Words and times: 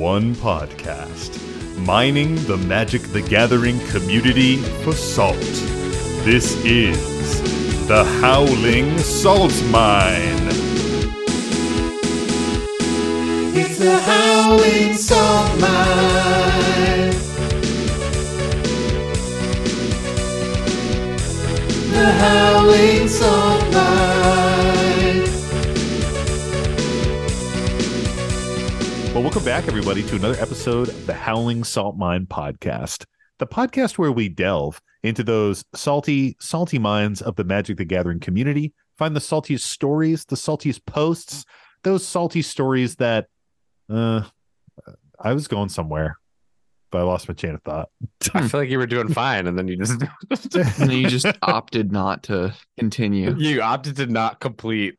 one 0.00 0.34
podcast, 0.36 1.38
mining 1.84 2.34
the 2.46 2.56
Magic 2.56 3.02
the 3.12 3.20
Gathering 3.20 3.78
community 3.88 4.56
for 4.82 4.94
salt. 4.94 5.36
This 6.24 6.56
is 6.64 7.86
the 7.86 8.02
Howling 8.22 8.96
Salt 8.96 9.52
Mine. 9.66 10.48
It's 13.54 13.78
the 13.78 13.98
Howling 13.98 14.94
Salt 14.94 15.60
Mine. 15.60 17.10
The 21.92 22.10
Howling 22.10 23.06
Salt 23.06 23.74
Mine. 23.74 24.09
Back, 29.50 29.66
everybody, 29.66 30.00
to 30.04 30.14
another 30.14 30.40
episode 30.40 30.88
of 30.88 31.06
the 31.08 31.12
Howling 31.12 31.64
Salt 31.64 31.96
Mine 31.96 32.24
podcast, 32.24 33.04
the 33.40 33.48
podcast 33.48 33.98
where 33.98 34.12
we 34.12 34.28
delve 34.28 34.80
into 35.02 35.24
those 35.24 35.64
salty, 35.74 36.36
salty 36.38 36.78
minds 36.78 37.20
of 37.20 37.34
the 37.34 37.42
Magic 37.42 37.76
the 37.76 37.84
Gathering 37.84 38.20
community, 38.20 38.72
find 38.96 39.16
the 39.16 39.20
saltiest 39.20 39.62
stories, 39.62 40.24
the 40.24 40.36
saltiest 40.36 40.86
posts, 40.86 41.44
those 41.82 42.06
salty 42.06 42.42
stories 42.42 42.94
that, 42.94 43.26
uh, 43.92 44.22
I 45.18 45.32
was 45.32 45.48
going 45.48 45.68
somewhere, 45.68 46.16
but 46.90 46.98
I 46.98 47.02
lost 47.02 47.28
my 47.28 47.34
chain 47.34 47.54
of 47.54 47.62
thought. 47.62 47.88
I 48.34 48.46
feel 48.48 48.60
like 48.60 48.70
you 48.70 48.78
were 48.78 48.86
doing 48.86 49.08
fine, 49.12 49.46
and 49.46 49.56
then 49.58 49.68
you 49.68 49.76
just 49.76 50.02
And 50.80 50.90
then 50.90 50.90
you 50.90 51.08
just 51.08 51.26
opted 51.42 51.92
not 51.92 52.22
to 52.24 52.54
continue. 52.78 53.34
you 53.38 53.62
opted 53.62 53.96
to 53.96 54.06
not 54.06 54.40
complete. 54.40 54.96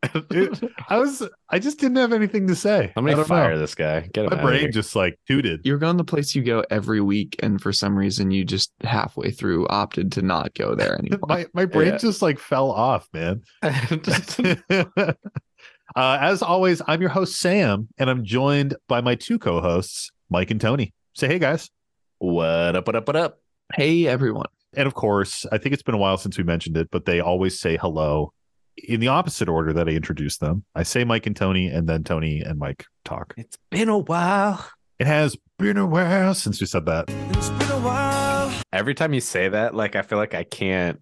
I 0.90 0.98
was, 0.98 1.28
I 1.50 1.60
just 1.60 1.80
didn't 1.80 1.98
have 1.98 2.14
anything 2.14 2.48
to 2.48 2.56
say. 2.56 2.94
I'm 2.96 3.06
gonna 3.06 3.24
fire 3.26 3.54
know. 3.54 3.60
this 3.60 3.76
guy. 3.76 4.02
Get 4.14 4.26
him 4.26 4.38
My 4.38 4.42
brain 4.42 4.60
here. 4.62 4.72
just 4.72 4.96
like 4.96 5.20
tooted. 5.28 5.62
You're 5.64 5.78
going 5.78 5.98
the 5.98 6.04
place 6.04 6.34
you 6.36 6.44
go 6.44 6.64
every 6.70 7.02
week, 7.02 7.36
and 7.40 7.62
for 7.62 7.72
some 7.74 7.98
reason, 7.98 8.32
you 8.32 8.44
just 8.46 8.72
halfway 8.84 9.32
through 9.32 9.68
opted 9.68 10.12
to 10.14 10.22
not 10.22 10.54
go 10.54 10.76
there 10.76 10.98
anymore. 10.98 11.20
my 11.28 11.46
my 11.54 11.66
brain 11.66 11.90
Yeah. 11.90 11.98
just 11.98 12.22
like 12.22 12.40
fell 12.40 12.72
off, 12.72 13.08
man. 13.14 13.42
uh, 13.62 15.14
as 15.96 16.42
always, 16.42 16.82
I'm 16.88 17.02
your 17.02 17.10
host, 17.10 17.38
Sam, 17.38 17.90
and 17.98 18.10
I'm 18.10 18.24
joined 18.24 18.76
by 18.88 19.02
my 19.02 19.16
two 19.16 19.38
co 19.40 19.62
hosts, 19.62 20.12
Mike 20.30 20.52
and 20.52 20.62
Tony. 20.62 20.94
Say 21.16 21.28
hey, 21.28 21.40
guys. 21.40 21.70
What 22.22 22.76
up? 22.76 22.86
What 22.86 22.96
up? 22.96 23.08
What 23.08 23.16
up? 23.16 23.40
hey, 23.74 24.06
everyone. 24.06 24.48
And 24.76 24.86
of 24.86 24.94
course, 24.94 25.46
I 25.52 25.58
think 25.58 25.74
it's 25.74 25.82
been 25.84 25.96
a 25.96 25.98
while 25.98 26.18
since 26.18 26.38
we 26.38 26.44
mentioned 26.44 26.78
it, 26.78 26.90
but 26.92 27.06
they 27.06 27.20
always 27.20 27.60
say 27.60 27.78
hello 27.78 28.32
in 28.78 29.00
the 29.00 29.08
opposite 29.08 29.50
order 29.50 29.74
that 29.74 29.88
I 29.88 29.92
introduce 29.92 30.38
them. 30.38 30.64
I 30.76 30.84
say 30.84 31.04
Mike 31.04 31.26
and 31.26 31.36
Tony, 31.36 31.68
and 31.68 31.90
then 31.90 32.04
Tony 32.04 32.42
and 32.42 32.60
Mike 32.60 32.86
talk. 33.04 33.34
It's 33.38 33.58
been 33.70 33.90
a 33.90 33.98
while. 33.98 34.70
It 35.00 35.08
has 35.08 35.36
been 35.58 35.78
a 35.78 35.86
while 35.86 36.34
since 36.34 36.62
we 36.62 36.68
said 36.68 36.86
that. 36.86 37.06
It's 37.10 37.50
been 37.50 37.72
a 37.72 37.80
while. 37.80 38.54
Every 38.72 38.94
time 38.94 39.14
you 39.14 39.22
say 39.22 39.50
that, 39.50 39.74
like 39.74 39.96
I 39.96 40.04
feel 40.04 40.18
like 40.18 40.36
I 40.36 40.44
can't. 40.44 41.02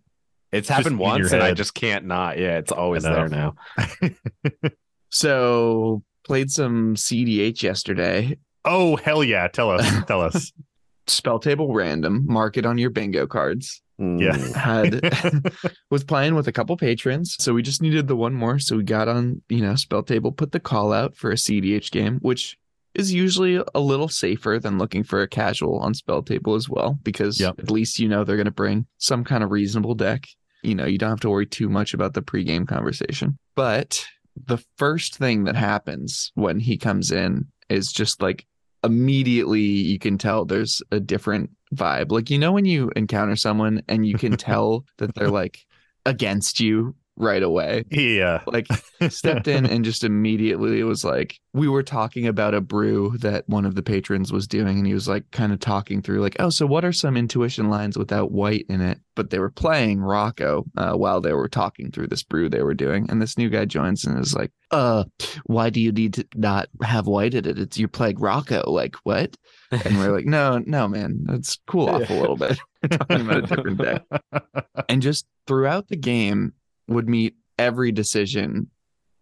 It's 0.52 0.70
happened 0.70 0.94
in 0.94 1.00
your 1.00 1.08
once, 1.09 1.31
and 1.31 1.44
I 1.44 1.53
just 1.53 1.73
can't 1.73 2.06
not. 2.06 2.40
Yeah, 2.40 2.58
it's 2.58 2.72
always 2.72 3.06
I 3.06 3.14
there 3.14 3.28
now. 3.28 3.56
So, 5.12 6.03
played 6.23 6.52
some 6.52 6.94
CDH 6.94 7.64
yesterday. 7.64 8.38
Oh, 8.64 8.95
hell 8.95 9.23
yeah. 9.23 9.47
Tell 9.47 9.72
us. 9.72 10.06
Tell 10.06 10.22
us. 10.22 10.52
Spell 11.09 11.39
table 11.39 11.73
random. 11.73 12.25
Mark 12.27 12.57
it 12.57 12.65
on 12.65 12.77
your 12.77 12.89
bingo 12.89 13.27
cards. 13.27 13.81
Yeah. 13.97 14.38
Mm. 14.38 14.53
Had 15.51 15.63
was 15.91 16.03
playing 16.03 16.35
with 16.35 16.47
a 16.47 16.51
couple 16.51 16.77
patrons, 16.77 17.35
so 17.39 17.53
we 17.53 17.61
just 17.61 17.81
needed 17.81 18.07
the 18.07 18.16
one 18.16 18.33
more. 18.33 18.59
So 18.59 18.77
we 18.77 18.83
got 18.83 19.07
on, 19.07 19.41
you 19.49 19.61
know, 19.61 19.75
spell 19.75 20.03
table, 20.03 20.31
put 20.31 20.51
the 20.51 20.59
call 20.59 20.93
out 20.93 21.16
for 21.16 21.31
a 21.31 21.35
CDH 21.35 21.91
game, 21.91 22.19
which 22.21 22.57
is 22.95 23.13
usually 23.13 23.61
a 23.75 23.79
little 23.79 24.07
safer 24.07 24.57
than 24.59 24.77
looking 24.77 25.03
for 25.03 25.21
a 25.21 25.27
casual 25.27 25.77
on 25.79 25.93
spell 25.93 26.23
table 26.23 26.55
as 26.55 26.67
well, 26.69 26.97
because 27.03 27.39
Yep. 27.39 27.59
at 27.59 27.71
least 27.71 27.99
you 27.99 28.07
know 28.07 28.23
they're 28.23 28.35
going 28.38 28.45
to 28.45 28.51
bring 28.51 28.85
some 28.97 29.23
kind 29.23 29.44
of 29.44 29.51
reasonable 29.51 29.95
deck. 29.95 30.27
You 30.63 30.75
know, 30.75 30.85
you 30.85 30.97
don't 30.97 31.09
have 31.11 31.19
to 31.22 31.29
worry 31.29 31.45
too 31.45 31.69
much 31.69 31.94
about 31.94 32.13
the 32.13 32.22
pregame 32.22 32.67
conversation. 32.67 33.38
But 33.55 34.05
the 34.45 34.57
first 34.78 35.17
thing 35.17 35.44
that 35.44 35.55
happens 35.55 36.31
when 36.35 36.59
he 36.59 36.78
comes 36.78 37.11
in 37.11 37.47
is 37.69 37.91
just 37.91 38.22
like 38.22 38.45
immediately 38.84 39.62
you 39.62 40.00
can 40.00 40.17
tell 40.17 40.45
there's 40.45 40.81
a 40.91 41.00
different 41.00 41.51
vibe. 41.75 42.12
Like, 42.12 42.29
you 42.29 42.38
know, 42.38 42.51
when 42.51 42.66
you 42.66 42.91
encounter 42.95 43.35
someone 43.35 43.81
and 43.88 44.06
you 44.06 44.17
can 44.17 44.38
tell 44.38 44.85
that 44.97 45.16
they're 45.16 45.29
like 45.29 45.66
against 46.06 46.59
you 46.59 46.95
right 47.19 47.44
away. 47.44 47.84
yeah. 47.91 48.41
Like, 48.47 48.68
stepped 49.09 49.47
in 49.47 49.66
and 49.66 49.85
just 49.85 50.03
immediately 50.03 50.80
it 50.80 50.85
was 50.85 51.03
like, 51.03 51.40
we 51.53 51.68
were 51.68 51.84
talking 51.84 52.28
about 52.28 52.53
a 52.53 52.62
brew 52.62 53.18
that 53.19 53.47
one 53.47 53.66
of 53.66 53.75
the 53.75 53.84
patrons 53.84 54.31
was 54.31 54.47
doing. 54.47 54.78
And 54.78 54.88
he 54.88 54.94
was 54.94 55.07
like, 55.07 55.29
kind 55.31 55.52
of 55.52 55.59
talking 55.59 56.02
through, 56.02 56.22
like, 56.22 56.38
oh, 56.40 56.50
so 56.50 56.66
what 56.66 56.85
are 56.85 56.94
some 56.94 57.18
intuition 57.18 57.69
lines 57.69 57.97
without 57.97 58.31
white 58.31 58.66
in 58.69 58.81
it? 58.81 59.00
But 59.16 59.29
they 59.29 59.40
were 59.40 59.50
playing 59.50 60.00
Rocco 60.00 60.63
uh, 60.78 60.94
while 60.94 61.22
they 61.22 61.34
were 61.34 61.50
talking 61.50 61.91
through 61.91 62.08
this 62.08 62.24
brew 62.24 62.50
they 62.50 62.63
were 62.63 62.74
doing. 62.74 63.09
And 63.09 63.22
this 63.22 63.38
new 63.38 63.50
guy 63.50 63.66
joins 63.66 64.06
and 64.06 64.18
is 64.18 64.34
like, 64.34 64.52
uh, 64.72 65.03
why 65.46 65.69
do 65.69 65.81
you 65.81 65.91
need 65.91 66.13
to 66.13 66.25
not 66.35 66.69
have 66.81 67.08
white 67.08 67.34
in 67.34 67.46
it? 67.46 67.59
It's 67.59 67.78
you're 67.78 67.90
playing 67.90 68.19
Rocco. 68.19 68.69
Like, 68.72 68.96
what? 69.03 69.35
And 69.72 69.97
we're 69.97 70.12
like, 70.12 70.25
no, 70.25 70.59
no, 70.66 70.88
man, 70.88 71.25
let's 71.28 71.58
cool 71.68 71.90
off 71.90 72.09
a 72.09 72.13
little 72.13 72.38
bit. 72.38 72.59
Talking 72.90 73.22
about 73.22 73.38
a 73.38 73.41
different 73.41 73.78
deck. 73.78 74.06
And 74.90 75.03
just 75.03 75.28
throughout 75.46 75.88
the 75.90 75.96
game 75.96 76.53
would 76.89 77.07
meet 77.07 77.35
every 77.57 77.91
decision 77.91 78.69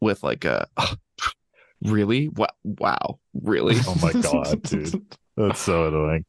with 0.02 0.24
like 0.24 0.46
a 0.46 0.68
"Oh, 0.78 0.94
really? 1.84 2.30
Wow, 2.30 2.48
wow, 2.64 3.20
really? 3.34 3.76
Oh 3.88 3.98
my 4.02 4.14
god, 4.14 4.62
dude. 4.64 5.06
That's 5.36 5.60
so 5.60 5.88
annoying. 5.88 6.26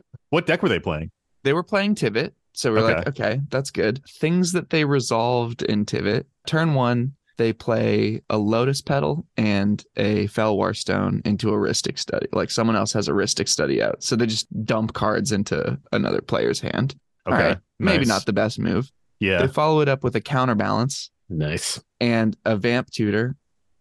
what 0.30 0.46
deck 0.46 0.62
were 0.62 0.68
they 0.68 0.78
playing? 0.78 1.10
They 1.44 1.52
were 1.52 1.62
playing 1.62 1.96
Tivit. 1.96 2.32
So 2.54 2.72
we're 2.72 2.82
like, 2.82 3.08
okay, 3.08 3.40
that's 3.48 3.70
good. 3.70 4.02
Things 4.06 4.52
that 4.52 4.70
they 4.70 4.84
resolved 4.84 5.62
in 5.62 5.86
Tivit. 5.86 6.24
Turn 6.46 6.74
one, 6.74 7.14
they 7.38 7.52
play 7.52 8.22
a 8.28 8.36
Lotus 8.36 8.82
Petal 8.82 9.26
and 9.36 9.82
a 9.96 10.28
Fellwar 10.28 10.76
Stone 10.76 11.22
into 11.24 11.50
a 11.50 11.56
Rhystic 11.56 11.98
Study. 11.98 12.28
Like 12.32 12.50
someone 12.50 12.76
else 12.76 12.92
has 12.92 13.08
a 13.08 13.12
Rhystic 13.12 13.48
Study 13.48 13.82
out. 13.82 14.02
So 14.02 14.16
they 14.16 14.26
just 14.26 14.46
dump 14.64 14.92
cards 14.92 15.32
into 15.32 15.78
another 15.92 16.20
player's 16.20 16.60
hand. 16.60 16.94
Okay. 17.26 17.48
Right, 17.48 17.58
maybe 17.78 18.04
not 18.04 18.26
the 18.26 18.32
best 18.32 18.58
move. 18.58 18.90
Yeah. 19.22 19.42
They 19.42 19.48
follow 19.52 19.80
it 19.80 19.88
up 19.88 20.02
with 20.02 20.16
a 20.16 20.20
counterbalance 20.20 21.10
Nice. 21.28 21.80
and 22.00 22.36
a 22.44 22.56
vamp 22.56 22.90
tutor, 22.90 23.36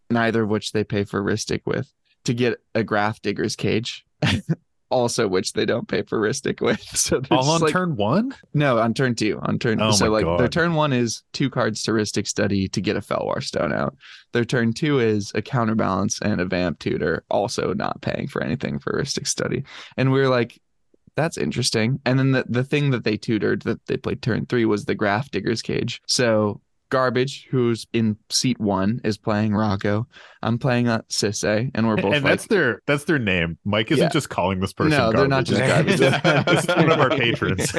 neither 0.10 0.44
of 0.44 0.50
which 0.50 0.72
they 0.72 0.84
pay 0.84 1.04
for 1.04 1.22
Rhystic 1.22 1.62
with, 1.66 1.92
to 2.26 2.34
get 2.34 2.60
a 2.76 2.84
Grafdigger's 2.84 3.56
Cage, 3.56 4.06
also 4.92 5.28
which 5.28 5.54
they 5.54 5.66
don't 5.66 5.88
pay 5.88 6.04
for 6.04 6.20
Rhystic 6.20 6.62
with. 6.62 6.80
So 6.96 7.22
All 7.32 7.50
on 7.50 7.62
like, 7.62 7.72
turn 7.74 7.96
one? 7.96 8.36
no, 8.54 8.78
on 8.78 8.94
turn 8.94 9.16
two. 9.16 9.40
On 9.44 9.58
turn 9.58 9.82
Oh 9.82 9.92
so 9.92 10.10
like 10.12 10.26
their 10.38 10.48
turn 10.48 10.76
one 10.76 10.94
is 10.94 11.24
two 11.34 11.50
cards 11.50 11.82
to 11.84 11.92
Rhystic 11.92 12.28
Study 12.28 12.68
to 12.70 12.80
get 12.82 12.96
a 12.96 13.02
Fellwar 13.02 13.42
Stone 13.42 13.74
out. 13.74 13.96
Their 14.34 14.46
turn 14.46 14.74
two 14.74 15.00
is 15.00 15.32
a 15.34 15.42
counterbalance 15.42 16.22
and 16.22 16.40
a 16.40 16.46
vamp 16.46 16.78
tutor, 16.78 17.24
also 17.32 17.74
not 17.74 18.02
paying 18.02 18.28
for 18.28 18.44
anything 18.44 18.78
for 18.78 18.94
Rhystic 18.94 19.26
Study. 19.28 19.64
And 19.98 20.12
we 20.12 20.22
are 20.22 20.30
like, 20.30 20.60
that's 21.16 21.38
interesting. 21.38 22.00
And 22.06 22.18
then 22.18 22.32
the, 22.32 22.46
the 22.48 22.64
thing 22.64 22.92
that 22.92 23.04
they 23.04 23.18
tutored 23.18 23.64
that 23.64 23.86
they 23.88 23.98
played 23.98 24.22
turn 24.22 24.46
three 24.46 24.66
was 24.66 24.86
the 24.86 24.96
Grafdigger's 24.96 25.62
Cage. 25.62 26.02
So 26.08 26.62
Garbage, 26.90 27.48
who's 27.50 27.88
in 27.94 28.18
seat 28.30 28.60
one, 28.60 29.00
is 29.04 29.18
playing 29.18 29.54
Rocco. 29.54 30.08
I'm 30.44 30.58
playing 30.58 30.90
uh, 30.90 31.02
Sisay, 31.10 31.72
and 31.74 31.88
we're 31.88 31.96
both 31.96 32.14
and 32.14 32.24
like, 32.24 32.34
that's 32.34 32.48
their 32.48 32.82
that's 32.86 33.06
their 33.06 33.18
name. 33.20 33.58
Mike 33.64 33.92
isn't 33.92 34.04
Yeah. 34.04 34.10
just 34.10 34.30
calling 34.30 34.60
this 34.60 34.74
person 34.74 34.98
no, 34.98 35.12
they're 35.12 35.28
not 35.28 35.46
just 35.46 35.62
garbage. 35.62 36.00
this 36.46 36.64
is 36.66 36.76
one 36.76 36.92
of 36.92 37.00
our 37.00 37.10
patrons. 37.10 37.72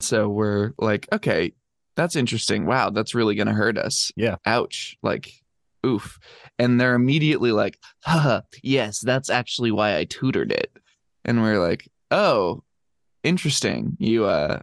so 0.00 0.28
we're 0.28 0.72
like, 0.78 1.06
okay, 1.12 1.52
that's 1.96 2.16
interesting. 2.16 2.66
Wow, 2.66 2.90
that's 2.90 3.14
really 3.14 3.34
going 3.34 3.46
to 3.46 3.52
hurt 3.52 3.78
us. 3.78 4.10
Yeah. 4.16 4.36
Ouch. 4.46 4.96
Like, 5.02 5.32
oof. 5.86 6.18
And 6.58 6.80
they're 6.80 6.94
immediately 6.94 7.52
like, 7.52 7.78
haha, 8.04 8.40
yes, 8.62 9.00
that's 9.00 9.30
actually 9.30 9.70
why 9.70 9.96
I 9.96 10.04
tutored 10.04 10.52
it. 10.52 10.70
And 11.24 11.42
we're 11.42 11.60
like, 11.60 11.88
oh, 12.10 12.62
interesting. 13.22 13.96
You, 13.98 14.24
uh, 14.24 14.60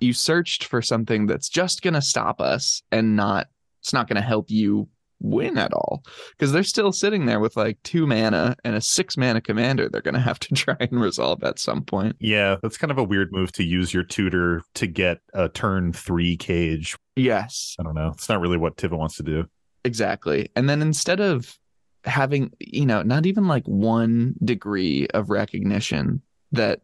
you 0.00 0.12
searched 0.12 0.64
for 0.64 0.82
something 0.82 1.26
that's 1.26 1.48
just 1.48 1.82
going 1.82 1.94
to 1.94 2.02
stop 2.02 2.40
us 2.40 2.82
and 2.92 3.16
not, 3.16 3.48
it's 3.80 3.92
not 3.92 4.08
going 4.08 4.20
to 4.20 4.26
help 4.26 4.50
you 4.50 4.88
win 5.20 5.56
at 5.56 5.72
all 5.72 6.04
because 6.32 6.52
they're 6.52 6.62
still 6.62 6.92
sitting 6.92 7.24
there 7.24 7.40
with 7.40 7.56
like 7.56 7.82
two 7.82 8.06
mana 8.06 8.54
and 8.64 8.76
a 8.76 8.80
six 8.80 9.16
mana 9.16 9.40
commander 9.40 9.88
they're 9.88 10.02
going 10.02 10.14
to 10.14 10.20
have 10.20 10.38
to 10.38 10.54
try 10.54 10.76
and 10.78 11.00
resolve 11.00 11.42
at 11.42 11.58
some 11.58 11.82
point. 11.82 12.14
yeah, 12.20 12.56
that's 12.62 12.76
kind 12.76 12.90
of 12.90 12.98
a 12.98 13.02
weird 13.02 13.32
move 13.32 13.50
to 13.52 13.64
use 13.64 13.94
your 13.94 14.02
tutor 14.02 14.62
to 14.74 14.86
get 14.86 15.18
a 15.32 15.48
turn 15.48 15.92
three 15.92 16.36
cage. 16.36 16.96
Yes. 17.16 17.74
I 17.80 17.82
don't 17.82 17.94
know. 17.94 18.08
It's 18.08 18.28
not 18.28 18.40
really 18.40 18.58
what 18.58 18.76
Tiva 18.76 18.98
wants 18.98 19.16
to 19.16 19.22
do. 19.22 19.46
Exactly. 19.84 20.50
And 20.56 20.68
then 20.68 20.82
instead 20.82 21.20
of 21.20 21.58
having, 22.04 22.52
you 22.58 22.86
know, 22.86 23.02
not 23.02 23.26
even 23.26 23.48
like 23.48 23.64
one 23.66 24.34
degree 24.44 25.06
of 25.08 25.30
recognition 25.30 26.22
that 26.52 26.82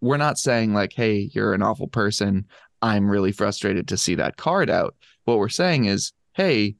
we're 0.00 0.16
not 0.16 0.38
saying 0.38 0.72
like, 0.72 0.92
hey, 0.92 1.30
you're 1.32 1.54
an 1.54 1.62
awful 1.62 1.88
person. 1.88 2.46
I'm 2.82 3.10
really 3.10 3.32
frustrated 3.32 3.88
to 3.88 3.96
see 3.96 4.14
that 4.16 4.36
card 4.36 4.70
out. 4.70 4.94
What 5.24 5.38
we're 5.38 5.48
saying 5.48 5.86
is, 5.86 6.12
hey, 6.34 6.76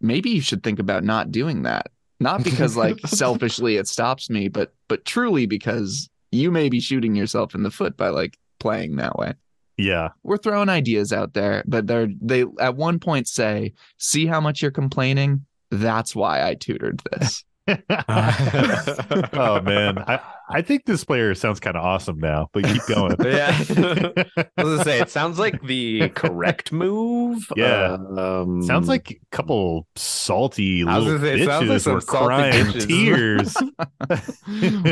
maybe 0.00 0.30
you 0.30 0.40
should 0.40 0.62
think 0.62 0.78
about 0.78 1.04
not 1.04 1.30
doing 1.30 1.62
that. 1.62 1.90
Not 2.20 2.44
because 2.44 2.76
like 2.84 2.98
selfishly 3.06 3.76
it 3.76 3.88
stops 3.88 4.28
me, 4.28 4.48
but 4.48 4.74
but 4.88 5.04
truly 5.04 5.46
because 5.46 6.10
you 6.30 6.50
may 6.50 6.68
be 6.68 6.80
shooting 6.80 7.14
yourself 7.14 7.54
in 7.54 7.62
the 7.62 7.70
foot 7.70 7.96
by 7.96 8.08
like 8.08 8.36
playing 8.58 8.96
that 8.96 9.16
way. 9.16 9.34
Yeah. 9.76 10.08
We're 10.24 10.38
throwing 10.38 10.68
ideas 10.68 11.12
out 11.12 11.34
there, 11.34 11.62
but 11.66 11.86
they're 11.86 12.08
they 12.20 12.44
at 12.58 12.76
one 12.76 12.98
point 12.98 13.28
say, 13.28 13.74
"See 13.96 14.26
how 14.26 14.40
much 14.40 14.60
you're 14.60 14.72
complaining? 14.72 15.46
That's 15.70 16.16
why 16.16 16.46
I 16.46 16.54
tutored 16.54 17.02
this." 17.12 17.44
oh 17.68 19.60
man, 19.62 19.98
I 19.98 20.20
I 20.50 20.62
think 20.62 20.86
this 20.86 21.04
player 21.04 21.34
sounds 21.34 21.60
kind 21.60 21.76
of 21.76 21.84
awesome 21.84 22.18
now, 22.18 22.48
but 22.54 22.64
keep 22.64 22.82
going. 22.86 23.14
Yeah. 23.28 23.50
I 23.50 24.62
was 24.62 24.78
gonna 24.78 24.84
say 24.84 25.00
it 25.00 25.10
sounds 25.10 25.38
like 25.38 25.60
the 25.62 26.08
correct 26.10 26.72
move. 26.72 27.46
Yeah. 27.56 27.98
Um, 28.16 28.62
sounds 28.62 28.88
like 28.88 29.10
a 29.10 29.36
couple 29.36 29.86
salty 29.96 30.82
I 30.86 30.96
was 30.96 31.04
little 31.06 31.20
say, 31.20 31.40
it 31.42 31.46
sounds 31.46 31.68
like 31.68 31.78
bitches 31.80 31.92
were 31.92 32.00
salty 32.00 32.26
crying 32.26 32.66
bitches. 32.66 32.86
tears. 32.86 33.56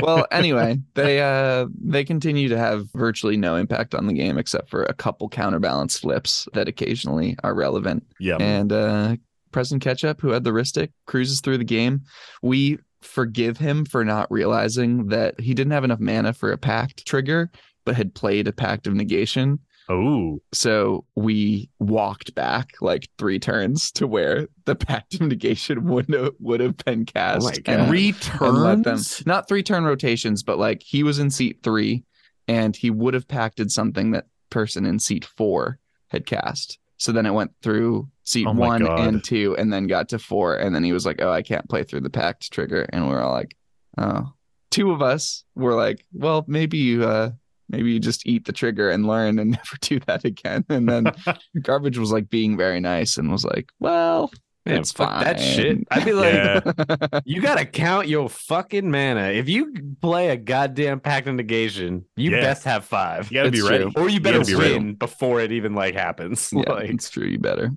well, 0.02 0.26
anyway, 0.30 0.78
they 0.94 1.22
uh 1.22 1.66
they 1.82 2.04
continue 2.04 2.50
to 2.50 2.58
have 2.58 2.88
virtually 2.94 3.38
no 3.38 3.56
impact 3.56 3.94
on 3.94 4.06
the 4.06 4.12
game 4.12 4.36
except 4.36 4.68
for 4.68 4.82
a 4.82 4.92
couple 4.92 5.30
counterbalance 5.30 5.98
flips 5.98 6.46
that 6.52 6.68
occasionally 6.68 7.36
are 7.42 7.54
relevant. 7.54 8.04
yeah, 8.20 8.36
And 8.36 8.70
uh 8.72 9.16
President 9.52 9.82
Ketchup, 9.82 10.20
who 10.20 10.30
had 10.30 10.44
the 10.44 10.50
Rhystic, 10.50 10.90
cruises 11.06 11.40
through 11.40 11.58
the 11.58 11.64
game. 11.64 12.02
We 12.42 12.78
forgive 13.02 13.58
him 13.58 13.84
for 13.84 14.04
not 14.04 14.30
realizing 14.30 15.08
that 15.08 15.38
he 15.40 15.54
didn't 15.54 15.72
have 15.72 15.84
enough 15.84 16.00
mana 16.00 16.32
for 16.32 16.50
a 16.52 16.58
pact 16.58 17.06
trigger, 17.06 17.50
but 17.84 17.94
had 17.96 18.14
played 18.14 18.48
a 18.48 18.52
pact 18.52 18.86
of 18.86 18.94
negation. 18.94 19.60
oh, 19.88 20.40
So 20.52 21.04
we 21.14 21.70
walked 21.78 22.34
back 22.34 22.72
like 22.80 23.08
three 23.18 23.38
turns 23.38 23.92
to 23.92 24.06
where 24.08 24.48
the 24.64 24.74
pact 24.74 25.14
of 25.14 25.20
negation 25.22 25.84
would 25.84 26.12
have 26.12 26.32
would 26.40 26.58
have 26.60 26.76
been 26.78 27.04
cast. 27.04 27.42
Oh 27.42 27.44
my 27.50 27.52
God. 27.58 27.80
and- 27.80 27.88
three 27.88 28.14
and 28.40 28.56
them 28.64 28.82
turns. 28.82 29.24
not 29.26 29.46
three 29.46 29.62
turn 29.62 29.84
rotations, 29.84 30.42
but 30.42 30.58
like 30.58 30.82
he 30.82 31.02
was 31.04 31.18
in 31.20 31.30
seat 31.30 31.60
three 31.62 32.02
and 32.48 32.74
he 32.74 32.90
would 32.90 33.14
have 33.14 33.28
pacted 33.28 33.70
something 33.70 34.10
that 34.10 34.26
person 34.50 34.84
in 34.86 34.98
seat 34.98 35.24
four 35.24 35.78
had 36.08 36.26
cast. 36.26 36.78
So 36.96 37.12
then 37.12 37.26
it 37.26 37.32
went 37.34 37.52
through 37.62 38.08
seat 38.26 38.46
Oh 38.46 38.52
my 38.52 38.66
one 38.66 38.84
God. 38.84 39.00
and 39.00 39.24
two 39.24 39.56
and 39.56 39.72
then 39.72 39.86
got 39.86 40.08
to 40.10 40.18
four. 40.18 40.56
And 40.56 40.74
then 40.74 40.82
he 40.84 40.92
was 40.92 41.06
like, 41.06 41.20
Oh, 41.22 41.30
I 41.30 41.42
can't 41.42 41.68
play 41.68 41.82
through 41.84 42.00
the 42.00 42.10
pact 42.10 42.52
trigger. 42.52 42.86
And 42.92 43.08
we're 43.08 43.22
all 43.22 43.32
like, 43.32 43.56
Oh. 43.96 44.32
Two 44.70 44.90
of 44.90 45.00
us 45.00 45.44
were 45.54 45.74
like, 45.74 46.04
Well, 46.12 46.44
maybe 46.48 46.76
you 46.78 47.04
uh 47.04 47.30
maybe 47.68 47.92
you 47.92 47.98
just 48.00 48.26
eat 48.26 48.44
the 48.44 48.52
trigger 48.52 48.90
and 48.90 49.06
learn 49.06 49.38
and 49.38 49.50
never 49.52 49.76
do 49.80 50.00
that 50.00 50.24
again. 50.24 50.64
And 50.68 50.88
then 50.88 51.12
garbage 51.62 51.98
was 51.98 52.12
like 52.12 52.28
being 52.28 52.56
very 52.56 52.80
nice 52.80 53.16
and 53.16 53.30
was 53.30 53.44
like, 53.44 53.70
Well, 53.80 54.30
Man, 54.66 54.80
it's 54.80 54.90
fuck 54.90 55.08
fine. 55.10 55.22
that 55.24 55.38
shit. 55.40 55.78
I'd 55.92 56.04
be 56.04 56.12
like, 56.12 56.34
Yeah. 56.34 57.20
you 57.24 57.40
gotta 57.40 57.64
count 57.64 58.08
your 58.08 58.28
fucking 58.28 58.90
mana. 58.90 59.28
If 59.28 59.48
you 59.48 59.72
play 60.00 60.30
a 60.30 60.36
goddamn 60.36 60.98
pact 60.98 61.28
of 61.28 61.36
negation, 61.36 62.04
you 62.16 62.32
Yeah. 62.32 62.40
best 62.40 62.64
have 62.64 62.84
five. 62.84 63.30
You 63.30 63.36
gotta 63.36 63.52
be 63.52 63.58
It's 63.58 63.70
ready. 63.70 63.84
true. 63.84 64.02
Or 64.02 64.08
you 64.08 64.18
better 64.20 64.38
gotta 64.40 64.50
be 64.50 64.56
ready. 64.56 64.92
before 64.94 65.40
it 65.40 65.52
even 65.52 65.76
like 65.76 65.94
happens. 65.94 66.50
yeah, 66.52 66.68
like 66.72 66.90
it's 66.90 67.08
true. 67.08 67.28
You 67.28 67.38
better. 67.38 67.70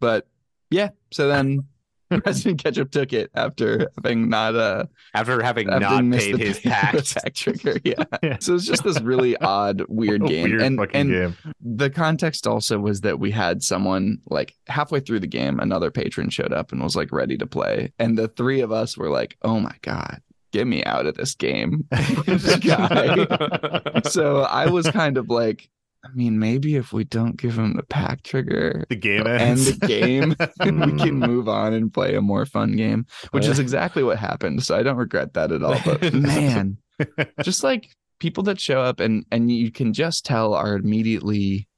But 0.00 0.26
yeah, 0.70 0.90
so 1.10 1.28
then 1.28 1.66
President 2.24 2.62
Ketchup 2.62 2.90
took 2.90 3.12
it 3.12 3.30
after 3.34 3.88
having 3.96 4.28
not 4.28 4.56
uh 4.56 4.84
after 5.14 5.40
having 5.42 5.68
not 5.68 5.80
paid 6.10 6.38
his 6.38 6.58
the 6.62 6.70
tax. 6.70 7.14
trigger. 7.34 7.76
Yeah. 7.84 8.04
Yeah. 8.22 8.36
So 8.40 8.54
it's 8.54 8.66
just 8.66 8.82
this 8.84 9.00
really 9.00 9.36
odd, 9.36 9.82
weird 9.88 10.26
game. 10.26 10.50
weird 10.50 10.62
and 10.62 10.78
fucking 10.78 11.00
and 11.00 11.10
game. 11.10 11.36
the 11.60 11.88
context 11.88 12.46
also 12.46 12.78
was 12.78 13.00
that 13.02 13.18
we 13.18 13.30
had 13.30 13.62
someone 13.62 14.18
like 14.26 14.54
halfway 14.66 15.00
through 15.00 15.20
the 15.20 15.26
game, 15.26 15.58
another 15.60 15.90
patron 15.90 16.28
showed 16.28 16.52
up 16.52 16.72
and 16.72 16.82
was 16.82 16.96
like 16.96 17.12
ready 17.12 17.38
to 17.38 17.46
play. 17.46 17.92
And 17.98 18.18
the 18.18 18.28
three 18.28 18.60
of 18.60 18.72
us 18.72 18.98
were 18.98 19.08
like, 19.08 19.36
oh 19.42 19.58
my 19.60 19.74
God, 19.82 20.20
get 20.52 20.66
me 20.66 20.84
out 20.84 21.06
of 21.06 21.16
this 21.16 21.34
game. 21.34 21.86
this 22.26 24.12
so 24.12 24.40
I 24.42 24.68
was 24.68 24.88
kind 24.90 25.16
of 25.16 25.28
like, 25.30 25.70
I 26.04 26.08
mean, 26.14 26.38
maybe 26.38 26.76
if 26.76 26.92
we 26.94 27.04
don't 27.04 27.36
give 27.36 27.58
him 27.58 27.74
the 27.76 27.82
pack 27.82 28.22
trigger, 28.22 28.84
The 28.88 28.96
game 28.96 29.26
end 29.26 29.40
ends. 29.40 29.66
the 29.78 29.86
game 29.86 30.30
we 30.60 30.92
can 30.98 31.16
Hmm. 31.20 31.26
move 31.26 31.48
on 31.48 31.74
and 31.74 31.92
play 31.92 32.14
a 32.14 32.22
more 32.22 32.46
fun 32.46 32.72
game, 32.76 33.04
which 33.32 33.46
is 33.46 33.58
exactly 33.58 34.02
what 34.02 34.18
happened. 34.18 34.62
So 34.62 34.76
I 34.76 34.82
don't 34.82 34.96
regret 34.96 35.34
that 35.34 35.52
at 35.52 35.62
all. 35.62 35.78
But 35.84 36.12
man, 36.14 36.78
just 37.42 37.62
like 37.62 37.90
people 38.18 38.42
that 38.44 38.58
show 38.60 38.80
up 38.80 38.98
and 39.00 39.26
and 39.30 39.50
you 39.52 39.70
can 39.70 39.92
just 39.92 40.24
tell 40.24 40.54
are 40.54 40.74
immediately 40.74 41.68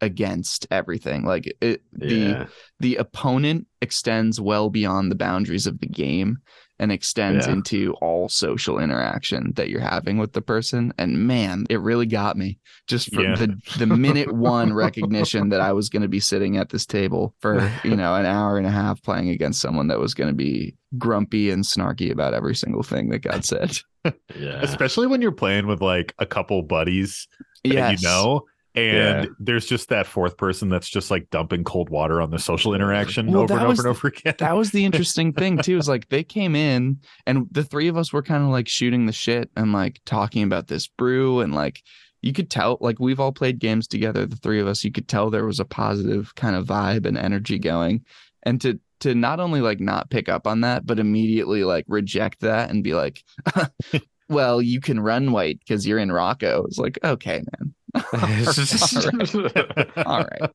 against 0.00 0.66
everything. 0.70 1.24
Like 1.24 1.52
it, 1.60 1.82
the 1.92 2.48
the 2.80 2.96
opponent 2.96 3.66
extends 3.82 4.40
well 4.40 4.70
beyond 4.70 5.10
the 5.10 5.16
boundaries 5.16 5.66
of 5.66 5.78
the 5.80 5.86
game 5.88 6.38
and 6.80 6.90
extends 6.90 7.46
Yeah. 7.46 7.52
into 7.52 7.92
all 8.00 8.28
social 8.28 8.78
interaction 8.80 9.52
that 9.54 9.68
you're 9.68 9.80
having 9.80 10.18
with 10.18 10.32
the 10.32 10.40
person 10.42 10.92
and 10.98 11.26
man 11.28 11.66
it 11.70 11.78
really 11.80 12.06
got 12.06 12.36
me 12.36 12.58
just 12.88 13.14
for 13.14 13.22
Yeah. 13.22 13.36
the 13.36 13.54
the 13.78 13.86
minute 13.86 14.32
one 14.32 14.72
recognition 14.72 15.50
that 15.50 15.60
I 15.60 15.72
was 15.72 15.88
going 15.88 16.02
to 16.02 16.08
be 16.08 16.18
sitting 16.20 16.56
at 16.56 16.70
this 16.70 16.86
table 16.86 17.34
for 17.40 17.70
you 17.84 17.94
know 17.94 18.14
an 18.16 18.26
hour 18.26 18.58
and 18.58 18.66
a 18.66 18.70
half 18.70 19.00
playing 19.02 19.28
against 19.28 19.60
someone 19.60 19.86
that 19.88 20.00
was 20.00 20.14
going 20.14 20.30
to 20.30 20.34
be 20.34 20.74
grumpy 20.98 21.50
and 21.50 21.62
snarky 21.62 22.10
about 22.10 22.34
every 22.34 22.56
single 22.56 22.82
thing 22.82 23.10
that 23.10 23.20
got 23.20 23.44
said 23.44 23.78
yeah. 24.04 24.12
Especially 24.62 25.06
when 25.06 25.20
you're 25.22 25.30
playing 25.30 25.66
with 25.66 25.82
like 25.82 26.14
a 26.18 26.24
couple 26.26 26.62
buddies 26.62 27.28
that 27.64 27.72
yes 27.74 28.02
you 28.02 28.08
know. 28.08 28.46
And 28.74 29.24
Yeah. 29.24 29.30
there's 29.40 29.66
just 29.66 29.88
that 29.88 30.06
fourth 30.06 30.36
person 30.36 30.68
that's 30.68 30.88
just 30.88 31.10
like 31.10 31.28
dumping 31.30 31.64
cold 31.64 31.90
water 31.90 32.20
on 32.20 32.30
the 32.30 32.38
social 32.38 32.74
interaction 32.74 33.26
Well, 33.26 33.42
over 33.42 33.54
and 33.54 33.62
over 33.66 33.82
and 33.82 33.88
over 33.88 34.08
again. 34.08 34.34
that 34.38 34.56
was 34.56 34.70
the 34.70 34.84
interesting 34.86 35.32
thing 35.32 35.58
too 35.58 35.76
is 35.76 35.88
like 35.88 36.08
they 36.08 36.22
came 36.22 36.54
in 36.54 36.98
and 37.26 37.46
the 37.50 37.64
three 37.64 37.88
of 37.88 37.96
us 37.96 38.12
were 38.12 38.22
kind 38.22 38.44
of 38.44 38.50
like 38.50 38.68
shooting 38.68 39.06
the 39.06 39.12
shit 39.12 39.50
and 39.56 39.72
like 39.72 40.00
talking 40.06 40.42
about 40.44 40.68
this 40.68 40.86
brew 40.86 41.40
and 41.40 41.52
like 41.54 41.82
you 42.22 42.32
could 42.32 42.50
tell 42.50 42.78
like 42.80 43.00
we've 43.00 43.18
all 43.18 43.32
played 43.32 43.58
games 43.58 43.88
together 43.88 44.24
the 44.26 44.36
three 44.36 44.60
of 44.60 44.66
us 44.68 44.84
you 44.84 44.92
could 44.92 45.08
tell 45.08 45.30
there 45.30 45.46
was 45.46 45.58
a 45.58 45.64
positive 45.64 46.34
kind 46.36 46.54
of 46.54 46.66
vibe 46.66 47.06
and 47.06 47.18
energy 47.18 47.58
going 47.58 48.04
and 48.44 48.60
to 48.60 48.78
to 49.00 49.14
not 49.14 49.40
only 49.40 49.60
like 49.62 49.80
not 49.80 50.10
pick 50.10 50.28
up 50.28 50.46
on 50.46 50.60
that 50.60 50.86
but 50.86 50.98
immediately 51.00 51.64
like 51.64 51.84
reject 51.88 52.40
that 52.40 52.70
and 52.70 52.84
be 52.84 52.92
like 52.94 53.24
well 54.28 54.60
you 54.62 54.80
can 54.80 55.00
run 55.00 55.32
white 55.32 55.58
because 55.60 55.86
you're 55.86 55.98
in 55.98 56.12
rocco 56.12 56.64
it's 56.66 56.78
like 56.78 56.98
okay 57.02 57.42
man 57.58 57.74
all 60.06 60.24
right 60.24 60.50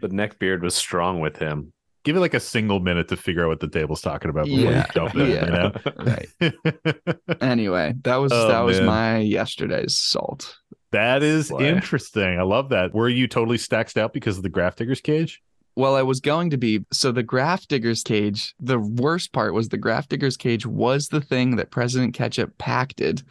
The 0.00 0.08
neck 0.08 0.38
beard 0.38 0.62
was 0.62 0.74
strong 0.74 1.20
with 1.20 1.36
him. 1.38 1.72
Give 2.02 2.16
it 2.16 2.20
like 2.20 2.34
a 2.34 2.40
single 2.40 2.80
minute 2.80 3.08
to 3.08 3.16
figure 3.16 3.44
out 3.44 3.48
what 3.48 3.60
the 3.60 3.68
table's 3.68 4.00
talking 4.00 4.30
about 4.30 4.46
before 4.46 4.70
Yeah. 4.72 4.86
you 4.86 4.92
jump 4.94 5.14
in, 5.16 5.30
Yeah. 5.30 5.44
you 5.44 5.52
know? 5.52 5.72
right 5.98 7.36
anyway 7.42 7.94
that 8.02 8.16
was 8.16 8.32
Oh, 8.32 8.48
that 8.48 8.60
was 8.60 8.80
my 8.80 9.18
yesterday's 9.18 9.96
salt 9.96 10.56
That 10.92 11.22
is 11.22 11.50
Boy. 11.50 11.66
interesting. 11.66 12.38
I 12.38 12.42
love 12.42 12.70
that. 12.70 12.92
Were 12.94 13.08
you 13.08 13.28
totally 13.28 13.58
stacked 13.58 13.96
out 13.96 14.12
because 14.12 14.36
of 14.38 14.42
the 14.42 14.50
Grafdigger's 14.50 15.00
cage? 15.00 15.40
Well, 15.76 15.94
I 15.94 16.02
was 16.02 16.18
going 16.20 16.50
to 16.50 16.56
be. 16.56 16.84
So 16.92 17.12
the 17.12 17.22
Grafdigger's 17.22 18.02
cage, 18.02 18.54
the 18.58 18.80
worst 18.80 19.32
part 19.32 19.54
was 19.54 19.68
the 19.68 19.78
Grafdigger's 19.78 20.36
cage 20.36 20.66
was 20.66 21.06
the 21.08 21.20
thing 21.20 21.54
that 21.56 21.70
President 21.70 22.12
Ketchup 22.12 22.58
pacted 22.58 23.22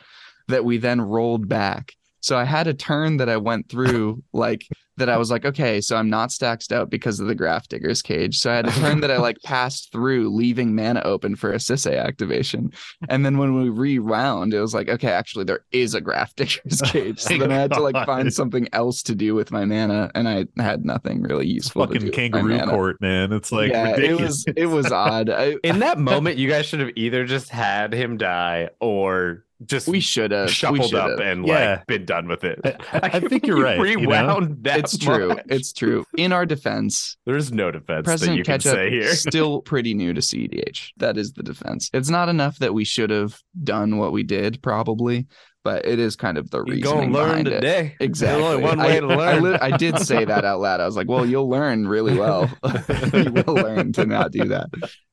that 0.48 0.64
we 0.64 0.78
then 0.78 1.02
rolled 1.02 1.50
back. 1.50 1.96
So 2.22 2.38
I 2.38 2.44
had 2.44 2.68
a 2.68 2.74
turn 2.74 3.18
that 3.18 3.30
I 3.30 3.38
went 3.38 3.70
through 3.70 4.24
like 4.34 4.66
that 4.98 5.10
I 5.10 5.18
was 5.18 5.32
like, 5.32 5.46
okay, 5.46 5.80
so 5.80 5.96
I'm 5.96 6.10
not 6.10 6.30
stacked 6.32 6.74
out 6.74 6.90
because 6.90 7.22
of 7.22 7.28
the 7.28 7.36
Grafdigger's 7.36 8.02
cage. 8.02 8.38
So 8.38 8.52
I 8.52 8.56
had 8.58 8.68
a 8.68 8.72
turn 8.72 9.00
that 9.00 9.10
I 9.10 9.18
like 9.18 9.38
passed 9.44 9.94
through, 9.94 10.30
leaving 10.36 10.76
mana 10.76 11.02
open 11.06 11.38
for 11.38 11.54
a 11.54 11.56
Sisay 11.56 11.98
activation. 11.98 12.72
And 13.08 13.26
then 13.26 13.38
when 13.38 13.56
we 13.56 13.70
rewound, 13.70 14.54
it 14.54 14.60
was 14.60 14.74
like, 14.74 14.90
okay, 14.90 15.08
actually 15.12 15.46
there 15.46 15.64
is 15.72 15.96
a 15.96 16.02
Grafdigger's 16.02 16.82
cage. 16.92 17.20
So 17.22 17.38
then 17.38 17.52
I 17.52 17.56
had 17.56 17.72
to 17.74 17.80
like 17.80 18.06
find 18.06 18.34
something 18.34 18.68
else 18.74 19.02
to 19.04 19.16
do 19.16 19.36
with 19.36 19.52
my 19.52 19.64
mana, 19.64 20.12
and 20.16 20.28
I 20.28 20.46
had 20.58 20.84
nothing 20.86 21.22
really 21.22 21.48
useful. 21.48 21.88
to 21.88 21.94
do 21.94 22.00
Fucking 22.00 22.08
with 22.08 22.14
my 22.34 22.40
kangaroo 22.40 22.58
mana. 22.58 22.72
court, 22.72 23.02
man. 23.02 23.32
It's 23.32 23.52
like 23.54 23.72
yeah, 23.72 23.98
it 23.98 24.20
was 24.20 24.44
it 24.56 24.66
was 24.66 24.92
odd. 24.92 25.30
I, 25.30 25.56
In 25.64 25.80
that 25.80 25.98
moment, 25.98 26.38
you 26.38 26.50
guys 26.50 26.66
should 26.66 26.82
have 26.82 26.92
either 26.98 27.26
just 27.26 27.50
had 27.50 27.94
him 27.94 28.18
die 28.18 28.70
or 28.82 29.46
just 29.66 29.88
we 29.88 30.00
should 30.00 30.32
have 30.32 30.50
shuffled 30.52 30.94
up 30.96 31.20
and 31.20 31.46
Yeah. 31.46 31.72
like 31.78 31.88
been 31.88 32.06
done 32.06 32.28
with 32.28 32.44
it. 32.44 32.60
I- 32.94 33.10
I 33.14 33.20
think 33.30 33.46
you're 33.46 33.58
We 33.58 33.64
right, 33.64 33.78
you 33.78 33.96
know? 33.98 34.02
Rewound 34.02 34.64
that 34.64 34.80
It's 34.80 34.98
true. 34.98 35.36
It's 35.48 35.74
true. 35.74 36.06
In 36.18 36.32
our 36.32 36.46
defense, 36.46 37.18
There's 37.26 37.52
no 37.52 37.70
defense 37.72 38.06
that 38.06 38.06
President 38.06 38.38
you 38.38 38.44
can 38.44 38.54
Ketchup 38.60 38.74
say 38.74 38.90
here. 38.90 39.14
still 39.14 39.62
pretty 39.62 39.94
new 39.94 40.14
to 40.14 40.22
CEDH. 40.22 40.92
That 40.98 41.18
is 41.18 41.34
the 41.34 41.44
defense. 41.44 41.90
It's 41.94 42.10
not 42.10 42.30
enough 42.30 42.58
that 42.60 42.74
we 42.74 42.86
should 42.86 43.10
have 43.10 43.38
done 43.64 43.98
what 43.98 44.12
we 44.14 44.24
did, 44.24 44.62
probably, 44.62 45.28
but 45.64 45.86
it 45.86 46.00
is 46.00 46.16
kind 46.16 46.38
of 46.38 46.50
the 46.50 46.58
You're 46.58 46.76
reasoning 46.76 47.12
gonna 47.12 47.14
learn 47.14 47.28
behind 47.30 47.48
it. 47.48 47.52
today. 47.52 47.96
Exactly. 48.00 48.42
There's 48.42 48.54
only 48.56 48.64
one 48.64 48.80
I- 48.80 48.86
way 48.88 49.00
to 49.00 49.08
I, 49.08 49.16
learn. 49.16 49.44
lit- 49.44 49.62
I 49.62 49.78
did 49.78 49.98
say 50.00 50.26
that 50.26 50.46
out 50.46 50.60
loud. 50.62 50.80
I 50.82 50.86
was 50.86 50.96
like, 50.96 51.08
"Well, 51.10 51.26
you'll 51.26 51.50
learn 51.50 51.88
really 51.88 52.18
well. 52.18 52.50
you 53.14 53.32
will 53.32 53.54
learn 53.56 53.92
to 53.94 54.06
not 54.06 54.32
do 54.32 54.46
that." 54.46 54.68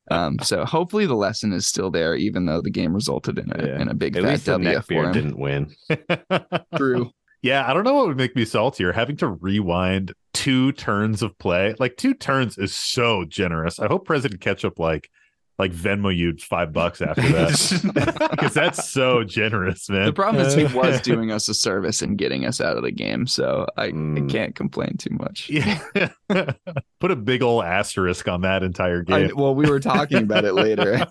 Um, 0.09 0.39
so 0.39 0.63
hopefully 0.63 1.05
the 1.05 1.15
lesson 1.15 1.51
is 1.51 1.67
still 1.67 1.91
there, 1.91 2.15
even 2.15 2.45
though 2.45 2.61
the 2.61 2.69
game 2.71 2.93
resulted 2.93 3.37
in 3.37 3.51
a 3.51 3.65
Yeah. 3.67 3.81
in 3.81 3.89
a 3.89 3.93
big 3.93 4.15
At 4.15 4.23
fat 4.23 4.29
least 4.29 4.45
W 4.45 4.81
for 4.81 5.03
him. 5.05 5.11
didn't 5.11 5.37
win. 5.37 5.75
True. 6.77 7.11
yeah, 7.41 7.69
I 7.69 7.73
don't 7.73 7.83
know 7.83 7.93
what 7.93 8.07
would 8.07 8.17
make 8.17 8.35
me 8.35 8.45
saltier. 8.45 8.91
Having 8.93 9.17
to 9.17 9.27
rewind 9.27 10.13
two 10.33 10.71
turns 10.71 11.21
of 11.21 11.37
play. 11.39 11.75
Like 11.79 11.97
two 11.97 12.13
turns 12.13 12.57
is 12.57 12.73
so 12.73 13.25
generous. 13.27 13.79
I 13.79 13.87
hope 13.87 14.05
President 14.05 14.39
Ketchup 14.41 14.79
like 14.79 15.09
like 15.59 15.71
Venmo 15.71 16.15
you 16.15 16.35
five 16.37 16.71
bucks 16.71 17.01
after 17.01 17.21
that 17.29 18.27
because 18.31 18.53
that's 18.53 18.89
so 18.89 19.23
generous, 19.25 19.89
man. 19.89 20.05
The 20.05 20.13
problem 20.13 20.45
is 20.45 20.53
he 20.53 20.65
was 20.65 21.01
doing 21.01 21.31
us 21.31 21.49
a 21.49 21.53
service 21.53 22.01
and 22.03 22.17
getting 22.17 22.45
us 22.45 22.61
out 22.61 22.77
of 22.77 22.83
the 22.83 22.91
game, 22.91 23.25
so 23.27 23.65
I, 23.75 23.87
Mm. 23.87 24.25
I 24.29 24.31
can't 24.31 24.55
complain 24.55 24.95
too 24.97 25.09
much. 25.19 25.49
Yeah. 25.49 25.79
Put 26.99 27.11
a 27.11 27.15
big 27.15 27.41
old 27.41 27.63
asterisk 27.63 28.27
on 28.27 28.41
that 28.41 28.61
entire 28.63 29.03
I, 29.07 29.27
game. 29.27 29.35
well, 29.35 29.55
we 29.55 29.67
were 29.69 29.79
talking 29.79 30.19
about 30.19 30.45
it 30.45 30.53
later, 30.53 31.05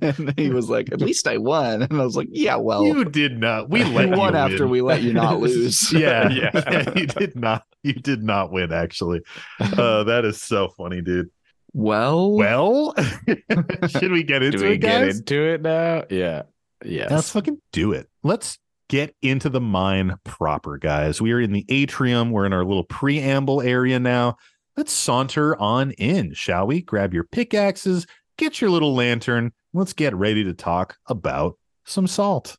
and 0.00 0.32
he 0.38 0.50
was 0.50 0.70
like, 0.70 0.92
"At 0.92 1.00
least 1.00 1.26
I 1.26 1.38
won," 1.38 1.82
and 1.82 2.00
I 2.00 2.04
was 2.04 2.16
like, 2.16 2.28
"Yeah, 2.30 2.56
well, 2.56 2.84
you 2.86 3.04
did 3.04 3.38
not. 3.38 3.68
We 3.70 3.82
let 3.84 4.08
you 4.10 4.16
won 4.16 4.32
you 4.34 4.38
after 4.38 4.64
win. 4.64 4.70
we 4.70 4.80
let 4.82 5.02
you 5.02 5.12
not 5.12 5.40
lose." 5.40 5.92
yeah, 5.92 6.28
Yeah. 6.30 6.50
yeah, 6.54 6.92
You 6.96 7.06
did 7.06 7.34
not. 7.36 7.64
You 7.82 7.94
did 7.94 8.22
not 8.22 8.52
win. 8.52 8.72
Actually, 8.72 9.20
uh, 9.60 10.04
that 10.04 10.24
is 10.24 10.40
so 10.40 10.68
funny, 10.68 11.00
dude. 11.02 11.30
Well, 11.74 12.32
Well, 12.32 12.94
should 13.88 14.12
we 14.12 14.22
get 14.22 14.42
into 14.42 14.58
Do 14.58 14.64
we 14.68 14.74
it, 14.74 14.78
get 14.78 15.08
into 15.08 15.42
it 15.42 15.62
now? 15.62 16.04
Yeah. 16.10 16.42
yeah. 16.84 17.06
Let's 17.10 17.30
fucking 17.30 17.60
do 17.72 17.92
it. 17.92 18.08
Let's 18.22 18.58
get 18.88 19.14
into 19.22 19.48
the 19.48 19.60
mine 19.60 20.16
proper, 20.24 20.76
guys. 20.78 21.20
We 21.22 21.32
are 21.32 21.40
in 21.40 21.52
the 21.52 21.64
atrium. 21.68 22.30
We're 22.30 22.44
in 22.46 22.52
our 22.52 22.64
little 22.64 22.84
preamble 22.84 23.62
area 23.62 23.98
now. 23.98 24.36
Let's 24.76 24.92
saunter 24.92 25.56
on 25.58 25.92
in, 25.92 26.34
shall 26.34 26.66
we? 26.66 26.82
Grab 26.82 27.12
your 27.14 27.24
pickaxes, 27.24 28.06
get 28.38 28.60
your 28.60 28.70
little 28.70 28.94
lantern. 28.94 29.52
Let's 29.74 29.92
get 29.94 30.14
ready 30.14 30.44
to 30.44 30.54
talk 30.54 30.96
about 31.06 31.58
some 31.84 32.06
salt. 32.06 32.56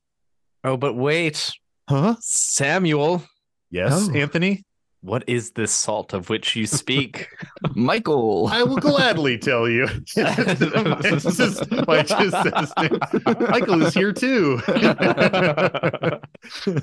oh, 0.64 0.78
but 0.78 0.96
wait, 0.96 1.52
Huh? 1.90 2.16
Samuel, 2.22 3.24
Yes, 3.70 4.08
Oh. 4.10 4.14
Anthony. 4.14 4.64
What 5.04 5.24
is 5.28 5.52
this 5.52 5.72
salt 5.72 6.14
of 6.14 6.30
which 6.30 6.56
you 6.56 6.66
speak? 6.66 7.28
Michael. 7.76 8.48
I 8.48 8.64
will 8.64 8.78
gladly 8.78 9.38
tell 9.38 9.70
you. 9.70 9.88
this 10.16 11.40
is 11.40 11.62
why 11.86 12.04
just 12.04 12.74
said. 12.78 12.98
Michael 13.50 13.84
is 13.84 13.94
here 13.94 14.14
too. 14.14 14.62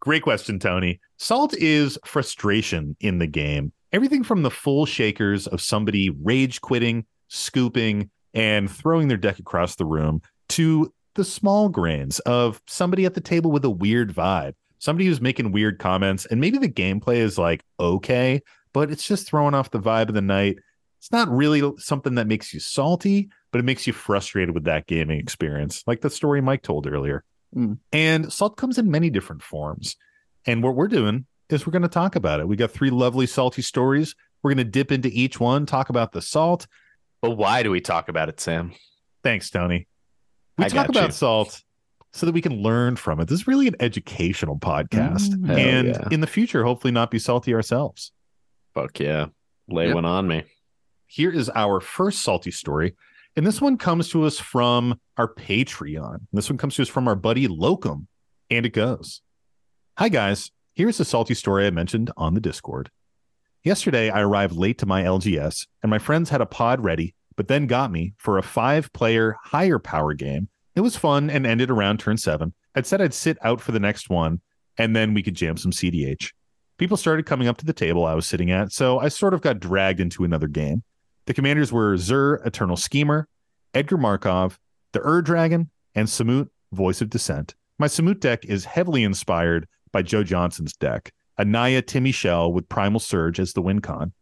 Great 0.00 0.22
question, 0.22 0.58
Tony. 0.58 0.98
Salt 1.18 1.54
is 1.56 1.96
frustration 2.04 2.96
in 3.00 3.18
the 3.18 3.28
game. 3.28 3.72
Everything 3.92 4.24
from 4.24 4.42
the 4.42 4.50
full 4.50 4.84
shakers 4.84 5.46
of 5.46 5.60
somebody 5.60 6.10
rage 6.10 6.60
quitting, 6.60 7.06
scooping, 7.28 8.10
and 8.34 8.70
throwing 8.70 9.06
their 9.06 9.16
deck 9.16 9.38
across 9.38 9.76
the 9.76 9.84
room 9.84 10.20
to 10.48 10.92
the 11.14 11.24
small 11.24 11.68
grains 11.68 12.18
of 12.20 12.60
somebody 12.66 13.04
at 13.04 13.14
the 13.14 13.20
table 13.20 13.52
with 13.52 13.64
a 13.64 13.70
weird 13.70 14.12
vibe, 14.12 14.54
somebody 14.80 15.06
who's 15.06 15.20
making 15.20 15.52
weird 15.52 15.78
comments, 15.78 16.26
and 16.26 16.40
maybe 16.40 16.58
the 16.58 16.68
gameplay 16.68 17.16
is 17.16 17.38
like 17.38 17.62
okay, 17.78 18.42
but 18.72 18.90
it's 18.90 19.06
just 19.06 19.28
throwing 19.28 19.54
off 19.54 19.70
the 19.70 19.78
vibe 19.78 20.08
of 20.08 20.14
the 20.14 20.20
night. 20.20 20.58
It's 20.98 21.12
not 21.12 21.30
really 21.30 21.62
something 21.78 22.16
that 22.16 22.26
makes 22.26 22.52
you 22.52 22.60
salty, 22.60 23.30
but 23.52 23.60
it 23.60 23.64
makes 23.64 23.86
you 23.86 23.92
frustrated 23.92 24.54
with 24.54 24.64
that 24.64 24.86
gaming 24.86 25.20
experience, 25.20 25.84
like 25.86 26.00
the 26.00 26.10
story 26.10 26.40
Mike 26.40 26.62
told 26.62 26.86
earlier. 26.86 27.24
Mm. 27.56 27.78
And 27.92 28.32
salt 28.32 28.56
comes 28.56 28.78
in 28.78 28.90
many 28.90 29.08
different 29.08 29.42
forms. 29.42 29.96
And 30.46 30.62
what 30.62 30.74
we're 30.74 30.88
doing 30.88 31.26
is 31.48 31.66
we're 31.66 31.72
going 31.72 31.82
to 31.82 31.88
talk 31.88 32.16
about 32.16 32.40
it. 32.40 32.48
We 32.48 32.56
got 32.56 32.70
three 32.70 32.90
lovely 32.90 33.26
salty 33.26 33.62
stories. 33.62 34.14
We're 34.42 34.50
going 34.50 34.64
to 34.64 34.70
dip 34.70 34.92
into 34.92 35.08
each 35.08 35.40
one, 35.40 35.66
talk 35.66 35.88
about 35.88 36.12
the 36.12 36.22
salt. 36.22 36.66
but 37.22 37.32
why 37.32 37.62
do 37.62 37.70
we 37.70 37.80
talk 37.80 38.08
about 38.08 38.28
it, 38.28 38.38
Sam? 38.40 38.72
Thanks, 39.22 39.50
Tony. 39.50 39.88
We 40.58 40.66
I 40.66 40.68
talk 40.68 40.88
about 40.88 41.06
you. 41.06 41.12
salt 41.12 41.62
so 42.12 42.26
that 42.26 42.32
we 42.32 42.40
can 42.42 42.62
learn 42.62 42.96
from 42.96 43.20
it. 43.20 43.28
This 43.28 43.40
is 43.40 43.46
really 43.46 43.68
an 43.68 43.76
educational 43.80 44.58
podcast. 44.58 45.30
Mm, 45.30 45.50
and 45.56 45.88
yeah. 45.88 46.08
in 46.10 46.20
the 46.20 46.26
future, 46.26 46.64
hopefully 46.64 46.92
not 46.92 47.10
be 47.10 47.18
salty 47.18 47.54
ourselves. 47.54 48.12
Fuck 48.74 48.98
yeah. 49.00 49.26
Lay 49.68 49.86
Yep. 49.86 49.94
one 49.94 50.04
on 50.04 50.26
me. 50.28 50.42
here 51.06 51.30
is 51.30 51.50
our 51.54 51.80
first 51.80 52.22
salty 52.22 52.50
story. 52.50 52.94
And 53.36 53.46
this 53.46 53.60
one 53.60 53.76
comes 53.78 54.08
to 54.10 54.24
us 54.24 54.38
from 54.40 54.98
our 55.16 55.32
Patreon. 55.32 56.20
This 56.32 56.50
one 56.50 56.58
comes 56.58 56.74
to 56.76 56.82
us 56.82 56.88
from 56.88 57.06
our 57.08 57.14
buddy 57.16 57.46
Locum. 57.48 58.08
And 58.50 58.66
it 58.66 58.70
goes 58.72 59.22
Hi, 59.98 60.08
guys. 60.08 60.50
Here's 60.74 60.98
the 60.98 61.04
salty 61.04 61.34
story 61.34 61.66
I 61.66 61.70
mentioned 61.70 62.10
on 62.16 62.34
the 62.34 62.40
Discord. 62.40 62.90
Yesterday, 63.62 64.08
I 64.10 64.20
arrived 64.22 64.54
late 64.56 64.78
to 64.78 64.86
my 64.86 65.02
LGS, 65.02 65.66
and 65.82 65.90
my 65.90 65.98
friends 65.98 66.30
had 66.30 66.40
a 66.40 66.46
pod 66.46 66.82
ready, 66.82 67.14
but 67.36 67.46
then 67.48 67.66
got 67.66 67.92
me 67.92 68.14
for 68.16 68.38
a 68.38 68.42
five 68.42 68.90
player 68.94 69.36
higher 69.44 69.78
power 69.78 70.14
game. 70.14 70.48
It 70.80 70.82
was 70.82 70.96
fun 70.96 71.28
and 71.28 71.46
ended 71.46 71.70
around 71.70 72.00
turn 72.00 72.16
seven. 72.16 72.54
I'd 72.74 72.86
said 72.86 73.02
I'd 73.02 73.12
sit 73.12 73.36
out 73.42 73.60
for 73.60 73.70
the 73.70 73.78
next 73.78 74.08
one, 74.08 74.40
and 74.78 74.96
then 74.96 75.12
we 75.12 75.22
could 75.22 75.34
jam 75.34 75.58
some 75.58 75.72
CDH. 75.72 76.32
People 76.78 76.96
started 76.96 77.26
coming 77.26 77.48
up 77.48 77.58
to 77.58 77.66
the 77.66 77.74
table 77.74 78.06
I 78.06 78.14
was 78.14 78.26
sitting 78.26 78.50
at, 78.50 78.72
so 78.72 78.98
I 78.98 79.08
sort 79.08 79.34
of 79.34 79.42
got 79.42 79.60
dragged 79.60 80.00
into 80.00 80.24
another 80.24 80.48
game. 80.48 80.82
The 81.26 81.34
commanders 81.34 81.70
were 81.70 81.98
Zur, 81.98 82.36
Eternal 82.46 82.78
Schemer, 82.78 83.28
Edgar 83.74 83.98
Markov, 83.98 84.58
the 84.92 85.06
Ur 85.06 85.20
Dragon, 85.20 85.68
and 85.94 86.08
Samut, 86.08 86.48
Voice 86.72 87.02
of 87.02 87.10
Dissent. 87.10 87.54
My 87.78 87.86
Samut 87.86 88.18
deck 88.18 88.46
is 88.46 88.64
heavily 88.64 89.04
inspired 89.04 89.68
by 89.92 90.00
Joe 90.00 90.24
Johnson's 90.24 90.72
deck, 90.72 91.12
a 91.36 91.44
Naya 91.44 91.82
Timmy 91.82 92.10
Shell 92.10 92.54
with 92.54 92.70
Primal 92.70 93.00
Surge 93.00 93.38
as 93.38 93.52
the 93.52 93.60
win 93.60 93.80
con. 93.80 94.14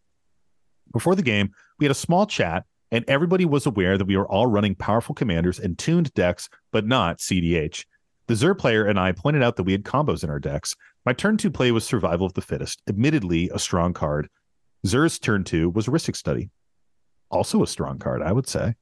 Before 0.93 1.15
the 1.15 1.23
game, 1.23 1.53
we 1.79 1.85
had 1.87 1.93
a 1.93 1.95
small 1.95 2.27
chat, 2.27 2.65
and 2.90 3.04
everybody 3.09 3.45
was 3.45 3.66
aware 3.66 3.99
that 3.99 4.07
we 4.07 4.16
were 4.16 4.28
all 4.28 4.47
running 4.47 4.75
powerful 4.75 5.14
commanders 5.14 5.59
and 5.59 5.78
tuned 5.78 6.12
decks, 6.14 6.49
but 6.73 6.87
not 6.87 7.18
CDH. 7.18 7.85
The 8.26 8.37
Zur 8.37 8.54
player 8.54 8.85
and 8.85 8.99
I 8.99 9.12
pointed 9.12 9.42
out 9.42 9.57
that 9.57 9.62
we 9.64 9.73
had 9.73 9.85
combos 9.85 10.23
in 10.23 10.30
our 10.30 10.38
decks. 10.38 10.75
My 11.04 11.12
turn 11.12 11.37
two 11.37 11.50
play 11.50 11.73
was 11.73 11.85
Survival 11.85 12.26
of 12.26 12.35
the 12.35 12.42
Fittest, 12.42 12.83
admittedly 12.88 13.50
a 13.52 13.59
strong 13.59 13.95
card. 13.95 14.28
Zur's 14.87 15.18
turn 15.18 15.45
two 15.45 15.71
was 15.71 15.87
Rhystic 15.87 16.16
Study, 16.16 16.50
also 17.30 17.62
a 17.62 17.66
strong 17.66 17.99
card, 17.99 18.23
I 18.23 18.33
would 18.33 18.47
say. 18.47 18.75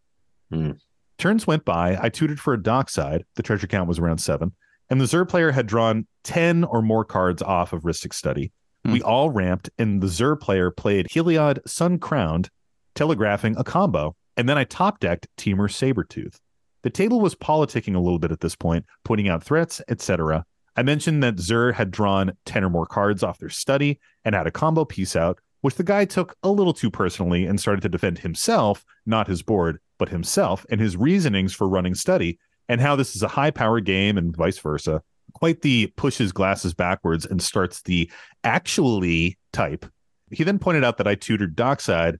Hmm. 0.50 0.72
Turns 1.18 1.46
went 1.46 1.64
by. 1.64 1.98
I 2.00 2.08
tutored 2.08 2.40
for 2.40 2.52
a 2.52 2.62
dockside. 2.62 3.24
The 3.36 3.42
treasure 3.42 3.66
count 3.66 3.88
was 3.88 3.98
around 3.98 4.18
seven. 4.18 4.52
And 4.90 5.00
the 5.00 5.06
Zur 5.06 5.24
player 5.24 5.50
had 5.50 5.66
drawn 5.66 6.06
10 6.24 6.64
or 6.64 6.82
more 6.82 7.04
cards 7.04 7.42
off 7.42 7.72
of 7.72 7.82
Rhystic 7.82 8.12
Study. 8.12 8.52
Hmm. 8.84 8.92
We 8.92 9.02
all 9.02 9.30
ramped, 9.30 9.70
and 9.78 10.02
the 10.02 10.08
Zur 10.08 10.36
player 10.36 10.70
played 10.70 11.06
Heliod 11.08 11.66
Sun 11.66 11.98
Crowned, 11.98 12.50
telegraphing 12.96 13.56
a 13.56 13.64
combo. 13.64 14.16
And 14.36 14.48
then 14.48 14.58
I 14.58 14.64
top 14.64 14.98
decked 14.98 15.28
Temur 15.36 15.70
Sabertooth. 15.70 16.38
The 16.82 16.90
table 16.90 17.20
was 17.20 17.34
politicking 17.34 17.94
a 17.94 18.00
little 18.00 18.18
bit 18.18 18.32
at 18.32 18.40
this 18.40 18.56
point, 18.56 18.84
pointing 19.04 19.28
out 19.28 19.42
threats, 19.42 19.80
etc. 19.88 20.44
I 20.76 20.82
mentioned 20.82 21.22
that 21.22 21.38
Zur 21.38 21.72
had 21.72 21.90
drawn 21.90 22.32
10 22.44 22.64
or 22.64 22.70
more 22.70 22.86
cards 22.86 23.22
off 23.22 23.38
their 23.38 23.48
study 23.48 23.98
and 24.24 24.34
had 24.34 24.46
a 24.46 24.50
combo 24.52 24.84
piece 24.84 25.16
out, 25.16 25.38
which 25.62 25.76
the 25.76 25.82
guy 25.82 26.04
took 26.04 26.36
a 26.42 26.50
little 26.50 26.74
too 26.74 26.90
personally 26.90 27.46
and 27.46 27.58
started 27.58 27.80
to 27.82 27.88
defend 27.88 28.18
himself, 28.18 28.84
not 29.06 29.26
his 29.26 29.42
board, 29.42 29.78
but 29.98 30.10
himself 30.10 30.66
and 30.70 30.80
his 30.80 30.96
reasonings 30.96 31.54
for 31.54 31.68
running 31.68 31.94
study 31.94 32.38
and 32.68 32.80
how 32.80 32.94
this 32.94 33.16
is 33.16 33.22
a 33.22 33.28
high 33.28 33.50
power 33.50 33.80
game 33.80 34.18
and 34.18 34.36
vice 34.36 34.58
versa. 34.58 35.02
Quite 35.32 35.62
the 35.62 35.88
pushes 35.96 36.32
glasses 36.32 36.74
backwards 36.74 37.26
and 37.26 37.42
starts 37.42 37.82
the 37.82 38.10
actually 38.44 39.38
type. 39.52 39.86
He 40.30 40.44
then 40.44 40.58
pointed 40.58 40.84
out 40.84 40.98
that 40.98 41.08
I 41.08 41.14
tutored 41.14 41.56
Dockside 41.56 42.18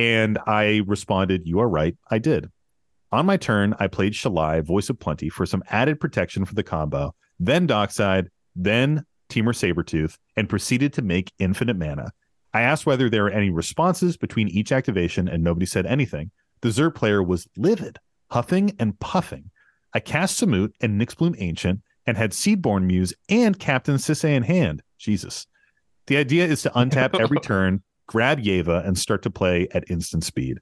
and 0.00 0.38
I 0.46 0.80
responded, 0.86 1.42
You 1.44 1.60
are 1.60 1.68
right, 1.68 1.94
I 2.10 2.18
did. 2.18 2.50
On 3.12 3.26
my 3.26 3.36
turn, 3.36 3.74
I 3.78 3.86
played 3.86 4.14
Shalai, 4.14 4.64
Voice 4.64 4.88
of 4.88 4.98
Plenty, 4.98 5.28
for 5.28 5.44
some 5.44 5.62
added 5.68 6.00
protection 6.00 6.46
for 6.46 6.54
the 6.54 6.62
combo, 6.62 7.14
then 7.38 7.66
Dockside, 7.66 8.30
then 8.56 9.04
Temur 9.28 9.54
Sabertooth, 9.54 10.16
and 10.36 10.48
proceeded 10.48 10.94
to 10.94 11.02
make 11.02 11.32
infinite 11.38 11.76
mana. 11.76 12.12
I 12.54 12.62
asked 12.62 12.86
whether 12.86 13.10
there 13.10 13.24
were 13.24 13.30
any 13.30 13.50
responses 13.50 14.16
between 14.16 14.48
each 14.48 14.72
activation, 14.72 15.28
and 15.28 15.44
nobody 15.44 15.66
said 15.66 15.84
anything. 15.84 16.30
The 16.62 16.70
Zur 16.70 16.90
player 16.90 17.22
was 17.22 17.46
livid, 17.58 17.98
huffing 18.30 18.74
and 18.78 18.98
puffing. 19.00 19.50
I 19.92 20.00
cast 20.00 20.40
Samut 20.40 20.72
and 20.80 20.98
Nyxbloom 20.98 21.34
Ancient 21.38 21.82
and 22.06 22.16
had 22.16 22.30
Seedborn 22.30 22.84
Muse 22.84 23.12
and 23.28 23.58
Captain 23.58 23.96
Sisay 23.96 24.34
in 24.34 24.44
hand. 24.44 24.82
Jesus. 24.98 25.46
The 26.06 26.16
idea 26.16 26.46
is 26.46 26.62
to 26.62 26.70
untap 26.70 27.20
every 27.20 27.40
turn, 27.42 27.82
grab 28.10 28.42
Yeva, 28.42 28.84
and 28.84 28.98
start 28.98 29.22
to 29.22 29.30
play 29.30 29.68
at 29.70 29.88
instant 29.88 30.24
speed. 30.24 30.58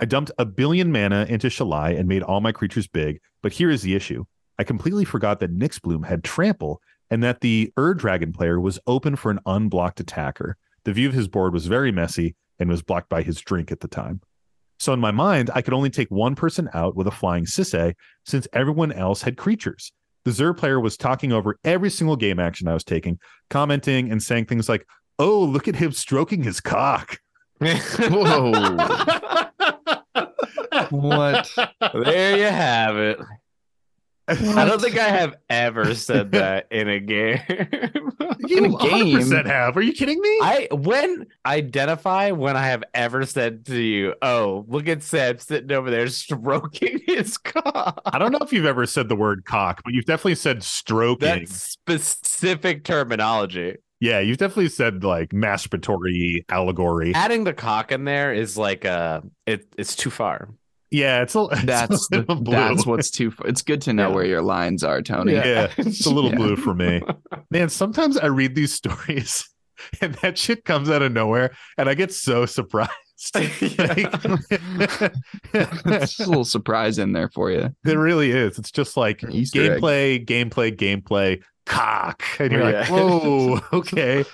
I 0.00 0.04
dumped 0.04 0.32
a 0.36 0.44
billion 0.44 0.90
mana 0.90 1.24
into 1.28 1.46
Shalai 1.46 1.96
and 1.96 2.08
made 2.08 2.24
all 2.24 2.40
my 2.40 2.50
creatures 2.50 2.88
big, 2.88 3.20
but 3.40 3.52
here 3.52 3.70
is 3.70 3.82
the 3.82 3.94
issue. 3.94 4.24
I 4.58 4.64
completely 4.64 5.04
forgot 5.04 5.38
that 5.38 5.56
Nyxbloom 5.56 6.04
had 6.04 6.24
trample 6.24 6.80
and 7.08 7.22
that 7.22 7.40
the 7.40 7.72
Ur 7.78 7.94
Dragon 7.94 8.32
player 8.32 8.60
was 8.60 8.80
open 8.88 9.14
for 9.14 9.30
an 9.30 9.38
unblocked 9.46 10.00
attacker. 10.00 10.56
The 10.82 10.92
view 10.92 11.06
of 11.06 11.14
his 11.14 11.28
board 11.28 11.52
was 11.52 11.66
very 11.66 11.92
messy 11.92 12.34
and 12.58 12.68
was 12.68 12.82
blocked 12.82 13.08
by 13.08 13.22
his 13.22 13.40
drink 13.40 13.70
at 13.70 13.78
the 13.78 13.86
time. 13.86 14.20
So 14.80 14.92
in 14.92 14.98
my 14.98 15.12
mind, 15.12 15.50
I 15.54 15.62
could 15.62 15.74
only 15.74 15.90
take 15.90 16.10
one 16.10 16.34
person 16.34 16.68
out 16.74 16.96
with 16.96 17.06
a 17.06 17.12
flying 17.12 17.44
Sisay 17.44 17.94
since 18.26 18.48
everyone 18.52 18.90
else 18.90 19.22
had 19.22 19.36
creatures. 19.36 19.92
The 20.24 20.32
Zur 20.32 20.52
player 20.52 20.80
was 20.80 20.96
talking 20.96 21.32
over 21.32 21.58
every 21.62 21.90
single 21.90 22.16
game 22.16 22.40
action 22.40 22.66
I 22.66 22.74
was 22.74 22.84
taking, 22.84 23.20
commenting 23.50 24.10
and 24.10 24.20
saying 24.20 24.46
things 24.46 24.68
like, 24.68 24.84
Oh, 25.22 25.40
look 25.40 25.68
at 25.68 25.76
him 25.76 25.92
stroking 25.92 26.42
his 26.42 26.60
cock. 26.60 27.20
Whoa. 27.60 28.52
what? 30.88 31.50
there 31.92 32.38
you 32.38 32.44
have 32.44 32.96
it. 32.96 33.18
I 34.28 34.64
don't 34.64 34.80
think 34.80 34.96
I 34.96 35.08
have 35.08 35.34
ever 35.50 35.94
said 35.94 36.32
that 36.32 36.68
in 36.70 36.88
a 36.88 37.00
game. 37.00 37.40
You 38.46 38.58
In 38.58 38.64
a 38.66 38.78
game. 38.78 39.18
100% 39.18 39.44
have. 39.46 39.76
Are 39.76 39.82
you 39.82 39.92
kidding 39.92 40.20
me? 40.20 40.38
I 40.42 40.68
when 40.70 41.26
identify 41.44 42.30
when 42.30 42.56
I 42.56 42.66
have 42.66 42.82
ever 42.94 43.26
said 43.26 43.66
to 43.66 43.78
you, 43.78 44.14
"Oh, 44.22 44.64
look 44.68 44.88
at 44.88 45.02
Seb 45.02 45.40
sitting 45.42 45.72
over 45.72 45.90
there 45.90 46.08
stroking 46.08 47.00
his 47.06 47.36
cock." 47.36 48.00
I 48.06 48.18
don't 48.18 48.32
know 48.32 48.38
if 48.40 48.52
you've 48.52 48.64
ever 48.64 48.86
said 48.86 49.08
the 49.08 49.16
word 49.16 49.44
cock, 49.44 49.82
but 49.84 49.92
you've 49.92 50.06
definitely 50.06 50.36
said 50.36 50.62
stroking. 50.62 51.28
That's 51.28 51.62
specific 51.62 52.84
terminology. 52.84 53.76
Yeah, 54.00 54.20
you've 54.20 54.38
definitely 54.38 54.70
said 54.70 55.04
like 55.04 55.30
masturbatory 55.30 56.44
allegory. 56.48 57.14
Adding 57.14 57.44
the 57.44 57.52
cock 57.52 57.92
in 57.92 58.04
there 58.04 58.32
is 58.32 58.56
like 58.56 58.84
uh 58.84 59.20
it, 59.46 59.66
it's 59.76 59.94
too 59.94 60.10
far. 60.10 60.48
Yeah, 60.90 61.22
it's 61.22 61.34
a, 61.36 61.42
it's 61.52 61.62
That's 61.64 62.06
a 62.06 62.08
the, 62.10 62.18
little 62.20 62.40
blue. 62.42 62.54
that's 62.54 62.86
what's 62.86 63.10
too. 63.10 63.30
Far. 63.30 63.46
It's 63.46 63.62
good 63.62 63.82
to 63.82 63.92
know 63.92 64.08
Yeah. 64.08 64.14
where 64.14 64.24
your 64.24 64.42
lines 64.42 64.82
are, 64.82 65.02
Tony. 65.02 65.34
Yeah, 65.34 65.70
it's 65.78 66.06
a 66.06 66.10
little 66.10 66.30
Yeah. 66.30 66.36
blue 66.36 66.56
for 66.56 66.74
me. 66.74 67.02
Man, 67.50 67.68
sometimes 67.68 68.16
I 68.18 68.26
read 68.26 68.54
these 68.54 68.72
stories 68.74 69.48
and 70.00 70.14
that 70.16 70.36
shit 70.38 70.64
comes 70.64 70.88
out 70.90 71.02
of 71.02 71.12
nowhere 71.12 71.52
and 71.78 71.88
I 71.88 71.94
get 71.94 72.12
so 72.12 72.46
surprised. 72.46 72.90
Like- 73.34 73.52
It's 75.52 76.16
just 76.16 76.20
a 76.20 76.26
little 76.26 76.44
surprise 76.44 76.98
in 76.98 77.12
there 77.12 77.28
for 77.28 77.50
you. 77.50 77.68
it 77.84 77.96
really 77.98 78.30
is. 78.30 78.58
It's 78.58 78.70
just 78.70 78.96
like 78.96 79.22
Easter 79.30 79.74
egg. 79.74 79.80
gameplay, 79.80 80.24
gameplay, 80.24 80.74
gameplay, 80.76 81.42
cock. 81.70 82.22
And 82.38 82.52
you're 82.52 82.64
like, 82.64 82.88
Yeah. 82.88 82.90
whoa, 82.90 83.60
okay. 83.72 84.24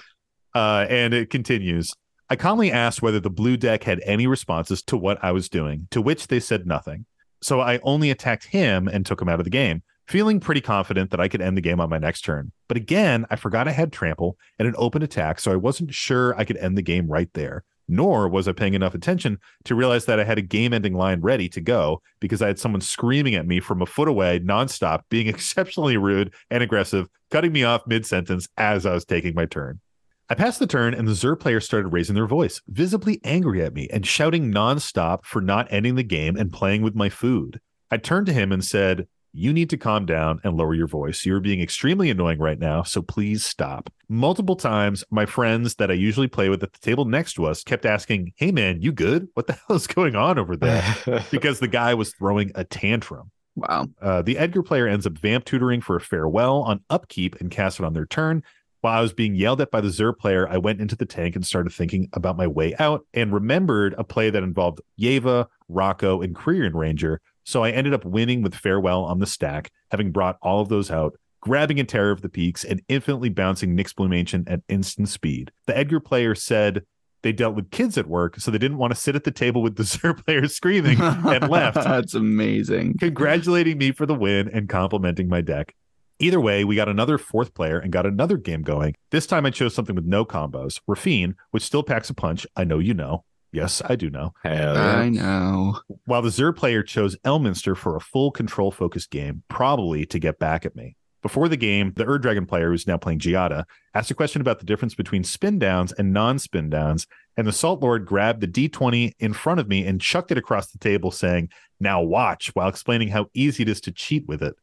Uh, 0.54 0.86
and 0.88 1.12
it 1.14 1.30
continues. 1.30 1.90
I 2.28 2.36
calmly 2.36 2.72
asked 2.72 3.02
whether 3.02 3.20
the 3.20 3.30
blue 3.30 3.56
deck 3.56 3.84
had 3.84 4.00
any 4.04 4.26
responses 4.26 4.82
to 4.84 4.96
what 4.96 5.22
I 5.22 5.30
was 5.32 5.48
doing, 5.48 5.86
to 5.90 6.00
which 6.02 6.26
they 6.26 6.40
said 6.40 6.66
nothing. 6.66 7.06
So 7.42 7.60
I 7.60 7.78
only 7.82 8.10
attacked 8.10 8.46
him 8.46 8.88
and 8.88 9.04
took 9.06 9.20
him 9.22 9.28
out 9.28 9.38
of 9.38 9.44
the 9.44 9.50
game, 9.50 9.82
feeling 10.08 10.40
pretty 10.40 10.60
confident 10.62 11.10
that 11.10 11.20
I 11.20 11.28
could 11.28 11.40
end 11.42 11.56
the 11.56 11.60
game 11.60 11.78
on 11.78 11.90
my 11.90 11.98
next 11.98 12.22
turn. 12.22 12.50
But 12.66 12.78
again, 12.78 13.26
I 13.30 13.36
forgot 13.36 13.68
I 13.68 13.72
had 13.72 13.92
trample 13.92 14.36
and 14.58 14.66
an 14.66 14.74
open 14.78 15.02
attack, 15.02 15.38
so 15.38 15.52
I 15.52 15.56
wasn't 15.56 15.94
sure 15.94 16.34
I 16.36 16.44
could 16.44 16.56
end 16.56 16.76
the 16.76 16.82
game 16.82 17.06
right 17.06 17.28
there. 17.34 17.62
Nor 17.88 18.28
was 18.28 18.48
I 18.48 18.52
paying 18.52 18.74
enough 18.74 18.94
attention 18.94 19.38
to 19.64 19.74
realize 19.74 20.06
that 20.06 20.18
I 20.18 20.24
had 20.24 20.38
a 20.38 20.42
game 20.42 20.72
ending 20.72 20.94
line 20.94 21.20
ready 21.20 21.48
to 21.50 21.60
go 21.60 22.02
because 22.20 22.42
I 22.42 22.48
had 22.48 22.58
someone 22.58 22.80
screaming 22.80 23.34
at 23.34 23.46
me 23.46 23.60
from 23.60 23.80
a 23.80 23.86
foot 23.86 24.08
away, 24.08 24.40
nonstop, 24.40 25.02
being 25.08 25.26
exceptionally 25.28 25.96
rude 25.96 26.34
and 26.50 26.62
aggressive, 26.62 27.08
cutting 27.30 27.52
me 27.52 27.64
off 27.64 27.86
mid 27.86 28.04
sentence 28.04 28.48
as 28.56 28.86
I 28.86 28.92
was 28.94 29.04
taking 29.04 29.34
my 29.34 29.46
turn. 29.46 29.80
I 30.28 30.34
passed 30.34 30.58
the 30.58 30.66
turn 30.66 30.92
and 30.92 31.06
the 31.06 31.14
Zur 31.14 31.36
players 31.36 31.64
started 31.64 31.88
raising 31.90 32.16
their 32.16 32.26
voice, 32.26 32.60
visibly 32.66 33.20
angry 33.22 33.62
at 33.62 33.74
me 33.74 33.88
and 33.92 34.04
shouting 34.04 34.52
nonstop 34.52 35.24
for 35.24 35.40
not 35.40 35.68
ending 35.70 35.94
the 35.94 36.02
game 36.02 36.36
and 36.36 36.52
playing 36.52 36.82
with 36.82 36.96
my 36.96 37.08
food. 37.08 37.60
I 37.92 37.98
turned 37.98 38.26
to 38.26 38.32
him 38.32 38.50
and 38.50 38.64
said, 38.64 39.06
You 39.36 39.52
need 39.52 39.68
to 39.68 39.76
calm 39.76 40.06
down 40.06 40.40
and 40.44 40.56
lower 40.56 40.72
your 40.72 40.86
voice. 40.86 41.26
You're 41.26 41.40
being 41.40 41.60
extremely 41.60 42.08
annoying 42.08 42.38
right 42.38 42.58
now, 42.58 42.82
so 42.82 43.02
please 43.02 43.44
stop. 43.44 43.92
Multiple 44.08 44.56
times, 44.56 45.04
my 45.10 45.26
friends 45.26 45.74
that 45.74 45.90
I 45.90 45.94
usually 45.94 46.26
play 46.26 46.48
with 46.48 46.62
at 46.62 46.72
the 46.72 46.78
table 46.78 47.04
next 47.04 47.34
to 47.34 47.44
us 47.44 47.62
kept 47.62 47.84
asking, 47.84 48.32
Hey 48.36 48.50
man, 48.50 48.80
you 48.80 48.92
good? 48.92 49.28
What 49.34 49.46
the 49.46 49.52
hell 49.68 49.76
is 49.76 49.86
going 49.86 50.16
on 50.16 50.38
over 50.38 50.56
there? 50.56 50.82
because 51.30 51.60
the 51.60 51.68
guy 51.68 51.92
was 51.92 52.14
throwing 52.14 52.50
a 52.54 52.64
tantrum. 52.64 53.30
Wow. 53.56 53.88
Uh, 54.00 54.22
the 54.22 54.38
Edgar 54.38 54.62
player 54.62 54.88
ends 54.88 55.06
up 55.06 55.18
vamp 55.18 55.44
tutoring 55.44 55.82
for 55.82 55.96
a 55.96 56.00
farewell 56.00 56.62
on 56.62 56.80
upkeep 56.88 57.38
and 57.38 57.50
cast 57.50 57.78
it 57.78 57.84
on 57.84 57.92
their 57.92 58.06
turn. 58.06 58.42
While 58.80 58.98
I 58.98 59.02
was 59.02 59.12
being 59.12 59.34
yelled 59.34 59.60
at 59.60 59.70
by 59.70 59.82
the 59.82 59.90
Zur 59.90 60.14
player, 60.14 60.48
I 60.48 60.56
went 60.56 60.80
into 60.80 60.96
the 60.96 61.04
tank 61.04 61.36
and 61.36 61.44
started 61.44 61.74
thinking 61.74 62.08
about 62.14 62.38
my 62.38 62.46
way 62.46 62.74
out 62.78 63.04
and 63.12 63.34
remembered 63.34 63.94
a 63.98 64.04
play 64.04 64.30
that 64.30 64.42
involved 64.42 64.80
Yeva, 64.98 65.46
Rocco, 65.68 66.22
and 66.22 66.34
Quirion 66.34 66.72
Ranger. 66.72 67.20
So 67.46 67.62
I 67.62 67.70
ended 67.70 67.94
up 67.94 68.04
winning 68.04 68.42
with 68.42 68.56
farewell 68.56 69.04
on 69.04 69.20
the 69.20 69.26
stack, 69.26 69.70
having 69.92 70.10
brought 70.10 70.36
all 70.42 70.60
of 70.60 70.68
those 70.68 70.90
out, 70.90 71.16
grabbing 71.40 71.78
a 71.78 71.84
Terror 71.84 72.10
of 72.10 72.20
the 72.20 72.28
Peaks, 72.28 72.64
and 72.64 72.82
infinitely 72.88 73.28
bouncing 73.28 73.76
Nyxbloom 73.76 74.14
Ancient 74.14 74.48
at 74.48 74.62
instant 74.68 75.08
speed. 75.08 75.52
The 75.66 75.76
Edgar 75.78 76.00
player 76.00 76.34
said 76.34 76.82
they 77.22 77.32
dealt 77.32 77.54
with 77.54 77.70
kids 77.70 77.96
at 77.96 78.08
work, 78.08 78.40
so 78.40 78.50
they 78.50 78.58
didn't 78.58 78.78
want 78.78 78.92
to 78.92 78.98
sit 78.98 79.14
at 79.14 79.22
the 79.22 79.30
table 79.30 79.62
with 79.62 79.76
the 79.76 79.84
Zur 79.84 80.14
player 80.14 80.48
screaming 80.48 81.00
and 81.00 81.48
left 81.48 81.76
That's 81.84 82.14
amazing. 82.14 82.98
congratulating 82.98 83.78
me 83.78 83.92
for 83.92 84.06
the 84.06 84.14
win 84.14 84.50
and 84.52 84.68
complimenting 84.68 85.28
my 85.28 85.40
deck. 85.40 85.76
Either 86.18 86.40
way, 86.40 86.64
we 86.64 86.74
got 86.74 86.88
another 86.88 87.16
fourth 87.16 87.54
player 87.54 87.78
and 87.78 87.92
got 87.92 88.06
another 88.06 88.38
game 88.38 88.62
going. 88.62 88.94
This 89.12 89.26
time 89.26 89.46
I 89.46 89.50
chose 89.50 89.72
something 89.74 89.94
with 89.94 90.06
no 90.06 90.24
combos. 90.24 90.80
Raffine, 90.88 91.34
which 91.52 91.62
still 91.62 91.84
packs 91.84 92.10
a 92.10 92.14
punch. 92.14 92.44
I 92.56 92.64
know 92.64 92.80
you 92.80 92.94
know. 92.94 93.24
Yes, 93.56 93.80
I 93.86 93.96
do 93.96 94.10
know. 94.10 94.34
Hell 94.44 94.76
I 94.76 95.08
know. 95.08 95.80
While 96.04 96.20
the 96.20 96.30
Zur 96.30 96.52
player 96.52 96.82
chose 96.82 97.16
Elminster 97.24 97.74
for 97.74 97.96
a 97.96 98.02
full 98.02 98.30
control 98.30 98.70
focused 98.70 99.10
game, 99.10 99.44
probably 99.48 100.04
to 100.04 100.18
get 100.18 100.38
back 100.38 100.66
at 100.66 100.76
me. 100.76 100.94
Before 101.22 101.48
the 101.48 101.56
game, 101.56 101.94
the 101.96 102.06
Ur 102.06 102.18
Dragon 102.18 102.44
player, 102.44 102.70
who's 102.70 102.86
now 102.86 102.98
playing 102.98 103.20
Giada, 103.20 103.64
asked 103.94 104.10
a 104.10 104.14
question 104.14 104.42
about 104.42 104.58
the 104.58 104.66
difference 104.66 104.94
between 104.94 105.24
spin 105.24 105.58
downs 105.58 105.90
and 105.92 106.12
non 106.12 106.38
spin 106.38 106.68
downs, 106.68 107.06
and 107.38 107.46
the 107.46 107.52
Salt 107.52 107.80
Lord 107.80 108.04
grabbed 108.04 108.42
the 108.42 108.46
D20 108.46 109.14
in 109.20 109.32
front 109.32 109.58
of 109.58 109.68
me 109.68 109.86
and 109.86 110.02
chucked 110.02 110.30
it 110.30 110.36
across 110.36 110.70
the 110.70 110.78
table, 110.78 111.10
saying, 111.10 111.48
Now 111.80 112.02
watch, 112.02 112.50
while 112.52 112.68
explaining 112.68 113.08
how 113.08 113.30
easy 113.32 113.62
it 113.62 113.70
is 113.70 113.80
to 113.80 113.90
cheat 113.90 114.28
with 114.28 114.42
it, 114.42 114.54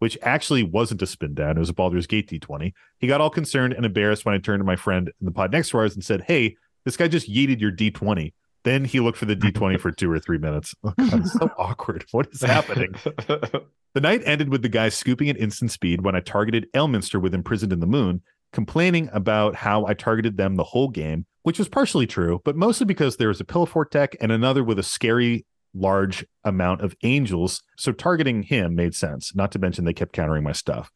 which 0.00 0.18
actually 0.22 0.64
wasn't 0.64 1.02
a 1.02 1.06
spin 1.06 1.32
down. 1.32 1.56
It 1.56 1.60
was 1.60 1.70
a 1.70 1.74
Baldur's 1.74 2.08
Gate 2.08 2.28
D20. 2.28 2.72
He 2.98 3.06
got 3.06 3.20
all 3.20 3.30
concerned 3.30 3.72
and 3.74 3.86
embarrassed 3.86 4.24
when 4.24 4.34
I 4.34 4.38
turned 4.38 4.58
to 4.58 4.64
my 4.64 4.74
friend 4.74 5.12
in 5.20 5.26
the 5.26 5.30
pod 5.30 5.52
next 5.52 5.70
to 5.70 5.78
ours 5.78 5.94
and 5.94 6.04
said, 6.04 6.22
Hey, 6.22 6.56
this 6.84 6.96
guy 6.96 7.08
just 7.08 7.30
yeeted 7.30 7.60
your 7.60 7.72
D20. 7.72 8.32
Then 8.64 8.84
he 8.84 9.00
looked 9.00 9.18
for 9.18 9.24
the 9.24 9.34
D20 9.34 9.80
for 9.80 9.90
two 9.90 10.10
or 10.10 10.20
three 10.20 10.38
minutes. 10.38 10.74
Oh, 10.84 10.94
God, 10.96 11.20
it's 11.20 11.32
so 11.32 11.50
awkward. 11.58 12.04
What 12.12 12.28
is 12.32 12.42
happening? 12.42 12.94
The 13.94 14.00
night 14.00 14.22
ended 14.24 14.48
with 14.48 14.62
the 14.62 14.70
guy 14.70 14.88
scooping 14.88 15.28
at 15.28 15.36
instant 15.36 15.70
speed 15.70 16.00
when 16.02 16.14
I 16.14 16.20
targeted 16.20 16.66
Elminster 16.72 17.20
with 17.20 17.34
Imprisoned 17.34 17.74
in 17.74 17.80
the 17.80 17.86
Moon, 17.86 18.22
complaining 18.52 19.10
about 19.12 19.54
how 19.54 19.84
I 19.84 19.92
targeted 19.92 20.38
them 20.38 20.56
the 20.56 20.64
whole 20.64 20.88
game, 20.88 21.26
which 21.42 21.58
was 21.58 21.68
partially 21.68 22.06
true, 22.06 22.40
but 22.42 22.56
mostly 22.56 22.86
because 22.86 23.18
there 23.18 23.28
was 23.28 23.40
a 23.40 23.44
Pillowfort 23.44 23.90
deck 23.90 24.16
and 24.18 24.32
another 24.32 24.64
with 24.64 24.78
a 24.78 24.82
scary 24.82 25.44
large 25.74 26.24
amount 26.44 26.80
of 26.80 26.96
angels. 27.02 27.62
So 27.76 27.92
targeting 27.92 28.44
him 28.44 28.74
made 28.74 28.94
sense, 28.94 29.34
not 29.34 29.52
to 29.52 29.58
mention 29.58 29.84
they 29.84 29.92
kept 29.92 30.14
countering 30.14 30.44
my 30.44 30.52
stuff. 30.52 30.90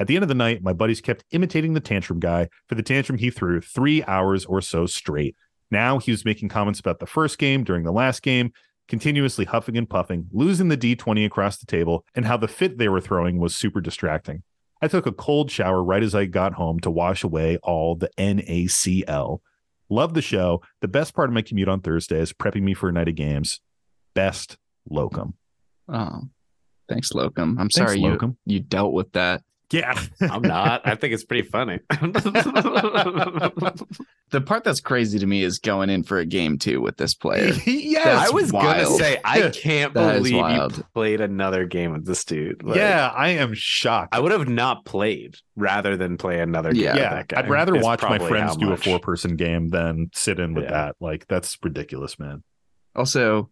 At 0.00 0.06
the 0.06 0.16
end 0.16 0.22
of 0.22 0.28
the 0.28 0.34
night, 0.34 0.62
my 0.62 0.72
buddies 0.72 1.02
kept 1.02 1.26
imitating 1.30 1.74
the 1.74 1.80
tantrum 1.80 2.20
guy 2.20 2.48
for 2.66 2.74
the 2.74 2.82
tantrum 2.82 3.18
he 3.18 3.30
threw 3.30 3.60
three 3.60 4.02
hours 4.04 4.46
or 4.46 4.62
so 4.62 4.86
straight. 4.86 5.36
Now 5.70 5.98
he 5.98 6.10
was 6.10 6.24
making 6.24 6.48
comments 6.48 6.80
about 6.80 7.00
the 7.00 7.06
first 7.06 7.38
game 7.38 7.64
during 7.64 7.84
the 7.84 7.92
last 7.92 8.22
game, 8.22 8.54
continuously 8.88 9.44
huffing 9.44 9.76
and 9.76 9.88
puffing, 9.88 10.26
losing 10.32 10.68
the 10.68 10.78
D20 10.78 11.26
across 11.26 11.58
the 11.58 11.66
table, 11.66 12.06
and 12.14 12.24
how 12.24 12.38
the 12.38 12.48
fit 12.48 12.78
they 12.78 12.88
were 12.88 13.02
throwing 13.02 13.38
was 13.38 13.54
super 13.54 13.82
distracting. 13.82 14.42
I 14.80 14.88
took 14.88 15.04
a 15.04 15.12
cold 15.12 15.50
shower 15.50 15.84
right 15.84 16.02
as 16.02 16.14
I 16.14 16.24
got 16.24 16.54
home 16.54 16.80
to 16.80 16.90
wash 16.90 17.22
away 17.22 17.58
all 17.58 17.94
the 17.94 18.08
NaCl. 18.16 19.40
Love 19.90 20.14
the 20.14 20.22
show. 20.22 20.62
The 20.80 20.88
best 20.88 21.12
part 21.12 21.28
of 21.28 21.34
my 21.34 21.42
commute 21.42 21.68
on 21.68 21.82
Thursday 21.82 22.20
is 22.20 22.32
prepping 22.32 22.62
me 22.62 22.72
for 22.72 22.88
a 22.88 22.92
night 22.92 23.08
of 23.08 23.16
games. 23.16 23.60
Best 24.14 24.56
locum. 24.88 25.34
Oh, 25.88 26.22
thanks, 26.88 27.12
Locum. 27.12 27.58
I'm 27.58 27.70
sorry 27.70 27.98
Locum. 27.98 28.38
you 28.46 28.54
you 28.54 28.60
dealt 28.60 28.94
with 28.94 29.12
that. 29.12 29.42
Yeah. 29.72 30.00
I'm 30.20 30.42
not. 30.42 30.86
I 30.86 30.94
think 30.94 31.14
it's 31.14 31.24
pretty 31.24 31.48
funny. 31.48 31.80
The 34.30 34.40
part 34.40 34.62
that's 34.62 34.80
crazy 34.80 35.18
to 35.18 35.26
me 35.26 35.42
is 35.42 35.58
going 35.58 35.90
in 35.90 36.04
for 36.04 36.18
a 36.18 36.24
game 36.24 36.56
two 36.56 36.80
with 36.80 36.96
this 36.96 37.14
player. 37.14 37.52
yeah, 37.66 38.24
I 38.26 38.30
was 38.30 38.52
gonna 38.52 38.86
say 38.86 39.18
I 39.24 39.50
can't 39.50 39.92
believe 39.92 40.32
you 40.32 40.84
played 40.94 41.20
another 41.20 41.64
game 41.66 41.90
with 41.90 42.06
this 42.06 42.24
dude. 42.24 42.62
Like, 42.62 42.76
yeah, 42.76 43.12
I 43.12 43.30
am 43.30 43.54
shocked. 43.54 44.14
I 44.14 44.20
would 44.20 44.30
have 44.30 44.48
not 44.48 44.84
played 44.84 45.34
rather 45.56 45.96
than 45.96 46.16
play 46.16 46.38
another 46.38 46.72
game. 46.72 46.84
Yeah. 46.84 46.92
with 46.92 47.02
yeah, 47.02 47.14
that 47.14 47.28
guy. 47.28 47.38
I'd 47.40 47.50
rather 47.50 47.74
It's 47.74 47.84
watch 47.84 48.02
my 48.02 48.20
friends 48.20 48.56
do 48.56 48.72
a 48.72 48.76
four 48.76 49.00
person 49.00 49.34
game 49.34 49.68
than 49.70 50.10
sit 50.14 50.38
in 50.38 50.54
with 50.54 50.64
Yeah. 50.64 50.70
that. 50.70 50.96
Like, 51.00 51.26
that's 51.26 51.58
ridiculous, 51.60 52.16
man. 52.16 52.44
Also, 52.94 53.50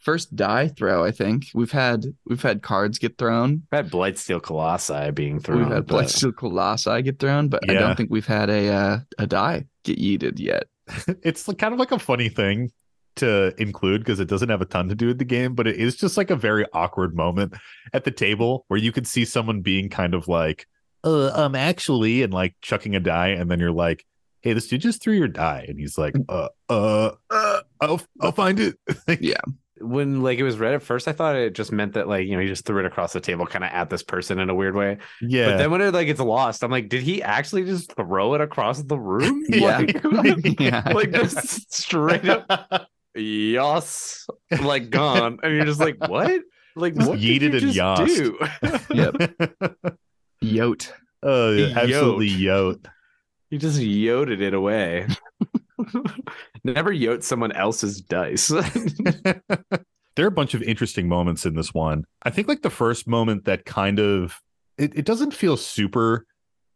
first 0.00 0.34
die 0.34 0.68
throw. 0.68 1.04
I 1.04 1.10
think 1.12 1.46
we've 1.54 1.70
had 1.70 2.04
we've 2.26 2.42
had 2.42 2.62
cards 2.62 2.98
get 2.98 3.18
thrown. 3.18 3.62
I've 3.72 3.84
had 3.84 3.92
Blightsteel 3.92 4.42
Colossi 4.42 5.10
being 5.12 5.40
thrown. 5.40 5.60
we've 5.60 5.68
had 5.68 5.86
but- 5.86 6.04
Blightsteel 6.04 6.36
Colossi 6.36 7.02
get 7.02 7.18
thrown, 7.18 7.48
but 7.48 7.68
I 7.70 7.74
don't 7.74 7.96
think 7.96 8.10
we've 8.10 8.26
had 8.26 8.50
a 8.50 8.68
uh, 8.68 8.98
a 9.18 9.26
die 9.26 9.66
get 9.84 9.98
yeeted 9.98 10.38
yet. 10.38 10.64
it's 11.22 11.44
kind 11.58 11.72
of 11.72 11.78
like 11.78 11.92
a 11.92 11.98
funny 11.98 12.28
thing 12.28 12.72
to 13.16 13.54
include 13.60 14.00
because 14.02 14.20
it 14.20 14.28
doesn't 14.28 14.48
have 14.48 14.60
a 14.60 14.66
ton 14.66 14.88
to 14.88 14.94
do 14.94 15.08
with 15.08 15.18
the 15.18 15.24
game, 15.24 15.54
but 15.54 15.66
it 15.66 15.76
is 15.76 15.96
just 15.96 16.16
like 16.16 16.30
a 16.30 16.36
very 16.36 16.64
awkward 16.72 17.14
moment 17.14 17.54
at 17.92 18.04
the 18.04 18.10
table 18.10 18.64
where 18.68 18.78
you 18.78 18.92
could 18.92 19.06
see 19.06 19.24
someone 19.24 19.60
being 19.60 19.88
kind 19.88 20.14
of 20.14 20.28
like, 20.28 20.66
uh, 21.04 21.30
um, 21.34 21.54
actually, 21.54 22.22
and 22.22 22.32
like 22.32 22.54
chucking 22.62 22.94
a 22.94 23.00
die, 23.00 23.28
and 23.28 23.50
then 23.50 23.60
you're 23.60 23.72
like, 23.72 24.04
hey, 24.42 24.52
this 24.52 24.68
dude 24.68 24.80
just 24.80 25.02
threw 25.02 25.14
your 25.14 25.28
die, 25.28 25.66
and 25.68 25.78
he's 25.78 25.98
like, 25.98 26.14
uh, 26.28 26.48
uh, 26.68 27.12
uh 27.30 27.60
I'll, 27.80 28.00
I'll 28.20 28.32
find 28.32 28.58
it. 28.60 28.78
Yeah. 29.20 29.40
When 29.80 30.22
like 30.22 30.38
it 30.38 30.42
was 30.42 30.58
read 30.58 30.74
at 30.74 30.82
first, 30.82 31.08
I 31.08 31.12
thought 31.12 31.36
it 31.36 31.54
just 31.54 31.72
meant 31.72 31.94
that 31.94 32.08
like 32.08 32.26
you 32.26 32.36
know 32.36 32.42
he 32.42 32.48
just 32.48 32.64
threw 32.64 32.78
it 32.80 32.86
across 32.86 33.12
the 33.12 33.20
table, 33.20 33.46
kind 33.46 33.64
of 33.64 33.70
at 33.70 33.90
this 33.90 34.02
person 34.02 34.38
in 34.38 34.50
a 34.50 34.54
weird 34.54 34.74
way. 34.76 34.98
yeah. 35.20 35.46
But 35.50 35.56
then 35.58 35.70
when 35.70 35.80
it 35.80 35.92
like 35.94 36.06
gets 36.06 36.20
lost, 36.20 36.62
I'm 36.62 36.70
like, 36.70 36.88
did 36.88 37.02
he 37.02 37.22
actually 37.22 37.64
just 37.64 37.92
throw 37.94 38.34
it 38.34 38.40
across 38.40 38.82
the 38.82 38.98
room? 38.98 39.44
Yeah. 39.50 39.80
Like, 40.04 40.60
yeah, 40.60 40.82
like 40.94 41.12
just 41.12 41.72
straight 41.74 42.28
up, 42.28 42.88
yes, 43.14 44.26
like 44.62 44.90
gone, 44.90 45.38
and 45.42 45.54
you're 45.54 45.64
just 45.64 45.80
like, 45.80 45.96
what? 46.08 46.40
Like 46.76 46.94
Just 46.94 47.08
what 47.08 47.18
yeeted 47.18 47.50
did 47.52 47.74
you 47.74 47.82
and 47.82 48.06
just 48.06 48.16
do? 48.16 48.38
Yep. 48.94 49.14
Yote. 50.42 50.92
oh, 51.22 51.52
yeah, 51.52 51.78
absolutely 51.78 52.28
yote. 52.30 52.86
You 53.50 53.58
just 53.58 53.80
yoted 53.80 54.40
it 54.40 54.54
away. 54.54 55.06
Never 56.64 56.92
yote 56.92 57.22
someone 57.22 57.52
else's 57.52 58.00
dice. 58.00 58.48
there 60.16 60.24
are 60.24 60.26
a 60.26 60.30
bunch 60.30 60.54
of 60.54 60.62
interesting 60.62 61.08
moments 61.08 61.46
in 61.46 61.54
this 61.54 61.72
one. 61.72 62.04
I 62.22 62.30
think 62.30 62.48
like 62.48 62.62
the 62.62 62.70
first 62.70 63.06
moment 63.06 63.44
that 63.44 63.64
kind 63.64 63.98
of 63.98 64.40
it, 64.78 64.96
it 64.96 65.04
doesn't 65.04 65.34
feel 65.34 65.56
super 65.56 66.26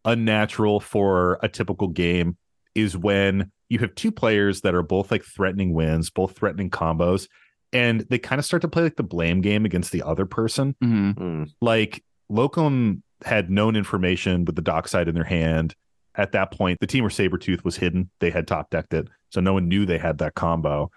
unnatural 0.05 0.79
for 0.79 1.39
a 1.41 1.49
typical 1.49 1.87
game 1.87 2.37
is 2.75 2.97
when 2.97 3.51
you 3.69 3.79
have 3.79 3.95
two 3.95 4.11
players 4.11 4.61
that 4.61 4.75
are 4.75 4.83
both 4.83 5.11
like 5.11 5.23
threatening 5.23 5.73
wins, 5.73 6.09
both 6.09 6.37
threatening 6.37 6.69
combos, 6.69 7.27
and 7.73 8.01
they 8.09 8.19
kind 8.19 8.39
of 8.39 8.45
start 8.45 8.61
to 8.61 8.67
play 8.67 8.83
like 8.83 8.95
the 8.95 9.03
blame 9.03 9.41
game 9.41 9.65
against 9.65 9.91
the 9.91 10.03
other 10.03 10.25
person. 10.25 10.75
Mhm. 10.83 11.15
Mm. 11.15 11.51
Like 11.61 12.03
Locum 12.29 13.01
had 13.23 13.49
known 13.49 13.75
information 13.75 14.45
with 14.45 14.55
the 14.55 14.61
dockside 14.61 15.07
in 15.07 15.15
their 15.15 15.23
hand. 15.23 15.75
At 16.15 16.31
that 16.31 16.51
point, 16.51 16.79
the 16.79 16.87
Temur 16.87 17.11
Sabertooth 17.11 17.63
was 17.63 17.75
hidden, 17.75 18.09
they 18.19 18.29
had 18.29 18.47
top 18.47 18.69
decked 18.69 18.93
it. 18.93 19.07
So 19.35 19.41
no 19.41 19.51
one 19.53 19.67
knew 19.67 19.85
they 19.85 19.97
had 19.97 20.19
that 20.19 20.33
combo. 20.35 20.89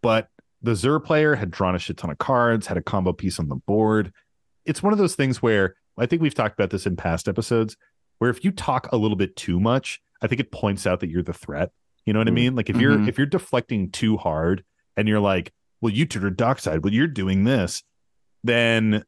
But 0.00 0.28
the 0.62 0.76
Zur 0.76 1.00
player 1.00 1.34
had 1.34 1.50
drawn 1.50 1.74
a 1.74 1.78
shit 1.80 1.96
ton 1.96 2.08
of 2.08 2.18
cards, 2.18 2.68
had 2.68 2.76
a 2.76 2.82
combo 2.82 3.12
piece 3.12 3.40
on 3.40 3.48
the 3.48 3.56
board. 3.56 4.12
It's 4.64 4.80
one 4.80 4.92
of 4.92 4.98
those 5.00 5.16
things 5.16 5.42
where 5.42 5.74
I 5.98 6.06
think 6.06 6.22
we've 6.22 6.34
talked 6.36 6.54
about 6.56 6.70
this 6.70 6.86
in 6.86 6.94
past 6.94 7.26
episodes, 7.26 7.76
where 8.18 8.30
if 8.30 8.44
you 8.44 8.52
talk 8.52 8.88
a 8.92 8.96
little 8.96 9.16
bit 9.16 9.34
too 9.34 9.58
much, 9.58 10.00
I 10.22 10.28
think 10.28 10.40
it 10.40 10.52
points 10.52 10.86
out 10.86 11.00
that 11.00 11.10
you're 11.10 11.24
the 11.24 11.32
threat. 11.32 11.72
You 12.06 12.12
know 12.12 12.20
what 12.20 12.28
I 12.28 12.30
Mm. 12.30 12.34
mean? 12.34 12.54
Like 12.54 12.70
if 12.70 12.76
you're 12.76 12.96
Mhm. 12.98 13.08
if 13.08 13.18
you're 13.18 13.26
deflecting 13.26 13.90
too 13.90 14.16
hard 14.18 14.62
and 14.96 15.08
you're 15.08 15.18
like, 15.18 15.52
well, 15.80 15.92
you 15.92 16.06
are 16.22 16.30
dockside, 16.30 16.84
well, 16.84 16.94
you're 16.94 17.08
doing 17.08 17.42
this, 17.42 17.82
then 18.44 19.02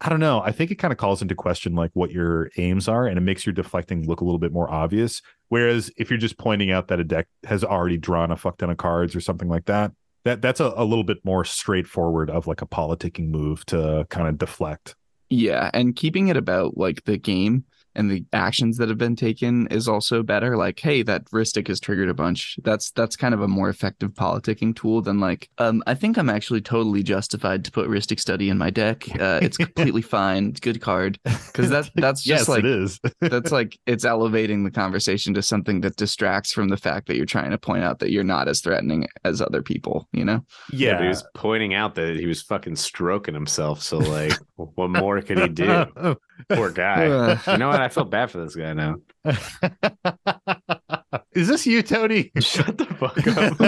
I 0.00 0.10
don't 0.10 0.20
know. 0.20 0.42
I 0.42 0.52
think 0.52 0.70
it 0.70 0.76
kind 0.76 0.92
of 0.92 0.98
calls 0.98 1.22
into 1.22 1.34
question 1.34 1.74
like 1.74 1.90
what 1.94 2.10
your 2.10 2.50
aims 2.58 2.86
are, 2.86 3.06
and 3.06 3.16
it 3.16 3.22
makes 3.22 3.46
your 3.46 3.54
deflecting 3.54 4.06
look 4.06 4.20
a 4.20 4.24
little 4.24 4.38
bit 4.38 4.52
more 4.52 4.70
obvious. 4.70 5.22
Whereas 5.48 5.90
if 5.96 6.10
you're 6.10 6.18
just 6.18 6.38
pointing 6.38 6.70
out 6.70 6.88
that 6.88 7.00
a 7.00 7.04
deck 7.04 7.28
has 7.44 7.64
already 7.64 7.96
drawn 7.96 8.30
a 8.30 8.36
fuck 8.36 8.58
ton 8.58 8.70
of 8.70 8.76
cards 8.76 9.16
or 9.16 9.20
something 9.20 9.48
like 9.48 9.66
that, 9.66 9.92
that 10.24 10.42
that's 10.42 10.60
a, 10.60 10.72
a 10.76 10.84
little 10.84 11.04
bit 11.04 11.18
more 11.24 11.44
straightforward 11.44 12.28
of 12.28 12.46
like 12.46 12.60
a 12.60 12.66
politicking 12.66 13.28
move 13.28 13.64
to 13.66 14.06
kind 14.10 14.28
of 14.28 14.38
deflect. 14.38 14.96
Yeah, 15.30 15.70
and 15.72 15.96
keeping 15.96 16.28
it 16.28 16.36
about 16.36 16.76
like 16.76 17.04
the 17.04 17.16
game 17.16 17.64
and 17.96 18.10
the 18.10 18.24
actions 18.32 18.76
that 18.76 18.88
have 18.88 18.98
been 18.98 19.16
taken 19.16 19.66
is 19.68 19.88
also 19.88 20.22
better. 20.22 20.56
Like, 20.56 20.78
hey, 20.78 21.02
that 21.02 21.24
Rhystic 21.26 21.66
has 21.68 21.80
triggered 21.80 22.08
a 22.08 22.14
bunch. 22.14 22.58
That's 22.62 22.90
that's 22.92 23.16
kind 23.16 23.34
of 23.34 23.40
a 23.40 23.48
more 23.48 23.68
effective 23.68 24.12
politicking 24.12 24.76
tool 24.76 25.00
than 25.02 25.18
like, 25.18 25.48
um, 25.58 25.82
I 25.86 25.94
think 25.94 26.18
I'm 26.18 26.30
actually 26.30 26.60
totally 26.60 27.02
justified 27.02 27.64
to 27.64 27.72
put 27.72 27.88
Rhystic 27.88 28.20
Study 28.20 28.50
in 28.50 28.58
my 28.58 28.70
deck. 28.70 29.08
Uh, 29.18 29.40
it's 29.42 29.56
completely 29.56 30.02
fine. 30.02 30.50
It's 30.50 30.60
good 30.60 30.80
card 30.80 31.18
because 31.24 31.70
that 31.70 31.90
that's 31.94 32.22
just 32.22 32.42
yes, 32.42 32.48
like 32.48 32.60
it 32.60 32.66
is. 32.66 33.00
that's 33.20 33.50
like 33.50 33.78
it's 33.86 34.04
elevating 34.04 34.64
the 34.64 34.70
conversation 34.70 35.34
to 35.34 35.42
something 35.42 35.80
that 35.80 35.96
distracts 35.96 36.52
from 36.52 36.68
the 36.68 36.76
fact 36.76 37.06
that 37.06 37.16
you're 37.16 37.26
trying 37.26 37.50
to 37.50 37.58
point 37.58 37.82
out 37.82 37.98
that 38.00 38.10
you're 38.10 38.24
not 38.24 38.46
as 38.46 38.60
threatening 38.60 39.08
as 39.24 39.40
other 39.40 39.62
people. 39.62 40.06
You 40.12 40.24
know? 40.24 40.44
Yeah, 40.70 40.94
but 40.94 41.02
he 41.02 41.08
was 41.08 41.24
pointing 41.34 41.72
out 41.72 41.94
that 41.94 42.16
he 42.16 42.26
was 42.26 42.42
fucking 42.42 42.76
stroking 42.76 43.34
himself. 43.34 43.82
So 43.82 43.98
like, 43.98 44.34
what 44.56 44.90
more 44.90 45.22
could 45.22 45.38
he 45.38 45.48
do? 45.48 46.16
Poor 46.50 46.70
guy. 46.70 47.38
You 47.46 47.56
know 47.56 47.68
what? 47.68 47.80
I 47.86 47.88
feel 47.88 48.04
bad 48.04 48.32
for 48.32 48.38
this 48.44 48.56
guy 48.56 48.72
now. 48.74 48.96
is 51.36 51.46
this 51.46 51.64
you, 51.68 51.82
Tony? 51.82 52.32
Shut 52.40 52.76
the 52.78 52.84
fuck 52.84 53.24
up. 53.28 53.60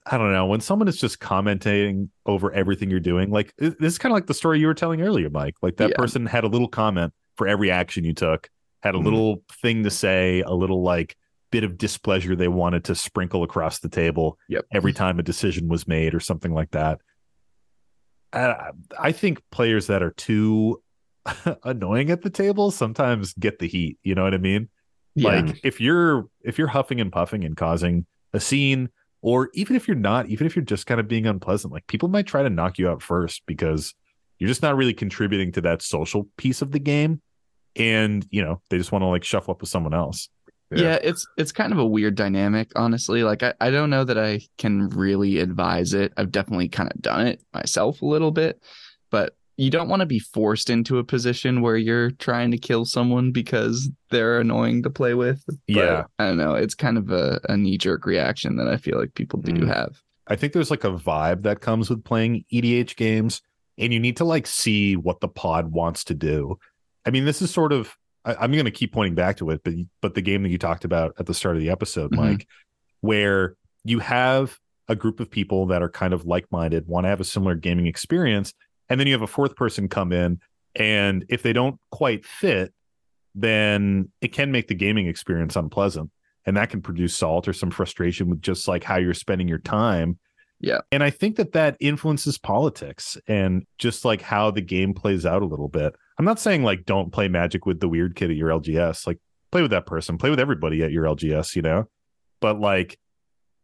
I 0.06 0.18
don't 0.18 0.32
know. 0.32 0.46
When 0.46 0.60
someone 0.60 0.88
is 0.88 0.96
just 0.96 1.20
commenting 1.20 2.10
over 2.26 2.52
everything 2.52 2.90
you're 2.90 2.98
doing, 2.98 3.30
like 3.30 3.54
this 3.58 3.76
is 3.80 3.96
kind 3.98 4.10
of 4.10 4.16
like 4.16 4.26
the 4.26 4.34
story 4.34 4.58
you 4.58 4.66
were 4.66 4.74
telling 4.74 5.02
earlier, 5.02 5.30
Mike. 5.30 5.54
Like 5.62 5.76
that 5.76 5.90
Yeah. 5.90 5.96
person 5.96 6.26
had 6.26 6.42
a 6.42 6.48
little 6.48 6.66
comment 6.66 7.12
for 7.36 7.46
every 7.46 7.70
action 7.70 8.02
you 8.02 8.12
took, 8.12 8.50
had 8.82 8.96
a 8.96 8.98
Mhm. 8.98 9.04
little 9.04 9.44
thing 9.62 9.84
to 9.84 9.90
say, 9.90 10.40
a 10.40 10.50
little 10.52 10.82
like 10.82 11.16
bit 11.52 11.62
of 11.62 11.78
displeasure 11.78 12.34
they 12.34 12.48
wanted 12.48 12.82
to 12.86 12.96
sprinkle 12.96 13.44
across 13.44 13.78
the 13.78 13.88
table 13.88 14.36
Yep. 14.48 14.64
every 14.74 14.92
time 14.92 15.20
a 15.20 15.22
decision 15.22 15.68
was 15.68 15.86
made 15.86 16.12
or 16.12 16.18
something 16.18 16.52
like 16.52 16.72
that. 16.72 16.98
I, 18.32 18.70
I 18.98 19.12
think 19.12 19.40
players 19.52 19.86
that 19.86 20.02
are 20.02 20.10
too 20.10 20.82
annoying 21.64 22.10
at 22.10 22.22
the 22.22 22.30
table 22.30 22.70
sometimes 22.70 23.32
get 23.34 23.58
the 23.58 23.68
heat. 23.68 23.98
You 24.02 24.14
know 24.14 24.24
what 24.24 24.34
I 24.34 24.38
mean? 24.38 24.68
yeah. 25.14 25.40
like 25.40 25.60
if 25.64 25.80
you're 25.80 26.28
if 26.42 26.58
you're 26.58 26.68
huffing 26.68 27.00
and 27.00 27.10
puffing 27.10 27.42
and 27.44 27.56
causing 27.56 28.04
a 28.34 28.40
scene 28.40 28.90
or 29.22 29.48
even 29.54 29.74
if 29.74 29.88
you're 29.88 29.96
not 29.96 30.28
even 30.28 30.46
if 30.46 30.54
you're 30.54 30.64
just 30.64 30.86
kind 30.86 31.00
of 31.00 31.08
being 31.08 31.26
unpleasant 31.26 31.72
like 31.72 31.86
people 31.86 32.08
might 32.10 32.26
try 32.26 32.42
to 32.42 32.50
knock 32.50 32.76
you 32.78 32.86
out 32.88 33.00
first 33.00 33.40
because 33.46 33.94
you're 34.38 34.48
just 34.48 34.60
not 34.60 34.76
really 34.76 34.92
contributing 34.92 35.50
to 35.52 35.62
that 35.62 35.80
social 35.80 36.28
piece 36.36 36.60
of 36.60 36.70
the 36.70 36.78
game 36.78 37.22
and 37.76 38.26
you 38.30 38.42
know 38.44 38.60
they 38.68 38.76
just 38.76 38.92
want 38.92 39.00
to 39.02 39.06
like 39.06 39.24
shuffle 39.24 39.52
up 39.52 39.60
with 39.62 39.70
someone 39.70 39.94
else 39.94 40.28
Yeah. 40.70 40.82
yeah. 40.82 40.98
it's 41.02 41.26
it's 41.38 41.50
kind 41.52 41.72
of 41.72 41.78
a 41.78 41.86
weird 41.86 42.14
dynamic 42.14 42.70
honestly 42.76 43.22
like 43.24 43.42
I, 43.42 43.54
I 43.58 43.70
don't 43.70 43.88
know 43.88 44.04
that 44.04 44.18
i 44.18 44.40
can 44.58 44.90
really 44.90 45.38
advise 45.38 45.94
it 45.94 46.12
i've 46.18 46.30
definitely 46.30 46.68
kind 46.68 46.92
of 46.92 47.00
done 47.00 47.26
it 47.26 47.42
myself 47.54 48.02
a 48.02 48.06
little 48.06 48.32
bit 48.32 48.60
but 49.10 49.34
you 49.58 49.70
don't 49.70 49.88
want 49.88 50.00
to 50.00 50.06
be 50.06 50.18
forced 50.18 50.68
into 50.68 50.98
a 50.98 51.04
position 51.04 51.62
where 51.62 51.76
you're 51.78 52.10
trying 52.10 52.50
to 52.50 52.58
kill 52.58 52.84
someone 52.84 53.32
because 53.32 53.88
they're 54.10 54.38
annoying 54.40 54.82
to 54.82 54.90
play 54.90 55.14
with 55.14 55.42
But 55.46 55.56
Yeah. 55.66 56.04
i 56.18 56.26
don't 56.26 56.36
know 56.36 56.54
it's 56.54 56.74
kind 56.74 56.98
of 56.98 57.10
a, 57.10 57.40
a 57.48 57.56
knee-jerk 57.56 58.04
reaction 58.06 58.56
that 58.56 58.68
i 58.68 58.76
feel 58.76 58.98
like 58.98 59.14
people 59.14 59.40
do 59.40 59.52
Mm. 59.52 59.68
have 59.68 60.00
i 60.26 60.36
think 60.36 60.52
there's 60.52 60.70
like 60.70 60.84
a 60.84 60.90
vibe 60.92 61.42
that 61.42 61.60
comes 61.60 61.88
with 61.90 62.04
playing 62.04 62.44
edh 62.52 62.94
games 62.96 63.40
and 63.78 63.92
you 63.92 64.00
need 64.00 64.16
to 64.18 64.24
like 64.24 64.46
see 64.46 64.96
what 64.96 65.20
the 65.20 65.28
pod 65.28 65.72
wants 65.72 66.04
to 66.04 66.14
do 66.14 66.58
i 67.06 67.10
mean 67.10 67.24
this 67.24 67.40
is 67.42 67.50
sort 67.50 67.72
of 67.72 67.96
I, 68.24 68.34
i'm 68.36 68.52
going 68.52 68.64
to 68.66 68.70
keep 68.70 68.92
pointing 68.92 69.14
back 69.14 69.36
to 69.38 69.50
it 69.50 69.62
but 69.64 69.74
but 70.02 70.14
the 70.14 70.22
game 70.22 70.42
that 70.42 70.50
you 70.50 70.58
talked 70.58 70.84
about 70.84 71.14
at 71.18 71.26
the 71.26 71.34
start 71.34 71.56
of 71.56 71.62
the 71.62 71.70
episode 71.70 72.10
Mhm. 72.12 72.16
mike 72.18 72.46
where 73.00 73.56
you 73.84 74.00
have 74.00 74.58
a 74.88 74.96
group 74.96 75.18
of 75.20 75.30
people 75.30 75.66
that 75.66 75.82
are 75.82 75.88
kind 75.88 76.12
of 76.12 76.24
like-minded 76.26 76.86
want 76.86 77.04
to 77.04 77.08
have 77.08 77.20
a 77.20 77.24
similar 77.24 77.54
gaming 77.54 77.86
experience 77.86 78.52
and 78.88 78.98
then 78.98 79.06
you 79.06 79.12
have 79.12 79.22
a 79.22 79.26
fourth 79.26 79.56
person 79.56 79.88
come 79.88 80.12
in 80.12 80.40
and 80.74 81.24
if 81.28 81.42
they 81.42 81.52
don't 81.52 81.78
quite 81.90 82.24
fit 82.24 82.72
then 83.34 84.10
it 84.20 84.32
can 84.32 84.50
make 84.50 84.66
the 84.68 84.74
gaming 84.74 85.06
experience 85.06 85.56
unpleasant 85.56 86.10
and 86.46 86.56
that 86.56 86.70
can 86.70 86.80
produce 86.80 87.14
salt 87.14 87.48
or 87.48 87.52
some 87.52 87.70
frustration 87.70 88.30
with 88.30 88.40
just 88.40 88.68
like 88.68 88.84
how 88.84 88.96
you're 88.96 89.14
spending 89.14 89.48
your 89.48 89.58
time. 89.58 90.18
Yeah. 90.58 90.80
and 90.90 91.04
i 91.04 91.10
think 91.10 91.36
that 91.36 91.52
that 91.52 91.76
influences 91.80 92.38
politics 92.38 93.18
and 93.28 93.66
just 93.76 94.06
like 94.06 94.22
how 94.22 94.50
the 94.50 94.62
game 94.62 94.94
plays 94.94 95.26
out 95.26 95.42
a 95.42 95.46
little 95.46 95.68
bit. 95.68 95.94
I'm 96.18 96.24
not 96.24 96.40
saying 96.40 96.62
like 96.62 96.86
don't 96.86 97.12
play 97.12 97.28
magic 97.28 97.66
with 97.66 97.80
the 97.80 97.90
weird 97.90 98.16
kid 98.16 98.30
at 98.30 98.36
your 98.36 98.48
lgs 98.48 99.06
like 99.06 99.18
play 99.52 99.60
with 99.60 99.72
that 99.72 99.84
person. 99.84 100.16
Play 100.16 100.30
with 100.30 100.40
everybody 100.40 100.82
at 100.82 100.92
your 100.92 101.04
lgs 101.04 101.54
you 101.54 101.60
know? 101.60 101.88
But 102.40 102.58
like 102.58 102.98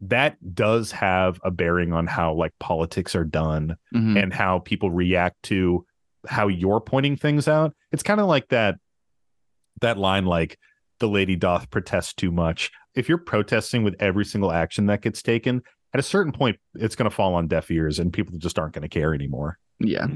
that 0.02 0.36
does 0.54 0.90
have 0.92 1.38
a 1.44 1.50
bearing 1.50 1.92
on 1.92 2.06
how 2.06 2.34
like 2.34 2.52
politics 2.58 3.14
are 3.14 3.24
done 3.24 3.76
Mhm. 3.94 4.20
and 4.22 4.32
how 4.32 4.58
people 4.58 4.90
react 4.90 5.40
to 5.44 5.86
how 6.28 6.48
you're 6.48 6.80
pointing 6.80 7.16
things 7.16 7.46
out. 7.48 7.72
It's 7.92 8.02
kind 8.02 8.20
of 8.20 8.26
like 8.26 8.48
that 8.48 8.76
that 9.80 9.98
line 9.98 10.26
like 10.26 10.58
the 11.00 11.08
lady 11.08 11.36
doth 11.36 11.70
protest 11.70 12.16
too 12.16 12.30
much. 12.30 12.70
If 12.94 13.08
you're 13.08 13.18
protesting 13.18 13.82
with 13.82 13.96
every 14.00 14.24
single 14.24 14.52
action 14.52 14.86
that 14.86 15.02
gets 15.02 15.22
taken, 15.22 15.62
at 15.94 16.00
a 16.00 16.02
certain 16.02 16.32
point 16.32 16.58
it's 16.74 16.94
going 16.96 17.08
to 17.10 17.14
fall 17.14 17.34
on 17.34 17.48
deaf 17.48 17.70
ears 17.70 17.98
and 17.98 18.12
people 18.12 18.36
just 18.38 18.58
aren't 18.58 18.74
going 18.74 18.82
to 18.82 18.88
care 18.88 19.14
anymore. 19.14 19.58
yeah 19.80 20.06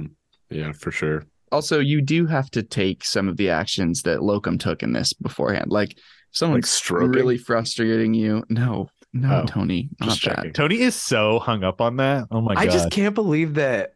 yeah, 0.51 0.71
for 0.73 0.91
sure. 0.93 1.25
also 1.53 1.81
you 1.81 2.01
do 2.01 2.27
have 2.27 2.51
to 2.53 2.63
take 2.63 3.05
some 3.05 3.29
of 3.29 3.37
the 3.37 3.51
actions 3.51 4.03
that 4.03 4.23
locum 4.23 4.59
took 4.59 4.83
in 4.83 4.93
this 4.93 5.13
beforehand 5.13 5.71
like 5.71 5.93
if 5.93 5.99
someone's 6.31 6.65
Like 6.65 6.67
stroking. 6.67 7.11
really 7.13 7.39
frustrating 7.39 8.15
you 8.15 8.45
no 8.49 8.89
no 9.13 9.43
Oh, 9.43 9.47
tony 9.47 9.89
not 10.01 10.19
just 10.19 10.25
that. 10.25 10.55
Tony 10.55 10.81
is 10.81 10.95
so 10.95 11.39
hung 11.39 11.65
up 11.65 11.81
on 11.81 11.97
that. 11.97 12.27
Oh 12.31 12.41
my 12.41 12.53
I 12.53 12.55
god. 12.55 12.61
I 12.65 12.67
just 12.69 12.91
can't 12.91 13.15
believe 13.15 13.55
that 13.55 13.95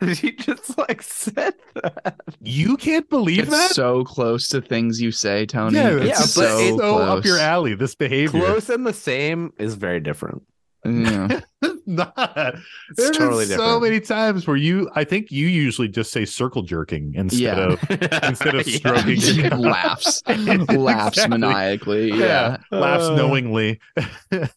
he 0.00 0.32
just 0.32 0.76
like 0.76 1.00
said 1.02 1.54
that. 1.82 2.16
you 2.42 2.76
can't 2.76 3.08
believe 3.08 3.40
it's 3.44 3.50
that? 3.50 3.70
so 3.70 4.04
close 4.04 4.48
to 4.48 4.60
things 4.60 5.00
you 5.00 5.10
say 5.10 5.46
tony 5.46 5.76
yeah, 5.78 5.96
it's 5.96 6.04
Yeah, 6.06 6.18
but 6.18 6.26
so, 6.26 6.58
it's 6.58 6.68
so 6.70 6.76
close. 6.76 7.18
up 7.18 7.24
your 7.24 7.38
alley 7.38 7.74
this 7.74 7.94
behavior. 7.94 8.40
Close 8.40 8.68
and 8.68 8.86
the 8.86 8.92
same 8.92 9.52
is 9.58 9.74
very 9.76 10.00
different. 10.00 10.42
Yeah. 10.88 11.40
not. 11.86 12.14
It's 12.16 12.62
There's 12.96 13.16
totally 13.16 13.46
been 13.46 13.56
so 13.56 13.64
different. 13.80 13.82
many 13.82 14.00
times 14.00 14.46
where 14.46 14.56
you 14.56 14.90
I 14.94 15.04
think 15.04 15.30
you 15.32 15.46
usually 15.48 15.88
just 15.88 16.12
say 16.12 16.24
circle 16.24 16.62
jerking 16.62 17.14
instead 17.14 17.40
Yeah. 17.58 17.72
of 17.72 18.24
instead 18.24 18.54
of 18.54 18.66
stroking 18.66 19.16
your 19.16 19.48
laughs 19.56 20.22
laughs 20.26 21.16
Exactly. 21.18 21.38
maniacally 21.38 22.08
yeah, 22.10 22.58
yeah, 22.70 22.78
laughs 22.78 23.04
Uh, 23.04 23.16
knowingly. 23.16 23.80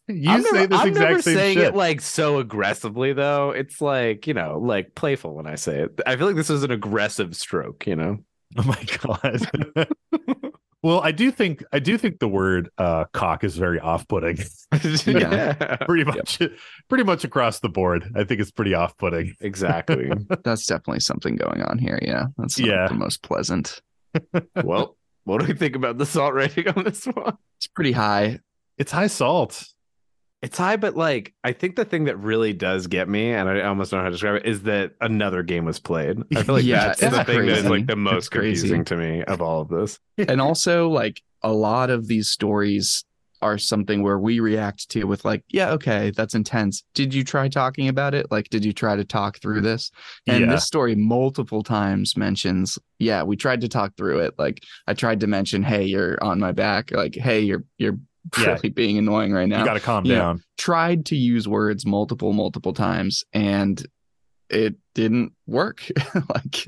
you 0.08 0.30
I'm 0.30 0.44
say 0.44 0.52
never, 0.52 0.67
this 0.67 0.80
I'm 0.80 0.88
exact 0.89 1.10
never 1.10 1.22
same 1.22 1.36
saying 1.36 1.58
shit. 1.58 1.67
it 1.70 1.76
like 1.76 2.02
so 2.02 2.39
aggressively 2.39 3.13
though. 3.13 3.52
It's 3.52 3.80
like 3.82 4.28
you 4.28 4.34
know, 4.34 4.60
like 4.60 4.94
playful 4.96 5.34
when 5.34 5.48
I 5.48 5.56
say 5.56 5.80
it. 5.84 6.00
I 6.06 6.17
feel 6.17 6.28
like 6.28 6.36
this 6.36 6.50
is 6.50 6.63
an 6.63 6.72
aggressive 6.72 7.36
stroke. 7.36 7.88
You 7.88 7.96
know, 7.96 8.17
oh 8.58 8.63
my 8.63 8.84
god. 9.02 9.88
Well, 10.84 11.00
I 11.02 11.12
do 11.12 11.30
think 11.32 11.63
I 11.72 11.78
do 11.80 11.98
think 11.98 12.17
the 12.20 12.28
word 12.28 12.70
uh, 12.78 13.06
cock 13.13 13.44
is 13.44 13.56
very 13.56 13.80
off-putting. 13.80 14.38
yeah. 15.06 15.76
pretty 15.86 16.04
much, 16.06 16.39
pretty 16.89 17.04
much 17.04 17.24
across 17.24 17.60
the 17.60 17.70
board. 17.70 18.12
I 18.15 18.24
think 18.24 18.41
it's 18.41 18.50
pretty 18.52 18.74
off-putting. 18.74 19.36
Exactly. 19.41 20.12
That's 20.44 20.65
definitely 20.65 21.02
something 21.02 21.36
going 21.36 21.62
on 21.62 21.78
here. 21.78 22.00
Yeah, 22.02 22.28
that's 22.38 22.58
not 22.58 22.67
Yeah. 22.67 22.88
the 22.88 22.96
most 22.96 23.22
pleasant. 23.22 23.82
well, 24.63 24.98
what 25.26 25.39
do 25.41 25.46
we 25.48 25.54
think 25.54 25.76
about 25.76 25.98
the 26.00 26.06
salt 26.06 26.34
rating 26.34 26.67
on 26.70 26.84
this 26.84 27.06
one? 27.06 27.38
It's 27.58 27.67
pretty 27.67 27.91
high. 27.91 28.39
It's 28.78 28.91
high 28.91 29.08
salt. 29.08 29.63
It's 30.41 30.58
high, 30.58 30.75
but 30.75 30.95
like 30.95 31.34
I 31.43 31.51
think 31.51 31.75
the 31.75 31.86
thing 31.86 32.06
that 32.06 32.17
really 32.17 32.51
does 32.54 32.88
get 32.88 33.08
me, 33.08 33.32
and 33.32 33.47
I 33.47 33.62
almost 33.62 33.91
don't 33.91 33.99
know 33.99 34.04
how 34.04 34.10
to 34.10 34.13
describe 34.13 34.36
it, 34.38 34.45
is 34.45 34.63
that 34.63 34.93
another 34.99 35.43
game 35.43 35.65
was 35.65 35.80
played. 35.80 36.17
I 36.36 36.43
feel 36.43 36.56
like 36.56 36.63
Yeah, 36.65 36.88
that's 36.88 37.04
it's 37.04 37.15
the 37.15 37.23
thing 37.23 37.45
that 37.45 37.58
is 37.60 37.65
like 37.65 37.86
the 37.86 37.95
most 37.95 38.32
crazy. 38.32 38.69
confusing 38.69 38.86
to 38.86 38.97
me 38.97 39.23
of 39.23 39.41
all 39.41 39.62
of 39.62 39.69
this. 39.69 39.99
and 40.17 40.41
also 40.41 40.89
like 40.89 41.21
a 41.43 41.51
lot 41.51 41.89
of 41.89 42.08
these 42.08 42.30
stories 42.30 43.06
are 43.43 43.58
something 43.58 44.04
where 44.04 44.19
we 44.19 44.39
react 44.39 44.88
to 44.89 45.04
with 45.06 45.25
like 45.25 45.43
yeah 45.49 45.71
okay 45.71 46.12
that's 46.12 46.36
intense 46.36 46.84
did 46.93 47.12
you 47.12 47.23
try 47.23 47.47
talking 47.47 47.88
about 47.88 48.13
it 48.13 48.30
like 48.30 48.47
did 48.49 48.63
you 48.63 48.71
try 48.71 48.95
to 48.95 49.04
talk 49.04 49.39
through 49.39 49.60
mm. 49.60 49.63
this 49.63 49.89
and 50.27 50.45
Yeah. 50.45 50.51
this 50.51 50.65
story 50.65 50.93
multiple 50.93 51.63
times 51.63 52.15
mentions 52.15 52.77
yeah 52.99 53.23
we 53.23 53.36
tried 53.36 53.62
to 53.62 53.67
talk 53.67 53.97
through 53.97 54.19
it 54.19 54.36
like 54.38 54.62
i 54.86 54.93
tried 54.93 55.19
to 55.21 55.27
mention 55.27 55.63
hey 55.63 55.84
you're 55.86 56.23
on 56.23 56.39
my 56.39 56.51
back 56.51 56.91
like 56.91 57.15
hey 57.15 57.39
you're 57.39 57.63
you're 57.80 57.97
you're 58.38 58.57
Yeah. 58.63 58.69
being 58.69 58.97
annoying 58.97 59.31
right 59.34 59.47
now 59.47 59.60
You 59.60 59.65
got 59.65 59.73
to 59.75 59.79
calm 59.79 60.05
Yeah. 60.05 60.15
down. 60.17 60.43
tried 60.57 61.05
to 61.07 61.15
use 61.15 61.47
words 61.47 61.86
multiple 61.86 62.34
multiple 62.34 62.73
times 62.73 63.23
and 63.34 63.86
it 64.49 64.75
didn't 64.95 65.34
work 65.47 65.84
like 66.34 66.65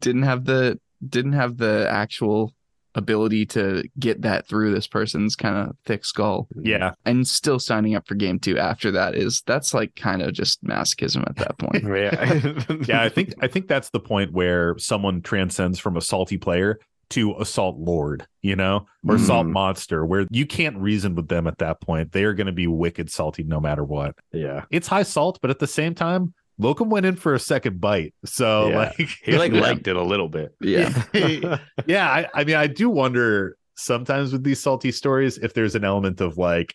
didn't 0.00 0.22
have 0.22 0.44
the 0.44 0.78
didn't 1.06 1.32
have 1.34 1.56
the 1.58 1.86
actual 1.90 2.54
ability 2.94 3.46
to 3.46 3.84
get 3.98 4.22
that 4.22 4.48
through 4.48 4.74
this 4.74 4.88
person's 4.88 5.36
kind 5.36 5.54
of 5.56 5.76
thick 5.84 6.04
skull 6.04 6.48
Yeah, 6.60 6.94
and 7.04 7.28
still 7.28 7.60
signing 7.60 7.94
up 7.94 8.08
for 8.08 8.14
game 8.16 8.40
two 8.40 8.58
after 8.58 8.90
that 8.92 9.14
is 9.14 9.42
that's 9.46 9.72
like 9.74 9.94
kind 9.94 10.20
of 10.22 10.32
just 10.32 10.64
masochism 10.64 11.22
at 11.28 11.36
that 11.36 11.58
point 11.58 11.84
Yeah. 11.86 12.76
yeah. 12.88 13.02
I 13.02 13.08
think 13.10 13.34
I 13.40 13.46
think 13.46 13.68
that's 13.68 13.90
the 13.90 14.00
point 14.00 14.32
where 14.32 14.76
someone 14.78 15.20
transcends 15.22 15.78
from 15.78 15.96
a 15.96 16.00
salty 16.00 16.38
player 16.38 16.80
to 17.10 17.34
assault 17.38 17.78
lord, 17.78 18.26
you 18.42 18.54
know, 18.56 18.86
or 19.08 19.14
assault 19.16 19.46
Mm. 19.46 19.52
monster, 19.52 20.04
where 20.04 20.26
you 20.30 20.44
can't 20.46 20.76
reason 20.76 21.14
with 21.14 21.28
them 21.28 21.46
at 21.46 21.58
that 21.58 21.80
point. 21.80 22.12
They 22.12 22.24
are 22.24 22.34
going 22.34 22.46
to 22.48 22.52
be 22.52 22.66
wicked 22.66 23.10
salty 23.10 23.42
no 23.44 23.60
matter 23.60 23.84
what. 23.84 24.14
yeah. 24.32 24.64
It's 24.70 24.86
high 24.88 25.02
salt, 25.04 25.38
but 25.40 25.50
at 25.50 25.58
the 25.58 25.66
same 25.66 25.94
time, 25.94 26.34
Locum 26.58 26.90
went 26.90 27.06
in 27.06 27.14
for 27.16 27.34
a 27.34 27.38
second 27.38 27.80
bite. 27.80 28.14
So 28.24 28.68
Yeah. 28.70 28.76
like 28.78 29.08
He 29.22 29.38
like 29.38 29.52
liked 29.68 29.86
it 29.88 29.96
a 29.96 30.02
little 30.02 30.28
bit. 30.28 30.54
yeah 30.60 31.04
yeah, 31.86 32.10
I, 32.10 32.26
I 32.34 32.44
mean, 32.44 32.56
I 32.56 32.66
do 32.66 32.90
wonder 32.90 33.56
sometimes 33.76 34.32
with 34.32 34.42
these 34.42 34.60
salty 34.60 34.90
stories 34.90 35.38
if 35.38 35.54
there's 35.54 35.74
an 35.76 35.84
element 35.84 36.20
of 36.20 36.36
like, 36.36 36.74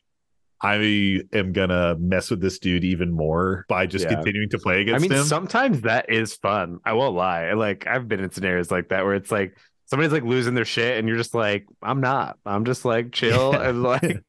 I 0.61 1.21
am 1.33 1.51
gonna 1.51 1.97
mess 1.99 2.31
with 2.31 2.39
this 2.39 2.57
dude 2.59 2.85
even 2.85 3.11
more 3.11 3.65
by 3.67 3.85
just 3.85 4.05
Yeah. 4.05 4.15
continuing 4.15 4.49
to 4.51 4.57
play 4.59 4.75
I 4.77 4.79
against 4.79 5.01
mean, 5.09 5.19
him. 5.19 5.25
sometimes 5.25 5.81
that 5.81 6.09
is 6.09 6.35
fun. 6.37 6.79
I 6.85 6.93
won't 6.93 7.15
lie. 7.15 7.51
Like 7.51 7.85
I've 7.85 8.07
been 8.07 8.21
in 8.21 8.31
scenarios 8.31 8.71
like 8.71 8.87
that 8.89 9.03
where 9.03 9.15
it's 9.15 9.29
like 9.31 9.57
somebody's 9.93 10.11
like 10.11 10.23
losing 10.23 10.55
their 10.55 10.65
shit, 10.65 10.97
and 10.97 11.07
you're 11.07 11.17
just 11.17 11.35
like, 11.35 11.65
I'm 11.83 12.01
not. 12.01 12.37
I'm 12.45 12.65
just 12.65 12.83
like 12.83 13.11
chill 13.13 13.51
Yeah. 13.53 13.69
and 13.69 13.83
like 13.83 14.23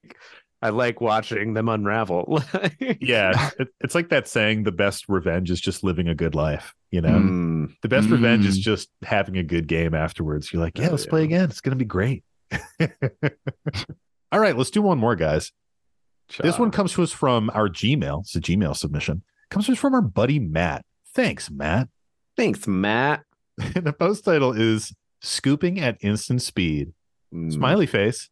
I 0.60 0.68
like 0.70 1.00
watching 1.00 1.54
them 1.54 1.68
unravel. 1.68 2.42
yeah, 3.00 3.50
it, 3.58 3.68
it's 3.80 3.94
like 3.94 4.10
that 4.10 4.28
saying: 4.28 4.64
the 4.64 4.72
best 4.72 5.06
revenge 5.08 5.50
is 5.50 5.60
just 5.60 5.82
living 5.82 6.08
a 6.08 6.14
good 6.14 6.34
life. 6.34 6.74
You 6.90 7.00
know, 7.00 7.08
Mm. 7.10 7.74
the 7.82 7.88
best 7.88 8.08
revenge 8.10 8.46
is 8.46 8.58
Mm. 8.58 8.62
just 8.62 8.88
having 9.02 9.36
a 9.38 9.42
good 9.42 9.66
game 9.66 9.94
afterwards. 9.94 10.52
You're 10.52 10.62
like, 10.62 10.78
yeah, 10.78 10.88
Oh, 10.88 10.90
let's 10.92 11.04
yeah. 11.04 11.10
play 11.10 11.24
again. 11.24 11.44
It's 11.50 11.60
gonna 11.60 11.76
be 11.76 11.84
great. 11.84 12.24
All 14.32 14.40
right, 14.40 14.56
let's 14.56 14.70
do 14.70 14.82
one 14.82 14.98
more, 14.98 15.16
guys. 15.16 15.52
This 16.40 16.58
one 16.58 16.70
comes 16.70 16.92
to 16.94 17.02
us 17.02 17.12
from 17.12 17.50
our 17.50 17.68
Gmail. 17.68 18.20
It's 18.22 18.34
a 18.34 18.40
Gmail 18.40 18.76
submission. 18.76 19.22
Comes 19.50 19.66
to 19.66 19.72
us 19.72 19.78
from 19.78 19.94
our 19.94 20.00
buddy 20.02 20.38
Matt. 20.38 20.84
Thanks, 21.14 21.50
Matt. 21.50 21.88
Thanks, 22.36 22.66
Matt. 22.66 23.22
the 23.56 23.92
post 23.92 24.24
title 24.24 24.52
is 24.52 24.92
"Scooping 25.24 25.80
at 25.80 25.98
Instant 26.00 26.42
Speed." 26.42 26.92
Mm. 27.34 27.52
Smiley 27.52 27.86
face, 27.86 28.30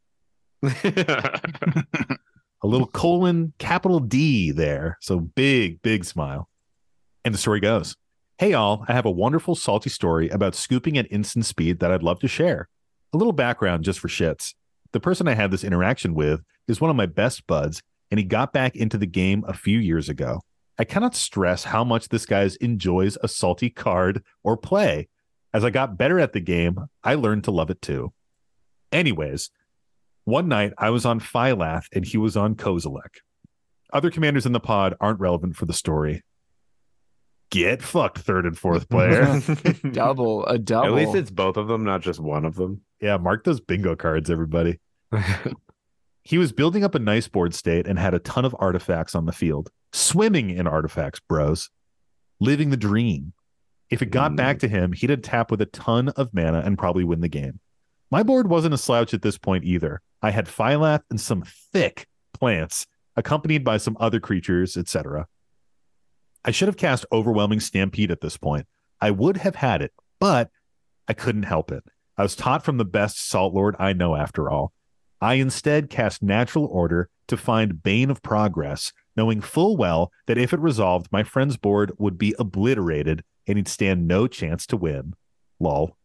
a 0.63 2.19
little 2.63 2.87
colon, 2.87 3.53
capital 3.59 3.99
D 3.99 4.53
there. 4.53 4.99
So 5.01 5.19
big, 5.19 5.83
big 5.83 6.05
smile. 6.05 6.49
And 7.25 7.35
the 7.35 7.39
story 7.39 7.61
goes 7.61 7.97
Hey, 8.39 8.55
all, 8.55 8.85
I 8.89 8.93
have 8.93 9.07
a 9.07 9.11
wonderful, 9.11 9.55
salty 9.55 9.91
story 9.91 10.29
about 10.29 10.55
scooping 10.55 10.97
at 10.99 11.11
instant 11.11 11.47
speed 11.47 11.81
that 11.81 11.91
I'd 11.91 12.03
love 12.03 12.21
to 12.21 12.29
share. 12.29 12.69
A 13.13 13.17
little 13.17 13.33
background 13.33 13.85
just 13.85 14.01
for 14.01 14.09
shits. 14.09 14.55
The 14.93 15.01
person 15.01 15.29
I 15.29 15.35
had 15.35 15.51
this 15.51 15.65
interaction 15.65 16.15
with 16.15 16.43
is 16.69 16.81
one 16.81 16.91
of 16.91 16.97
my 16.97 17.07
best 17.07 17.47
buds, 17.47 17.83
and 18.11 18.19
he 18.19 18.25
got 18.25 18.53
back 18.53 18.77
into 18.77 18.99
the 18.99 19.07
game 19.07 19.45
a 19.47 19.55
few 19.55 19.79
years 19.79 20.09
ago. 20.09 20.41
I 20.79 20.85
cannot 20.85 21.15
stress 21.15 21.65
how 21.65 21.85
much 21.85 22.09
this 22.09 22.27
guy 22.27 22.49
enjoys 22.61 23.19
a 23.23 23.29
salty 23.29 23.71
card 23.71 24.23
or 24.43 24.57
play. 24.57 25.09
As 25.55 25.65
I 25.65 25.71
got 25.71 25.99
better 25.99 26.19
at 26.19 26.33
the 26.33 26.41
game, 26.41 26.79
I 27.05 27.15
learned 27.15 27.45
to 27.45 27.51
love 27.51 27.71
it 27.71 27.83
too. 27.83 28.13
Anyways, 28.91 29.51
one 30.25 30.49
night 30.49 30.73
I 30.79 30.91
was 30.91 31.05
on 31.05 31.21
Phylath 31.21 31.85
and 31.93 32.05
he 32.05 32.17
was 32.17 32.37
on 32.37 32.55
Kozilek. 32.55 33.21
Other 33.93 34.11
commanders 34.11 34.47
in 34.47 34.53
the 34.53 34.61
pod 34.61 34.95
aren't 35.01 35.21
relevant 35.21 35.57
for 35.57 35.67
the 35.67 35.73
story. 35.73 36.23
Get 37.51 37.83
fucked, 37.83 38.19
third 38.19 38.47
and 38.47 38.59
fourth 38.59 38.89
player. 38.89 39.43
double 39.93 40.47
a 40.47 40.59
double 40.59 40.87
At 40.87 40.95
least 40.95 41.15
it's 41.15 41.31
both 41.31 41.59
of 41.59 41.69
them, 41.69 41.85
not 41.85 42.01
just 42.01 42.19
one 42.19 42.47
of 42.47 42.55
them. 42.55 42.81
yeah, 43.01 43.19
mark 43.19 43.45
those 43.45 43.61
bingo 43.61 43.95
cards, 43.95 44.31
everybody. 44.31 44.81
He 46.25 46.39
was 46.39 46.53
building 46.53 46.85
up 46.85 46.95
a 46.95 47.01
nice 47.01 47.27
board 47.27 47.55
state 47.55 47.87
and 47.89 47.99
had 47.99 48.15
a 48.15 48.21
ton 48.21 48.45
of 48.45 48.55
artifacts 48.59 49.15
on 49.15 49.27
the 49.27 49.33
field. 49.33 49.71
Swimming 49.93 50.51
in 50.51 50.67
artifacts, 50.67 51.21
bros. 51.21 51.69
Living 52.41 52.71
the 52.71 52.77
dream. 52.77 53.33
If 53.93 54.01
it 54.01 54.07
got 54.07 54.33
Mm. 54.33 54.37
back 54.37 54.59
to 54.61 54.69
him, 54.69 54.93
he'd 54.93 55.23
tap 55.23 55.51
with 55.51 55.61
a 55.61 55.67
ton 55.67 56.09
of 56.11 56.33
mana 56.33 56.61
and 56.65 56.79
probably 56.79 57.05
win 57.05 57.21
the 57.21 57.29
game. 57.29 57.61
My 58.11 58.23
board 58.23 58.49
wasn't 58.49 58.73
a 58.73 58.79
slouch 58.79 59.13
at 59.13 59.21
this 59.21 59.37
point 59.37 59.65
either. 59.65 60.01
I 60.23 60.31
had 60.31 60.47
Phylath 60.47 61.03
and 61.11 61.21
some 61.21 61.43
thick 61.43 62.07
plants, 62.33 62.87
accompanied 63.17 63.65
by 63.65 63.77
some 63.77 63.99
other 64.01 64.19
creatures, 64.19 64.79
etc. 64.79 65.27
I 66.43 66.53
should 66.53 66.69
have 66.69 66.79
cast 66.79 67.05
Overwhelming 67.13 67.61
Stampede 67.61 68.11
at 68.11 68.23
this 68.23 68.39
point. 68.39 68.67
I 68.99 69.11
would 69.11 69.37
have 69.37 69.57
had 69.57 69.83
it, 69.83 69.93
but 70.19 70.51
I 71.07 71.13
couldn't 71.13 71.43
help 71.43 71.71
it. 71.71 71.85
I 72.17 72.23
was 72.23 72.35
taught 72.35 72.65
from 72.65 72.79
the 72.79 72.87
best 72.87 73.19
Salt 73.29 73.53
Lord 73.53 73.77
I 73.79 73.93
know, 73.93 74.17
after 74.17 74.49
all. 74.51 74.73
I 75.21 75.35
instead 75.35 75.91
cast 75.91 76.23
Natural 76.23 76.65
Order 76.65 77.11
to 77.29 77.37
find 77.37 77.83
Bane 77.83 78.11
of 78.11 78.23
Progress, 78.23 78.95
knowing 79.17 79.43
full 79.43 79.77
well 79.77 80.11
that 80.27 80.39
if 80.39 80.55
it 80.55 80.61
resolved, 80.61 81.13
my 81.13 81.23
friend's 81.23 81.59
board 81.59 81.93
would 81.99 82.17
be 82.17 82.35
obliterated 82.39 83.23
and 83.47 83.59
he'd 83.59 83.69
stand 83.69 84.07
no 84.07 84.27
chance 84.27 84.67
to 84.67 84.77
win. 84.77 85.15
Lol. 85.61 85.97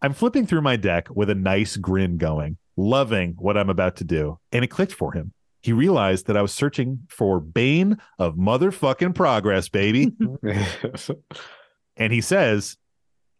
I'm 0.00 0.12
flipping 0.12 0.46
through 0.46 0.62
my 0.62 0.76
deck 0.76 1.08
with 1.10 1.30
a 1.30 1.34
nice 1.34 1.76
grin 1.76 2.18
going, 2.18 2.58
loving 2.76 3.34
what 3.38 3.56
I'm 3.56 3.70
about 3.70 3.96
to 3.96 4.04
do, 4.04 4.38
and 4.50 4.64
it 4.64 4.68
clicked 4.68 4.92
for 4.92 5.12
him. 5.12 5.32
He 5.60 5.72
realized 5.72 6.26
that 6.26 6.36
I 6.36 6.42
was 6.42 6.52
searching 6.52 7.06
for 7.08 7.38
Bane 7.38 7.98
of 8.18 8.34
motherfucking 8.34 9.14
progress, 9.14 9.68
baby. 9.68 10.12
and 11.96 12.12
he 12.12 12.20
says, 12.20 12.76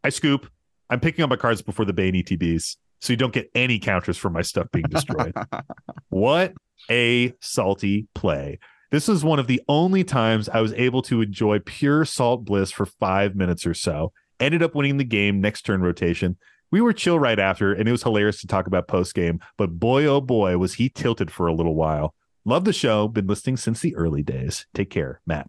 I 0.04 0.10
scoop. 0.10 0.48
I'm 0.88 1.00
picking 1.00 1.24
up 1.24 1.30
my 1.30 1.36
cards 1.36 1.62
before 1.62 1.84
the 1.84 1.92
Bane 1.92 2.14
ETBs, 2.14 2.76
so 3.00 3.12
you 3.12 3.16
don't 3.16 3.32
get 3.32 3.50
any 3.54 3.78
counters 3.78 4.16
for 4.16 4.30
my 4.30 4.42
stuff 4.42 4.68
being 4.72 4.84
destroyed. 4.88 5.34
what 6.10 6.54
a 6.90 7.32
salty 7.40 8.06
play. 8.14 8.58
This 8.92 9.08
is 9.08 9.24
one 9.24 9.38
of 9.38 9.46
the 9.46 9.62
only 9.68 10.04
times 10.04 10.50
I 10.50 10.60
was 10.60 10.74
able 10.74 11.00
to 11.02 11.22
enjoy 11.22 11.60
pure 11.60 12.04
salt 12.04 12.44
bliss 12.44 12.70
for 12.70 12.84
five 12.84 13.34
minutes 13.34 13.66
or 13.66 13.72
so. 13.72 14.12
Ended 14.38 14.62
up 14.62 14.74
winning 14.74 14.98
the 14.98 15.04
game 15.04 15.40
next 15.40 15.62
turn 15.62 15.80
rotation. 15.80 16.36
We 16.70 16.82
were 16.82 16.92
chill 16.92 17.18
right 17.18 17.38
after, 17.38 17.72
and 17.72 17.88
it 17.88 17.90
was 17.92 18.02
hilarious 18.02 18.42
to 18.42 18.46
talk 18.46 18.66
about 18.66 18.88
post 18.88 19.14
game. 19.14 19.40
But 19.56 19.80
boy, 19.80 20.04
oh 20.04 20.20
boy, 20.20 20.58
was 20.58 20.74
he 20.74 20.90
tilted 20.90 21.30
for 21.30 21.46
a 21.46 21.54
little 21.54 21.74
while. 21.74 22.14
Love 22.44 22.66
the 22.66 22.72
show. 22.74 23.08
Been 23.08 23.26
listening 23.26 23.56
since 23.56 23.80
the 23.80 23.96
early 23.96 24.22
days. 24.22 24.66
Take 24.74 24.90
care, 24.90 25.22
Matt. 25.26 25.48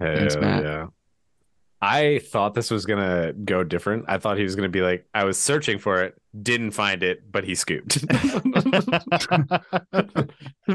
Thanks, 0.00 0.36
Matt. 0.36 0.64
Yeah. 0.64 0.86
I 1.86 2.18
thought 2.20 2.54
this 2.54 2.70
was 2.70 2.86
gonna 2.86 3.32
go 3.32 3.62
different. 3.64 4.06
I 4.08 4.18
thought 4.18 4.36
he 4.38 4.42
was 4.42 4.56
gonna 4.56 4.68
be 4.68 4.80
like, 4.80 5.06
I 5.12 5.24
was 5.24 5.38
searching 5.38 5.78
for 5.78 6.02
it, 6.02 6.14
didn't 6.40 6.70
find 6.70 7.02
it, 7.02 7.30
but 7.30 7.44
he 7.44 7.54
scooped. 7.54 7.98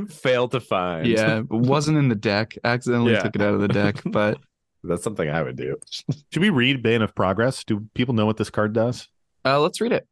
Failed 0.09 0.51
to 0.51 0.59
find. 0.59 1.07
yeah 1.07 1.41
wasn't 1.49 1.97
in 1.97 2.09
the 2.09 2.15
deck 2.15 2.55
accidentally 2.63 3.13
Yeah. 3.13 3.21
took 3.23 3.35
it 3.35 3.41
out 3.41 3.53
of 3.55 3.61
the 3.61 3.67
deck 3.67 4.01
but 4.05 4.37
That's 4.81 5.03
something 5.03 5.29
I 5.29 5.41
would 5.43 5.57
do. 5.57 5.75
Should 6.31 6.41
we 6.41 6.49
read 6.49 6.81
Bane 6.81 7.01
of 7.01 7.13
Progress? 7.13 7.65
Do 7.65 7.85
people 7.95 8.13
know 8.15 8.25
what 8.25 8.37
this 8.37 8.49
card 8.49 8.71
does? 8.73 9.07
uh 9.45 9.59
let's 9.59 9.81
read 9.81 9.91
it 9.91 10.07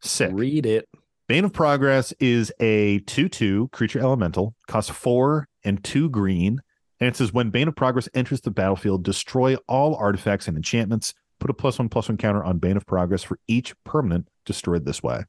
Sick. 0.00 0.30
Read 0.34 0.66
it. 0.66 0.88
Bane 1.28 1.44
of 1.44 1.52
Progress 1.52 2.12
is 2.20 2.52
a 2.60 2.98
2 3.00 3.28
2 3.28 3.68
creature 3.72 4.00
elemental, 4.00 4.54
costs 4.68 4.90
four 4.90 5.48
and 5.64 5.82
two 5.84 6.10
green. 6.10 6.60
And 7.02 7.08
it 7.08 7.16
says 7.16 7.32
when 7.32 7.50
Bane 7.50 7.66
of 7.66 7.74
Progress 7.74 8.08
enters 8.14 8.42
the 8.42 8.52
battlefield, 8.52 9.02
destroy 9.02 9.56
all 9.66 9.96
artifacts 9.96 10.46
and 10.46 10.56
enchantments. 10.56 11.14
Put 11.40 11.50
a 11.50 11.52
plus 11.52 11.76
one 11.76 11.88
plus 11.88 12.08
one 12.08 12.16
counter 12.16 12.44
on 12.44 12.58
Bane 12.58 12.76
of 12.76 12.86
Progress 12.86 13.24
for 13.24 13.40
each 13.48 13.74
permanent 13.82 14.28
destroyed 14.46 14.84
this 14.84 15.02
way. 15.02 15.24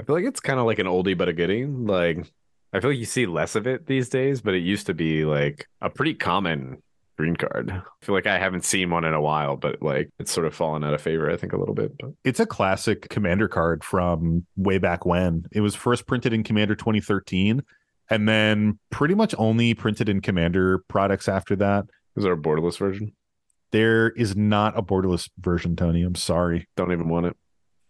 I 0.00 0.02
feel 0.02 0.16
like 0.16 0.24
it's 0.24 0.40
kind 0.40 0.58
of 0.58 0.64
like 0.64 0.78
an 0.78 0.86
oldie 0.86 1.14
but 1.14 1.28
a 1.28 1.34
goodie. 1.34 1.66
Like 1.66 2.32
I 2.72 2.80
feel 2.80 2.88
like 2.88 2.98
you 2.98 3.04
see 3.04 3.26
less 3.26 3.54
of 3.54 3.66
it 3.66 3.84
these 3.84 4.08
days, 4.08 4.40
but 4.40 4.54
it 4.54 4.60
used 4.60 4.86
to 4.86 4.94
be 4.94 5.26
like 5.26 5.68
a 5.82 5.90
pretty 5.90 6.14
common 6.14 6.82
green 7.18 7.36
card. 7.36 7.70
I 7.70 7.82
feel 8.00 8.14
like 8.14 8.26
I 8.26 8.38
haven't 8.38 8.64
seen 8.64 8.88
one 8.88 9.04
in 9.04 9.12
a 9.12 9.20
while, 9.20 9.58
but 9.58 9.82
like 9.82 10.08
it's 10.18 10.32
sort 10.32 10.46
of 10.46 10.54
fallen 10.54 10.84
out 10.84 10.94
of 10.94 11.02
favor, 11.02 11.30
I 11.30 11.36
think, 11.36 11.52
a 11.52 11.58
little 11.58 11.74
bit. 11.74 11.92
But 11.98 12.12
It's 12.24 12.40
a 12.40 12.46
classic 12.46 13.10
commander 13.10 13.48
card 13.48 13.84
from 13.84 14.46
way 14.56 14.78
back 14.78 15.04
when. 15.04 15.44
It 15.52 15.60
was 15.60 15.74
first 15.74 16.06
printed 16.06 16.32
in 16.32 16.44
Commander 16.44 16.74
2013 16.74 17.62
and 18.10 18.28
then 18.28 18.78
pretty 18.90 19.14
much 19.14 19.34
only 19.38 19.74
printed 19.74 20.08
in 20.08 20.20
Commander 20.20 20.78
products 20.88 21.28
after 21.28 21.56
that. 21.56 21.86
is 22.16 22.24
there 22.24 22.32
a 22.32 22.36
borderless 22.38 22.78
version? 22.78 23.12
There 23.70 24.10
is 24.10 24.34
not 24.36 24.78
a 24.78 24.82
borderless 24.82 25.28
version, 25.38 25.76
Tony. 25.76 26.02
I'm 26.02 26.14
sorry. 26.14 26.66
Don't 26.76 26.92
even 26.92 27.08
want 27.08 27.26
it. 27.26 27.36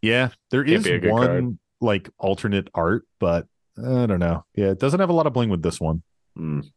Yeah, 0.02 0.30
there 0.50 0.64
Can't 0.64 0.76
is 0.78 0.84
be 0.84 0.92
a 0.92 0.98
good 0.98 1.12
one 1.12 1.26
card. 1.26 1.58
like 1.80 2.10
alternate 2.18 2.68
art, 2.74 3.04
but 3.20 3.46
I 3.78 4.06
don't 4.06 4.18
know. 4.20 4.44
Yeah, 4.54 4.70
it 4.70 4.78
doesn't 4.80 5.00
have 5.00 5.10
a 5.10 5.12
lot 5.12 5.26
of 5.26 5.32
bling 5.32 5.50
with 5.50 5.62
this 5.62 5.80
one. 5.80 6.02
Mm. 6.38 6.60
It's 6.60 6.70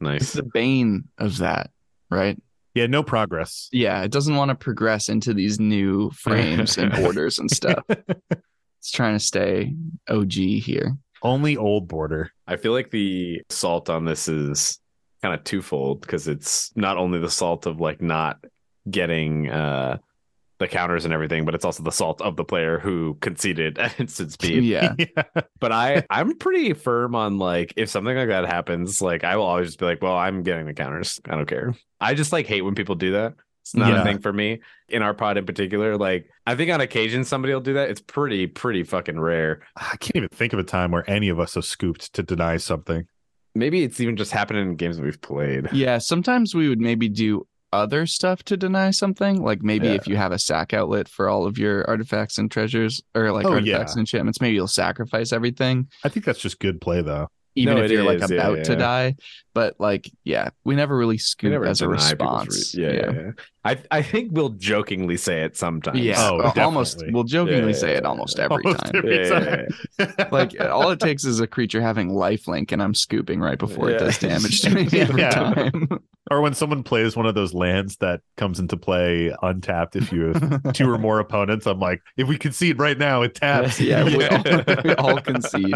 Nice. 0.00 0.32
the 0.32 0.42
bane 0.42 1.04
of 1.18 1.38
that, 1.38 1.70
right? 2.10 2.40
Yeah, 2.74 2.86
no 2.86 3.02
progress. 3.02 3.68
Yeah, 3.70 4.02
it 4.02 4.10
doesn't 4.10 4.34
want 4.34 4.48
to 4.48 4.54
progress 4.54 5.08
into 5.10 5.34
these 5.34 5.60
new 5.60 6.10
frames 6.14 6.78
and 6.78 6.90
borders 6.92 7.38
and 7.38 7.50
stuff. 7.50 7.84
It's 8.78 8.90
trying 8.90 9.14
to 9.14 9.20
stay 9.24 9.76
OG 10.08 10.32
here. 10.32 10.96
Only 11.22 11.56
old 11.56 11.88
border. 11.88 12.30
I 12.46 12.56
feel 12.56 12.72
like 12.72 12.90
the 12.90 13.42
salt 13.48 13.88
on 13.88 14.04
this 14.04 14.28
is 14.28 14.78
kind 15.22 15.34
of 15.34 15.44
twofold 15.44 16.00
because 16.00 16.26
it's 16.26 16.72
not 16.76 16.96
only 16.96 17.20
the 17.20 17.30
salt 17.30 17.66
of 17.66 17.80
like 17.80 18.02
not 18.02 18.44
getting 18.90 19.48
uh 19.48 19.98
the 20.58 20.68
counters 20.68 21.04
and 21.04 21.12
everything, 21.12 21.44
but 21.44 21.54
it's 21.54 21.64
also 21.64 21.82
the 21.82 21.90
salt 21.90 22.20
of 22.20 22.36
the 22.36 22.44
player 22.44 22.78
who 22.78 23.14
conceded 23.20 23.78
at 23.78 23.98
instant 24.00 24.32
speed. 24.32 24.64
Yeah. 24.64 24.94
But 25.60 25.72
I 25.72 26.04
I'm 26.10 26.38
pretty 26.38 26.72
firm 26.72 27.14
on 27.14 27.38
like 27.38 27.74
if 27.76 27.88
something 27.88 28.16
like 28.16 28.28
that 28.28 28.46
happens, 28.46 29.00
like 29.00 29.24
I 29.24 29.36
will 29.36 29.44
always 29.44 29.68
just 29.68 29.78
be 29.78 29.86
like, 29.86 30.02
well, 30.02 30.16
I'm 30.16 30.42
getting 30.42 30.66
the 30.66 30.74
counters. 30.74 31.20
I 31.28 31.36
don't 31.36 31.46
care. 31.46 31.74
I 32.00 32.14
just 32.14 32.32
like 32.32 32.46
hate 32.46 32.62
when 32.62 32.74
people 32.74 32.94
do 32.94 33.12
that. 33.12 33.34
It's 33.62 33.74
not 33.76 33.88
Yeah. 33.92 34.00
a 34.02 34.04
thing 34.04 34.18
for 34.18 34.32
me 34.32 34.60
in 34.88 35.02
our 35.02 35.14
pod 35.14 35.38
in 35.38 35.46
particular. 35.46 35.96
Like 35.96 36.28
I 36.46 36.54
think 36.54 36.70
on 36.70 36.80
occasion 36.80 37.24
somebody 37.24 37.54
will 37.54 37.60
do 37.60 37.74
that. 37.74 37.90
It's 37.90 38.00
pretty 38.00 38.46
pretty 38.48 38.82
fucking 38.82 39.18
rare. 39.20 39.60
I 39.76 39.96
can't 40.00 40.16
even 40.16 40.28
think 40.28 40.52
of 40.52 40.58
a 40.58 40.64
time 40.64 40.90
where 40.90 41.08
any 41.08 41.28
of 41.28 41.38
us 41.38 41.54
have 41.54 41.64
scooped 41.64 42.12
to 42.14 42.22
deny 42.22 42.56
something. 42.56 43.04
Maybe 43.54 43.84
it's 43.84 44.00
even 44.00 44.16
just 44.16 44.32
happening 44.32 44.68
in 44.70 44.76
games 44.76 44.96
that 44.96 45.04
we've 45.04 45.20
played. 45.20 45.68
Yeah, 45.72 45.98
sometimes 45.98 46.54
we 46.54 46.68
would 46.68 46.80
maybe 46.80 47.08
do 47.08 47.46
other 47.72 48.04
stuff 48.06 48.42
to 48.44 48.56
deny 48.56 48.90
something. 48.90 49.42
Like 49.42 49.62
maybe 49.62 49.86
Yeah. 49.86 49.94
if 49.94 50.06
you 50.08 50.16
have 50.16 50.32
a 50.32 50.38
sack 50.38 50.74
outlet 50.74 51.08
for 51.08 51.28
all 51.28 51.46
of 51.46 51.56
your 51.56 51.88
artifacts 51.88 52.38
and 52.38 52.50
treasures, 52.50 53.00
or 53.14 53.30
like 53.30 53.46
Oh, 53.46 53.52
artifacts 53.52 53.92
yeah. 53.92 53.92
and 53.92 54.00
enchantments, 54.00 54.40
maybe 54.40 54.54
you'll 54.54 54.66
sacrifice 54.66 55.32
everything, 55.32 55.86
I 56.04 56.08
think 56.08 56.26
that's 56.26 56.40
just 56.40 56.58
good 56.60 56.80
play, 56.80 57.00
though. 57.02 57.28
even 57.54 57.76
No, 57.76 57.82
if 57.84 57.90
you're 57.90 58.02
like 58.04 58.22
is, 58.22 58.30
yeah, 58.30 58.48
about 58.48 58.64
to 58.64 58.76
die. 58.76 59.14
But 59.54 59.78
like, 59.78 60.10
yeah, 60.24 60.48
we 60.64 60.74
never 60.74 60.96
really 60.96 61.14
We 61.14 61.18
scoop 61.18 61.50
never 61.52 61.66
as 61.66 61.82
a 61.82 61.88
response. 61.88 62.74
re- 62.74 62.82
yeah, 62.84 62.92
yeah, 62.92 63.12
yeah. 63.12 63.30
I 63.64 63.78
I 63.90 64.02
think 64.02 64.30
we'll 64.32 64.48
jokingly 64.50 65.16
say 65.18 65.42
it 65.42 65.56
sometimes. 65.56 66.00
Yeah, 66.00 66.16
Oh, 66.18 66.52
almost. 66.56 67.02
We'll 67.10 67.24
jokingly 67.24 67.72
Yeah, 67.72 67.78
say 67.78 67.92
it 67.94 68.04
almost 68.06 68.38
every 68.38 68.64
Almost 68.64 68.84
time. 68.84 68.92
every 68.96 69.28
Yeah, 69.28 69.66
yeah, 69.98 70.06
time. 70.06 70.28
like 70.32 70.58
all 70.60 70.90
it 70.90 71.00
takes 71.00 71.24
is 71.24 71.38
a 71.40 71.46
creature 71.46 71.82
having 71.82 72.08
lifelink, 72.10 72.72
and 72.72 72.82
I'm 72.82 72.94
scooping 72.94 73.40
right 73.40 73.58
before 73.58 73.90
it 73.90 73.98
does 73.98 74.18
damage 74.18 74.60
to 74.62 74.70
me 74.70 74.88
every 74.92 75.20
Yeah. 75.20 75.30
time. 75.30 75.88
or 76.30 76.40
when 76.40 76.54
someone 76.54 76.82
plays 76.82 77.14
one 77.14 77.26
of 77.26 77.34
those 77.34 77.52
lands 77.52 77.96
that 77.98 78.20
comes 78.38 78.58
into 78.58 78.76
play 78.78 79.34
untapped 79.42 79.96
if 79.96 80.10
you 80.12 80.32
have 80.32 80.62
two 80.72 80.88
or 80.90 80.96
more 80.96 81.18
opponents, 81.18 81.66
I'm 81.66 81.78
like, 81.78 82.00
if 82.16 82.26
we 82.26 82.38
concede 82.38 82.78
right 82.78 82.96
now, 82.96 83.20
it 83.22 83.34
taps. 83.34 83.78
yeah, 83.78 84.02
we 84.04 84.26
all, 84.26 84.42
we 84.84 84.94
all 84.94 85.20
concede. 85.20 85.74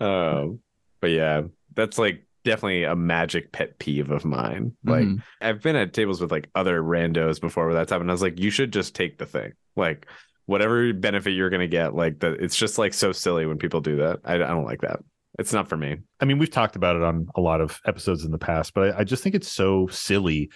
Um, 0.00 0.60
but 1.00 1.10
yeah, 1.10 1.42
that's 1.74 1.98
like 1.98 2.24
definitely 2.44 2.84
a 2.84 2.94
magic 2.94 3.52
pet 3.52 3.78
peeve 3.78 4.10
of 4.10 4.24
mine. 4.24 4.72
Like 4.84 5.06
Mhm. 5.06 5.22
I've 5.40 5.62
been 5.62 5.76
at 5.76 5.92
tables 5.94 6.20
with 6.20 6.30
like 6.30 6.50
other 6.54 6.82
randos 6.82 7.40
before 7.40 7.66
where 7.66 7.74
that's 7.74 7.90
happened. 7.90 8.10
I 8.10 8.14
was 8.14 8.22
like, 8.22 8.38
you 8.38 8.50
should 8.50 8.72
just 8.72 8.94
take 8.94 9.18
the 9.18 9.26
thing. 9.26 9.52
Like 9.76 10.06
whatever 10.46 10.92
benefit 10.92 11.30
you're 11.30 11.48
gonna 11.50 11.66
get, 11.66 11.94
like 11.94 12.20
that 12.20 12.34
it's 12.34 12.56
just 12.56 12.76
like 12.78 12.92
so 12.92 13.12
silly 13.12 13.46
when 13.46 13.56
people 13.58 13.80
do 13.80 13.96
that. 13.96 14.20
I, 14.24 14.34
I 14.34 14.38
don't 14.38 14.66
like 14.66 14.82
that. 14.82 15.00
It's 15.38 15.52
not 15.52 15.68
for 15.68 15.76
me. 15.76 15.96
I 16.20 16.26
mean, 16.26 16.38
we've 16.38 16.50
talked 16.50 16.76
about 16.76 16.96
it 16.96 17.02
on 17.02 17.26
a 17.34 17.40
lot 17.40 17.60
of 17.60 17.80
episodes 17.86 18.24
in 18.24 18.30
the 18.30 18.38
past, 18.38 18.72
but 18.74 18.94
I, 18.94 19.00
I 19.00 19.04
just 19.04 19.22
think 19.22 19.34
it's 19.34 19.50
so 19.50 19.86
silly 19.88 20.50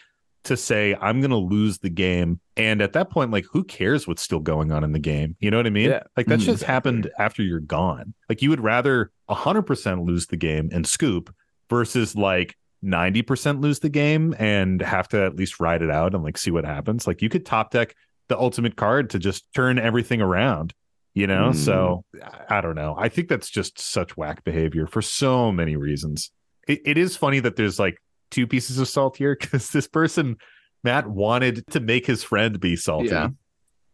to 0.48 0.56
say 0.56 0.94
I'm 1.00 1.20
going 1.20 1.30
to 1.30 1.36
lose 1.36 1.78
the 1.78 1.88
game, 1.90 2.40
and 2.56 2.82
at 2.82 2.92
that 2.94 3.08
point, 3.10 3.30
like, 3.30 3.46
who 3.52 3.64
cares 3.64 4.06
what's 4.06 4.20
still 4.22 4.40
going 4.40 4.72
on 4.72 4.84
in 4.84 4.92
the 4.92 4.98
game? 4.98 5.36
You 5.40 5.50
know 5.50 5.56
what 5.56 5.66
I 5.66 5.70
mean? 5.70 5.90
Yeah. 5.90 6.02
Like 6.16 6.26
that 6.26 6.40
Mhm. 6.40 6.44
just 6.44 6.64
happened 6.64 7.10
after 7.18 7.42
you're 7.42 7.60
gone. 7.60 8.12
Like 8.28 8.42
you 8.42 8.50
would 8.50 8.60
rather 8.60 9.10
100% 9.28 10.04
lose 10.04 10.26
the 10.26 10.36
game 10.36 10.68
and 10.72 10.86
scoop 10.86 11.34
versus 11.70 12.14
like 12.16 12.56
90% 12.84 13.60
lose 13.60 13.78
the 13.80 13.88
game 13.88 14.34
and 14.38 14.80
have 14.82 15.08
to 15.08 15.22
at 15.24 15.36
least 15.36 15.60
ride 15.60 15.82
it 15.82 15.90
out 15.90 16.14
and 16.14 16.22
like 16.24 16.36
see 16.38 16.50
what 16.50 16.64
happens. 16.64 17.06
Like 17.06 17.22
you 17.22 17.28
could 17.28 17.44
top 17.46 17.70
deck 17.70 17.94
the 18.28 18.38
ultimate 18.38 18.76
card 18.76 19.10
to 19.10 19.18
just 19.18 19.46
turn 19.54 19.78
everything 19.78 20.20
around 20.20 20.74
you 21.14 21.26
know 21.26 21.48
Mm. 21.50 21.54
so 21.54 22.04
I- 22.22 22.58
i 22.58 22.60
don't 22.60 22.74
know 22.74 22.94
i 22.98 23.08
think 23.08 23.28
that's 23.28 23.48
just 23.48 23.80
such 23.80 24.18
whack 24.18 24.44
behavior 24.44 24.86
for 24.86 25.00
so 25.00 25.50
many 25.50 25.74
reasons 25.76 26.30
it, 26.68 26.82
it 26.84 26.98
is 26.98 27.16
funny 27.16 27.40
that 27.40 27.56
there's 27.56 27.78
like 27.78 27.96
two 28.30 28.46
pieces 28.46 28.78
of 28.78 28.88
salt 28.88 29.16
here 29.16 29.36
because 29.40 29.70
this 29.70 29.86
person 29.88 30.36
matt 30.84 31.06
wanted 31.08 31.66
to 31.68 31.80
make 31.80 32.06
his 32.06 32.22
friend 32.22 32.60
be 32.60 32.76
salty 32.76 33.08
Yeah. 33.08 33.28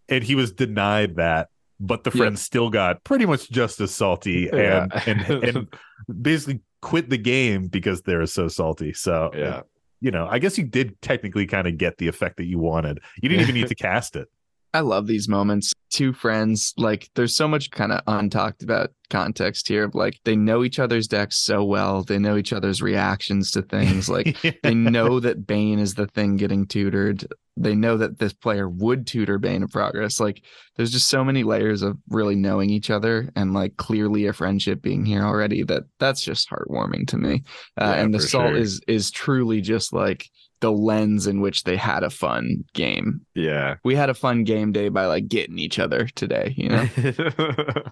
and 0.09 0.23
he 0.25 0.35
was 0.35 0.53
denied 0.53 1.17
that 1.17 1.49
but 1.81 2.05
the 2.05 2.11
friend 2.11 2.39
still 2.39 2.71
got 2.71 3.03
pretty 3.05 3.27
much 3.27 3.51
just 3.51 3.81
as 3.81 3.93
salty 3.95 4.49
Yeah. 4.53 4.87
and, 5.07 5.21
and 5.23 5.45
and 5.45 6.23
basically 6.23 6.61
quit 6.83 7.11
the 7.11 7.19
game 7.19 7.67
because 7.69 8.03
they're 8.03 8.27
so 8.27 8.49
salty 8.49 8.93
so 8.93 9.31
Yeah. 9.35 9.63
you 10.01 10.11
know 10.11 10.27
i 10.31 10.39
guess 10.39 10.59
you 10.59 10.65
did 10.65 11.01
technically 11.01 11.47
kind 11.47 11.67
of 11.67 11.79
get 11.79 11.97
the 11.99 12.09
effect 12.09 12.37
that 12.37 12.45
you 12.45 12.59
wanted 12.59 13.01
you 13.23 13.29
didn't 13.29 13.43
even 13.43 13.55
need 13.55 13.69
to 13.69 13.75
cast 13.75 14.15
it 14.17 14.29
I 14.75 14.81
love 14.81 15.07
these 15.07 15.29
moments. 15.29 15.73
Two 15.91 16.13
friends, 16.13 16.75
like 16.77 17.09
there's 17.15 17.37
so 17.37 17.47
much 17.47 17.71
kind 17.71 17.93
of 17.93 18.05
untalked 18.07 18.65
about 18.65 18.91
context 19.09 19.69
here 19.69 19.85
of 19.85 19.95
like 19.95 20.19
they 20.25 20.35
know 20.35 20.65
each 20.65 20.81
other's 20.81 21.07
decks 21.07 21.37
so 21.37 21.63
well. 21.63 22.03
They 22.03 22.19
know 22.19 22.37
each 22.37 22.53
other's 22.53 22.83
reactions 22.83 23.53
to 23.53 23.63
things. 23.63 24.09
Like 24.09 24.37
they 24.65 24.75
know 24.75 25.21
that 25.21 25.47
Bane 25.47 25.79
is 25.79 25.95
the 25.95 26.09
thing 26.09 26.37
getting 26.37 26.67
tutored. 26.67 27.25
They 27.57 27.77
know 27.77 27.97
that 27.99 28.19
this 28.19 28.33
player 28.33 28.69
would 28.69 29.07
tutor 29.07 29.39
Bane 29.39 29.63
of 29.63 29.71
Progress. 29.71 30.19
Like 30.19 30.43
there's 30.75 30.91
just 30.91 31.09
so 31.09 31.23
many 31.23 31.45
layers 31.45 31.83
of 31.83 31.97
really 32.09 32.35
knowing 32.35 32.71
each 32.71 32.91
other 32.91 33.31
and 33.37 33.55
like 33.55 33.77
clearly 33.77 34.27
a 34.27 34.33
friendship 34.33 34.83
being 34.83 35.07
here 35.07 35.23
already 35.23 35.63
that 35.63 35.85
that's 36.01 36.23
just 36.23 36.51
heartwarming 36.51 37.07
to 37.09 37.17
me. 37.17 37.45
Uh, 37.81 37.85
Yeah, 37.85 37.93
and 38.03 38.13
the 38.13 38.21
salt 38.21 38.49
sure. 38.49 38.57
is 38.57 38.81
is 38.89 39.13
truly 39.13 39.61
just 39.61 39.93
like 39.93 40.29
the 40.61 40.73
lens 40.73 41.27
in 41.27 41.41
which 41.41 41.65
they 41.65 41.77
had 41.77 42.03
a 42.03 42.11
fun 42.11 42.65
game. 42.73 43.21
Yeah. 43.35 43.77
we 43.85 43.95
had 43.95 44.11
a 44.11 44.15
fun 44.15 44.45
game 44.45 44.73
day 44.73 44.89
by 44.89 45.07
like 45.07 45.29
getting 45.29 45.59
each 45.59 45.79
other 45.79 46.07
today 46.15 46.55
you 46.57 46.69
know? 46.69 46.89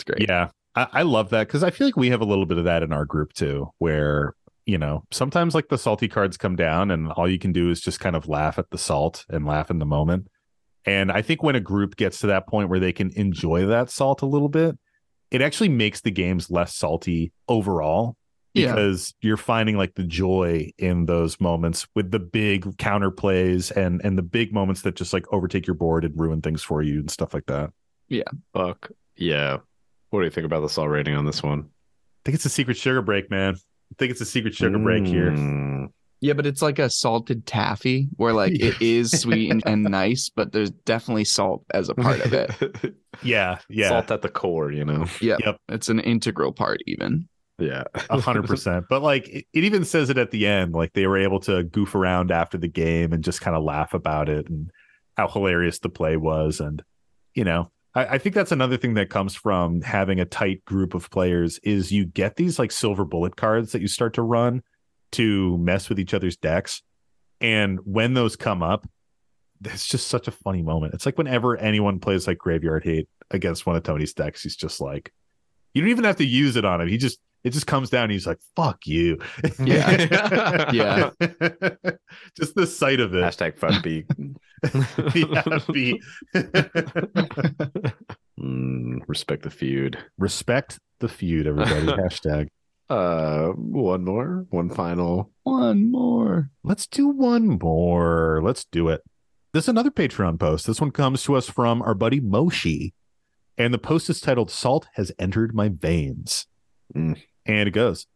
It's 0.00 0.04
great. 0.04 0.28
Yeah, 0.28 0.48
I, 0.74 0.86
I 0.92 1.02
love 1.02 1.28
that 1.30 1.46
because 1.46 1.62
I 1.62 1.70
feel 1.70 1.86
like 1.86 1.96
we 1.96 2.08
have 2.08 2.22
a 2.22 2.26
little 2.26 2.46
bit 2.46 2.56
of 2.56 2.64
that 2.64 2.82
in 2.82 2.90
our 2.92 3.04
group 3.04 3.34
too, 3.34 3.70
where 3.78 4.34
you 4.64 4.78
know 4.78 5.04
sometimes 5.10 5.54
like 5.54 5.68
the 5.68 5.76
salty 5.76 6.08
cards 6.08 6.38
come 6.38 6.56
down 6.56 6.90
and 6.90 7.12
all 7.12 7.28
you 7.28 7.38
can 7.38 7.52
do 7.52 7.70
is 7.70 7.80
just 7.80 8.00
kind 8.00 8.16
of 8.16 8.26
laugh 8.26 8.58
at 8.58 8.70
the 8.70 8.78
salt 8.78 9.26
and 9.28 9.46
laugh 9.46 9.70
in 9.70 9.78
the 9.78 9.86
moment. 9.86 10.28
And 10.86 11.12
I 11.12 11.20
think 11.20 11.42
when 11.42 11.56
a 11.56 11.60
group 11.60 11.96
gets 11.96 12.20
to 12.20 12.28
that 12.28 12.48
point 12.48 12.70
where 12.70 12.80
they 12.80 12.94
can 12.94 13.10
enjoy 13.10 13.66
that 13.66 13.90
salt 13.90 14.22
a 14.22 14.26
little 14.26 14.48
bit, 14.48 14.78
it 15.30 15.42
actually 15.42 15.68
makes 15.68 16.00
the 16.00 16.10
games 16.10 16.50
less 16.50 16.74
salty 16.74 17.32
overall 17.46 18.16
Yeah. 18.54 18.74
because 18.74 19.14
you're 19.20 19.36
finding 19.36 19.76
like 19.76 19.94
the 19.94 20.02
joy 20.02 20.70
in 20.78 21.06
those 21.06 21.40
moments 21.40 21.86
with 21.94 22.10
the 22.10 22.18
big 22.18 22.76
counter 22.78 23.10
plays 23.12 23.70
and 23.70 24.00
and 24.04 24.18
the 24.18 24.22
big 24.22 24.52
moments 24.52 24.82
that 24.82 24.96
just 24.96 25.12
like 25.12 25.24
overtake 25.32 25.66
your 25.68 25.74
board 25.74 26.04
and 26.04 26.18
ruin 26.18 26.40
things 26.42 26.62
for 26.62 26.82
you 26.82 26.98
and 26.98 27.10
stuff 27.10 27.32
like 27.32 27.46
that. 27.46 27.70
Yeah. 28.08 28.24
Fuck. 28.52 28.90
Yeah. 29.16 29.58
What 30.10 30.20
do 30.20 30.24
you 30.24 30.30
think 30.30 30.46
about 30.46 30.60
the 30.62 30.68
salt 30.68 30.88
rating 30.90 31.14
on 31.14 31.24
this 31.26 31.42
one? 31.44 31.60
I 31.60 32.20
think 32.24 32.34
it's 32.34 32.44
a 32.44 32.50
secret 32.50 32.76
sugar 32.76 33.02
break, 33.02 33.30
man. 33.30 33.54
I 33.54 33.94
think 33.98 34.10
it's 34.10 34.20
a 34.20 34.26
secret 34.26 34.54
sugar 34.54 34.78
break 34.78 35.06
here. 35.06 35.30
Mm. 35.30 35.88
yeah 36.20 36.32
but 36.34 36.44
it's 36.46 36.60
like 36.62 36.78
a 36.78 36.90
salted 36.90 37.46
taffy 37.46 38.08
where 38.16 38.32
like 38.32 38.52
it 38.52 38.80
is 38.82 39.10
sweet 39.20 39.50
and, 39.50 39.62
and 39.66 39.82
nice 39.84 40.28
but 40.28 40.52
there's 40.52 40.70
definitely 40.70 41.24
salt 41.24 41.64
as 41.72 41.88
a 41.88 41.94
part 41.94 42.20
of 42.20 42.32
it 42.32 42.94
Yeah, 43.22 43.58
yeah, 43.68 43.88
Salt 43.88 44.10
at 44.12 44.22
the 44.22 44.28
core, 44.28 44.70
you 44.72 44.84
know. 44.84 45.06
yeah 45.20 45.36
Yep. 45.44 45.56
it's 45.70 45.88
an 45.88 46.00
integral 46.00 46.52
part 46.52 46.80
even 46.86 47.28
Yeah. 47.60 47.84
a 48.08 48.20
hundred 48.20 48.46
percent. 48.46 48.86
But 48.88 49.02
like, 49.02 49.28
it, 49.28 49.46
it 49.52 49.64
even 49.64 49.84
says 49.84 50.10
it 50.10 50.18
at 50.18 50.30
the 50.30 50.46
end. 50.46 50.72
Like 50.72 50.92
they 50.92 51.06
were 51.06 51.18
able 51.18 51.40
to 51.40 51.62
goof 51.64 51.94
around 51.94 52.30
after 52.30 52.58
the 52.58 52.68
game 52.68 53.12
and 53.12 53.22
just 53.22 53.40
kind 53.40 53.56
of 53.56 53.62
laugh 53.62 53.94
about 53.94 54.28
it 54.28 54.48
and 54.48 54.70
how 55.16 55.28
hilarious 55.28 55.78
the 55.78 55.88
play 55.88 56.16
was. 56.16 56.60
And 56.60 56.82
you 57.34 57.44
know, 57.44 57.70
I, 57.94 58.06
I 58.06 58.18
think 58.18 58.34
that's 58.34 58.52
another 58.52 58.76
thing 58.76 58.94
that 58.94 59.10
comes 59.10 59.34
from 59.34 59.82
having 59.82 60.20
a 60.20 60.24
tight 60.24 60.64
group 60.64 60.94
of 60.94 61.10
players 61.10 61.58
is 61.62 61.92
you 61.92 62.06
get 62.06 62.36
these 62.36 62.58
like 62.58 62.72
silver 62.72 63.04
bullet 63.04 63.36
cards 63.36 63.72
that 63.72 63.82
you 63.82 63.88
start 63.88 64.14
to 64.14 64.22
run 64.22 64.62
to 65.12 65.58
mess 65.58 65.88
with 65.88 65.98
each 65.98 66.14
other's 66.14 66.36
decks. 66.36 66.82
And 67.40 67.80
when 67.84 68.14
those 68.14 68.36
come 68.36 68.62
up, 68.62 68.88
it's 69.64 69.86
just 69.86 70.06
such 70.06 70.28
a 70.28 70.32
funny 70.32 70.62
moment. 70.62 70.94
It's 70.94 71.06
like 71.06 71.18
whenever 71.18 71.56
anyone 71.56 72.00
plays 72.00 72.26
like 72.26 72.38
Graveyard 72.38 72.84
Hate 72.84 73.08
against 73.30 73.66
one 73.66 73.76
of 73.76 73.82
Tony's 73.82 74.14
decks, 74.14 74.42
he's 74.42 74.56
just 74.56 74.80
like, 74.80 75.12
you 75.74 75.82
don't 75.82 75.90
even 75.90 76.04
have 76.04 76.16
to 76.16 76.24
use 76.24 76.56
it 76.56 76.64
on 76.64 76.80
him. 76.80 76.88
He 76.88 76.96
just 76.96 77.18
it 77.44 77.50
just 77.50 77.66
comes 77.66 77.90
down. 77.90 78.04
And 78.04 78.12
he's 78.12 78.26
like, 78.26 78.40
"Fuck 78.56 78.86
you." 78.86 79.18
Yeah. 79.58 80.70
Yeah. 80.72 81.10
just 82.36 82.54
the 82.54 82.66
sight 82.66 83.00
of 83.00 83.14
it. 83.14 83.22
Hashtag 83.24 83.58
fun 83.58 83.80
B. 83.82 84.04
yeah, 85.14 85.58
be 85.72 86.00
Mm, 88.38 89.00
respect 89.06 89.42
the 89.42 89.50
feud. 89.50 89.98
respect 90.18 90.78
the 91.00 91.08
feud, 91.08 91.46
everybody. 91.46 91.86
Hashtag. 91.86 92.48
Uh, 92.88 93.48
one 93.52 94.04
more, 94.04 94.46
one 94.50 94.70
final. 94.70 95.30
One 95.44 95.90
more. 95.90 96.50
Let's 96.64 96.86
do 96.86 97.08
one 97.08 97.58
more. 97.62 98.40
Let's 98.42 98.64
do 98.64 98.88
it. 98.88 99.02
This 99.52 99.64
is 99.64 99.68
another 99.68 99.90
Patreon 99.90 100.38
post. 100.40 100.66
This 100.66 100.80
one 100.80 100.90
comes 100.90 101.22
to 101.24 101.36
us 101.36 101.48
from 101.48 101.82
our 101.82 101.94
buddy 101.94 102.20
Moshi. 102.20 102.94
And 103.58 103.74
the 103.74 103.78
post 103.78 104.08
is 104.08 104.20
titled 104.20 104.50
Salt 104.50 104.86
Has 104.94 105.12
Entered 105.18 105.54
My 105.54 105.68
Veins. 105.68 106.46
Mm. 106.96 107.20
And 107.50 107.68
it 107.68 107.72
goes 107.72 108.06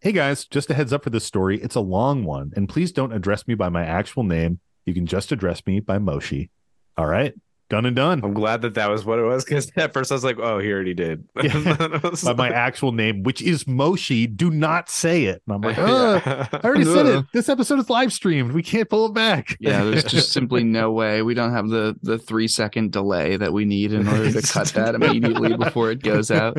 Hey 0.00 0.10
guys, 0.10 0.46
just 0.46 0.68
a 0.68 0.74
heads 0.74 0.92
up 0.92 1.04
for 1.04 1.10
this 1.10 1.24
story. 1.24 1.62
It's 1.62 1.76
a 1.76 1.80
long 1.80 2.24
one. 2.24 2.52
And 2.56 2.68
please 2.68 2.90
don't 2.90 3.12
address 3.12 3.46
me 3.46 3.54
by 3.54 3.68
my 3.68 3.84
actual 3.84 4.24
name. 4.24 4.58
You 4.84 4.94
can 4.94 5.06
just 5.06 5.30
address 5.30 5.64
me 5.64 5.78
by 5.78 5.98
Moshi. 5.98 6.50
All 6.96 7.06
right. 7.06 7.34
Done 7.70 7.86
and 7.86 7.94
done. 7.94 8.20
I'm 8.24 8.34
glad 8.34 8.62
that 8.62 8.74
that 8.74 8.90
was 8.90 9.04
what 9.04 9.20
it 9.20 9.22
was 9.22 9.44
because 9.44 9.70
at 9.76 9.94
first 9.94 10.10
I 10.10 10.14
was 10.14 10.24
like, 10.24 10.38
oh, 10.38 10.58
he 10.58 10.72
already 10.72 10.92
did. 10.92 11.24
Yeah. 11.40 12.00
By 12.24 12.34
my 12.34 12.50
actual 12.50 12.92
name, 12.92 13.22
which 13.22 13.40
is 13.40 13.66
Moshi. 13.66 14.26
Do 14.26 14.50
not 14.50 14.90
say 14.90 15.24
it. 15.24 15.40
And 15.46 15.54
I'm 15.54 15.60
like, 15.62 15.76
Yeah. 15.78 16.48
I 16.52 16.66
already 16.66 16.84
said 16.84 17.06
it. 17.06 17.24
This 17.32 17.48
episode 17.48 17.78
is 17.78 17.88
live 17.88 18.12
streamed. 18.12 18.52
We 18.52 18.62
can't 18.62 18.90
pull 18.90 19.06
it 19.06 19.14
back. 19.14 19.56
Yeah, 19.58 19.84
there's 19.84 20.04
just 20.04 20.32
simply 20.34 20.64
no 20.64 20.90
way. 20.90 21.22
We 21.22 21.32
don't 21.32 21.52
have 21.52 21.68
the 21.70 21.96
the 22.02 22.18
three 22.18 22.48
second 22.48 22.92
delay 22.92 23.38
that 23.38 23.54
we 23.54 23.64
need 23.64 23.94
in 23.94 24.06
order 24.06 24.30
to 24.32 24.42
cut 24.42 24.66
that 24.74 24.94
immediately 24.94 25.56
before 25.56 25.90
it 25.92 26.02
goes 26.02 26.30
out. 26.30 26.58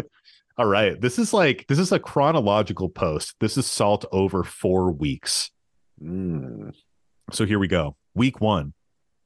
All 0.57 0.65
right. 0.65 0.99
This 0.99 1.17
is 1.17 1.33
like 1.33 1.65
this 1.67 1.79
is 1.79 1.91
a 1.91 1.99
chronological 1.99 2.89
post. 2.89 3.35
This 3.39 3.57
is 3.57 3.65
salt 3.65 4.05
over 4.11 4.43
four 4.43 4.91
weeks. 4.91 5.49
Mm. 6.01 6.73
So 7.31 7.45
here 7.45 7.59
we 7.59 7.67
go. 7.67 7.95
Week 8.13 8.39
one. 8.39 8.73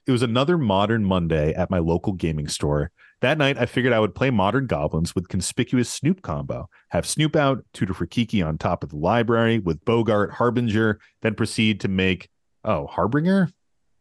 It 0.06 0.12
was 0.12 0.22
another 0.22 0.58
modern 0.58 1.04
Monday 1.04 1.54
at 1.54 1.70
my 1.70 1.80
local 1.80 2.14
gaming 2.14 2.48
store. 2.48 2.92
That 3.20 3.38
night, 3.38 3.58
I 3.58 3.66
figured 3.66 3.94
I 3.94 4.00
would 4.00 4.16
play 4.16 4.30
Modern 4.30 4.68
Goblins 4.68 5.16
with 5.16 5.28
conspicuous 5.28 5.90
Snoop 5.90 6.22
combo, 6.22 6.70
have 6.90 7.06
Snoop 7.06 7.36
out, 7.36 7.66
tutor 7.74 7.96
for 7.96 8.06
Kiki 8.06 8.42
on 8.44 8.58
top 8.58 8.84
of 8.84 8.90
the 8.90 8.96
library 8.96 9.58
with 9.60 9.84
Boggart 9.84 10.34
Harbinger, 10.34 11.00
then 11.24 11.34
proceed 11.34 11.82
to 11.82 11.88
make 11.88 12.30
oh 12.64 12.86
Harbinger 12.88 13.50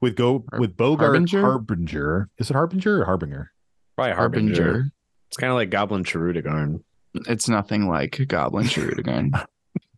with 0.01 0.15
go 0.17 0.45
Har- 0.51 0.61
with 0.61 0.77
Boggart 0.77 1.01
Harbinger? 1.01 1.41
Harbinger. 1.41 2.29
Is 2.39 2.51
it 2.51 2.55
Harbinger 2.55 3.01
or 3.03 3.05
Harbinger? 3.07 3.51
Probably 3.97 4.15
Harbinger. 4.15 4.63
Harbinger. 4.63 4.93
It's 5.29 5.39
kind 5.39 5.51
of 5.51 5.57
like 5.57 5.71
Goblin 5.71 6.05
Charudagarn. 6.05 6.83
It's 7.29 7.49
nothing 7.49 7.89
like 7.89 8.19
Goblin 8.29 8.67
Charudagarn. 8.67 9.31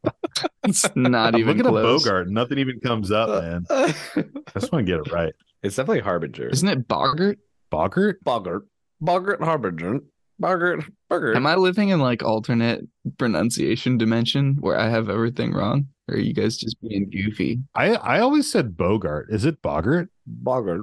it's 0.65 0.85
not 0.95 1.35
I'm 1.35 1.41
even 1.41 1.59
looking 1.59 1.71
close. 1.71 2.03
at 2.03 2.09
Bogart. 2.09 2.29
Nothing 2.31 2.59
even 2.59 2.81
comes 2.81 3.11
up, 3.11 3.29
uh, 3.29 3.41
man. 3.41 3.67
Uh, 3.69 3.93
I 4.17 4.61
just 4.61 4.73
want 4.73 4.87
to 4.87 4.93
get 4.93 5.07
it 5.07 5.13
right. 5.13 5.33
it's 5.63 5.77
definitely 5.77 6.01
Harbinger. 6.01 6.49
Isn't 6.49 6.69
it 6.69 6.89
Bogart? 6.89 7.39
Bogart? 7.71 8.23
Bogart? 8.25 8.67
Boggart 9.01 9.43
Harbinger. 9.43 10.01
Bogart. 10.39 10.85
Bogart. 11.09 11.37
Am 11.37 11.47
I 11.47 11.57
living 11.57 11.89
in 11.89 12.01
like 12.01 12.23
alternate 12.23 12.87
pronunciation 13.19 13.99
dimension 13.99 14.57
where 14.61 14.79
I 14.79 14.89
have 14.89 15.11
everything 15.11 15.53
wrong? 15.53 15.89
Or 16.09 16.15
are 16.15 16.19
you 16.19 16.33
guys 16.33 16.57
just 16.57 16.81
being 16.81 17.11
goofy? 17.11 17.61
I 17.75 17.95
I 17.95 18.21
always 18.21 18.51
said 18.51 18.77
Bogart. 18.77 19.29
Is 19.31 19.45
it 19.45 19.61
Bogart? 19.63 20.11
Bogart. 20.27 20.83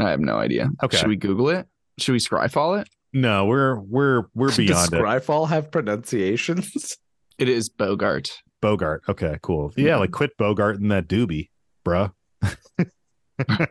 I 0.00 0.10
have 0.10 0.20
no 0.20 0.38
idea. 0.38 0.70
Okay. 0.82 0.96
Should 0.96 1.08
we 1.08 1.16
Google 1.16 1.50
it? 1.50 1.68
Should 1.98 2.12
we 2.12 2.18
Scryfall 2.18 2.80
it? 2.80 2.88
No, 3.14 3.46
we're 3.46 3.78
we're 3.80 4.24
we're 4.34 4.48
Does 4.48 4.56
beyond 4.58 4.92
it. 4.92 5.00
Scryfall 5.00 5.48
have 5.48 5.70
pronunciations? 5.70 6.98
It 7.36 7.48
is 7.48 7.68
Bogart. 7.68 8.30
Bogart. 8.60 9.02
Okay, 9.08 9.38
cool. 9.42 9.72
Yeah, 9.76 9.96
like 9.96 10.12
quit 10.12 10.36
Bogart 10.36 10.78
and 10.78 10.92
that 10.92 11.08
doobie, 11.08 11.48
bruh. 11.84 12.12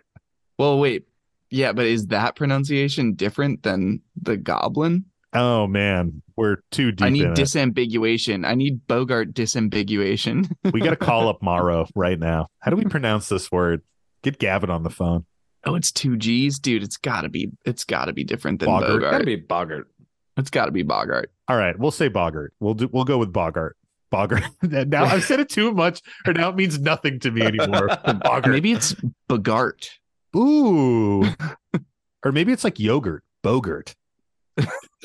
Well, 0.57 0.79
wait. 0.79 1.05
Yeah, 1.49 1.71
but 1.71 1.85
is 1.85 2.07
that 2.07 2.35
pronunciation 2.35 3.13
different 3.13 3.63
than 3.63 4.01
the 4.21 4.35
goblin? 4.37 5.05
Oh 5.31 5.65
man, 5.67 6.21
we're 6.35 6.57
too 6.71 6.91
deep 6.91 7.05
I 7.05 7.09
need 7.09 7.23
in 7.23 7.31
it. 7.31 7.37
disambiguation. 7.37 8.45
I 8.45 8.55
need 8.55 8.85
Bogart 8.87 9.33
disambiguation. 9.33 10.51
we 10.73 10.81
got 10.81 10.89
to 10.91 10.95
call 10.95 11.29
up 11.29 11.41
MaRo 11.41 11.87
right 11.95 12.19
now. 12.19 12.47
How 12.59 12.69
do 12.69 12.75
we 12.77 12.83
pronounce 12.83 13.29
this 13.29 13.51
word? 13.51 13.81
Get 14.23 14.39
Gavin 14.39 14.69
on 14.69 14.83
the 14.83 14.89
phone. 14.89 15.25
Oh, 15.65 15.75
it's 15.75 15.91
two 15.91 16.17
G's, 16.17 16.59
dude. 16.59 16.83
It's 16.83 16.97
gotta 16.97 17.29
be. 17.29 17.51
It's 17.65 17.83
gotta 17.83 18.13
be 18.13 18.23
different 18.23 18.59
than 18.59 18.67
Bogart. 18.67 18.89
Bogart. 18.89 19.11
Gotta 19.11 19.25
be 19.25 19.35
Bogart. 19.35 19.87
It's 20.37 20.49
gotta 20.49 20.71
be 20.71 20.83
Bogart. 20.83 21.31
All 21.47 21.57
right, 21.57 21.77
we'll 21.77 21.91
say 21.91 22.07
Bogart. 22.07 22.53
We'll 22.59 22.73
do. 22.73 22.89
We'll 22.91 23.05
go 23.05 23.17
with 23.17 23.31
Bogart. 23.31 23.77
Bogart. 24.09 24.43
now 24.61 25.05
I've 25.05 25.23
said 25.23 25.39
it 25.39 25.49
too 25.49 25.71
much, 25.71 26.01
or 26.25 26.33
now 26.33 26.49
it 26.49 26.55
means 26.55 26.79
nothing 26.79 27.19
to 27.21 27.31
me 27.31 27.41
anymore. 27.41 27.87
Bogart. 28.05 28.47
Maybe 28.47 28.71
it's 28.71 28.95
Bogart. 29.27 29.89
Ooh. 30.35 31.25
or 32.23 32.31
maybe 32.31 32.51
it's 32.51 32.63
like 32.63 32.79
yogurt. 32.79 33.23
Bogart. 33.41 33.95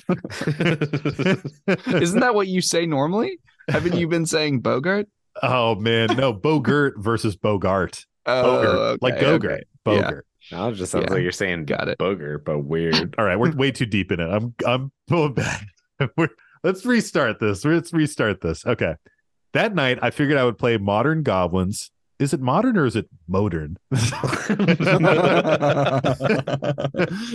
Isn't 0.08 2.20
that 2.20 2.34
what 2.34 2.48
you 2.48 2.60
say 2.60 2.86
normally? 2.86 3.38
Haven't 3.68 3.96
you 3.96 4.08
been 4.08 4.26
saying 4.26 4.60
Bogart? 4.60 5.08
Oh 5.42 5.74
man, 5.74 6.08
no, 6.16 6.32
Bogart 6.32 6.94
versus 6.98 7.36
Bogart. 7.36 8.06
Oh, 8.26 8.42
Bogart. 8.42 9.02
like 9.02 9.14
okay, 9.14 9.24
Gogurt. 9.24 9.44
okay. 9.44 9.62
Bogart. 9.84 10.26
Now 10.52 10.68
it 10.68 10.74
just 10.74 10.92
sounds 10.92 11.06
Yeah. 11.08 11.14
like 11.14 11.22
you're 11.22 11.32
saying 11.32 11.64
Got 11.66 11.88
it. 11.88 11.98
Bogart, 11.98 12.44
but 12.44 12.60
weird. 12.60 13.14
All 13.18 13.24
right, 13.24 13.38
we're 13.38 13.52
way 13.52 13.70
too 13.70 13.86
deep 13.86 14.10
in 14.12 14.20
it. 14.20 14.28
I'm 14.30 14.54
I'm 14.66 14.92
pulling 15.06 15.34
back. 15.34 15.66
We're, 16.16 16.28
let's 16.62 16.86
restart 16.86 17.40
this. 17.40 17.64
Let's 17.64 17.92
restart 17.92 18.40
this. 18.40 18.64
Okay. 18.64 18.94
That 19.52 19.74
night, 19.74 19.98
I 20.00 20.10
figured 20.10 20.38
I 20.38 20.44
would 20.44 20.58
play 20.58 20.76
Modern 20.76 21.22
Goblins. 21.24 21.90
Is 22.20 22.32
it 22.32 22.40
modern 22.40 22.76
or 22.76 22.84
is 22.84 22.96
it 22.96 23.08
modern? 23.28 23.76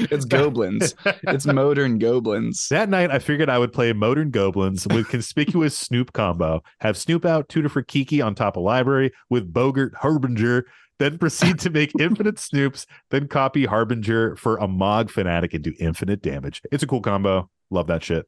it's 0.09 0.25
goblins. 0.25 0.93
It's 1.23 1.45
modern 1.45 1.99
goblins. 1.99 2.67
That 2.69 2.89
night, 2.89 3.09
I 3.11 3.19
figured 3.19 3.49
I 3.49 3.59
would 3.59 3.71
play 3.71 3.93
Modern 3.93 4.29
Goblins 4.29 4.85
with 4.87 5.07
conspicuous 5.07 5.77
Snoop 5.83 6.11
combo, 6.13 6.61
have 6.81 6.97
Snoop 6.97 7.25
out, 7.25 7.47
tutor 7.49 7.69
for 7.69 7.81
Kiki 7.81 8.21
on 8.21 8.35
top 8.35 8.57
of 8.57 8.63
library 8.63 9.11
with 9.29 9.53
Boggart 9.53 9.95
Harbinger, 9.95 10.65
then 10.99 11.17
proceed 11.17 11.59
to 11.59 11.69
make 11.69 11.91
infinite 11.99 12.35
Snoops, 12.35 12.85
then 13.09 13.27
copy 13.27 13.65
Harbinger 13.65 14.35
for 14.35 14.57
a 14.57 14.67
Mogg 14.67 15.09
Fanatic 15.09 15.53
and 15.53 15.63
do 15.63 15.73
infinite 15.79 16.21
damage. 16.21 16.61
It's 16.71 16.83
a 16.83 16.87
cool 16.87 17.01
combo. 17.01 17.49
Love 17.69 17.87
that 17.87 18.03
shit. 18.03 18.27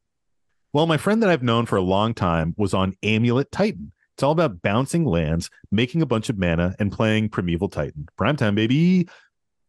Well, 0.74 0.88
my 0.88 0.98
friend 0.98 1.24
that 1.24 1.30
I've 1.30 1.44
known 1.44 1.66
for 1.66 1.78
a 1.78 1.82
long 1.82 2.14
time 2.14 2.54
was 2.58 2.74
on 2.74 2.96
Amulet 3.02 3.52
Titan. 3.52 3.94
It's 4.16 4.24
all 4.24 4.32
about 4.32 4.62
bouncing 4.62 5.06
lands, 5.06 5.50
making 5.72 6.02
a 6.02 6.06
bunch 6.06 6.30
of 6.30 6.38
mana, 6.38 6.76
and 6.80 6.92
playing 6.92 7.30
Primeval 7.30 7.70
Titan. 7.70 8.08
Primetime, 8.18 8.56
baby. 8.56 9.08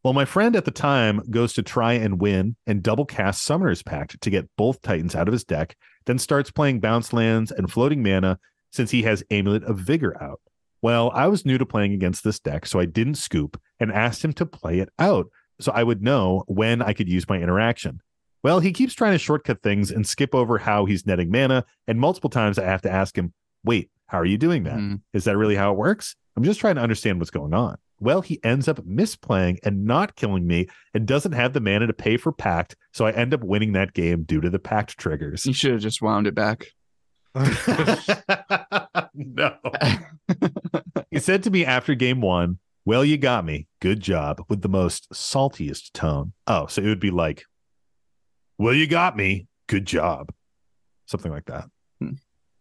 Well, 0.03 0.14
my 0.14 0.24
friend 0.24 0.55
at 0.55 0.64
the 0.64 0.70
time 0.70 1.20
goes 1.30 1.53
to 1.55 1.62
try 1.64 1.94
and 1.94 2.20
win 2.20 2.55
and 2.66 2.82
double 2.82 3.05
cast 3.05 3.42
Summoner's 3.42 3.82
Pact 3.82 4.20
to 4.20 4.30
get 4.30 4.49
both 4.57 4.82
Titans 4.82 5.16
out 5.16 5.26
of 5.26 5.32
his 5.32 5.42
deck, 5.42 5.76
then 6.07 6.18
starts 6.18 6.53
playing 6.53 6.78
bounce 6.78 7.12
lands 7.12 7.51
and 7.51 7.70
floating 7.70 8.05
mana 8.05 8.38
since 8.70 8.92
he 8.92 9.03
has 9.03 9.24
Amulet 9.30 9.64
of 9.64 9.78
Vigor 9.78 10.20
out. 10.22 10.40
Well, 10.83 11.11
I 11.14 11.27
was 11.27 11.47
new 11.47 11.59
to 11.59 11.66
playing 11.66 11.93
against 11.93 12.22
this 12.24 12.39
deck, 12.39 12.66
so 12.66 12.79
I 12.79 12.85
didn't 12.85 13.14
scoop 13.16 13.61
and 13.81 13.91
asked 13.93 14.24
him 14.24 14.33
to 14.35 14.47
play 14.47 14.79
it 14.79 14.89
out 14.99 15.27
so 15.61 15.72
I 15.72 15.83
would 15.83 16.03
know 16.03 16.45
when 16.47 16.83
I 16.83 16.93
could 16.93 17.09
use 17.09 17.29
my 17.29 17.39
interaction. 17.39 18.01
Well, 18.43 18.61
he 18.61 18.72
keeps 18.72 18.95
trying 18.95 19.12
to 19.12 19.18
shortcut 19.18 19.62
things 19.62 19.91
and 19.91 20.07
skip 20.07 20.35
over 20.35 20.59
how 20.59 20.85
he's 20.85 21.07
netting 21.07 21.31
mana, 21.31 21.64
and 21.89 21.99
multiple 21.99 22.31
times 22.31 22.59
I 22.59 22.64
have 22.64 22.83
to 22.83 22.91
ask 22.91 23.16
him, 23.16 23.33
wait, 23.64 23.91
how 24.07 24.20
are 24.20 24.27
you 24.27 24.39
doing 24.39 24.62
that? 24.64 24.79
Mhm. 24.79 25.01
Is 25.12 25.24
that 25.24 25.37
really 25.37 25.57
how 25.57 25.72
it 25.72 25.79
works? 25.79 26.14
I'm 26.37 26.45
just 26.45 26.61
trying 26.61 26.77
to 26.77 26.83
understand 26.83 27.18
what's 27.18 27.31
going 27.31 27.55
on. 27.55 27.77
Well, 27.99 28.20
he 28.20 28.39
ends 28.45 28.68
up 28.68 28.77
misplaying 28.87 29.59
and 29.64 29.87
not 29.87 30.14
killing 30.16 30.47
me 30.47 30.68
and 30.93 31.07
doesn't 31.07 31.33
have 31.33 31.55
the 31.55 31.61
mana 31.61 31.87
to 31.87 31.95
pay 31.95 32.18
for 32.18 32.31
Pact, 32.31 32.77
so 32.93 33.07
I 33.07 33.11
end 33.12 33.33
up 33.33 33.43
winning 33.43 33.72
that 33.72 33.95
game 33.95 34.22
due 34.24 34.43
to 34.43 34.51
the 34.51 34.59
Pact 34.59 34.99
triggers. 34.99 35.47
You 35.47 35.55
should 35.55 35.72
have 35.72 35.81
just 35.81 36.03
wound 36.03 36.27
it 36.27 36.35
back. 36.35 36.66
no. 39.14 39.57
he 41.11 41.18
said 41.18 41.43
to 41.43 41.51
me 41.51 41.64
after 41.64 41.95
game 41.95 42.20
one, 42.20 42.59
Well, 42.84 43.05
you 43.05 43.18
got 43.18 43.45
me. 43.45 43.66
Good 43.80 44.01
job. 44.01 44.45
With 44.49 44.62
the 44.62 44.68
most 44.68 45.11
saltiest 45.12 45.93
tone. 45.93 46.32
Oh, 46.47 46.66
so 46.66 46.82
it 46.82 46.87
would 46.87 47.01
be 47.01 47.11
like, 47.11 47.45
Well, 48.59 48.74
you 48.74 48.87
got 48.87 49.16
me. 49.16 49.47
Good 49.68 49.87
job. 49.87 50.32
Something 51.07 51.32
like 51.32 51.47
that. 51.47 51.66
Hmm. 52.01 52.12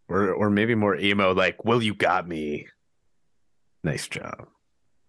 or 0.07 0.31
or 0.31 0.49
maybe 0.49 0.75
more 0.75 0.95
emo, 0.95 1.33
like, 1.33 1.65
well, 1.65 1.81
you 1.81 1.93
got 1.93 2.27
me. 2.27 2.67
Nice 3.83 4.07
job. 4.07 4.47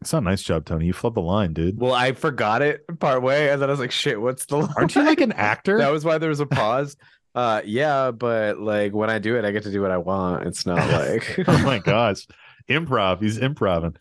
It's 0.00 0.12
not 0.12 0.22
a 0.22 0.24
nice 0.26 0.42
job, 0.42 0.64
Tony. 0.66 0.86
You 0.86 0.92
flubbed 0.92 1.14
the 1.14 1.22
line, 1.22 1.52
dude. 1.54 1.80
Well, 1.80 1.94
I 1.94 2.12
forgot 2.12 2.60
it 2.62 2.84
part 2.98 3.22
way, 3.22 3.50
and 3.50 3.60
then 3.60 3.68
I 3.68 3.72
was 3.72 3.80
like, 3.80 3.90
shit, 3.90 4.20
what's 4.20 4.46
the 4.46 4.58
line? 4.58 4.72
Aren't 4.76 4.94
you 4.94 5.02
like 5.02 5.20
an 5.20 5.32
actor? 5.32 5.78
that 5.78 5.90
was 5.90 6.04
why 6.04 6.18
there 6.18 6.28
was 6.28 6.40
a 6.40 6.46
pause. 6.46 6.96
Uh 7.36 7.60
yeah, 7.66 8.10
but 8.10 8.58
like 8.58 8.94
when 8.94 9.10
I 9.10 9.18
do 9.18 9.36
it, 9.36 9.44
I 9.44 9.50
get 9.50 9.62
to 9.64 9.70
do 9.70 9.82
what 9.82 9.90
I 9.90 9.98
want. 9.98 10.46
It's 10.46 10.64
not 10.64 10.78
like 10.90 11.38
oh 11.46 11.62
my 11.62 11.78
gosh. 11.78 12.26
Improv. 12.68 13.22
He's 13.22 13.38
improving. 13.38 13.96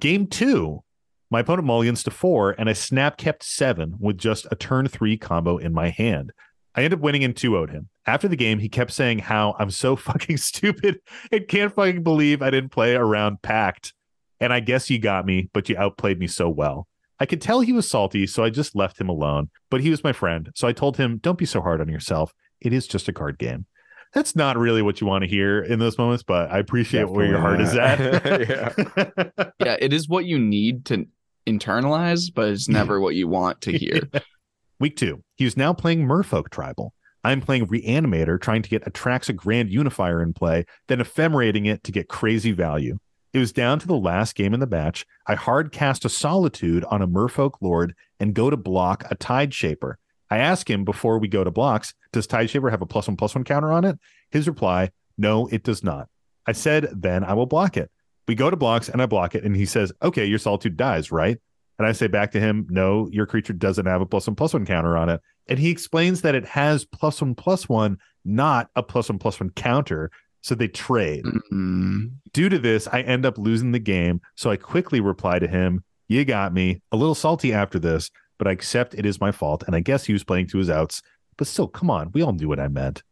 Game 0.00 0.26
two, 0.26 0.82
my 1.30 1.40
opponent 1.40 1.66
mulligans 1.66 2.02
to 2.04 2.10
four, 2.10 2.56
and 2.58 2.68
I 2.68 2.72
snap 2.72 3.18
kept 3.18 3.44
seven 3.44 3.96
with 4.00 4.18
just 4.18 4.46
a 4.50 4.56
turn 4.56 4.88
three 4.88 5.16
combo 5.16 5.58
in 5.58 5.72
my 5.72 5.90
hand. 5.90 6.32
I 6.74 6.82
end 6.82 6.92
up 6.92 7.00
winning 7.00 7.22
and 7.22 7.36
2 7.36 7.52
0'd 7.52 7.70
him. 7.70 7.88
After 8.04 8.26
the 8.26 8.36
game, 8.36 8.58
he 8.58 8.68
kept 8.68 8.90
saying 8.90 9.20
how 9.20 9.54
I'm 9.58 9.70
so 9.70 9.94
fucking 9.96 10.38
stupid 10.38 11.00
and 11.30 11.46
can't 11.46 11.72
fucking 11.72 12.02
believe 12.02 12.42
I 12.42 12.50
didn't 12.50 12.72
play 12.72 12.94
around 12.94 13.42
Pact. 13.42 13.92
And 14.40 14.52
I 14.52 14.60
guess 14.60 14.90
you 14.90 14.98
got 14.98 15.24
me, 15.24 15.50
but 15.52 15.68
you 15.68 15.76
outplayed 15.76 16.18
me 16.18 16.26
so 16.26 16.48
well. 16.48 16.88
I 17.20 17.26
could 17.26 17.40
tell 17.40 17.60
he 17.60 17.72
was 17.72 17.88
salty, 17.88 18.26
so 18.26 18.42
I 18.42 18.50
just 18.50 18.74
left 18.74 19.00
him 19.00 19.08
alone. 19.08 19.50
But 19.70 19.82
he 19.82 19.90
was 19.90 20.02
my 20.02 20.12
friend, 20.12 20.50
so 20.56 20.66
I 20.66 20.72
told 20.72 20.96
him, 20.96 21.18
Don't 21.18 21.38
be 21.38 21.46
so 21.46 21.60
hard 21.60 21.80
on 21.80 21.88
yourself. 21.88 22.34
It 22.64 22.72
is 22.72 22.88
just 22.88 23.08
a 23.08 23.12
card 23.12 23.38
game. 23.38 23.66
That's 24.14 24.34
not 24.34 24.56
really 24.56 24.80
what 24.80 25.00
you 25.00 25.06
want 25.06 25.22
to 25.22 25.28
hear 25.28 25.60
in 25.60 25.78
those 25.78 25.98
moments, 25.98 26.22
but 26.22 26.50
I 26.50 26.58
appreciate 26.58 27.10
where 27.10 27.26
your 27.26 27.40
heart 27.40 27.60
is 27.60 27.74
at. 27.74 27.98
yeah. 28.48 29.50
yeah, 29.58 29.76
it 29.80 29.92
is 29.92 30.08
what 30.08 30.24
you 30.24 30.38
need 30.38 30.84
to 30.86 31.06
internalize, 31.46 32.32
but 32.32 32.48
it's 32.48 32.68
never 32.68 33.00
what 33.00 33.16
you 33.16 33.28
want 33.28 33.60
to 33.62 33.76
hear. 33.76 34.08
Week 34.80 34.96
two, 34.96 35.22
he 35.36 35.44
is 35.44 35.56
now 35.56 35.72
playing 35.72 36.06
Merfolk 36.06 36.50
Tribal. 36.50 36.94
I'm 37.24 37.40
playing 37.40 37.66
Reanimator, 37.66 38.40
trying 38.40 38.62
to 38.62 38.68
get 38.68 38.84
Atraxa 38.84 39.34
Grand 39.34 39.70
Unifier 39.70 40.22
in 40.22 40.32
play, 40.32 40.64
then 40.88 41.00
ephemerating 41.00 41.66
it 41.66 41.82
to 41.84 41.92
get 41.92 42.08
crazy 42.08 42.52
value. 42.52 42.98
It 43.32 43.38
was 43.40 43.52
down 43.52 43.80
to 43.80 43.86
the 43.86 43.96
last 43.96 44.36
game 44.36 44.54
in 44.54 44.60
the 44.60 44.66
batch. 44.66 45.04
I 45.26 45.34
hard 45.34 45.72
cast 45.72 46.04
a 46.04 46.08
Solitude 46.08 46.84
on 46.84 47.02
a 47.02 47.08
Merfolk 47.08 47.54
Lord 47.60 47.94
and 48.20 48.32
go 48.32 48.48
to 48.48 48.56
block 48.56 49.04
a 49.10 49.16
Tide 49.16 49.52
Shaper. 49.52 49.98
I 50.30 50.38
ask 50.38 50.68
him 50.68 50.84
before 50.84 51.18
we 51.18 51.28
go 51.28 51.44
to 51.44 51.50
blocks, 51.50 51.94
does 52.12 52.26
Tide 52.26 52.50
Shaper 52.50 52.70
have 52.70 52.82
a 52.82 52.86
plus 52.86 53.08
one 53.08 53.16
plus 53.16 53.34
one 53.34 53.44
counter 53.44 53.72
on 53.72 53.84
it? 53.84 53.98
His 54.30 54.48
reply, 54.48 54.90
no, 55.18 55.46
it 55.48 55.62
does 55.62 55.84
not. 55.84 56.08
I 56.46 56.52
said, 56.52 56.88
then 56.92 57.24
I 57.24 57.34
will 57.34 57.46
block 57.46 57.76
it. 57.76 57.90
We 58.26 58.34
go 58.34 58.50
to 58.50 58.56
blocks 58.56 58.88
and 58.88 59.02
I 59.02 59.06
block 59.06 59.34
it, 59.34 59.44
and 59.44 59.54
he 59.54 59.66
says, 59.66 59.92
okay, 60.02 60.24
your 60.24 60.38
Solitude 60.38 60.76
dies, 60.76 61.12
right? 61.12 61.38
And 61.78 61.86
I 61.86 61.92
say 61.92 62.06
back 62.06 62.32
to 62.32 62.40
him, 62.40 62.66
no, 62.70 63.08
your 63.10 63.26
creature 63.26 63.52
doesn't 63.52 63.86
have 63.86 64.00
a 64.00 64.06
plus 64.06 64.26
one 64.26 64.36
plus 64.36 64.54
one 64.54 64.64
counter 64.64 64.96
on 64.96 65.08
it. 65.08 65.20
And 65.48 65.58
he 65.58 65.70
explains 65.70 66.22
that 66.22 66.34
it 66.34 66.46
has 66.46 66.84
plus 66.84 67.20
one 67.20 67.34
plus 67.34 67.68
one, 67.68 67.98
not 68.24 68.70
a 68.76 68.82
plus 68.82 69.08
one 69.08 69.18
plus 69.18 69.40
one 69.40 69.50
counter. 69.50 70.10
So 70.40 70.54
they 70.54 70.68
trade. 70.68 71.24
Mm, 71.52 72.12
Due 72.32 72.48
to 72.48 72.58
this, 72.58 72.86
I 72.86 73.00
end 73.02 73.26
up 73.26 73.38
losing 73.38 73.72
the 73.72 73.78
game. 73.78 74.20
So 74.36 74.50
I 74.50 74.56
quickly 74.56 75.00
reply 75.00 75.38
to 75.38 75.48
him, 75.48 75.82
You 76.08 76.24
got 76.24 76.52
me. 76.52 76.80
A 76.92 76.96
little 76.96 77.14
salty 77.14 77.52
after 77.52 77.78
this, 77.78 78.10
but 78.38 78.48
I 78.48 78.52
accept 78.52 78.94
it 78.94 79.06
is 79.06 79.20
my 79.20 79.32
fault. 79.32 79.64
And 79.66 79.74
I 79.76 79.80
guess 79.80 80.04
he 80.04 80.12
was 80.12 80.24
playing 80.24 80.48
to 80.48 80.58
his 80.58 80.70
outs. 80.70 81.02
But 81.36 81.46
still, 81.46 81.68
come 81.68 81.90
on. 81.90 82.10
We 82.12 82.22
all 82.22 82.32
knew 82.32 82.48
what 82.48 82.60
I 82.60 82.68
meant. 82.68 83.02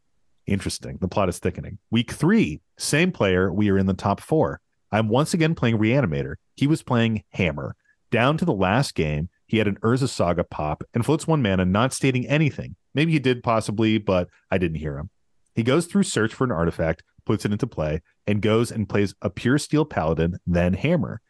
Interesting. 0.47 0.99
The 1.01 1.09
plot 1.09 1.29
is 1.29 1.39
thickening. 1.39 1.79
Week 1.91 2.12
three, 2.12 2.61
same 2.79 3.12
player. 3.12 3.53
We 3.53 3.70
are 3.70 3.79
in 3.79 3.87
the 3.87 3.95
top 3.95 4.20
four. 4.20 4.61
I'm 4.91 5.09
once 5.09 5.33
again 5.35 5.55
playing 5.55 5.79
Reanimator. 5.79 6.35
He 6.55 6.66
was 6.66 6.83
playing 6.83 7.25
Hammer. 7.31 7.77
Down 8.11 8.37
to 8.37 8.45
the 8.45 8.53
last 8.53 8.95
game, 8.95 9.31
he 9.47 9.59
had 9.59 9.66
an 9.66 9.79
Urza 9.83 10.09
Saga 10.09 10.45
pop 10.45 10.85
and 10.93 11.05
floats 11.05 11.27
one 11.27 11.43
mana, 11.43 11.64
not 11.64 11.93
stating 11.93 12.27
anything. 12.27 12.77
Maybe 12.95 13.12
he 13.12 13.18
did 13.18 13.43
possibly, 13.43 13.99
but 13.99 14.29
I 14.51 14.59
didn't 14.59 14.79
hear 14.79 14.99
him. 14.99 15.11
He 15.55 15.62
goes 15.62 15.87
through 15.87 16.03
search 16.05 16.35
for 16.35 16.45
an 16.45 16.53
artifact, 16.53 17.03
puts 17.25 17.45
it 17.45 17.53
into 17.53 17.66
play, 17.66 18.03
and 18.27 18.43
goes 18.43 18.70
and 18.70 18.89
plays 18.89 19.14
a 19.23 19.31
Puresteel 19.31 19.89
Paladin, 19.89 20.39
then 20.47 20.75
hammer. 20.75 21.20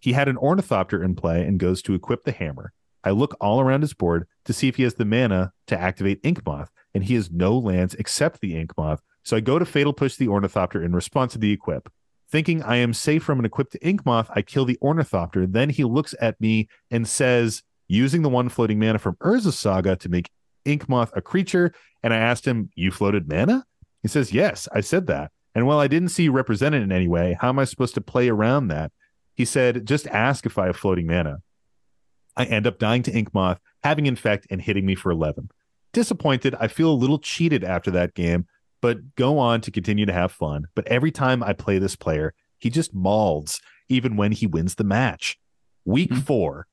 He 0.00 0.12
had 0.12 0.28
an 0.28 0.36
ornithopter 0.36 1.02
in 1.02 1.14
play 1.14 1.42
and 1.42 1.58
goes 1.58 1.82
to 1.82 1.94
equip 1.94 2.24
the 2.24 2.32
hammer. 2.32 2.72
I 3.04 3.10
look 3.10 3.36
all 3.40 3.60
around 3.60 3.82
his 3.82 3.94
board 3.94 4.26
to 4.46 4.52
see 4.52 4.68
if 4.68 4.76
he 4.76 4.82
has 4.82 4.94
the 4.94 5.04
mana 5.04 5.52
to 5.66 5.78
activate 5.78 6.22
Inkmoth, 6.22 6.68
and 6.94 7.04
he 7.04 7.14
has 7.14 7.30
no 7.30 7.56
lands 7.56 7.94
except 7.94 8.40
the 8.40 8.54
Inkmoth. 8.54 9.00
So 9.22 9.36
I 9.36 9.40
go 9.40 9.58
to 9.58 9.64
Fatal 9.64 9.92
Push 9.92 10.16
the 10.16 10.28
Ornithopter 10.28 10.82
in 10.82 10.94
response 10.94 11.32
to 11.32 11.38
the 11.38 11.52
equip. 11.52 11.90
Thinking 12.30 12.62
I 12.62 12.76
am 12.76 12.94
safe 12.94 13.22
from 13.22 13.38
an 13.38 13.44
equipped 13.44 13.76
Inkmoth, 13.82 14.28
I 14.30 14.42
kill 14.42 14.64
the 14.64 14.78
Ornithopter. 14.82 15.46
Then 15.46 15.70
he 15.70 15.84
looks 15.84 16.14
at 16.20 16.40
me 16.40 16.68
and 16.90 17.06
says, 17.06 17.62
using 17.88 18.22
the 18.22 18.28
one 18.28 18.48
floating 18.48 18.78
mana 18.78 18.98
from 18.98 19.16
Urza's 19.16 19.58
Saga 19.58 19.96
to 19.96 20.08
make 20.08 20.30
Inkmoth 20.64 21.10
a 21.14 21.22
creature. 21.22 21.72
And 22.02 22.12
I 22.12 22.18
asked 22.18 22.46
him, 22.46 22.70
You 22.74 22.90
floated 22.90 23.28
mana? 23.28 23.64
He 24.02 24.08
says, 24.08 24.32
Yes, 24.32 24.68
I 24.72 24.80
said 24.80 25.06
that. 25.06 25.30
And 25.54 25.66
while 25.66 25.78
I 25.78 25.86
didn't 25.86 26.08
see 26.08 26.28
represented 26.28 26.82
in 26.82 26.90
any 26.90 27.08
way, 27.08 27.36
how 27.40 27.48
am 27.48 27.58
I 27.58 27.64
supposed 27.64 27.94
to 27.94 28.00
play 28.00 28.28
around 28.28 28.68
that? 28.68 28.92
He 29.34 29.44
said, 29.44 29.86
Just 29.86 30.06
ask 30.08 30.46
if 30.46 30.58
I 30.58 30.66
have 30.66 30.76
floating 30.76 31.06
mana. 31.06 31.38
I 32.36 32.44
end 32.44 32.66
up 32.66 32.78
dying 32.78 33.02
to 33.04 33.12
Inkmoth, 33.12 33.58
having 33.82 34.06
infect 34.06 34.46
and 34.50 34.60
hitting 34.60 34.84
me 34.86 34.94
for 34.94 35.10
11. 35.10 35.50
Disappointed, 35.92 36.54
I 36.58 36.68
feel 36.68 36.90
a 36.90 36.94
little 36.94 37.18
cheated 37.18 37.62
after 37.62 37.90
that 37.92 38.14
game, 38.14 38.46
but 38.80 39.14
go 39.14 39.38
on 39.38 39.60
to 39.62 39.70
continue 39.70 40.06
to 40.06 40.12
have 40.12 40.32
fun. 40.32 40.66
But 40.74 40.86
every 40.88 41.10
time 41.12 41.42
I 41.42 41.52
play 41.52 41.78
this 41.78 41.94
player, 41.96 42.34
he 42.58 42.70
just 42.70 42.94
mauls, 42.94 43.60
even 43.88 44.16
when 44.16 44.32
he 44.32 44.46
wins 44.46 44.74
the 44.74 44.84
match. 44.84 45.38
Week 45.84 46.10
Hmm. 46.12 46.18
four, 46.20 46.66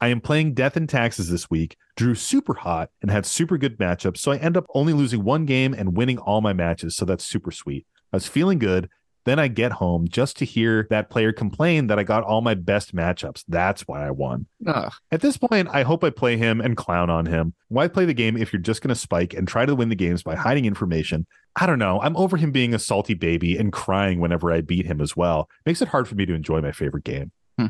I 0.00 0.08
am 0.08 0.20
playing 0.20 0.54
Death 0.54 0.76
and 0.76 0.88
Taxes 0.88 1.28
this 1.30 1.50
week, 1.50 1.76
drew 1.96 2.14
super 2.14 2.54
hot 2.54 2.90
and 3.02 3.10
had 3.10 3.26
super 3.26 3.58
good 3.58 3.78
matchups. 3.78 4.18
So 4.18 4.32
I 4.32 4.36
end 4.36 4.56
up 4.56 4.66
only 4.74 4.92
losing 4.92 5.24
one 5.24 5.44
game 5.44 5.74
and 5.74 5.96
winning 5.96 6.18
all 6.18 6.40
my 6.40 6.52
matches. 6.52 6.96
So 6.96 7.04
that's 7.04 7.24
super 7.24 7.50
sweet. 7.50 7.86
I 8.12 8.16
was 8.16 8.26
feeling 8.26 8.58
good. 8.58 8.88
Then 9.26 9.38
I 9.38 9.48
get 9.48 9.72
home 9.72 10.08
just 10.08 10.38
to 10.38 10.44
hear 10.44 10.86
that 10.90 11.10
player 11.10 11.32
complain 11.32 11.88
that 11.88 11.98
I 11.98 12.04
got 12.04 12.24
all 12.24 12.40
my 12.40 12.54
best 12.54 12.94
matchups. 12.94 13.44
That's 13.46 13.82
why 13.82 14.06
I 14.06 14.10
won. 14.10 14.46
ugh. 14.66 14.92
At 15.12 15.20
this 15.20 15.36
point, 15.36 15.68
I 15.70 15.82
hope 15.82 16.02
I 16.02 16.10
play 16.10 16.36
him 16.36 16.60
and 16.60 16.76
clown 16.76 17.10
on 17.10 17.26
him. 17.26 17.52
Why 17.68 17.86
play 17.88 18.06
the 18.06 18.14
game 18.14 18.36
if 18.36 18.52
you're 18.52 18.62
just 18.62 18.80
going 18.80 18.88
to 18.88 18.94
spike 18.94 19.34
and 19.34 19.46
try 19.46 19.66
to 19.66 19.74
win 19.74 19.90
the 19.90 19.94
games 19.94 20.22
by 20.22 20.36
hiding 20.36 20.64
information? 20.64 21.26
I 21.56 21.66
don't 21.66 21.78
know. 21.78 22.00
I'm 22.00 22.16
over 22.16 22.36
him 22.36 22.50
being 22.50 22.72
a 22.74 22.78
salty 22.78 23.14
baby 23.14 23.56
and 23.58 23.72
crying 23.72 24.20
whenever 24.20 24.52
I 24.52 24.62
beat 24.62 24.86
him 24.86 25.00
as 25.00 25.16
well. 25.16 25.48
Makes 25.66 25.82
it 25.82 25.88
hard 25.88 26.08
for 26.08 26.14
me 26.14 26.24
to 26.24 26.32
enjoy 26.34 26.60
my 26.60 26.72
favorite 26.72 27.04
game. 27.04 27.30
Hmm. 27.58 27.66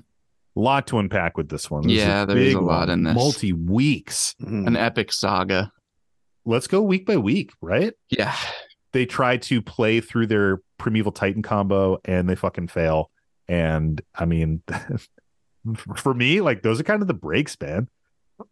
Lot 0.55 0.87
to 0.89 0.99
unpack 0.99 1.37
with 1.37 1.49
this 1.49 1.71
one. 1.71 1.83
This 1.83 1.97
Yeah, 1.99 2.25
there 2.25 2.37
is 2.37 2.55
big 2.55 2.57
a 2.57 2.65
lot 2.65 2.89
in 2.89 3.03
this. 3.05 3.15
Multi 3.15 3.53
weeks. 3.53 4.35
An 4.41 4.77
epic 4.77 5.13
saga. 5.13 5.73
Let's 6.45 6.67
go 6.67 6.81
week 6.83 7.07
by 7.07 7.17
week, 7.17 7.53
right? 7.61 7.93
Yeah. 8.09 8.35
They 8.93 9.07
try 9.07 9.37
to 9.37 9.63
play 9.63 10.01
through 10.01 10.27
their 10.27 10.61
Primeval 10.81 11.13
Titan 11.13 11.43
combo 11.43 11.99
and 12.05 12.29
they 12.29 12.35
fucking 12.35 12.69
fail. 12.69 13.11
And 13.49 14.01
I 14.15 14.25
mean, 14.25 14.63
for 15.97 16.15
me, 16.15 16.41
like 16.41 16.63
those 16.63 16.81
are 16.81 16.85
kind 16.85 17.03
of 17.03 17.09
the 17.09 17.15
breaks, 17.15 17.57
man. 17.61 17.89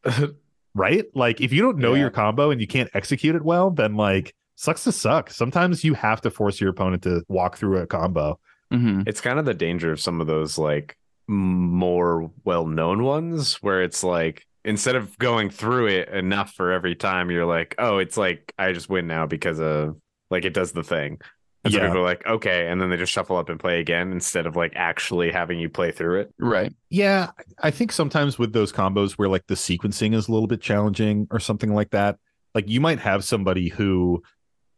right? 0.74 1.04
Like 1.14 1.40
if 1.40 1.52
you 1.52 1.62
don't 1.62 1.78
know 1.78 1.94
Yeah. 1.94 2.00
your 2.02 2.10
combo 2.10 2.50
and 2.50 2.60
you 2.60 2.66
can't 2.66 2.90
execute 2.94 3.34
it 3.34 3.42
well, 3.42 3.70
then 3.70 3.96
like 3.96 4.34
sucks 4.56 4.84
to 4.84 4.92
suck. 4.92 5.30
Sometimes 5.30 5.84
you 5.84 5.94
have 5.94 6.20
to 6.22 6.30
force 6.30 6.60
your 6.60 6.70
opponent 6.70 7.02
to 7.04 7.22
walk 7.28 7.56
through 7.56 7.78
a 7.78 7.86
combo. 7.86 8.38
hmm 8.70 9.02
It's 9.06 9.20
kind 9.20 9.38
of 9.38 9.44
the 9.44 9.54
danger 9.54 9.90
of 9.92 10.00
some 10.00 10.20
of 10.20 10.26
those 10.26 10.58
like 10.58 10.96
more 11.28 12.30
well-known 12.44 13.02
ones 13.02 13.56
where 13.56 13.82
it's 13.82 14.02
like 14.02 14.46
instead 14.64 14.96
of 14.96 15.16
going 15.18 15.48
through 15.50 15.86
it 15.86 16.08
enough 16.08 16.52
for 16.54 16.72
every 16.72 16.94
time, 16.94 17.30
you're 17.30 17.46
like, 17.46 17.74
oh, 17.78 17.98
it's 17.98 18.16
like 18.16 18.52
I 18.58 18.72
just 18.72 18.88
win 18.90 19.06
now 19.06 19.26
because 19.26 19.60
of 19.60 19.96
like 20.30 20.44
it 20.44 20.54
does 20.54 20.72
the 20.72 20.82
thing. 20.82 21.20
And 21.64 21.72
so 21.72 21.80
Yeah. 21.80 21.86
people 21.86 22.00
are 22.00 22.04
like, 22.04 22.24
okay, 22.26 22.68
and 22.68 22.80
then 22.80 22.88
they 22.90 22.96
just 22.96 23.12
shuffle 23.12 23.36
up 23.36 23.48
and 23.48 23.58
play 23.58 23.80
again 23.80 24.12
instead 24.12 24.46
of 24.46 24.54
like 24.56 24.72
actually 24.76 25.30
having 25.32 25.58
you 25.58 25.68
play 25.68 25.90
through 25.90 26.20
it. 26.20 26.32
Right. 26.38 26.72
Yeah, 26.88 27.30
I 27.62 27.70
think 27.70 27.90
sometimes 27.92 28.38
with 28.38 28.52
those 28.52 28.72
combos 28.72 29.12
where 29.12 29.28
like 29.28 29.46
the 29.48 29.54
sequencing 29.54 30.14
is 30.14 30.28
a 30.28 30.32
little 30.32 30.46
bit 30.46 30.60
challenging 30.60 31.26
or 31.30 31.40
something 31.40 31.74
like 31.74 31.90
that, 31.90 32.16
like 32.54 32.68
you 32.68 32.80
might 32.80 33.00
have 33.00 33.24
somebody 33.24 33.68
who 33.68 34.22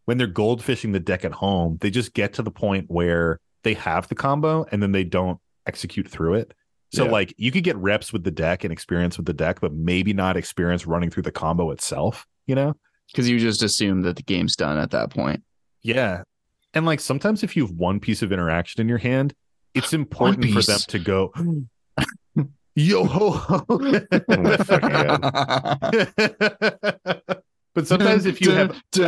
when 0.07 0.17
they're 0.19 0.27
goldfishing 0.27 0.93
the 0.93 0.99
deck 1.01 1.25
at 1.25 1.33
home, 1.33 1.77
they 1.83 1.91
just 1.91 2.15
get 2.15 2.33
to 2.35 2.43
the 2.43 2.51
point 2.51 2.87
where 2.89 3.39
they 3.63 3.75
have 3.75 4.09
the 4.09 4.15
combo 4.15 4.65
and 4.73 4.83
then 4.83 4.93
they 4.93 5.05
don't 5.05 5.39
execute 5.67 6.09
through 6.09 6.35
it. 6.35 6.55
So 6.93 7.05
Yeah. 7.05 7.11
like 7.13 7.35
you 7.37 7.53
could 7.53 7.63
get 7.63 7.77
reps 7.77 8.13
with 8.13 8.25
the 8.25 8.31
deck 8.33 8.65
and 8.65 8.73
experience 8.73 9.19
with 9.19 9.27
the 9.27 9.35
deck, 9.35 9.61
but 9.61 9.73
maybe 9.75 10.13
not 10.15 10.37
experience 10.37 10.87
running 10.87 11.11
through 11.11 11.23
the 11.25 11.31
combo 11.31 11.71
itself, 11.71 12.27
you 12.47 12.55
know? 12.55 12.75
Because 13.13 13.29
you 13.29 13.39
just 13.39 13.63
assume 13.63 14.01
that 14.03 14.17
the 14.17 14.23
game's 14.23 14.57
done 14.57 14.79
at 14.79 14.91
that 14.93 15.11
point. 15.11 15.43
Yeah. 15.83 16.23
And 16.75 16.87
like 16.87 17.01
sometimes 17.01 17.43
if 17.43 17.57
you 17.57 17.67
have 17.67 17.75
one 17.75 17.99
piece 18.01 18.23
of 18.23 18.33
interaction 18.33 18.81
in 18.81 18.89
your 18.89 18.99
hand, 18.99 19.35
it's 19.75 19.93
important 19.93 20.53
for 20.53 20.63
them 20.63 20.79
to 20.89 20.99
go 20.99 21.33
yo 22.75 23.05
ho 23.05 23.31
ho. 23.31 23.65
but 27.75 27.87
sometimes 27.87 28.27
if 28.27 28.41
you 28.41 28.51
have 28.53 28.81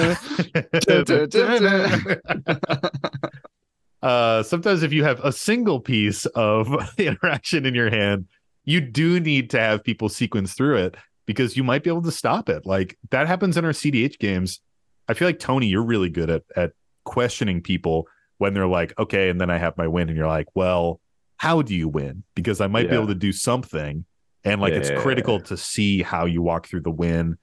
uh 4.02 4.42
sometimes 4.42 4.82
if 4.82 4.92
you 4.92 5.04
have 5.04 5.20
a 5.20 5.32
single 5.32 5.80
piece 5.80 6.26
of 6.26 6.68
interaction 6.98 7.66
in 7.66 7.74
your 7.74 7.90
hand, 7.90 8.26
you 8.64 8.80
do 8.80 9.20
need 9.20 9.50
to 9.50 9.58
have 9.58 9.84
people 9.84 10.08
sequence 10.08 10.54
through 10.54 10.76
it 10.76 10.96
because 11.26 11.56
you 11.56 11.64
might 11.64 11.84
be 11.84 11.90
able 11.90 12.02
to 12.02 12.12
stop 12.12 12.48
it. 12.48 12.66
Like 12.66 12.98
that 13.10 13.26
happens 13.26 13.56
in 13.56 13.64
our 13.64 13.72
cEDH 13.72 14.18
games. 14.18 14.60
I 15.08 15.14
feel 15.14 15.28
like 15.28 15.38
Tony, 15.38 15.66
you're 15.66 15.82
really 15.82 16.10
good 16.10 16.30
at 16.30 16.42
at 16.56 16.72
questioning 17.04 17.60
people 17.62 18.06
when 18.38 18.54
they're 18.54 18.66
like, 18.66 18.92
okay, 18.98 19.28
and 19.28 19.40
then 19.40 19.50
I 19.50 19.58
have 19.58 19.76
my 19.76 19.86
win, 19.86 20.08
and 20.08 20.16
you're 20.18 20.26
like, 20.26 20.48
well, 20.54 21.00
how 21.36 21.62
do 21.62 21.74
you 21.74 21.88
win? 21.88 22.22
Because 22.34 22.60
I 22.60 22.66
might 22.66 22.88
be 22.88 22.94
able 22.96 23.08
to 23.08 23.14
do 23.14 23.32
something. 23.32 24.04
And 24.44 24.60
like 24.60 24.72
it's 24.72 24.90
critical 25.02 25.40
to 25.42 25.56
see 25.56 26.02
how 26.02 26.24
you 26.26 26.42
walk 26.42 26.66
through 26.66 26.80
the 26.82 26.90
win, 26.90 27.36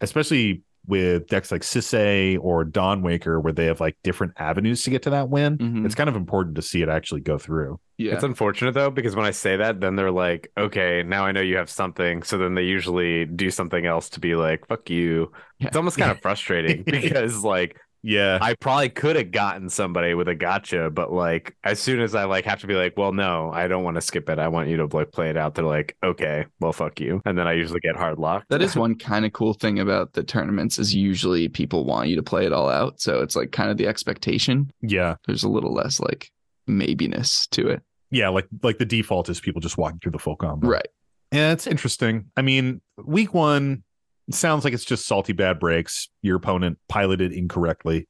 especially 0.00 0.62
with 0.88 1.28
decks 1.28 1.52
like 1.52 1.62
Sisay 1.62 2.36
or 2.40 2.64
Dawn 2.64 3.02
Waker, 3.02 3.38
where 3.38 3.52
they 3.52 3.66
have 3.66 3.80
like 3.80 3.96
different 4.02 4.32
avenues 4.36 4.82
to 4.82 4.90
get 4.90 5.02
to 5.02 5.10
that 5.10 5.28
win, 5.28 5.56
Mhm. 5.58 5.86
it's 5.86 5.94
kind 5.94 6.08
of 6.08 6.16
important 6.16 6.56
to 6.56 6.62
see 6.62 6.82
it 6.82 6.88
actually 6.88 7.20
go 7.20 7.38
through. 7.38 7.78
Yeah. 7.98 8.14
It's 8.14 8.24
unfortunate 8.24 8.74
though, 8.74 8.90
because 8.90 9.14
when 9.14 9.24
I 9.24 9.30
say 9.30 9.56
that, 9.58 9.80
then 9.80 9.94
they're 9.94 10.10
like, 10.10 10.50
okay, 10.58 11.04
now 11.04 11.24
I 11.24 11.30
know 11.30 11.40
you 11.40 11.56
have 11.56 11.70
something. 11.70 12.24
So 12.24 12.36
then 12.36 12.56
they 12.56 12.64
usually 12.64 13.26
do 13.26 13.48
something 13.50 13.86
else 13.86 14.08
to 14.10 14.20
be 14.20 14.34
like, 14.34 14.66
fuck 14.66 14.90
you. 14.90 15.30
Yeah. 15.60 15.68
It's 15.68 15.76
almost 15.76 15.98
kind 15.98 16.10
of 16.10 16.20
frustrating 16.22 16.82
because 16.82 17.44
like 17.44 17.76
Yeah. 18.02 18.38
I 18.40 18.54
probably 18.54 18.88
could 18.88 19.16
have 19.16 19.30
gotten 19.30 19.68
somebody 19.68 20.14
with 20.14 20.28
a 20.28 20.34
gotcha, 20.34 20.90
but 20.90 21.12
like 21.12 21.54
as 21.64 21.78
soon 21.78 22.00
as 22.00 22.14
I 22.14 22.24
like 22.24 22.44
have 22.44 22.60
to 22.60 22.66
be 22.66 22.74
like, 22.74 22.96
well, 22.96 23.12
no, 23.12 23.50
I 23.52 23.68
don't 23.68 23.84
want 23.84 23.94
to 23.94 24.00
skip 24.00 24.28
it. 24.28 24.38
I 24.38 24.48
want 24.48 24.68
you 24.68 24.76
to 24.78 24.86
like 24.96 25.12
play 25.12 25.30
it 25.30 25.36
out. 25.36 25.54
They're 25.54 25.64
like, 25.64 25.96
okay, 26.02 26.46
well, 26.60 26.72
fuck 26.72 27.00
you. 27.00 27.22
And 27.24 27.38
then 27.38 27.46
I 27.46 27.52
usually 27.52 27.80
get 27.80 27.96
hard 27.96 28.18
locked. 28.18 28.48
That 28.48 28.62
is 28.62 28.76
one 28.84 28.96
kind 28.96 29.24
of 29.24 29.32
cool 29.32 29.54
thing 29.54 29.78
about 29.78 30.12
the 30.14 30.24
tournaments 30.24 30.78
is 30.78 30.94
usually 30.94 31.48
people 31.48 31.84
want 31.84 32.08
you 32.08 32.16
to 32.16 32.22
play 32.22 32.44
it 32.44 32.52
all 32.52 32.68
out. 32.68 33.00
So 33.00 33.20
it's 33.20 33.36
like 33.36 33.52
kind 33.52 33.70
of 33.70 33.76
the 33.76 33.86
expectation. 33.86 34.70
yeah. 34.80 35.16
There's 35.26 35.44
a 35.44 35.48
little 35.48 35.72
less 35.72 36.00
like 36.00 36.30
maybiness 36.68 37.48
to 37.50 37.68
it. 37.68 37.82
Yeah. 38.10 38.28
Like 38.30 38.46
like 38.62 38.78
the 38.78 38.84
default 38.84 39.28
is 39.28 39.40
people 39.40 39.60
just 39.60 39.78
walking 39.78 39.98
through 40.00 40.12
the 40.12 40.18
full 40.18 40.36
combo. 40.36 40.66
Right. 40.66 40.88
Yeah, 41.32 41.52
it's 41.52 41.66
interesting. 41.66 42.26
I 42.36 42.42
mean, 42.42 42.82
week 43.02 43.32
one 43.32 43.84
it 44.28 44.34
sounds 44.34 44.64
like 44.64 44.72
it's 44.72 44.84
just 44.84 45.06
salty 45.06 45.32
bad 45.32 45.58
breaks. 45.58 46.08
Your 46.22 46.36
opponent 46.36 46.78
piloted 46.88 47.32
incorrectly, 47.32 48.08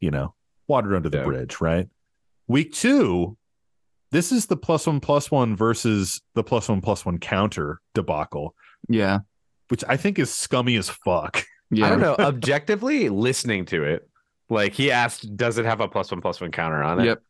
you 0.00 0.10
know, 0.10 0.34
water 0.68 0.94
under 0.96 1.08
the 1.08 1.18
Yeah. 1.18 1.24
bridge, 1.24 1.60
right? 1.60 1.88
Week 2.48 2.72
two, 2.72 3.36
this 4.10 4.32
is 4.32 4.46
the 4.46 4.56
plus 4.56 4.86
one 4.86 5.00
plus 5.00 5.30
one 5.30 5.56
versus 5.56 6.20
the 6.34 6.42
plus 6.42 6.68
one 6.68 6.80
plus 6.80 7.04
one 7.06 7.18
counter 7.18 7.80
debacle, 7.94 8.54
Yeah. 8.88 9.20
which 9.68 9.82
I 9.88 9.96
think 9.96 10.18
is 10.18 10.32
scummy 10.32 10.76
as 10.76 10.88
fuck. 10.88 11.44
Yeah. 11.70 11.86
I 11.86 11.88
don't 11.90 12.00
know. 12.00 12.16
Objectively, 12.18 13.08
listening 13.08 13.64
to 13.66 13.84
it, 13.84 14.08
like 14.50 14.74
he 14.74 14.90
asked, 14.90 15.34
does 15.36 15.56
it 15.56 15.64
have 15.64 15.80
a 15.80 15.88
plus 15.88 16.10
one 16.10 16.20
plus 16.20 16.40
one 16.40 16.50
counter 16.50 16.82
on 16.82 17.00
it? 17.00 17.06
Yep. 17.06 17.22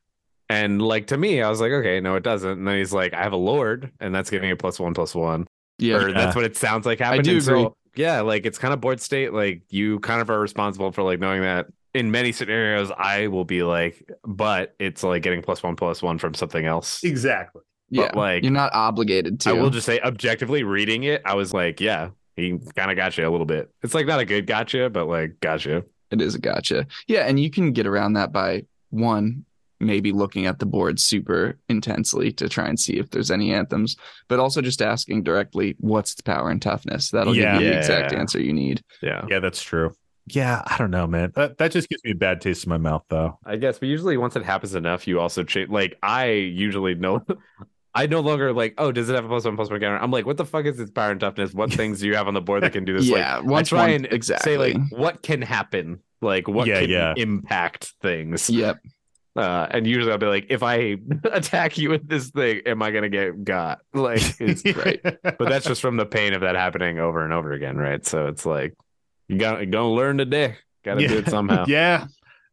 And 0.48 0.82
like 0.82 1.06
to 1.08 1.16
me, 1.16 1.40
I 1.40 1.48
was 1.48 1.60
like, 1.60 1.70
okay, 1.70 2.00
no, 2.00 2.16
it 2.16 2.24
doesn't. 2.24 2.50
And 2.58 2.66
then 2.66 2.76
he's 2.78 2.92
like, 2.92 3.14
I 3.14 3.22
have 3.22 3.32
a 3.32 3.36
lord, 3.36 3.92
and 4.00 4.12
that's 4.14 4.28
giving 4.30 4.50
a 4.50 4.56
plus 4.56 4.80
one 4.80 4.94
plus 4.94 5.14
one. 5.14 5.46
Yeah. 5.78 5.96
or 5.96 6.12
that's 6.12 6.34
what 6.34 6.44
it 6.44 6.56
sounds 6.56 6.84
like 6.86 6.98
happened. 6.98 7.24
do 7.24 7.34
And 7.34 7.42
so, 7.42 7.52
agree. 7.54 7.68
Yeah, 7.95 8.20
like 8.20 8.47
it's 8.47 8.59
kind 8.59 8.74
of 8.74 8.80
board 8.80 9.01
state. 9.01 9.32
Like 9.32 9.62
you 9.68 10.01
kind 10.01 10.20
of 10.20 10.30
are 10.30 10.40
responsible 10.40 10.93
for 10.93 11.03
like 11.03 11.20
knowing 11.20 11.43
that 11.43 11.66
in 11.95 12.11
many 12.11 12.32
scenarios, 12.32 12.90
I 12.97 13.26
will 13.26 13.45
be 13.45 13.62
like, 13.62 14.09
but 14.24 14.74
it's 14.78 15.03
like 15.03 15.22
getting 15.22 15.43
plus 15.43 15.62
one 15.62 15.76
plus 15.76 16.03
one 16.03 16.18
from 16.18 16.34
something 16.34 16.64
else. 16.64 17.05
Exactly. 17.05 17.62
yeah. 17.90 18.11
like, 18.14 18.43
You're 18.43 18.53
not 18.53 18.72
obligated 18.74 19.40
to. 19.40 19.51
I 19.51 19.53
will 19.53 19.70
just 19.70 19.86
say, 19.86 20.01
objectively 20.01 20.62
reading 20.62 21.05
it, 21.05 21.22
I 21.24 21.34
was 21.34 21.53
like, 21.53 21.80
yeah, 21.80 22.11
he 22.36 22.59
kind 22.74 22.90
of 22.90 22.97
got 22.97 23.16
you 23.18 23.28
a 23.28 23.30
little 23.30 23.47
bit. 23.47 23.70
It's 23.82 23.95
like 23.95 24.07
not 24.07 24.20
a 24.20 24.24
good 24.24 24.47
gotcha, 24.47 24.88
but 24.90 25.07
like 25.07 25.38
gotcha. 25.40 25.84
It 26.11 26.20
is 26.20 26.34
a 26.34 26.38
gotcha. 26.38 26.86
Yeah, 27.07 27.20
and 27.20 27.38
you 27.38 27.51
can 27.51 27.72
get 27.72 27.86
around 27.86 28.14
that 28.14 28.32
by 28.32 28.64
one, 28.90 29.45
maybe 29.82 30.12
looking 30.12 30.46
at 30.46 30.58
the 30.58 30.66
board 30.66 30.98
super 31.00 31.58
intensely 31.68 32.32
to 32.32 32.48
try 32.48 32.66
and 32.68 32.78
see 32.78 32.98
if 32.98 33.10
there's 33.10 33.30
any 33.30 33.52
anthems, 33.52 33.96
but 34.28 34.38
also 34.40 34.60
just 34.62 34.80
asking 34.80 35.22
directly, 35.24 35.76
what's 35.78 36.14
the 36.14 36.22
power 36.22 36.48
and 36.50 36.62
toughness? 36.62 37.10
That'll 37.10 37.36
Yeah. 37.36 37.54
give 37.54 37.62
you 37.62 37.68
the 37.70 37.78
exact 37.78 38.12
Yeah. 38.12 38.18
answer 38.20 38.40
you 38.40 38.52
need. 38.52 38.82
Yeah. 39.02 39.24
Yeah, 39.28 39.40
that's 39.40 39.62
true. 39.62 39.92
Yeah, 40.28 40.62
I 40.66 40.78
don't 40.78 40.92
know, 40.92 41.06
man. 41.08 41.32
That, 41.34 41.58
that 41.58 41.72
just 41.72 41.88
gives 41.88 42.02
me 42.04 42.12
a 42.12 42.14
bad 42.14 42.40
taste 42.40 42.64
in 42.64 42.70
my 42.70 42.78
mouth, 42.78 43.04
though. 43.08 43.38
I 43.44 43.56
guess, 43.56 43.80
but 43.80 43.88
usually 43.88 44.16
once 44.16 44.36
it 44.36 44.44
happens 44.44 44.74
enough, 44.76 45.08
you 45.08 45.18
also 45.18 45.42
change. 45.42 45.68
Like 45.68 45.98
I 46.02 46.26
usually 46.26 46.94
know, 46.94 47.24
I 47.94 48.06
no 48.06 48.20
longer 48.20 48.52
like, 48.52 48.74
oh, 48.78 48.92
does 48.92 49.10
it 49.10 49.14
have 49.16 49.24
a 49.24 49.28
plus 49.28 49.44
one 49.44 49.56
plus 49.56 49.68
one 49.68 49.80
counter? 49.80 49.98
I'm 50.02 50.10
like, 50.12 50.24
what 50.24 50.36
the 50.36 50.46
fuck 50.46 50.64
is 50.64 50.78
its 50.80 50.90
power 50.92 51.10
and 51.10 51.18
toughness? 51.20 51.52
What 51.52 51.72
things 51.74 52.00
do 52.00 52.06
you 52.06 52.14
have 52.14 52.28
on 52.28 52.34
the 52.34 52.40
board 52.40 52.62
that 52.62 52.72
can 52.72 52.84
do 52.84 52.94
this? 52.96 53.06
yeah, 53.06 53.38
like, 53.38 53.46
once 53.46 53.68
I 53.72 53.76
try 53.76 53.82
one- 53.86 53.90
and 53.96 54.06
exactly. 54.12 54.52
say 54.52 54.58
like, 54.58 54.76
what 54.92 55.22
can 55.22 55.42
happen? 55.42 55.98
Like, 56.20 56.46
what 56.46 56.68
Yeah, 56.68 56.80
can 56.82 56.90
yeah. 56.90 57.14
impact 57.16 57.92
things? 58.00 58.48
Yep. 58.48 58.78
Uh, 59.34 59.66
and 59.70 59.86
usually 59.86 60.12
I'll 60.12 60.18
be 60.18 60.26
like, 60.26 60.46
if 60.50 60.62
I 60.62 60.96
attack 61.32 61.78
you 61.78 61.88
with 61.90 62.06
this 62.08 62.30
thing, 62.30 62.60
am 62.66 62.82
I 62.82 62.90
gonna 62.90 63.08
get 63.08 63.44
got? 63.44 63.80
Like, 63.94 64.20
it's 64.40 64.64
right. 64.76 65.00
but 65.02 65.38
that's 65.48 65.64
just 65.66 65.80
from 65.80 65.96
the 65.96 66.04
pain 66.06 66.34
of 66.34 66.42
that 66.42 66.54
happening 66.54 66.98
over 66.98 67.24
and 67.24 67.32
over 67.32 67.52
again, 67.52 67.76
right? 67.76 68.04
So 68.04 68.26
it's 68.26 68.44
like, 68.44 68.74
you 69.28 69.38
got 69.38 69.56
to 69.58 69.66
gonna 69.66 69.90
learn 69.90 70.18
today. 70.18 70.56
Got 70.84 70.96
to 70.96 71.06
do 71.08 71.18
it 71.18 71.28
somehow. 71.30 71.64
yeah. 71.66 72.06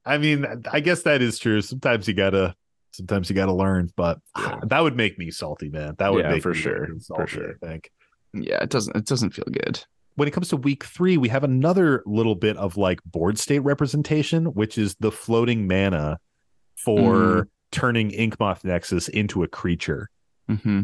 I 0.05 0.17
mean, 0.17 0.45
I 0.71 0.79
guess 0.79 1.03
that 1.03 1.21
is 1.21 1.37
true. 1.37 1.61
Sometimes 1.61 2.07
you 2.07 2.13
gotta 2.13 2.55
sometimes 2.91 3.29
you 3.29 3.35
gotta 3.35 3.53
learn, 3.53 3.89
but 3.97 4.19
Yeah. 4.37 4.59
that 4.67 4.79
would 4.79 4.95
make 4.95 5.19
me 5.19 5.31
salty, 5.31 5.69
man. 5.69 5.95
That 5.99 6.13
would 6.13 6.23
Yeah, 6.23 6.31
make 6.31 6.43
for 6.43 6.53
sure. 6.53 6.79
fucking 6.87 6.99
For 7.01 7.27
sure. 7.27 7.55
I 7.61 7.67
think. 7.67 7.91
Yeah, 8.33 8.63
it 8.63 8.69
doesn't 8.69 8.95
it 8.95 9.05
doesn't 9.05 9.31
feel 9.31 9.47
good. 9.51 9.83
When 10.15 10.27
it 10.27 10.31
comes 10.31 10.47
to 10.49 10.57
week 10.57 10.83
three, 10.85 11.17
we 11.17 11.27
have 11.29 11.43
another 11.43 12.03
little 12.05 12.35
bit 12.35 12.55
of 12.57 12.77
like 12.77 13.03
board 13.03 13.37
state 13.37 13.59
representation, 13.59 14.45
which 14.47 14.77
is 14.77 14.95
the 14.99 15.11
floating 15.11 15.67
mana 15.67 16.19
for 16.83 17.13
Mm. 17.13 17.45
turning 17.71 18.09
Inkmoth 18.11 18.63
Nexus 18.63 19.07
into 19.09 19.43
a 19.43 19.47
creature. 19.47 20.09
hmm 20.47 20.81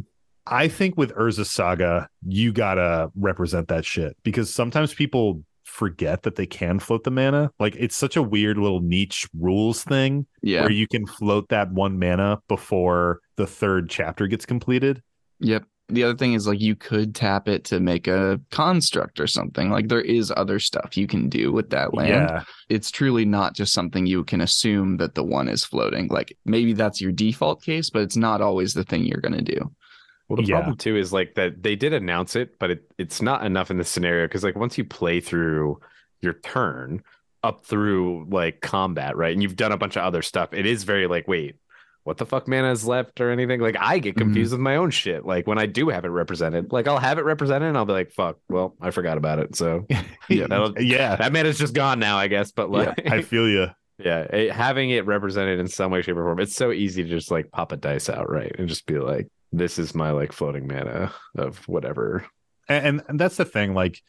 I 0.48 0.68
think 0.68 0.96
with 0.96 1.12
Urza 1.16 1.44
Saga, 1.46 2.08
you 2.28 2.52
gotta 2.54 3.10
represent 3.16 3.68
that 3.70 3.84
shit 3.84 4.16
because 4.24 4.54
sometimes 4.54 4.94
people 4.94 5.44
forget 5.64 6.22
that 6.22 6.36
they 6.36 6.46
can 6.46 6.78
float 6.78 7.04
the 7.04 7.10
mana. 7.10 7.50
Like 7.60 7.76
it's 7.80 7.96
such 7.96 8.16
a 8.16 8.22
weird 8.22 8.60
little 8.60 8.80
niche 8.82 9.28
rules 9.34 9.84
thing 9.84 10.28
Yeah. 10.44 10.62
where 10.62 10.72
you 10.72 10.88
can 10.88 11.08
float 11.08 11.50
that 11.50 11.72
one 11.72 11.98
mana 11.98 12.40
before 12.48 13.22
the 13.38 13.48
third 13.48 13.90
chapter 13.90 14.28
gets 14.28 14.46
completed. 14.46 15.02
Yep. 15.40 15.66
The 15.90 16.04
other 16.04 16.18
thing 16.18 16.34
is 16.34 16.48
like 16.48 16.60
you 16.60 16.76
could 16.76 17.14
tap 17.14 17.48
it 17.48 17.64
to 17.66 17.80
make 17.80 18.08
a 18.08 18.40
construct 18.50 19.20
or 19.20 19.28
something. 19.28 19.70
Like 19.70 19.88
there 19.88 20.02
is 20.02 20.34
other 20.36 20.60
stuff 20.60 20.98
you 20.98 21.06
can 21.06 21.30
do 21.30 21.52
with 21.52 21.70
that 21.70 21.94
land. 21.94 22.10
Yeah. 22.30 22.44
It's 22.70 22.90
truly 22.90 23.24
not 23.24 23.56
just 23.56 23.72
something 23.72 24.08
you 24.08 24.24
can 24.24 24.42
assume 24.42 24.98
that 24.98 25.14
the 25.14 25.24
one 25.24 25.48
is 25.48 25.64
floating. 25.64 26.08
Like 26.08 26.36
maybe 26.44 26.74
that's 26.74 27.02
your 27.02 27.12
default 27.12 27.62
case, 27.62 27.92
but 27.92 28.02
it's 28.02 28.18
not 28.18 28.42
always 28.42 28.74
the 28.74 28.84
thing 28.84 29.04
you're 29.06 29.22
going 29.22 29.46
to 29.46 29.54
do. 29.56 29.72
Well, 30.28 30.38
the 30.38 30.44
Yeah. 30.44 30.56
problem 30.56 30.78
too 30.78 30.98
is 30.98 31.14
like 31.14 31.36
that 31.36 31.62
they 31.62 31.76
did 31.76 31.94
announce 31.94 32.36
it, 32.36 32.58
but 32.58 32.72
it, 32.72 32.92
it's 32.98 33.22
not 33.22 33.46
enough 33.46 33.70
in 33.70 33.78
this 33.78 33.90
scenario 33.90 34.26
because 34.26 34.44
like 34.44 34.56
once 34.56 34.80
you 34.80 34.86
play 34.86 35.20
through 35.20 35.80
your 36.22 36.34
turn 36.34 37.04
up 37.44 37.64
through 37.64 38.26
like 38.32 38.62
combat, 38.62 39.16
right, 39.16 39.34
and 39.34 39.44
you've 39.44 39.56
done 39.56 39.72
a 39.72 39.78
bunch 39.78 39.96
of 39.98 40.04
other 40.04 40.24
stuff, 40.24 40.50
it 40.52 40.66
is 40.66 40.84
very 40.84 41.06
like, 41.06 41.28
wait, 41.28 41.58
what 42.06 42.18
the 42.18 42.26
fuck 42.26 42.48
mana 42.48 42.72
is 42.72 42.86
left 42.88 43.20
or 43.20 43.32
anything? 43.32 43.60
Like 43.60 43.76
I 43.80 43.98
get 43.98 44.12
mm-hmm. 44.12 44.26
confused 44.26 44.52
with 44.52 44.62
my 44.62 44.76
own 44.76 44.92
shit. 44.92 45.26
Like 45.26 45.48
when 45.48 45.58
I 45.58 45.66
do 45.66 45.90
have 45.90 46.06
it 46.06 46.10
represented, 46.10 46.72
like 46.72 46.88
I'll 46.88 47.00
have 47.00 47.18
it 47.18 47.26
represented 47.26 47.68
and 47.68 47.76
I'll 47.76 47.86
be 47.86 47.94
like, 47.94 48.12
fuck, 48.12 48.38
well, 48.48 48.76
I 48.80 48.92
forgot 48.92 49.18
about 49.18 49.40
it. 49.40 49.56
So 49.56 49.88
Yeah. 50.30 50.46
that'll- 50.50 50.76
yeah. 50.80 51.16
that 51.16 51.34
mana's 51.34 51.58
just 51.58 51.74
gone 51.74 51.98
now, 51.98 52.18
I 52.18 52.28
guess. 52.28 52.52
But 52.52 52.70
Yeah, 52.70 52.78
like, 52.78 53.12
I 53.12 53.22
feel 53.24 53.50
you. 53.50 53.68
yeah, 53.98 54.20
it, 54.20 54.52
having 54.52 54.92
it 54.92 55.08
represented 55.08 55.60
in 55.60 55.68
some 55.68 55.92
way, 55.92 56.04
shape, 56.04 56.16
or 56.16 56.24
form, 56.24 56.40
it's 56.40 56.56
so 56.56 56.72
easy 56.72 57.04
to 57.04 57.10
just 57.10 57.32
like 57.32 57.52
pop 57.52 57.72
a 57.72 57.78
dice 57.78 58.08
out, 58.08 58.30
right, 58.30 58.56
and 58.60 58.70
just 58.70 58.86
be 58.86 59.00
like, 59.00 59.28
"This 59.52 59.80
is 59.80 59.96
my 59.96 60.12
like 60.12 60.32
floating 60.32 60.68
mana 60.68 61.12
of 61.36 61.68
whatever." 61.68 62.26
And, 62.68 63.02
and 63.08 63.20
that's 63.20 63.38
the 63.38 63.46
thing. 63.46 63.74
Like, 63.74 64.02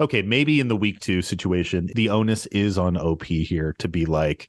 okay, 0.00 0.22
maybe 0.22 0.60
in 0.60 0.68
the 0.68 0.76
week 0.76 1.00
two 1.00 1.22
situation, 1.22 1.90
the 1.94 2.08
onus 2.10 2.46
is 2.46 2.78
on 2.78 2.96
OP 2.96 3.24
here 3.24 3.74
to 3.78 3.88
be 3.88 4.06
like, 4.06 4.48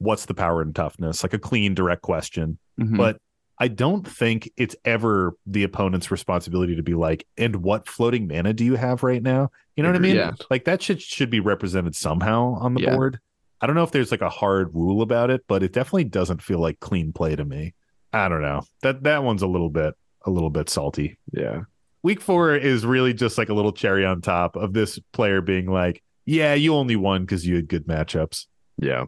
what's 0.00 0.26
the 0.26 0.34
power 0.34 0.60
and 0.62 0.74
toughness? 0.74 1.22
Like 1.22 1.32
a 1.34 1.38
clean, 1.38 1.74
direct 1.74 2.02
question. 2.02 2.58
Mhm. 2.80 2.96
But 2.96 3.18
I 3.58 3.68
don't 3.68 4.06
think 4.08 4.50
it's 4.56 4.74
ever 4.84 5.34
the 5.46 5.62
opponent's 5.64 6.10
responsibility 6.10 6.74
to 6.76 6.82
be 6.82 6.94
like, 6.94 7.26
and 7.36 7.56
what 7.56 7.86
floating 7.86 8.26
mana 8.26 8.52
do 8.54 8.64
you 8.64 8.74
have 8.76 9.02
right 9.02 9.22
now? 9.22 9.50
You 9.76 9.82
know 9.82 9.90
what 9.90 9.96
I 9.96 10.00
mean? 10.00 10.16
Yeah. 10.16 10.32
Like 10.50 10.64
that 10.64 10.80
shit 10.82 11.00
should 11.02 11.28
be 11.30 11.40
represented 11.40 11.94
somehow 11.94 12.54
on 12.58 12.74
the 12.74 12.80
Yeah. 12.82 12.96
board. 12.96 13.18
I 13.60 13.66
don't 13.66 13.76
know 13.76 13.82
if 13.84 13.90
there's 13.92 14.10
like 14.10 14.22
a 14.22 14.30
hard 14.30 14.74
rule 14.74 15.02
about 15.02 15.28
it, 15.30 15.42
but 15.46 15.62
it 15.62 15.74
definitely 15.74 16.04
doesn't 16.04 16.40
feel 16.42 16.58
like 16.58 16.80
clean 16.80 17.12
play 17.12 17.36
to 17.36 17.44
me. 17.44 17.74
I 18.14 18.28
don't 18.30 18.40
know. 18.42 18.62
That 18.82 19.02
that 19.04 19.22
one's 19.22 19.42
a 19.42 19.46
little 19.46 19.68
bit 19.70 19.94
a 20.24 20.30
little 20.30 20.50
bit 20.50 20.68
salty. 20.70 21.18
Yeah, 21.32 21.62
Week 22.02 22.20
four 22.22 22.56
is 22.56 22.86
really 22.86 23.12
just 23.12 23.36
like 23.36 23.50
a 23.50 23.54
little 23.54 23.72
cherry 23.72 24.06
on 24.06 24.22
top 24.22 24.56
of 24.56 24.72
this 24.72 24.98
player 25.12 25.42
being 25.42 25.66
like, 25.70 26.02
yeah, 26.24 26.54
you 26.54 26.74
only 26.74 26.96
won 26.96 27.22
because 27.22 27.46
you 27.46 27.56
had 27.56 27.68
good 27.68 27.86
matchups. 27.86 28.46
yeah. 28.78 29.04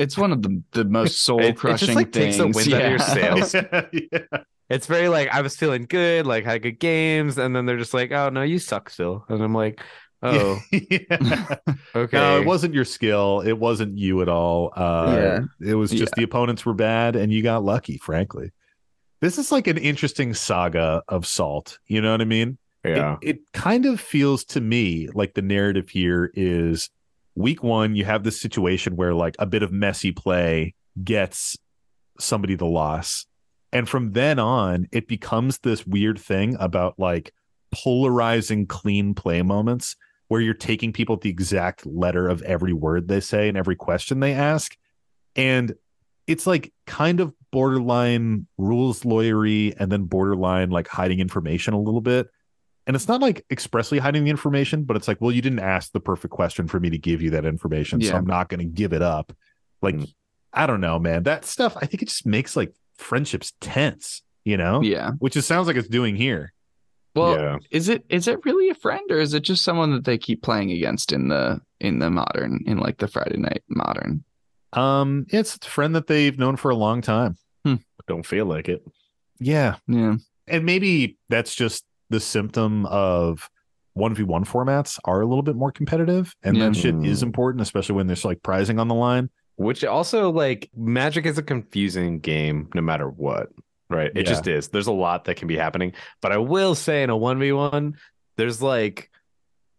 It's 0.00 0.18
one 0.18 0.32
of 0.32 0.42
the, 0.42 0.62
the 0.72 0.84
most 0.84 1.20
soul 1.22 1.40
It- 1.40 1.44
it 1.44 1.48
just, 1.52 1.58
crushing 1.60 1.94
like, 1.94 2.10
takes 2.12 2.36
things. 2.36 2.54
the 2.54 2.72
wind 2.72 2.72
out 2.74 2.82
of 2.82 2.90
your 2.90 2.98
Yeah. 2.98 3.42
sails. 3.44 3.54
yeah. 4.32 4.42
It's 4.68 4.86
very 4.86 5.08
like 5.08 5.28
I 5.32 5.40
was 5.42 5.56
feeling 5.56 5.86
good, 5.88 6.26
like 6.26 6.44
had 6.44 6.62
good 6.62 6.78
games, 6.78 7.38
and 7.38 7.54
then 7.54 7.66
they're 7.66 7.76
just 7.78 7.92
like, 7.94 8.12
"Oh 8.12 8.28
no, 8.28 8.42
you 8.42 8.58
suck 8.60 8.88
still," 8.90 9.24
and 9.28 9.42
I'm 9.42 9.52
like, 9.54 9.80
"Oh, 10.22 10.60
Yeah. 10.70 11.56
okay." 11.94 12.16
No, 12.18 12.40
it 12.40 12.46
wasn't 12.46 12.74
your 12.74 12.84
skill. 12.84 13.40
It 13.44 13.58
wasn't 13.58 13.98
you 13.98 14.22
at 14.22 14.28
all. 14.28 14.72
Uh, 14.76 15.16
Yeah. 15.60 15.70
It 15.70 15.74
was 15.74 15.90
just 15.90 16.14
the 16.14 16.22
opponents 16.22 16.64
were 16.64 16.74
bad 16.74 17.16
and 17.16 17.32
you 17.32 17.42
got 17.42 17.64
lucky, 17.64 17.96
frankly. 17.98 18.52
This 19.20 19.38
is 19.38 19.50
like 19.50 19.66
an 19.66 19.76
interesting 19.76 20.34
saga 20.34 21.02
of 21.08 21.26
salt. 21.26 21.78
You 21.88 22.00
know 22.00 22.12
what 22.12 22.20
I 22.20 22.24
mean? 22.26 22.56
yeah, 22.84 23.16
It, 23.20 23.36
it 23.36 23.38
kind 23.52 23.84
of 23.86 24.00
feels 24.00 24.44
to 24.46 24.60
me 24.60 25.08
like 25.12 25.34
the 25.34 25.42
narrative 25.42 25.88
here 25.90 26.30
is 26.34 26.88
week 27.40 27.62
one, 27.62 27.94
you 27.94 28.04
have 28.04 28.22
this 28.22 28.40
situation 28.40 28.96
where 28.96 29.14
like 29.14 29.36
a 29.38 29.46
bit 29.46 29.62
of 29.62 29.72
messy 29.72 30.12
play 30.12 30.74
gets 31.02 31.56
somebody 32.18 32.54
the 32.54 32.66
loss. 32.66 33.26
And 33.72 33.88
from 33.88 34.12
then 34.12 34.38
on, 34.38 34.88
it 34.92 35.06
becomes 35.06 35.58
this 35.58 35.86
weird 35.86 36.18
thing 36.18 36.56
about 36.58 36.98
like 36.98 37.32
polarizing 37.72 38.66
clean 38.66 39.14
play 39.14 39.42
moments 39.42 39.96
where 40.28 40.40
you're 40.40 40.54
taking 40.54 40.92
people 40.92 41.16
at 41.16 41.22
the 41.22 41.30
exact 41.30 41.86
letter 41.86 42.28
of 42.28 42.42
every 42.42 42.72
word 42.72 43.08
they 43.08 43.20
say 43.20 43.48
and 43.48 43.56
every 43.56 43.76
question 43.76 44.20
they 44.20 44.32
ask. 44.32 44.76
And 45.36 45.74
it's 46.26 46.46
like 46.46 46.72
kind 46.86 47.20
of 47.20 47.34
borderline 47.50 48.46
rules 48.56 49.02
lawyery 49.02 49.74
and 49.78 49.90
then 49.90 50.04
borderline 50.04 50.70
like 50.70 50.86
hiding 50.86 51.20
information 51.20 51.74
a 51.74 51.80
little 51.80 52.00
bit. 52.00 52.28
And 52.90 52.96
it's 52.96 53.06
not 53.06 53.20
like 53.20 53.46
expressly 53.52 54.00
hiding 54.00 54.24
the 54.24 54.30
information, 54.30 54.82
but 54.82 54.96
it's 54.96 55.06
like, 55.06 55.20
well, 55.20 55.30
you 55.30 55.40
didn't 55.40 55.60
ask 55.60 55.92
the 55.92 56.00
perfect 56.00 56.34
question 56.34 56.66
for 56.66 56.80
me 56.80 56.90
to 56.90 56.98
give 56.98 57.22
you 57.22 57.30
that 57.30 57.44
information. 57.44 58.00
So 58.02 58.16
I'm 58.16 58.26
not 58.26 58.48
going 58.48 58.58
to 58.58 58.64
give 58.66 58.92
it 58.92 59.00
up. 59.00 59.32
Like, 59.80 59.94
Mm. 59.94 60.12
I 60.52 60.66
don't 60.66 60.80
know, 60.80 60.98
man. 60.98 61.22
That 61.22 61.44
stuff, 61.44 61.76
I 61.80 61.86
think 61.86 62.02
it 62.02 62.08
just 62.08 62.26
makes 62.26 62.56
like 62.56 62.72
friendships 62.96 63.52
tense, 63.60 64.22
you 64.42 64.56
know? 64.56 64.82
Yeah. 64.82 65.12
Which 65.20 65.36
it 65.36 65.42
sounds 65.42 65.68
like 65.68 65.76
it's 65.76 65.86
doing 65.86 66.16
here. 66.16 66.52
Well, 67.14 67.38
yeah. 67.38 67.58
is 67.70 67.88
it 67.88 68.04
is 68.08 68.26
it 68.26 68.44
really 68.44 68.70
a 68.70 68.74
friend 68.74 69.08
or 69.08 69.20
is 69.20 69.34
it 69.34 69.44
just 69.44 69.62
someone 69.62 69.92
that 69.92 70.04
they 70.04 70.18
keep 70.18 70.42
playing 70.42 70.72
against 70.72 71.12
in 71.12 71.28
the 71.28 71.60
in 71.78 72.00
the 72.00 72.10
modern 72.10 72.64
in 72.66 72.78
like 72.78 72.98
the 72.98 73.06
Friday 73.06 73.36
night 73.36 73.62
modern? 73.68 74.24
Um, 74.72 75.26
it's 75.28 75.54
a 75.54 75.68
friend 75.70 75.94
that 75.94 76.08
they've 76.08 76.36
known 76.36 76.56
for 76.56 76.72
a 76.72 76.76
long 76.76 77.02
time. 77.02 77.38
Don't 78.08 78.26
feel 78.26 78.46
like 78.46 78.68
it. 78.68 78.84
Yeah. 79.38 79.76
Yeah. 79.86 80.16
And 80.48 80.66
maybe 80.66 81.18
that's 81.28 81.54
just 81.54 81.84
the 82.10 82.20
symptom 82.20 82.86
of 82.86 83.48
1v1 83.96 84.44
formats 84.46 84.98
are 85.04 85.20
a 85.20 85.26
little 85.26 85.42
bit 85.42 85.56
more 85.56 85.72
competitive. 85.72 86.34
And 86.42 86.56
Yeah. 86.56 86.68
that 86.68 86.76
shit 86.76 86.94
is 87.04 87.20
Mm. 87.20 87.26
important, 87.26 87.62
especially 87.62 87.96
when 87.96 88.06
there's 88.06 88.24
like 88.24 88.42
prizing 88.42 88.78
on 88.78 88.88
the 88.88 88.94
line. 88.94 89.30
Which 89.56 89.84
also 89.84 90.30
like 90.30 90.70
Magic 90.76 91.26
is 91.26 91.38
a 91.38 91.42
confusing 91.42 92.18
game 92.20 92.68
no 92.74 92.80
matter 92.82 93.08
what, 93.08 93.48
right? 93.90 94.10
It 94.14 94.18
Yeah. 94.26 94.32
just 94.32 94.46
is. 94.46 94.68
There's 94.68 94.86
a 94.86 94.92
lot 94.92 95.24
that 95.24 95.36
can 95.36 95.48
be 95.48 95.56
happening. 95.56 95.92
But 96.22 96.32
I 96.32 96.38
will 96.38 96.74
say 96.74 97.02
in 97.02 97.10
a 97.10 97.16
1v1, 97.16 97.94
there's 98.36 98.62
like 98.62 99.10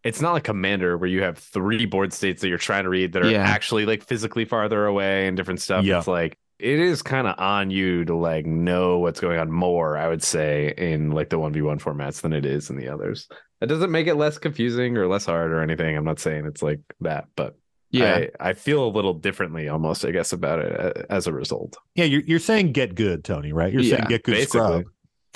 it's 0.04 0.20
not 0.20 0.34
like 0.34 0.44
commander 0.44 0.98
where 0.98 1.08
you 1.10 1.22
have 1.22 1.38
three 1.38 1.86
board 1.86 2.12
states 2.12 2.42
that 2.42 2.48
you're 2.50 2.58
trying 2.58 2.84
to 2.86 2.90
read 2.90 3.14
that 3.14 3.24
are 3.24 3.30
Yeah. 3.30 3.44
actually 3.44 3.86
like 3.86 4.04
physically 4.04 4.46
farther 4.46 4.88
away 4.88 5.28
and 5.28 5.38
different 5.38 5.62
stuff. 5.62 5.86
Yeah. 5.86 6.00
It's 6.00 6.08
like 6.08 6.38
it 6.62 6.80
is 6.80 7.02
kind 7.02 7.28
of 7.28 7.36
on 7.40 7.72
you 7.72 8.06
to 8.06 8.16
like 8.16 8.46
know 8.46 9.00
what's 9.00 9.20
going 9.20 9.40
on 9.40 9.52
more, 9.52 9.98
I 9.98 10.08
would 10.08 10.24
say, 10.24 10.74
in 10.78 11.12
like 11.12 11.30
the 11.30 11.38
1v1 11.40 11.82
formats 11.82 12.22
than 12.22 12.34
it 12.34 12.46
is 12.46 12.70
in 12.70 12.78
the 12.78 12.88
others. 12.90 13.28
That 13.60 13.68
doesn't 13.68 13.92
make 13.92 14.08
it 14.08 14.16
less 14.16 14.38
confusing 14.38 14.98
or 14.98 15.08
less 15.08 15.26
hard 15.26 15.52
or 15.52 15.62
anything. 15.62 15.96
I'm 15.98 16.06
not 16.06 16.20
saying 16.20 16.46
it's 16.46 16.64
like 16.64 16.80
that, 17.02 17.26
but 17.36 17.56
Yeah. 17.92 18.26
I, 18.40 18.50
I 18.50 18.54
feel 18.54 18.86
a 18.86 18.90
little 18.90 19.14
differently 19.14 19.68
almost, 19.70 20.06
I 20.06 20.12
guess, 20.12 20.34
about 20.34 20.60
it 20.60 20.80
uh, 20.80 21.04
as 21.10 21.28
a 21.28 21.34
result. 21.34 21.78
Yeah, 21.96 22.06
you're 22.06 22.22
you're 22.22 22.40
saying 22.40 22.72
get 22.72 22.96
good, 22.96 23.24
Tony, 23.24 23.54
right? 23.54 23.72
You're 23.74 23.84
saying 23.84 24.06
get 24.08 24.24
good 24.24 24.34
basically. 24.36 24.60
scrub. 24.60 24.84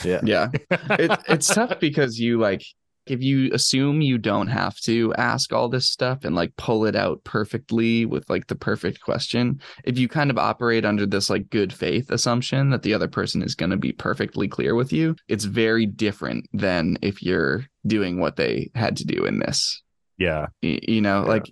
Yeah. 0.03 0.21
yeah. 0.23 0.49
It, 0.97 1.19
it's 1.30 1.47
tough 1.53 1.80
because 1.80 2.19
you 2.19 2.39
like 2.39 2.63
if 3.08 3.22
you 3.22 3.51
assume 3.53 4.01
you 4.01 4.18
don't 4.18 4.47
have 4.47 4.78
to 4.82 5.14
ask 5.16 5.53
all 5.53 5.70
this 5.70 5.89
stuff 5.89 6.24
and 6.24 6.36
like 6.36 6.56
pull 6.58 6.86
it 6.86 6.95
out 6.95 7.24
perfectly 7.24 8.06
with 8.06 8.30
like 8.30 8.47
the 8.47 8.56
perfect 8.56 9.01
question, 9.01 9.60
if 9.84 9.97
you 9.97 10.08
kind 10.08 10.32
of 10.32 10.38
operate 10.38 10.86
under 10.86 11.06
this 11.06 11.30
like 11.30 11.49
good 11.49 11.72
faith 11.72 12.10
assumption 12.10 12.70
that 12.72 12.82
the 12.84 12.93
other 12.93 13.08
person 13.08 13.41
is 13.41 13.56
going 13.56 13.70
to 13.70 13.78
be 13.78 13.91
perfectly 13.91 14.47
clear 14.47 14.76
with 14.76 14.91
you, 14.91 15.16
it's 15.28 15.45
very 15.45 15.86
different 15.86 16.47
than 16.53 16.97
if 17.01 17.22
you're 17.22 17.66
doing 17.86 18.20
what 18.20 18.36
they 18.36 18.70
had 18.76 18.97
to 18.97 19.06
do 19.06 19.26
in 19.26 19.39
this. 19.39 19.82
yeah. 20.18 20.47
Y- 20.64 20.80
You 20.88 21.01
know, 21.01 21.22
Yeah. 21.22 21.28
like 21.30 21.45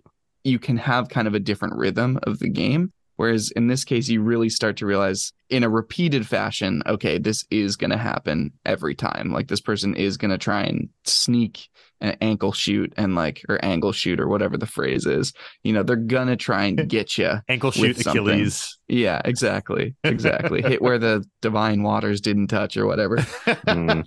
you 0.43 0.59
can 0.59 0.77
have 0.77 1.07
kind 1.09 1.27
of 1.27 1.35
a 1.35 1.39
different 1.39 1.75
rhythm 1.75 2.19
of 2.23 2.39
the 2.39 2.49
game. 2.49 2.91
Whereas 3.23 3.51
in 3.51 3.67
this 3.67 3.85
case, 3.85 4.09
you 4.09 4.21
really 4.21 4.49
start 4.49 4.75
to 4.75 4.85
realize 4.85 5.31
in 5.49 5.63
a 5.63 5.69
repeated 5.69 6.27
fashion, 6.27 6.83
okay, 6.85 7.17
this 7.17 7.45
is 7.49 7.77
going 7.77 7.91
to 7.91 7.97
happen 7.97 8.51
every 8.65 8.95
time. 8.95 9.31
Like 9.31 9.47
this 9.47 9.61
person 9.61 9.95
is 9.95 10.17
going 10.17 10.31
to 10.31 10.37
try 10.37 10.63
and 10.63 10.89
sneak 11.05 11.69
an 12.01 12.17
ankle 12.19 12.51
shoot 12.51 12.91
and 12.97 13.15
like, 13.15 13.41
or 13.47 13.63
angle 13.63 13.93
shoot 13.93 14.19
or 14.19 14.27
whatever 14.27 14.57
the 14.57 14.65
phrase 14.65 15.05
is. 15.05 15.31
You 15.63 15.71
know, 15.71 15.83
they're 15.83 15.95
going 15.95 16.27
to 16.27 16.35
try 16.35 16.65
and 16.65 16.89
get 16.89 17.17
you. 17.17 17.35
Ankle 17.47 17.71
shoot 17.71 17.95
something. 17.95 18.23
Achilles. 18.23 18.77
Yeah, 18.89 19.21
exactly. 19.23 19.95
Exactly. 20.03 20.61
Hit 20.67 20.81
where 20.81 20.99
the 20.99 21.23
divine 21.41 21.81
waters 21.81 22.19
didn't 22.19 22.47
touch 22.47 22.75
or 22.75 22.85
whatever. 22.85 23.19
Mm. 23.19 24.03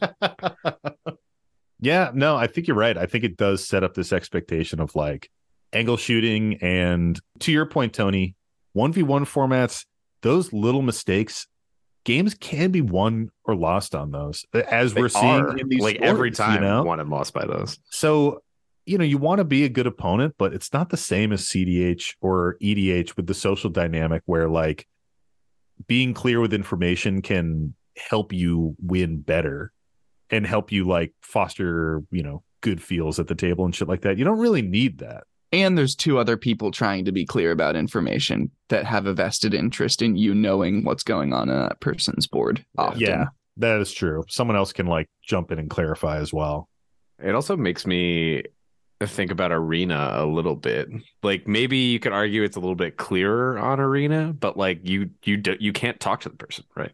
yeah, 1.81 2.11
no, 2.13 2.37
I 2.37 2.49
think 2.49 2.67
you're 2.67 2.77
right. 2.77 2.99
I 2.99 3.07
think 3.07 3.25
it 3.25 3.39
does 3.39 3.67
set 3.67 3.83
up 3.83 3.95
this 3.95 4.13
expectation 4.13 4.79
of 4.79 4.95
like 4.95 5.31
angle 5.73 5.97
shooting 5.97 6.59
and 6.61 7.19
to 7.39 7.51
your 7.51 7.65
point, 7.65 7.95
Tony, 7.95 8.37
1v1 8.77 9.23
formats, 9.23 9.85
those 10.23 10.53
little 10.53 10.83
mistakes, 10.83 11.47
games 12.05 12.35
can 12.35 12.71
be 12.71 12.81
won 12.81 13.31
or 13.45 13.57
lost 13.57 13.95
on 13.95 14.11
those. 14.11 14.45
As 14.71 14.95
They 14.95 15.01
we're 15.01 15.09
seeing 15.09 15.25
are, 15.25 15.57
in 15.57 15.69
these 15.69 15.81
like 15.81 15.97
every 15.97 16.31
time 16.31 16.55
you 16.55 16.69
know? 16.69 16.83
won 16.85 17.01
and 17.01 17.11
lost 17.11 17.33
by 17.33 17.47
those. 17.47 17.79
So, 17.91 18.43
you 18.85 18.99
know, 18.99 19.05
you 19.05 19.19
want 19.19 19.39
to 19.39 19.45
be 19.45 19.65
a 19.65 19.69
good 19.69 19.87
opponent, 19.87 20.35
but 20.39 20.55
it's 20.55 20.73
not 20.73 20.91
the 20.91 20.97
same 20.97 21.33
as 21.33 21.43
cEDH 21.43 22.15
or 22.21 22.57
EDH 22.63 23.17
with 23.17 23.27
the 23.27 23.35
social 23.35 23.71
dynamic 23.71 24.23
where 24.27 24.49
like 24.49 24.87
being 25.87 26.15
clear 26.15 26.41
with 26.41 26.53
information 26.53 27.23
can 27.23 27.75
help 27.97 28.33
you 28.33 28.77
win 28.81 29.21
better 29.21 29.73
and 30.31 30.47
help 30.47 30.71
you 30.71 30.85
like 30.85 31.13
foster, 31.23 32.03
you 32.11 32.23
know, 32.23 32.43
good 32.61 32.83
feels 32.83 33.19
at 33.19 33.27
the 33.27 33.35
table 33.35 33.65
and 33.65 33.75
shit 33.75 33.89
like 33.89 34.03
that. 34.03 34.19
You 34.19 34.25
don't 34.25 34.39
really 34.39 34.63
need 34.63 34.99
that. 34.99 35.25
And 35.53 35.79
there's 35.79 35.95
two 35.95 36.19
other 36.19 36.37
people 36.37 36.71
trying 36.71 37.05
to 37.05 37.13
be 37.13 37.25
clear 37.25 37.53
about 37.53 37.77
information 37.77 38.51
that 38.69 38.85
have 38.85 39.07
a 39.07 39.15
vested 39.15 39.55
interest 39.55 40.03
in 40.03 40.17
you 40.17 40.35
knowing 40.35 40.85
what's 40.85 41.05
going 41.05 41.33
on 41.33 41.49
in 41.49 41.57
that 41.57 41.81
person's 41.81 42.27
board. 42.27 42.65
Often. 42.77 43.01
Yeah, 43.01 43.27
that 43.59 43.81
is 43.81 43.93
true. 43.93 44.25
Someone 44.29 44.57
else 44.57 44.73
can 44.73 44.87
like 44.87 45.09
jump 45.23 45.53
in 45.53 45.59
and 45.59 45.71
clarify 45.71 46.19
as 46.19 46.33
well. 46.33 46.69
It 47.23 47.35
also 47.35 47.57
makes 47.57 47.87
me 47.87 48.43
think 49.03 49.31
about 49.31 49.53
arena 49.53 50.11
a 50.15 50.27
little 50.27 50.57
bit. 50.57 50.89
Like 51.23 51.47
maybe 51.47 51.77
you 51.77 52.01
could 52.01 52.13
argue 52.13 52.43
it's 52.43 52.57
a 52.57 52.61
little 52.61 52.75
bit 52.75 52.97
clearer 52.97 53.59
on 53.59 53.79
arena, 53.79 54.33
but 54.33 54.57
like 54.57 54.81
you 54.87 55.11
you 55.25 55.37
do, 55.37 55.57
you 55.61 55.73
can't 55.73 56.01
talk 56.01 56.23
to 56.23 56.29
the 56.29 56.37
person, 56.37 56.65
right? 56.75 56.93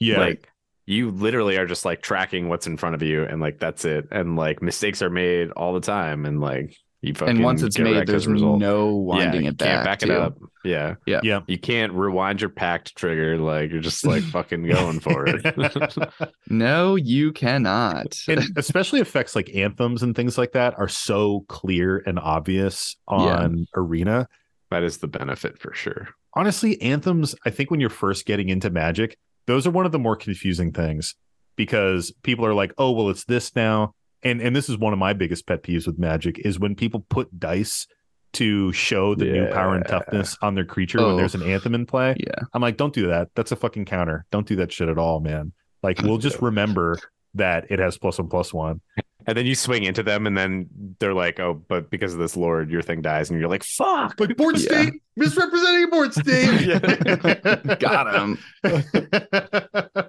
Yeah. 0.00 0.18
Like 0.18 0.48
you 0.86 1.10
literally 1.10 1.56
are 1.56 1.66
just 1.66 1.84
like 1.84 2.02
tracking 2.02 2.48
what's 2.48 2.66
in 2.66 2.76
front 2.76 2.94
of 2.94 3.02
you 3.02 3.24
and 3.24 3.40
like 3.40 3.58
that's 3.58 3.84
it. 3.84 4.08
And 4.10 4.36
like 4.36 4.62
mistakes 4.62 5.02
are 5.02 5.10
made 5.10 5.50
all 5.52 5.72
the 5.72 5.80
time 5.80 6.26
and 6.26 6.40
like 6.40 6.76
you 7.06 7.14
fucking 7.14 7.36
And 7.36 7.44
once 7.44 7.62
it's 7.62 7.78
made, 7.78 7.96
wrecked 7.96 8.08
as 8.10 8.24
there's 8.24 8.26
a 8.26 8.30
result. 8.30 8.58
no 8.58 8.88
yeah, 8.88 8.92
winding 8.94 9.42
you 9.42 9.48
it 9.50 9.58
can't 9.58 9.58
back. 9.58 9.84
back 9.84 10.02
it 10.02 10.10
up. 10.10 10.36
Yeah. 10.64 10.96
Yeah. 11.06 11.20
Yeah. 11.22 11.40
You 11.46 11.58
can't 11.58 11.92
rewind 11.92 12.40
your 12.40 12.50
Pact 12.50 12.96
trigger. 12.96 13.38
Like 13.38 13.70
you're 13.70 13.80
just 13.80 14.04
like 14.04 14.22
fucking 14.24 14.64
going 14.66 15.00
for 15.00 15.26
it. 15.26 15.44
No, 16.48 16.94
you 16.96 17.32
cannot. 17.32 18.18
and 18.28 18.44
especially 18.56 19.00
effects 19.00 19.34
like 19.34 19.54
anthems 19.54 20.02
and 20.02 20.14
things 20.14 20.36
like 20.38 20.52
that 20.52 20.78
are 20.78 20.88
so 20.88 21.44
clear 21.48 22.02
and 22.06 22.18
obvious 22.18 22.96
on 23.08 23.66
arena 23.76 24.28
that 24.70 24.82
is 24.82 24.98
the 24.98 25.06
benefit 25.08 25.58
for 25.58 25.72
sure. 25.74 26.08
honestly 26.34 26.80
anthems 26.82 27.34
i 27.44 27.50
think 27.50 27.70
when 27.70 27.78
you're 27.80 27.88
first 27.90 28.26
getting 28.26 28.48
into 28.48 28.68
magic 28.70 29.16
those 29.46 29.66
are 29.66 29.70
one 29.70 29.86
of 29.86 29.92
the 29.92 29.98
more 29.98 30.16
confusing 30.16 30.72
things 30.72 31.14
because 31.56 32.12
people 32.22 32.44
are 32.44 32.54
like 32.54 32.72
oh 32.78 32.90
well 32.90 33.08
it's 33.10 33.24
this 33.24 33.54
now 33.56 33.92
and 34.26 34.40
and 34.40 34.54
this 34.54 34.68
is 34.68 34.76
one 34.78 34.92
of 34.92 34.98
my 34.98 35.12
biggest 35.12 35.46
pet 35.46 35.62
peeves 35.62 35.86
with 35.86 35.98
magic 35.98 36.38
is 36.44 36.58
when 36.58 36.74
people 36.74 37.04
put 37.08 37.38
dice 37.38 37.86
to 38.32 38.72
show 38.72 39.14
the 39.14 39.24
new 39.24 39.46
power 39.52 39.74
and 39.76 39.86
toughness 39.86 40.36
on 40.42 40.54
their 40.54 40.64
creature 40.64 40.98
when 40.98 41.12
Oh. 41.12 41.16
there's 41.16 41.34
an 41.34 41.42
oh, 41.42 41.46
anthem 41.46 41.74
in 41.74 41.86
play 41.86 42.14
yeah. 42.18 42.40
i'm 42.52 42.60
like 42.62 42.76
don't 42.76 42.92
do 42.92 43.06
that 43.08 43.28
that's 43.34 43.52
a 43.52 43.56
fucking 43.56 43.84
counter 43.86 44.26
don't 44.30 44.46
do 44.46 44.56
that 44.56 44.70
shit 44.72 44.88
at 44.88 44.98
all 44.98 45.20
man 45.20 45.52
like 45.82 46.02
we'll 46.02 46.18
just 46.18 46.42
remember 46.42 46.98
that 47.34 47.70
it 47.70 47.78
has 47.78 47.96
plus 47.98 48.18
one 48.18 48.28
plus 48.28 48.52
one 48.52 48.80
And 49.26 49.36
then 49.36 49.44
you 49.44 49.54
swing 49.56 49.82
into 49.82 50.02
them, 50.04 50.26
and 50.28 50.38
then 50.38 50.68
they're 51.00 51.12
like, 51.12 51.40
"Oh, 51.40 51.54
but 51.68 51.90
because 51.90 52.12
of 52.14 52.20
this 52.20 52.36
lord, 52.36 52.70
your 52.70 52.80
thing 52.80 53.02
dies," 53.02 53.28
and 53.28 53.40
you're 53.40 53.48
like, 53.48 53.64
"Fuck!" 53.64 54.20
like 54.20 54.36
board 54.36 54.56
Yeah. 54.56 54.68
state 54.68 54.92
misrepresenting 55.16 55.90
board 55.90 56.14
state 56.14 56.80
Got 57.80 58.14
him. 58.14 58.38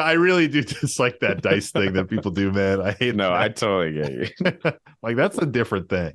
but 0.00 0.06
I 0.06 0.12
really 0.12 0.48
do 0.48 0.62
dislike 0.80 1.20
that 1.20 1.42
dice 1.42 1.72
thing 1.72 1.92
that 1.92 2.08
people 2.08 2.30
do, 2.30 2.50
man. 2.50 2.80
I 2.80 2.92
hate 2.92 3.14
No, 3.14 3.34
I 3.34 3.48
totally 3.48 3.92
get 3.92 4.12
you. 4.12 4.72
like 5.02 5.16
that's 5.16 5.36
a 5.36 5.44
different 5.44 5.90
thing. 5.90 6.14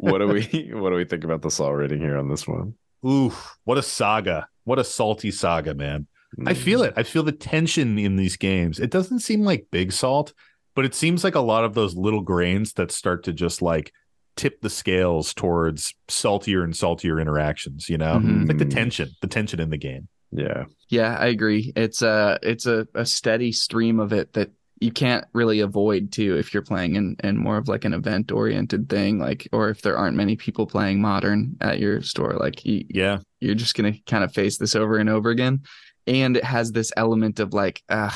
what 0.00 0.18
do 0.18 0.26
we 0.26 0.70
What 0.74 0.90
do 0.90 0.96
we 0.96 1.04
think 1.04 1.22
about 1.22 1.42
the 1.42 1.50
Saul 1.50 1.72
rating 1.72 2.00
here 2.00 2.16
on 2.16 2.28
this 2.28 2.48
one? 2.48 2.74
Ooh, 3.06 3.32
what 3.62 3.78
a 3.78 3.82
saga. 3.82 4.48
What 4.64 4.80
a 4.80 4.84
salty 4.84 5.30
saga, 5.30 5.72
man. 5.74 6.08
I 6.44 6.54
mm. 6.54 6.56
feel 6.56 6.82
it. 6.82 6.94
I 6.96 7.04
feel 7.04 7.22
the 7.22 7.30
tension 7.30 7.96
in 7.96 8.16
these 8.16 8.36
games. 8.36 8.80
It 8.80 8.90
doesn't 8.90 9.20
seem 9.20 9.44
like 9.44 9.68
big 9.70 9.92
salt, 9.92 10.32
but 10.74 10.84
it 10.84 10.94
seems 10.94 11.22
like 11.22 11.36
a 11.36 11.40
lot 11.40 11.62
of 11.62 11.74
those 11.74 11.94
little 11.94 12.22
grains 12.22 12.72
that 12.72 12.90
start 12.90 13.22
to 13.24 13.32
just 13.32 13.62
like 13.62 13.92
tip 14.34 14.60
the 14.62 14.70
scales 14.70 15.32
towards 15.32 15.94
saltier 16.08 16.64
and 16.64 16.76
saltier 16.76 17.20
interactions, 17.20 17.88
you 17.88 17.98
know? 17.98 18.20
It's 18.22 18.48
like 18.48 18.58
the 18.58 18.66
mm. 18.66 18.74
tension, 18.74 19.10
the 19.22 19.28
tension 19.28 19.60
in 19.60 19.70
the 19.70 19.78
game. 19.78 20.08
Yeah, 20.36 20.64
Yeah, 20.88 21.16
I 21.18 21.26
agree. 21.26 21.72
It's 21.74 22.02
a 22.02 22.38
it's 22.42 22.66
a, 22.66 22.86
a 22.94 23.04
steady 23.06 23.52
stream 23.52 23.98
of 24.00 24.12
it 24.12 24.32
that 24.34 24.50
you 24.80 24.92
can't 24.92 25.24
really 25.32 25.60
avoid 25.60 26.12
too 26.12 26.36
if 26.36 26.52
you're 26.52 26.62
playing 26.62 26.96
in, 26.96 27.16
in 27.24 27.38
more 27.38 27.56
of 27.56 27.66
like 27.66 27.86
an 27.86 27.94
event 27.94 28.30
oriented 28.30 28.88
thing, 28.90 29.18
like 29.18 29.48
or 29.52 29.70
if 29.70 29.80
there 29.82 29.96
aren't 29.96 30.16
many 30.18 30.36
people 30.36 30.66
playing 30.66 31.00
modern 31.00 31.56
at 31.62 31.78
your 31.80 32.02
store, 32.02 32.34
like 32.34 32.64
you, 32.66 32.84
Yeah. 32.90 33.20
you're 33.40 33.54
just 33.54 33.74
gonna 33.74 33.94
kind 34.06 34.22
of 34.22 34.34
face 34.34 34.58
this 34.58 34.76
over 34.76 34.98
and 34.98 35.08
over 35.08 35.30
again. 35.30 35.62
And 36.06 36.36
it 36.36 36.44
has 36.44 36.72
this 36.72 36.92
element 36.96 37.40
of 37.40 37.54
like 37.54 37.82
uh 37.88 38.10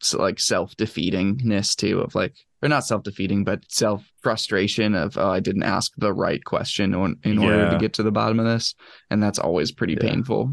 so 0.00 0.18
like 0.20 0.38
self 0.38 0.76
defeatingness 0.76 1.74
too, 1.76 2.00
of 2.00 2.14
like, 2.14 2.34
or 2.62 2.68
not 2.68 2.84
self 2.84 3.02
defeating, 3.02 3.42
but 3.44 3.60
self 3.70 4.04
frustration 4.22 4.94
of 4.94 5.16
oh, 5.16 5.30
I 5.30 5.40
didn't 5.40 5.62
ask 5.62 5.90
the 5.96 6.12
right 6.12 6.44
question 6.44 6.92
in, 6.94 7.16
in 7.24 7.38
order 7.38 7.70
to 7.70 7.78
get 7.78 7.94
to 7.94 8.02
the 8.02 8.12
bottom 8.12 8.38
of 8.38 8.44
this, 8.46 8.74
and 9.10 9.22
that's 9.22 9.38
always 9.38 9.72
pretty 9.72 9.94
Yeah. 9.94 10.08
painful. 10.10 10.52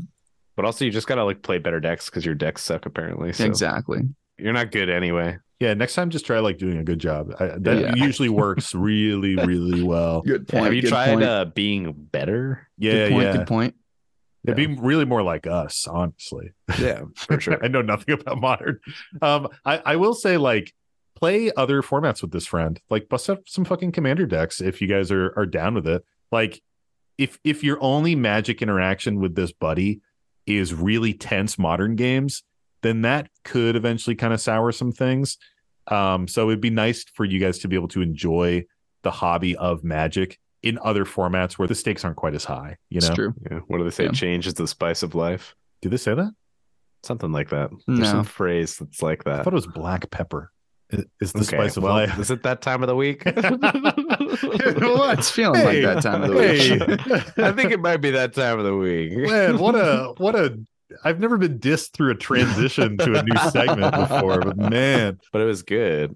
But 0.62 0.68
also, 0.68 0.86
you 0.86 0.91
just 0.91 1.07
gotta 1.07 1.24
like 1.24 1.41
play 1.41 1.57
better 1.57 1.80
decks 1.80 2.05
because 2.07 2.24
your 2.24 2.36
decks 2.36 2.62
suck 2.62 2.86
apparently. 2.86 3.34
So 3.34 3.45
Exactly. 3.45 4.01
you're 4.38 4.53
not 4.53 4.72
good 4.72 4.91
anyway. 4.91 5.39
Yeah, 5.59 5.74
next 5.74 5.95
time 5.95 6.12
just 6.12 6.24
try 6.24 6.38
like 6.38 6.59
doing 6.59 6.78
a 6.78 6.84
good 6.84 6.99
job. 6.99 7.34
I, 7.39 7.47
that 7.57 7.80
Yeah. 7.80 7.95
usually 7.95 8.30
works 8.30 8.76
really, 8.76 9.36
really 9.43 9.82
well. 9.82 10.22
Good 10.22 10.47
point. 10.47 10.66
Have 10.66 10.74
you 10.76 10.84
tried 10.84 11.24
uh, 11.24 11.45
being 11.45 11.93
better? 11.93 12.68
Yeah, 12.78 13.07
good 13.07 13.12
point. 13.12 13.24
yeah. 13.26 13.38
Good 13.38 13.47
point. 13.47 13.76
It'd 14.43 14.55
be 14.55 14.68
really 14.68 15.05
more 15.05 15.24
like 15.24 15.47
us, 15.47 15.88
honestly. 15.88 16.51
Yeah, 16.80 17.05
for 17.16 17.39
sure. 17.41 17.57
I 17.64 17.68
know 17.68 17.82
nothing 17.82 18.14
about 18.14 18.39
modern. 18.39 18.80
Um, 19.20 19.47
I, 19.66 19.82
I 19.84 19.95
will 19.95 20.14
say 20.14 20.38
like 20.38 20.74
play 21.16 21.51
other 21.57 21.82
formats 21.82 22.22
with 22.22 22.32
this 22.32 22.45
friend. 22.45 22.80
Like 22.91 23.09
bust 23.09 23.32
up 23.32 23.47
some 23.47 23.66
fucking 23.66 23.93
commander 23.93 24.28
decks 24.28 24.62
if 24.62 24.80
you 24.80 24.88
guys 24.88 25.12
are 25.12 25.34
are 25.36 25.47
down 25.47 25.74
with 25.74 25.88
it. 25.88 26.03
Like 26.32 26.62
if 27.18 27.39
if 27.43 27.64
your 27.64 27.78
only 27.82 28.14
magic 28.16 28.62
interaction 28.62 29.20
with 29.20 29.34
this 29.34 29.51
buddy 29.51 30.01
is 30.46 30.74
really 30.74 31.14
tense 31.14 31.58
modern 31.60 31.96
games, 31.96 32.44
then 32.82 33.02
that 33.04 33.30
could 33.44 33.76
eventually 33.76 34.16
kind 34.16 34.34
of 34.34 34.42
sour 34.42 34.72
some 34.72 34.92
things. 34.92 35.38
Um, 35.88 36.28
so 36.28 36.50
it'd 36.50 36.62
be 36.62 36.70
nice 36.70 37.04
for 37.14 37.26
you 37.26 37.39
guys 37.39 37.60
to 37.60 37.68
be 37.68 37.76
able 37.76 37.88
to 37.89 38.02
enjoy 38.02 38.66
the 39.04 39.12
hobby 39.12 39.56
of 39.56 39.84
magic 39.84 40.38
in 40.64 40.78
other 40.84 41.06
formats 41.06 41.54
where 41.54 41.68
the 41.68 41.74
stakes 41.76 42.06
aren't 42.06 42.18
quite 42.18 42.36
as 42.36 42.46
high. 42.46 42.78
You 42.89 42.98
It's 42.98 43.10
know, 43.10 43.16
true. 43.16 43.34
Yeah. 43.50 43.60
What 43.68 43.80
do 43.80 43.84
they 43.84 43.89
say? 43.89 44.06
Yeah. 44.06 44.12
Change 44.12 44.46
is 44.48 44.54
the 44.54 44.68
spice 44.68 45.02
of 45.04 45.16
life. 45.16 45.56
do 45.82 45.89
they 45.89 45.98
say 45.98 46.14
that? 46.14 46.32
Something 47.04 47.32
like 47.32 47.50
that. 47.50 47.72
There's 47.88 48.10
some 48.10 48.24
phrase 48.24 48.78
that's 48.78 49.02
like 49.02 49.24
that. 49.24 49.34
I 49.34 49.38
that. 49.38 49.44
thought 49.46 49.54
it 49.54 49.56
was 49.56 49.66
black 49.68 50.12
pepper. 50.12 50.52
Is 50.92 51.06
is 51.20 51.34
the 51.34 51.39
Okay, 51.39 51.58
spice 51.58 51.78
of 51.78 51.84
well, 51.84 51.94
life? 51.94 52.20
Is 52.20 52.30
it 52.30 52.44
that 52.44 52.62
time 52.62 52.84
of 52.84 52.88
the 52.88 52.96
week? 52.96 53.24
What? 54.32 55.12
It's 55.20 55.30
feeling 55.30 55.64
like 55.64 55.82
that 55.82 56.02
time 56.02 56.24
of 56.24 56.30
the 56.30 56.36
week. 56.36 57.02
Hey. 57.02 57.44
I 57.44 57.52
think 57.52 57.72
it 57.72 57.80
might 57.80 57.98
be 57.98 58.12
that 58.12 58.34
time 58.34 58.60
of 58.60 58.66
the 58.66 58.76
week. 58.76 59.12
Man, 59.18 59.58
what 59.58 59.76
a 59.76 60.14
what 60.18 60.36
a 60.36 60.58
I've 61.04 61.20
never 61.20 61.38
been 61.38 61.60
dissed 61.60 61.92
through 61.94 62.12
a 62.12 62.16
transition 62.16 62.98
to 62.98 63.20
a 63.20 63.24
new 63.24 63.38
segment 63.52 63.94
before, 63.96 64.40
but 64.42 64.58
man, 64.58 65.20
but 65.32 65.42
it 65.42 65.46
was 65.46 65.64
good. 65.64 66.16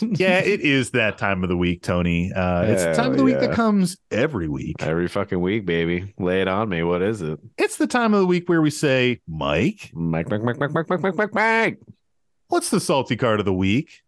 yeah, 0.00 0.38
it 0.38 0.60
is 0.60 0.90
that 0.90 1.18
time 1.18 1.42
of 1.42 1.48
the 1.48 1.56
week, 1.56 1.82
Tony. 1.82 2.32
Uh, 2.32 2.62
it's 2.62 2.84
the 2.84 2.94
time 2.94 3.12
of 3.12 3.12
the 3.12 3.18
Hell 3.18 3.24
week 3.24 3.40
that 3.40 3.52
comes 3.52 3.96
every 4.10 4.48
week. 4.48 4.76
Every 4.80 5.08
fucking 5.08 5.40
week, 5.40 5.66
baby. 5.66 6.14
Lay 6.18 6.40
it 6.40 6.48
on 6.48 6.68
me. 6.68 6.82
What 6.82 7.02
is 7.02 7.22
it? 7.22 7.38
It's 7.58 7.76
the 7.76 7.86
time 7.86 8.14
of 8.14 8.20
the 8.20 8.26
week 8.26 8.48
where 8.48 8.62
we 8.62 8.70
say, 8.70 9.20
Mike, 9.26 9.90
Mike, 9.92 10.30
Mike, 10.30 10.42
Mike, 10.42 10.58
Mike, 10.60 10.72
Mike, 10.72 10.88
Mike, 10.88 11.02
Mike, 11.02 11.16
Mike, 11.16 11.34
Mike. 11.34 11.78
what's 12.48 12.70
the 12.70 12.80
salty 12.80 13.16
card 13.16 13.40
of 13.40 13.46
the 13.46 13.52
week? 13.52 14.01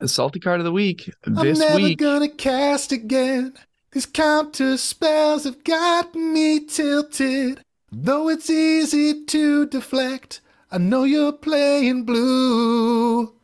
The 0.00 0.08
salty 0.08 0.40
card 0.40 0.60
of 0.60 0.64
the 0.64 0.72
week 0.72 1.10
I'm 1.24 1.34
this 1.34 1.58
never 1.58 1.76
week. 1.76 1.98
gonna 1.98 2.28
cast 2.28 2.92
again. 2.92 3.54
These 3.92 4.06
counter 4.06 4.76
spells 4.76 5.44
have 5.44 5.62
got 5.64 6.14
me 6.14 6.60
tilted. 6.60 7.60
Though 7.92 8.28
it's 8.28 8.50
easy 8.50 9.24
to 9.24 9.66
deflect, 9.66 10.40
I 10.70 10.78
know 10.78 11.04
you're 11.04 11.32
playing 11.32 12.04
blue. 12.04 13.34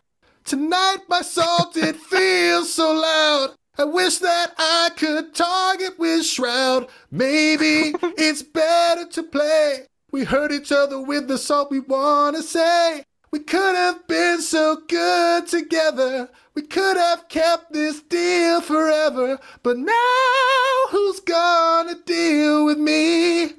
Tonight 0.45 0.99
my 1.09 1.23
salt 1.23 1.77
it 1.77 1.97
feels 2.11 2.73
so 2.73 2.93
loud. 2.93 3.55
I 3.79 3.85
wish 3.85 4.19
that 4.19 4.53
I 4.59 4.91
could 4.97 5.35
target 5.35 5.99
with 5.99 6.27
Shroud. 6.27 6.89
Maybe 7.11 7.95
it's 8.19 8.43
better 8.43 9.07
to 9.07 9.23
play. 9.23 9.87
We 10.11 10.25
hurt 10.25 10.51
each 10.51 10.73
other 10.73 11.01
with 11.01 11.29
the 11.29 11.39
salt 11.39 11.71
we 11.71 11.79
wanna 11.79 12.43
say. 12.43 13.05
We 13.33 13.39
could 13.39 13.77
have 13.77 14.09
been 14.09 14.41
so 14.43 14.83
good 14.89 15.47
together. 15.47 16.29
We 16.55 16.63
could 16.63 16.97
have 16.97 17.29
kept 17.29 17.73
this 17.73 18.01
deal 18.03 18.61
forever. 18.61 19.39
But 19.63 19.79
now 19.79 20.87
who's 20.91 21.21
gonna 21.21 21.95
deal 21.95 22.65
with 22.65 22.79
me? 22.79 23.53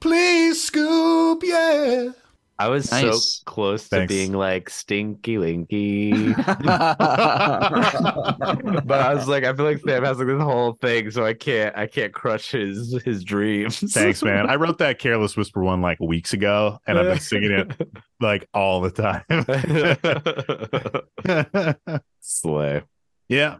Please, 0.00 0.64
Scoop, 0.64 1.42
yeah. 1.42 2.10
I 2.56 2.68
was 2.68 2.88
Nice. 2.92 3.02
so 3.02 3.18
close 3.46 3.88
Thanks. 3.88 4.12
to 4.12 4.16
being 4.16 4.32
like 4.32 4.70
stinky 4.70 5.34
linky. 5.36 6.36
but 8.86 9.00
I 9.00 9.12
was 9.14 9.26
like, 9.26 9.42
I 9.44 9.52
feel 9.54 9.64
like 9.64 9.80
Sam 9.80 10.04
has 10.04 10.18
like 10.18 10.28
this 10.28 10.40
whole 10.40 10.74
thing, 10.80 11.10
so 11.10 11.24
I 11.26 11.34
can't 11.34 11.76
I 11.76 11.88
can't 11.88 12.12
crush 12.14 12.52
his 12.52 13.02
his 13.04 13.24
dreams. 13.24 13.80
Thanks, 13.92 14.22
man. 14.22 14.48
I 14.48 14.54
wrote 14.54 14.78
that 14.78 15.00
Careless 15.00 15.36
Whisper 15.36 15.64
one 15.64 15.82
like 15.82 15.98
weeks 16.00 16.32
ago, 16.32 16.78
and 16.86 16.96
I've 16.98 17.06
been 17.06 17.18
singing 17.20 17.50
it 17.50 17.72
like 18.20 18.48
all 18.54 18.80
the 18.80 18.90
time. 18.90 19.24
Slay. 22.20 22.82
yeah. 23.28 23.56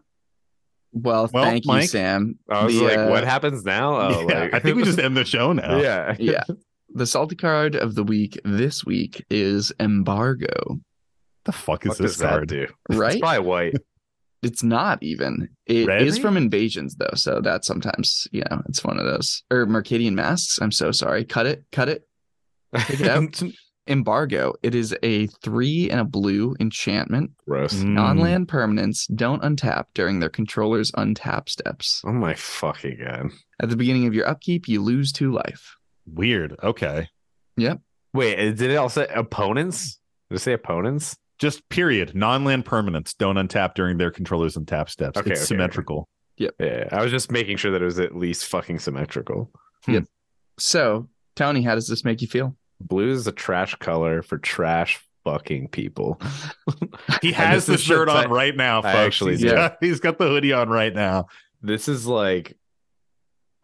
well, 0.93 1.29
Well, 1.33 1.45
thank 1.45 1.67
you, 1.67 1.83
Sam. 1.83 2.39
I 2.49 2.65
was 2.65 2.75
The, 2.79 2.85
like, 2.85 2.99
uh, 2.99 3.07
what 3.09 3.25
happens 3.25 3.65
now? 3.65 3.97
Oh, 3.97 4.27
Yeah, 4.29 4.41
like 4.41 4.55
I 4.55 4.59
think 4.61 4.77
we 4.77 4.85
just 4.85 4.99
end 4.99 5.17
the 5.17 5.25
show 5.25 5.53
now. 5.53 5.77
yeah. 5.79 6.15
yeah. 6.19 6.45
The 6.95 7.07
salty 7.07 7.35
card 7.37 7.75
of 7.75 7.95
the 7.97 8.05
week 8.05 8.41
this 8.45 8.85
week 8.85 9.25
is 9.31 9.73
embargo, 9.81 10.79
The 11.45 11.53
fuck 11.53 11.85
is 11.85 11.91
What 11.91 11.99
this 11.99 12.13
does 12.13 12.19
that 12.19 12.29
card? 12.31 12.49
do? 12.49 12.67
It's 12.91 12.99
right? 12.99 13.21
probably 13.21 13.41
white. 13.47 13.75
It's 14.43 14.63
not 14.63 15.03
even. 15.03 15.49
It 15.67 15.77
is 15.81 15.87
Really? 15.89 16.21
from 16.21 16.37
invasions 16.37 16.97
though, 16.97 17.15
so 17.15 17.41
that 17.41 17.65
sometimes, 17.65 18.29
you 18.31 18.43
know, 18.51 18.63
it's 18.69 18.85
one 18.85 18.99
of 18.99 19.05
those. 19.07 19.43
Or 19.51 19.67
Mercadian 19.67 20.13
Masques. 20.15 20.59
I'm 20.61 20.71
so 20.73 20.93
sorry. 20.93 21.25
Cut 21.25 21.47
it. 21.47 21.65
Cut 21.73 21.89
it. 21.89 22.07
Take 22.77 23.01
it 23.01 23.09
out. 23.09 23.43
Embargo. 23.89 24.55
It 24.63 24.75
is 24.75 24.95
a 25.03 25.27
three 25.43 25.91
and 25.91 26.01
a 26.01 26.05
blue 26.05 26.55
enchantment. 26.61 27.33
Gross. 27.47 27.75
Mm. 27.75 27.89
Non-land 27.95 28.49
permanents 28.49 29.07
don't 29.15 29.43
untap 29.43 29.87
during 29.95 30.21
their 30.21 30.31
controller's 30.31 30.91
untap 30.93 31.49
steps. 31.49 32.01
Oh 32.07 32.13
my 32.13 32.35
fucking 32.35 32.99
god. 33.03 33.31
At 33.61 33.69
the 33.71 33.77
beginning 33.77 34.07
of 34.07 34.15
your 34.15 34.29
upkeep, 34.29 34.69
you 34.69 34.81
lose 34.83 35.11
two 35.13 35.33
life. 35.33 35.77
Weird. 36.07 36.57
Okay. 36.63 37.09
Yep. 37.57 37.81
Wait, 38.13 38.37
did 38.37 38.71
it 38.71 38.77
also 38.77 39.05
say 39.05 39.13
opponents? 39.13 39.99
Did 40.31 40.37
it 40.37 40.39
say 40.41 40.53
opponents? 40.53 41.17
Just 41.39 41.69
period. 41.69 42.15
Non-land 42.15 42.65
permanents 42.65 43.17
don't 43.17 43.37
untap 43.37 43.75
during 43.75 43.99
their 43.99 44.11
controllers 44.11 44.57
and 44.57 44.67
tap 44.69 44.89
steps. 44.89 45.19
Okay, 45.19 45.33
it's 45.33 45.41
okay, 45.41 45.47
symmetrical. 45.47 46.09
Yeah, 46.37 46.51
I 46.91 47.03
was 47.03 47.11
just 47.11 47.31
making 47.31 47.57
sure 47.59 47.73
that 47.73 47.83
it 47.83 47.85
was 47.85 47.99
at 47.99 48.17
least 48.17 48.47
fucking 48.47 48.79
symmetrical. 48.79 49.51
Hmm. 49.85 49.93
Yep. 49.93 50.05
So, 50.59 51.09
Tony, 51.37 51.63
how 51.63 51.75
does 51.75 51.89
this 51.89 52.05
make 52.05 52.23
you 52.23 52.29
feel? 52.29 52.57
Blue 52.81 53.11
is 53.11 53.27
a 53.27 53.33
trash 53.33 53.75
color 53.77 54.23
for 54.23 54.39
trash 54.39 55.01
fucking 55.25 55.69
people. 55.69 56.21
He 57.23 57.33
has 57.33 57.67
the 57.67 57.75
is 57.75 57.81
the 57.81 57.85
shirt 57.85 58.09
on 58.09 58.31
right 58.31 58.55
now, 58.55 58.81
I 58.81 58.93
folks. 58.93 58.97
actually 58.97 59.33
he's, 59.33 59.43
do. 59.43 59.51
got, 59.51 59.77
he's 59.81 60.01
got 60.01 60.19
the 60.19 60.27
hoodie 60.27 60.53
on 60.53 60.69
right 60.69 60.95
now. 60.95 61.27
This 61.63 61.89
is 61.89 62.07
like 62.07 62.57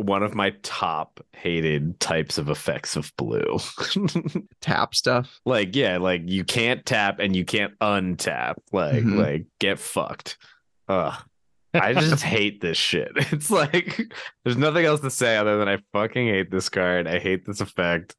one 0.00 0.22
of 0.22 0.34
my 0.34 0.50
top 0.62 1.20
hated 1.32 1.98
types 2.00 2.38
of 2.38 2.48
effects 2.50 2.96
of 2.96 3.12
blue. 3.16 3.58
Tap 4.60 4.94
stuff. 4.94 5.40
like, 5.44 5.74
yeah, 5.76 5.98
like 5.98 6.22
you 6.26 6.44
can't 6.44 6.84
tap 6.84 7.18
and 7.18 7.34
you 7.34 7.44
can't 7.44 7.78
untap. 7.80 8.54
Like, 8.72 9.02
Mhm. 9.04 9.16
like 9.18 9.46
get 9.58 9.78
fucked. 9.78 10.38
Ugh. 10.88 11.14
I 11.72 11.92
just 11.94 12.22
hate 12.36 12.60
this 12.60 12.76
shit. 12.78 13.12
It's 13.32 13.50
like 13.50 14.00
there's 14.44 14.56
nothing 14.56 14.84
else 14.84 15.00
to 15.00 15.10
say 15.10 15.36
other 15.36 15.58
than 15.58 15.68
I 15.68 15.78
fucking 15.92 16.26
hate 16.26 16.50
this 16.50 16.68
card. 16.68 17.06
I 17.06 17.18
hate 17.20 17.46
this 17.46 17.60
effect. 17.60 18.16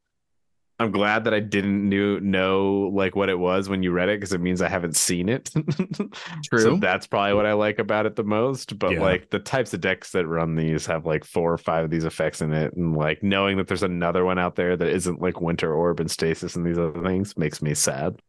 I'm 0.81 0.91
glad 0.91 1.23
that 1.23 1.33
I 1.33 1.39
didn't 1.39 1.87
knew 1.87 2.19
know 2.19 2.91
like 2.93 3.15
what 3.15 3.29
it 3.29 3.39
was 3.39 3.69
when 3.69 3.83
you 3.83 3.91
read 3.91 4.09
it 4.09 4.19
because 4.19 4.33
it 4.33 4.41
means 4.41 4.61
I 4.61 4.67
haven't 4.69 4.95
seen 4.95 5.29
it. 5.29 5.49
So 6.49 6.57
True. 6.57 6.77
that's 6.79 7.07
probably 7.07 7.33
what 7.33 7.45
I 7.45 7.53
like 7.53 7.79
about 7.79 8.05
it 8.05 8.15
the 8.15 8.23
most. 8.23 8.77
But 8.77 8.93
Yeah. 8.93 9.01
like 9.01 9.29
the 9.29 9.39
types 9.39 9.73
of 9.73 9.81
decks 9.81 10.11
that 10.11 10.27
run 10.27 10.55
these 10.55 10.85
have 10.87 11.05
like 11.05 11.23
four 11.23 11.53
or 11.53 11.57
five 11.57 11.85
of 11.85 11.91
these 11.91 12.03
effects 12.03 12.41
in 12.41 12.51
it, 12.53 12.73
and 12.75 12.95
like 12.95 13.23
knowing 13.23 13.57
that 13.57 13.67
there's 13.67 13.83
another 13.83 14.25
one 14.25 14.37
out 14.39 14.55
there 14.55 14.75
that 14.75 14.87
isn't 14.89 15.21
like 15.21 15.39
Winter 15.39 15.73
Orb 15.73 15.99
and 15.99 16.09
Stasis 16.11 16.55
and 16.55 16.65
these 16.65 16.77
other 16.77 17.01
things 17.03 17.37
makes 17.37 17.61
me 17.61 17.73
sad. 17.73 18.19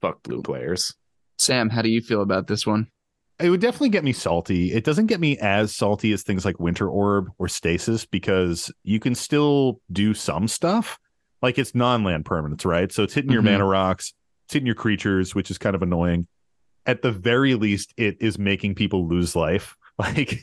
Fuck 0.00 0.22
blue 0.22 0.42
players. 0.42 0.94
Sam, 1.38 1.68
how 1.70 1.82
do 1.82 1.88
you 1.90 2.00
feel 2.00 2.22
about 2.22 2.46
this 2.46 2.66
one? 2.66 2.88
It 3.40 3.50
would 3.50 3.60
definitely 3.60 3.88
get 3.88 4.04
me 4.04 4.12
salty. 4.12 4.72
It 4.72 4.84
doesn't 4.84 5.06
get 5.06 5.18
me 5.18 5.36
as 5.38 5.74
salty 5.74 6.12
as 6.12 6.22
things 6.22 6.44
like 6.44 6.60
Winter 6.60 6.88
Orb 6.88 7.28
or 7.38 7.48
Stasis 7.48 8.04
because 8.06 8.70
you 8.84 9.00
can 9.00 9.14
still 9.16 9.80
do 9.90 10.14
some 10.14 10.46
stuff. 10.46 10.98
Like 11.42 11.58
it's 11.58 11.74
non-land 11.74 12.24
permanents, 12.24 12.64
right? 12.64 12.90
So 12.92 13.02
it's 13.02 13.14
hitting 13.14 13.32
your 13.32 13.42
Mhm. 13.42 13.52
mana 13.52 13.64
rocks, 13.66 14.14
it's 14.46 14.54
hitting 14.54 14.66
your 14.66 14.74
creatures, 14.76 15.34
which 15.34 15.50
is 15.50 15.58
kind 15.58 15.74
of 15.74 15.82
annoying. 15.82 16.26
At 16.86 17.02
the 17.02 17.12
very 17.12 17.54
least, 17.54 17.92
it 17.96 18.16
is 18.20 18.38
making 18.38 18.74
people 18.76 19.06
lose 19.08 19.34
life. 19.36 19.76
Like 19.98 20.42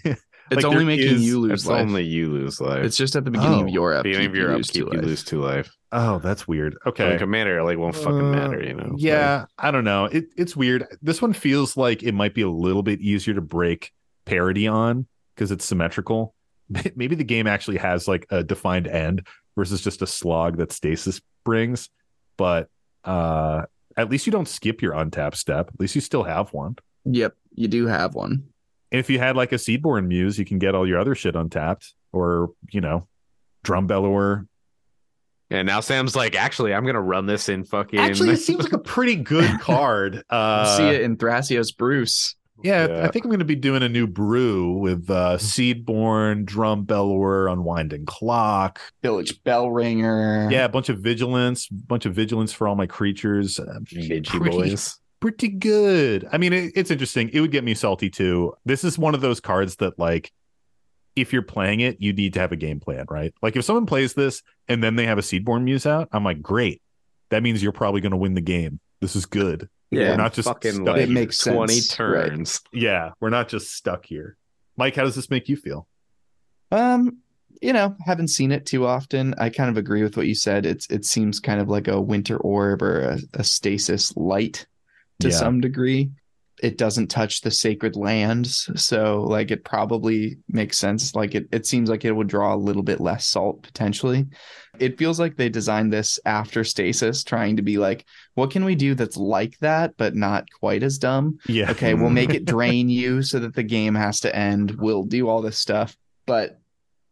It's 0.51 0.63
Like, 0.63 0.65
only 0.65 0.85
making 0.85 1.15
is- 1.15 1.25
you 1.25 1.39
lose 1.39 1.51
It's 1.61 1.65
life. 1.67 1.81
only 1.81 2.03
you 2.03 2.31
lose 2.31 2.59
life. 2.61 2.83
It's 2.83 2.97
just 2.97 3.15
at 3.15 3.23
the 3.25 3.29
beginning 3.31 3.59
Oh, 3.59 3.63
of 3.65 3.69
your 3.69 3.93
upkeep. 3.93 4.11
beginning 4.13 4.29
of 4.29 4.35
your 4.35 4.49
you 4.51 4.57
lose 4.57 4.69
upkeep, 4.69 4.89
two 4.89 4.95
you 4.95 5.01
lose 5.01 5.23
two 5.23 5.41
life. 5.41 5.71
oh, 5.91 6.19
that's 6.19 6.47
weird. 6.47 6.75
Okay. 6.87 7.03
Okay. 7.03 7.17
commander 7.19 7.61
like 7.63 7.77
won't 7.77 7.95
fucking 7.95 8.19
Uh, 8.19 8.31
matter, 8.31 8.63
you 8.63 8.73
know. 8.73 8.95
Yeah, 8.97 9.45
I 9.59 9.69
don't 9.71 9.83
know. 9.83 10.05
It, 10.05 10.25
it's 10.37 10.55
weird. 10.55 10.85
This 11.01 11.21
one 11.21 11.33
feels 11.33 11.77
like 11.77 12.01
it 12.03 12.13
might 12.13 12.33
be 12.33 12.41
a 12.41 12.49
little 12.49 12.81
bit 12.83 12.99
easier 13.01 13.33
to 13.35 13.41
break 13.41 13.91
parity 14.25 14.67
on 14.67 15.07
because 15.35 15.51
it's 15.51 15.65
symmetrical. 15.65 16.33
Maybe 16.95 17.15
the 17.15 17.23
game 17.23 17.45
actually 17.47 17.77
has 17.77 18.07
like 18.07 18.25
a 18.31 18.43
defined 18.43 18.87
end 18.87 19.27
versus 19.59 19.81
just 19.81 20.01
a 20.01 20.07
slog 20.07 20.57
that 20.57 20.71
stasis 20.71 21.19
brings. 21.43 21.89
But 22.37 22.69
uh 23.03 23.63
at 23.97 24.09
least 24.09 24.25
you 24.25 24.31
don't 24.31 24.47
skip 24.47 24.81
your 24.81 24.93
untap 24.93 25.35
step. 25.35 25.67
At 25.73 25.79
least 25.79 25.93
you 25.93 26.01
still 26.01 26.23
have 26.23 26.53
one. 26.53 26.77
Yep. 27.03 27.35
You 27.55 27.67
do 27.67 27.87
have 27.87 28.15
one. 28.15 28.45
And 28.91 28.99
if 28.99 29.09
you 29.09 29.19
had 29.19 29.35
like 29.35 29.51
a 29.51 29.55
Seedborn 29.55 30.07
Muse, 30.07 30.39
you 30.39 30.45
can 30.45 30.57
get 30.57 30.73
all 30.73 30.87
your 30.87 30.99
other 30.99 31.15
shit 31.15 31.35
untapped, 31.35 31.93
or 32.13 32.51
you 32.71 32.81
know, 32.81 33.07
Drum 33.63 33.87
Bellower. 33.87 34.47
And 35.51 35.67
now 35.67 35.79
Sam's 35.79 36.15
like, 36.15 36.35
actually, 36.35 36.73
I'm 36.73 36.85
gonna 36.85 37.01
run 37.01 37.25
this 37.25 37.49
in 37.49 37.65
fucking. 37.65 37.99
Actually, 37.99 38.31
it 38.31 38.37
seems 38.37 38.63
like 38.63 38.73
a 38.73 38.79
pretty 38.79 39.15
good 39.15 39.59
card. 39.59 40.23
Uh, 40.29 40.77
see 40.77 40.83
it 40.83 41.01
in 41.01 41.17
Thrasios 41.17 41.75
Bruse. 41.75 42.35
Yeah, 42.63 42.87
Yeah. 42.87 43.05
I 43.05 43.09
think 43.09 43.25
I'm 43.25 43.29
going 43.29 43.39
to 43.39 43.45
be 43.45 43.55
doing 43.55 43.83
a 43.83 43.89
new 43.89 44.07
brew 44.07 44.73
with 44.73 45.09
uh, 45.09 45.37
Seedborn, 45.37 46.45
Drum 46.45 46.83
Bellower, 46.83 47.47
Unwinding 47.47 48.05
Clock. 48.05 48.79
Village 49.01 49.41
Bell 49.43 49.69
Ringer. 49.69 50.49
Yeah, 50.51 50.65
a 50.65 50.69
bunch 50.69 50.89
of 50.89 50.99
Vigilance, 50.99 51.69
a 51.69 51.73
bunch 51.73 52.05
of 52.05 52.13
Vigilance 52.13 52.51
for 52.53 52.67
all 52.67 52.75
my 52.75 52.87
creatures. 52.87 53.59
Uh, 53.59 53.79
Midgy 53.93 54.25
pretty, 54.27 54.57
boys. 54.57 54.99
pretty 55.19 55.47
good. 55.47 56.27
I 56.31 56.37
mean, 56.37 56.53
it, 56.53 56.73
it's 56.75 56.91
interesting. 56.91 57.29
It 57.33 57.41
would 57.41 57.51
get 57.51 57.63
me 57.63 57.73
salty 57.73 58.09
too. 58.09 58.53
This 58.65 58.83
is 58.83 58.97
one 58.97 59.15
of 59.15 59.21
those 59.21 59.39
cards 59.39 59.77
that, 59.77 59.97
like, 59.97 60.31
if 61.15 61.33
you're 61.33 61.41
playing 61.41 61.81
it, 61.81 61.97
you 61.99 62.13
need 62.13 62.33
to 62.33 62.39
have 62.39 62.51
a 62.51 62.55
game 62.55 62.79
plan, 62.79 63.05
right? 63.09 63.33
Like, 63.41 63.55
if 63.55 63.65
someone 63.65 63.85
plays 63.85 64.13
this 64.13 64.41
and 64.67 64.83
then 64.83 64.95
they 64.95 65.05
have 65.05 65.17
a 65.17 65.21
Seedborn 65.21 65.63
Muse 65.63 65.85
out, 65.85 66.07
I'm 66.11 66.23
like, 66.23 66.41
great. 66.41 66.81
That 67.29 67.43
means 67.43 67.61
you're 67.61 67.71
probably 67.71 68.01
going 68.01 68.11
to 68.11 68.17
win 68.17 68.33
the 68.33 68.41
game. 68.41 68.79
This 69.01 69.15
is 69.15 69.25
good. 69.25 69.69
Yeah, 69.91 70.09
We're 70.11 70.17
not 70.17 70.33
just 70.33 70.47
fucking 70.47 70.71
stuck 70.73 70.85
like 70.85 70.95
here. 70.97 71.03
It 71.05 71.09
makes 71.09 71.37
sense, 71.37 71.55
twenty 71.55 71.75
right. 71.75 71.89
turns. 71.89 72.61
Yeah, 72.71 73.11
we're 73.19 73.29
not 73.29 73.49
just 73.49 73.73
stuck 73.73 74.05
here. 74.05 74.37
Mike, 74.77 74.95
how 74.95 75.03
does 75.03 75.15
this 75.15 75.29
make 75.29 75.49
you 75.49 75.55
feel? 75.55 75.87
Um, 76.71 77.17
you 77.61 77.73
know, 77.73 77.95
haven't 78.05 78.27
seen 78.29 78.51
it 78.51 78.65
too 78.65 78.85
often. 78.85 79.33
I 79.37 79.49
kind 79.49 79.69
of 79.69 79.77
agree 79.77 80.03
with 80.03 80.15
what 80.15 80.27
you 80.27 80.35
said. 80.35 80.65
It's 80.65 80.87
it 80.91 81.05
seems 81.05 81.39
kind 81.39 81.59
of 81.59 81.67
like 81.69 81.87
a 81.87 81.99
winter 81.99 82.37
orb 82.37 82.81
or 82.81 83.01
a, 83.01 83.19
a 83.33 83.43
stasis 83.43 84.15
light 84.15 84.65
to 85.19 85.29
Yeah. 85.29 85.35
some 85.35 85.59
degree. 85.59 86.11
It 86.61 86.77
doesn't 86.77 87.07
touch 87.07 87.41
the 87.41 87.51
sacred 87.51 87.95
lands, 87.95 88.69
so 88.75 89.21
like 89.23 89.51
it 89.51 89.63
probably 89.63 90.37
makes 90.47 90.77
sense. 90.77 91.15
Like 91.15 91.35
it, 91.35 91.47
it 91.51 91.65
seems 91.65 91.89
like 91.89 92.05
it 92.05 92.11
would 92.11 92.27
draw 92.27 92.53
a 92.53 92.57
little 92.57 92.83
bit 92.83 92.99
less 92.99 93.25
salt 93.25 93.63
potentially. 93.63 94.27
It 94.79 94.97
feels 94.97 95.19
like 95.19 95.35
they 95.35 95.49
designed 95.49 95.91
this 95.91 96.19
after 96.25 96.63
stasis, 96.63 97.23
trying 97.23 97.57
to 97.57 97.61
be 97.61 97.77
like, 97.77 98.05
what 98.35 98.51
can 98.51 98.65
we 98.65 98.75
do 98.75 98.95
that's 98.95 99.17
like 99.17 99.57
that, 99.59 99.95
but 99.97 100.15
not 100.15 100.45
quite 100.59 100.83
as 100.83 100.97
dumb? 100.97 101.39
Yeah. 101.47 101.71
okay, 101.71 101.93
we'll 101.93 102.09
make 102.09 102.33
it 102.33 102.45
drain 102.45 102.89
you 102.89 103.21
so 103.21 103.39
that 103.39 103.55
the 103.55 103.63
game 103.63 103.95
has 103.95 104.19
to 104.21 104.35
end. 104.35 104.71
We'll 104.71 105.03
do 105.03 105.27
all 105.27 105.41
this 105.41 105.57
stuff, 105.57 105.97
but 106.25 106.59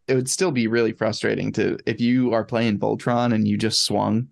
it 0.08 0.16
would 0.16 0.30
still 0.30 0.52
be 0.52 0.68
really 0.68 0.94
frustrating 0.94 1.52
to 1.54 1.78
if 1.86 2.00
you 2.00 2.34
are 2.34 2.46
playing 2.46 2.80
Voltron 2.80 3.34
and 3.34 3.48
you 3.48 3.58
just 3.58 3.84
swung 3.84 4.30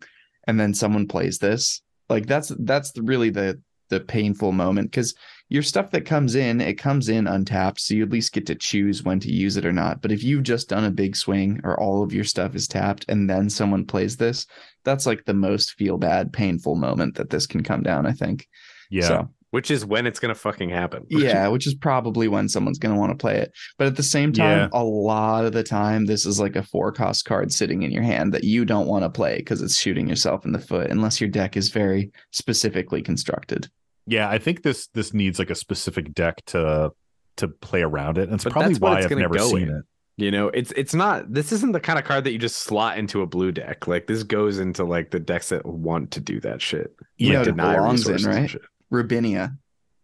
and 0.48 0.60
then 0.60 0.74
someone 0.74 1.08
plays 1.08 1.38
this. 1.38 1.82
Like 2.10 2.28
that's 2.28 2.52
that's 2.60 2.94
really 2.98 3.30
the 3.30 3.60
the 3.90 4.00
painful 4.00 4.52
moment 4.52 4.92
because 4.92 5.14
your 5.50 5.62
stuff 5.62 5.92
that 5.92 6.02
comes 6.02 6.36
in, 6.36 6.60
it 6.60 6.74
comes 6.74 7.08
in 7.08 7.28
untapped, 7.28 7.80
so 7.80 7.94
you 7.94 8.04
at 8.04 8.10
least 8.10 8.34
get 8.34 8.48
to 8.48 8.56
choose 8.56 9.04
when 9.04 9.20
to 9.20 9.32
use 9.32 9.58
it 9.58 9.66
or 9.66 9.72
not. 9.72 10.02
But 10.02 10.12
if 10.12 10.24
you've 10.24 10.44
just 10.44 10.70
done 10.70 10.86
a 10.86 10.92
big 10.92 11.16
swing 11.16 11.62
or 11.64 11.80
all 11.80 12.02
of 12.02 12.14
your 12.14 12.24
stuff 12.24 12.56
is 12.56 12.68
tapped 12.68 13.06
and 13.10 13.30
then 13.30 13.50
someone 13.50 13.86
plays 13.86 14.18
this, 14.18 14.48
that's 14.84 15.06
like 15.06 15.24
the 15.26 15.36
most 15.36 15.74
feel 15.74 15.98
bad, 15.98 16.34
painful 16.34 16.76
moment 16.76 17.16
that 17.16 17.30
this 17.30 17.46
can 17.46 17.64
come 17.64 17.84
down, 17.84 18.08
I 18.08 18.12
think. 18.12 18.48
Yeah. 18.90 19.08
So 19.08 19.30
Which 19.56 19.72
is 19.72 19.86
when 19.86 20.06
it's 20.06 20.20
gonna 20.20 20.36
fucking 20.36 20.70
happen. 20.70 21.06
yeah, 21.10 21.48
which 21.48 21.66
is 21.66 21.74
probably 21.74 22.28
when 22.28 22.50
someone's 22.50 22.78
going 22.78 22.94
to 22.94 23.00
want 23.00 23.12
to 23.12 23.18
play 23.18 23.38
it. 23.38 23.54
But 23.78 23.88
at 23.88 23.96
the 23.96 24.04
same 24.04 24.34
time, 24.34 24.58
Yeah. 24.60 24.68
a 24.74 24.84
lot 24.84 25.46
of 25.46 25.54
the 25.54 25.64
time, 25.64 26.06
this 26.08 26.26
is 26.26 26.42
like 26.42 26.58
a 26.58 26.64
four 26.64 26.92
cost 26.92 27.24
card 27.24 27.54
sitting 27.54 27.84
in 27.84 27.92
your 27.92 28.04
hand 28.04 28.34
that 28.34 28.44
you 28.44 28.66
don't 28.66 28.86
want 28.88 29.04
to 29.06 29.10
play 29.10 29.38
because 29.38 29.62
it's 29.62 29.78
shooting 29.78 30.10
yourself 30.10 30.44
in 30.46 30.52
the 30.52 30.60
foot 30.60 30.92
unless 30.92 31.22
your 31.22 31.30
deck 31.30 31.56
is 31.56 31.70
very 31.70 32.12
specifically 32.32 33.02
constructed. 33.02 33.70
Yeah, 34.06 34.30
I 34.30 34.40
think 34.40 34.62
this 34.64 34.88
this 34.88 35.14
needs 35.14 35.40
like 35.40 35.50
a 35.50 35.56
specific 35.56 36.14
deck 36.14 36.44
to 36.48 36.92
to 37.38 37.48
play 37.48 37.82
around 37.82 38.18
it. 38.18 38.24
And 38.24 38.34
it's 38.34 38.44
But 38.44 38.54
probably 38.54 38.76
why 38.76 38.98
it's 39.00 39.06
I've 39.12 39.18
never 39.18 39.40
seen 39.40 39.70
in. 39.70 39.76
it. 39.78 39.84
You 40.18 40.32
know, 40.32 40.48
it's 40.50 40.72
it's 40.74 40.94
not. 40.94 41.34
This 41.34 41.52
isn't 41.52 41.72
the 41.72 41.80
kind 41.80 41.98
of 42.00 42.06
card 42.06 42.24
that 42.26 42.32
you 42.32 42.38
just 42.40 42.58
slot 42.58 42.98
into 42.98 43.22
a 43.22 43.26
blue 43.28 43.52
deck. 43.52 43.88
Like 43.88 44.08
this 44.08 44.24
goes 44.24 44.60
into 44.60 44.84
like 44.84 45.12
the 45.12 45.20
decks 45.20 45.50
that 45.50 45.66
want 45.66 46.12
to 46.12 46.20
do 46.20 46.40
that 46.42 46.62
shit. 46.62 46.94
Yeah, 47.18 47.34
know 47.34 47.40
Like, 47.40 47.48
it 47.48 47.52
deny 47.52 47.76
belongs 47.76 48.08
in, 48.08 48.14
resources 48.14 48.26
and 48.26 48.36
right? 48.54 48.62
Shit. 48.92 49.08
Rubinia 49.08 49.58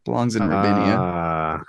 belongs 0.05 0.35
in 0.35 0.43
Rubinia. 0.43 0.97
Ah, 0.97 1.61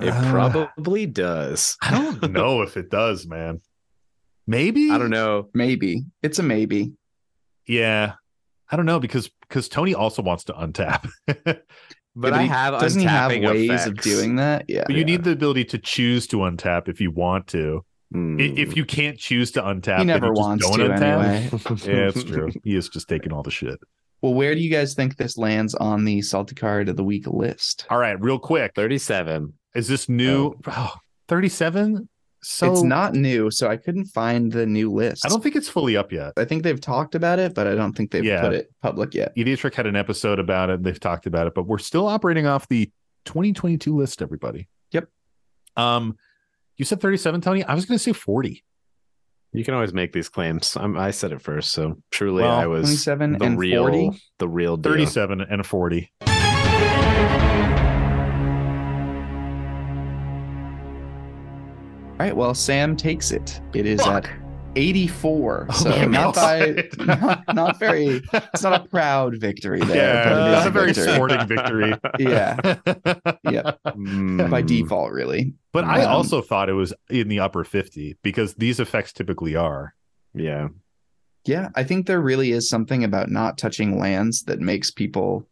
it 0.00 0.10
Ah. 0.12 0.30
probably 0.30 1.06
does. 1.06 1.76
I 1.82 1.90
don't 1.92 2.32
know 2.32 2.62
if 2.62 2.76
it 2.76 2.90
does, 2.90 3.26
man. 3.26 3.60
Maybe 4.46 4.90
I 4.90 4.98
don't 4.98 5.10
know. 5.10 5.48
maybe 5.54 6.04
it's 6.22 6.38
a 6.38 6.42
maybe. 6.42 6.92
Yeah, 7.66 8.12
I 8.70 8.76
don't 8.76 8.86
know 8.86 9.00
because 9.00 9.28
because 9.48 9.68
Tony 9.68 9.94
also 9.94 10.22
wants 10.22 10.44
to 10.44 10.52
untap. 10.52 11.08
But 12.18 12.32
Yeah, 12.32 12.38
I 12.38 12.42
he- 12.44 12.48
have 12.48 12.80
doesn't 12.80 13.00
he 13.02 13.06
have 13.06 13.30
untapping 13.30 13.46
ways 13.68 13.86
of 13.86 13.96
doing 14.00 14.36
that? 14.36 14.64
Yeah. 14.68 14.84
But 14.86 14.96
you 14.96 15.04
need 15.04 15.22
the 15.24 15.32
ability 15.32 15.66
to 15.66 15.78
choose 15.78 16.26
to 16.28 16.38
untap 16.38 16.88
if 16.88 16.98
you 16.98 17.10
want 17.10 17.46
to. 17.48 17.84
I- 17.84 18.16
Hmm. 18.16 18.38
If 18.40 18.74
you 18.76 18.84
can't 18.86 19.18
choose 19.18 19.50
to 19.50 19.62
untap, 19.62 19.98
He 19.98 20.04
never 20.04 20.32
wants 20.32 20.64
don't 20.66 20.78
to 20.78 20.88
untap. 20.94 21.02
anyway. 21.02 21.50
Yeah, 21.92 22.08
it's 22.08 22.22
true. 22.24 22.50
He 22.64 22.74
is 22.76 22.88
just 22.88 23.06
taking 23.08 23.32
all 23.32 23.42
the 23.42 23.50
shit. 23.50 23.78
Well, 24.22 24.34
where 24.34 24.54
do 24.54 24.60
you 24.60 24.70
guys 24.70 24.94
think 24.94 25.16
this 25.16 25.36
lands 25.38 25.74
on 25.74 26.04
the 26.04 26.22
salty 26.22 26.54
card 26.54 26.88
of 26.88 26.96
the 26.96 27.04
week 27.04 27.26
list? 27.26 27.86
All 27.90 27.98
right, 27.98 28.20
real 28.20 28.38
quick. 28.38 28.72
37. 28.74 29.52
Is 29.74 29.88
this 29.88 30.08
new? 30.08 30.54
Oh, 30.66 30.94
37? 31.28 32.08
So 32.42 32.70
it's 32.72 32.82
not 32.82 33.14
new, 33.14 33.50
so 33.50 33.68
I 33.68 33.76
couldn't 33.76 34.04
find 34.06 34.52
the 34.52 34.66
new 34.66 34.90
list. 34.92 35.26
I 35.26 35.28
don't 35.28 35.42
think 35.42 35.56
it's 35.56 35.68
fully 35.68 35.96
up 35.96 36.12
yet. 36.12 36.32
I 36.36 36.44
think 36.44 36.62
they've 36.62 36.80
talked 36.80 37.14
about 37.16 37.38
it, 37.40 37.54
but 37.54 37.66
I 37.66 37.74
don't 37.74 37.92
think 37.92 38.12
they've 38.12 38.24
Yeah. 38.24 38.40
put 38.40 38.52
it 38.52 38.70
public 38.82 39.14
yet. 39.14 39.34
EDHREC 39.36 39.74
had 39.74 39.86
an 39.86 39.96
episode 39.96 40.38
about 40.38 40.70
it. 40.70 40.82
They've 40.84 41.00
talked 41.00 41.26
about 41.26 41.48
it, 41.48 41.54
but 41.54 41.64
we're 41.66 41.78
still 41.78 42.06
operating 42.06 42.46
off 42.46 42.68
the 42.68 42.90
2022 43.24 43.96
list, 43.96 44.22
everybody. 44.22 44.68
Yep. 44.92 45.08
Um, 45.76 46.16
you 46.76 46.84
said 46.84 47.00
37, 47.00 47.40
Tony. 47.40 47.64
I 47.64 47.74
was 47.74 47.84
going 47.84 47.98
to 47.98 48.02
say 48.02 48.12
40. 48.12 48.62
You 49.56 49.64
can 49.64 49.72
always 49.72 49.94
make 49.94 50.12
these 50.12 50.28
claims. 50.28 50.76
I'm, 50.76 50.98
I 50.98 51.10
said 51.12 51.32
it 51.32 51.40
first, 51.40 51.70
so 51.72 51.96
truly 52.10 52.42
Well, 52.42 52.52
I 52.54 52.66
was 52.66 52.82
27 52.82 53.38
the 53.38 53.44
and 53.46 53.58
real, 53.58 53.84
40? 53.84 54.10
the 54.38 54.48
real 54.48 54.76
deal. 54.76 54.92
37 54.92 55.40
and 55.40 55.64
40. 55.66 56.12
All 62.18 62.24
right, 62.24 62.36
well, 62.36 62.52
Sam 62.52 62.96
takes 62.96 63.30
it. 63.30 63.60
It 63.74 63.86
is 63.86 64.02
Fuck. 64.02 64.26
at 64.26 64.30
84. 64.76 65.66
Oh 65.68 65.72
So 65.74 66.04
not 66.06 66.34
by 66.34 66.88
not, 66.98 67.54
not 67.54 67.78
very 67.78 68.22
it's 68.32 68.62
not 68.62 68.84
a 68.84 68.88
proud 68.88 69.38
victory 69.38 69.80
there. 69.80 69.96
Yeah, 69.96 70.24
but 70.24 70.32
it 70.32 70.46
is 70.50 70.52
not 70.58 70.66
a 70.66 70.70
very 70.70 70.92
victory. 70.92 71.14
sporting 71.14 71.46
victory. 71.48 71.94
Yeah, 72.18 72.56
yeah. 73.50 73.72
Mm. 73.86 74.50
By 74.50 74.62
default, 74.62 75.12
really. 75.12 75.54
But 75.72 75.84
I 75.84 76.02
Um, 76.04 76.12
also 76.12 76.40
thought 76.42 76.68
it 76.68 76.72
was 76.74 76.92
in 77.10 77.28
the 77.28 77.40
upper 77.40 77.64
50 77.64 78.16
because 78.22 78.54
these 78.54 78.78
effects 78.80 79.12
typically 79.12 79.56
are. 79.56 79.94
Yeah. 80.34 80.68
Yeah, 81.44 81.68
I 81.74 81.84
think 81.84 82.06
there 82.06 82.20
really 82.20 82.50
is 82.52 82.68
something 82.68 83.04
about 83.04 83.30
not 83.30 83.56
touching 83.58 83.98
lands 83.98 84.42
that 84.44 84.60
makes 84.60 84.90
people 84.90 85.46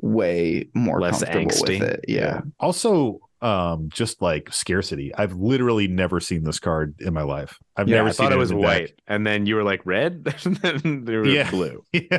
way 0.00 0.68
more 0.74 1.00
Less 1.00 1.22
comfortable 1.22 1.50
angsty. 1.50 1.80
with 1.80 1.82
it. 1.90 2.04
Yeah. 2.08 2.40
Also, 2.60 3.20
um, 3.42 3.88
just 3.90 4.22
like 4.22 4.52
scarcity. 4.52 5.14
I've 5.14 5.34
literally 5.34 5.88
never 5.88 6.20
seen 6.20 6.44
this 6.44 6.58
card 6.58 6.94
in 7.00 7.12
my 7.14 7.22
life. 7.22 7.58
I've 7.76 7.88
Yeah, 7.88 7.96
never 7.96 8.08
I 8.08 8.12
seen 8.12 8.24
thought 8.26 8.32
it 8.32 8.38
was 8.38 8.50
in 8.50 8.56
the 8.58 8.62
deck. 8.62 8.80
white, 8.80 9.00
and 9.06 9.26
then 9.26 9.46
you 9.46 9.56
were 9.56 9.64
like 9.64 9.84
red, 9.84 10.34
and 10.44 10.56
then 10.56 11.04
they 11.04 11.16
were 11.16 11.26
Yeah. 11.26 11.50
blue. 11.50 11.84
Yeah. 11.92 12.18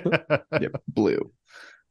Yep. 0.60 0.82
Blue. 0.88 1.32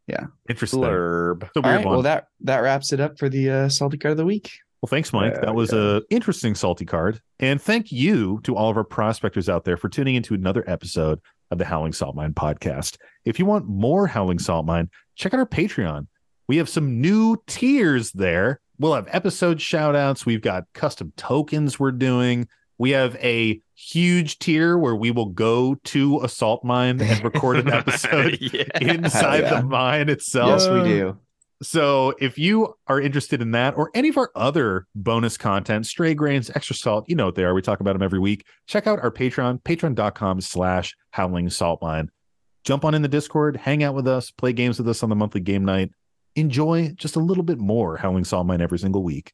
Yeah 0.07 0.27
interesting. 0.49 0.81
Blurb. 0.81 1.43
It's 1.43 1.57
a 1.57 1.61
weird 1.61 1.77
right. 1.77 1.85
one. 1.85 1.95
Well, 1.95 2.03
that 2.03 2.29
that 2.43 2.59
wraps 2.59 2.93
it 2.93 3.01
up 3.01 3.19
for 3.19 3.29
the 3.29 3.51
uh, 3.51 3.69
salty 3.69 3.99
card 3.99 4.13
of 4.13 4.19
the 4.19 4.25
week. 4.25 4.53
Well, 4.81 4.89
thanks, 4.89 5.13
Mike. 5.13 5.33
Yeah, 5.35 5.41
that 5.47 5.55
was 5.55 5.73
yeah. 5.73 5.97
a 5.97 6.01
interesting 6.11 6.55
salty 6.55 6.85
card. 6.85 7.21
And 7.41 7.61
thank 7.61 7.91
you 7.91 8.41
to 8.45 8.55
all 8.55 8.71
of 8.71 8.77
our 8.77 8.85
prospectors 8.85 9.49
out 9.49 9.65
there 9.65 9.77
for 9.77 9.89
tuning 9.89 10.15
into 10.15 10.35
another 10.35 10.63
episode 10.69 11.21
of 11.51 11.59
the 11.59 11.65
Howling 11.65 11.93
Salt 11.93 12.15
Mine 12.15 12.35
podcast. 12.35 12.99
If 13.25 13.39
you 13.41 13.47
want 13.47 13.67
more 13.67 14.07
Howling 14.07 14.39
Salt 14.39 14.65
Mine, 14.67 14.91
check 15.17 15.35
out 15.35 15.41
our 15.41 15.47
Patreon. 15.47 16.07
We 16.47 16.59
have 16.59 16.69
some 16.69 17.01
new 17.01 17.43
tiers 17.49 18.13
there. 18.13 18.61
We'll 18.79 18.95
have 18.95 19.09
episode 19.11 19.61
shout 19.61 19.97
outs. 19.97 20.27
We've 20.27 20.43
got 20.43 20.65
custom 20.73 21.13
tokens 21.17 21.79
we're 21.79 21.93
doing. 21.93 22.49
We 22.79 22.91
have 22.91 23.17
a 23.17 23.61
huge 23.75 24.39
tier 24.39 24.77
where 24.77 24.95
we 24.95 25.11
will 25.11 25.31
go 25.31 25.77
to 25.85 26.21
a 26.23 26.29
salt 26.29 26.63
mine 26.65 27.01
and 27.01 27.25
record 27.25 27.57
an 27.57 27.69
episode 27.73 28.39
yeah. 28.41 28.65
inside 28.81 29.45
yeah. 29.45 29.61
the 29.61 29.67
mine 29.67 30.09
itself. 30.09 30.61
yes, 30.61 30.69
we 30.69 30.83
do. 30.83 31.19
So 31.63 32.15
if 32.21 32.39
you 32.39 32.75
are 32.87 33.01
interested 33.01 33.41
in 33.41 33.53
that 33.53 33.79
or 33.79 33.91
any 33.95 34.11
of 34.11 34.19
our 34.19 34.31
other 34.35 34.87
bonus 34.95 35.39
content, 35.39 35.87
stray 35.87 36.13
grains, 36.13 36.51
extra 36.51 36.77
salt, 36.77 37.09
you 37.09 37.17
know 37.17 37.25
what 37.25 37.35
they 37.35 37.45
are. 37.45 37.55
We 37.55 37.63
talk 37.63 37.81
about 37.81 37.95
them 37.95 38.03
every 38.03 38.19
week. 38.19 38.45
Check 38.67 38.87
out 38.87 39.01
our 39.01 39.11
Patreon, 39.11 39.63
patreon.com 39.63 40.43
slash 40.43 40.95
howling 41.13 41.49
salt 41.49 41.81
mine. 41.81 42.11
Jump 42.65 42.85
on 42.85 42.95
in 42.95 43.01
the 43.01 43.09
Discord, 43.09 43.57
hang 43.57 43.83
out 43.83 43.95
with 43.95 44.07
us, 44.07 44.31
play 44.31 44.53
games 44.53 44.77
with 44.77 44.89
us 44.89 45.03
on 45.03 45.09
the 45.09 45.17
monthly 45.17 45.41
game 45.41 45.65
night. 45.65 45.93
Enjoy 46.37 46.93
just 46.97 47.17
a 47.17 47.21
little 47.21 47.43
bit 47.43 47.59
more 47.59 47.97
howling 47.97 48.25
salt 48.25 48.47
mine 48.47 48.61
every 48.61 48.79
single 48.79 49.03
week. 49.03 49.33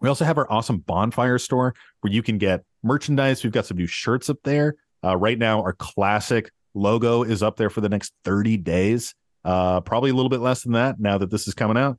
We 0.00 0.08
also 0.08 0.24
have 0.24 0.36
our 0.36 0.50
awesome 0.50 0.78
bonfire 0.78 1.38
store 1.38 1.74
where 2.00 2.12
you 2.12 2.22
can 2.22 2.38
get 2.38 2.64
merchandise. 2.82 3.42
We've 3.44 3.52
got 3.52 3.66
some 3.66 3.76
new 3.76 3.86
shirts 3.86 4.28
up 4.28 4.38
there. 4.44 4.74
Uh, 5.02 5.16
right 5.16 5.38
now, 5.38 5.62
our 5.62 5.72
classic 5.74 6.50
logo 6.74 7.22
is 7.22 7.42
up 7.42 7.56
there 7.56 7.70
for 7.70 7.80
the 7.80 7.88
next 7.88 8.12
30 8.24 8.56
days 8.58 9.14
uh 9.44 9.80
probably 9.82 10.10
a 10.10 10.14
little 10.14 10.30
bit 10.30 10.40
less 10.40 10.62
than 10.62 10.72
that 10.72 10.98
now 10.98 11.18
that 11.18 11.30
this 11.30 11.46
is 11.46 11.54
coming 11.54 11.76
out 11.76 11.98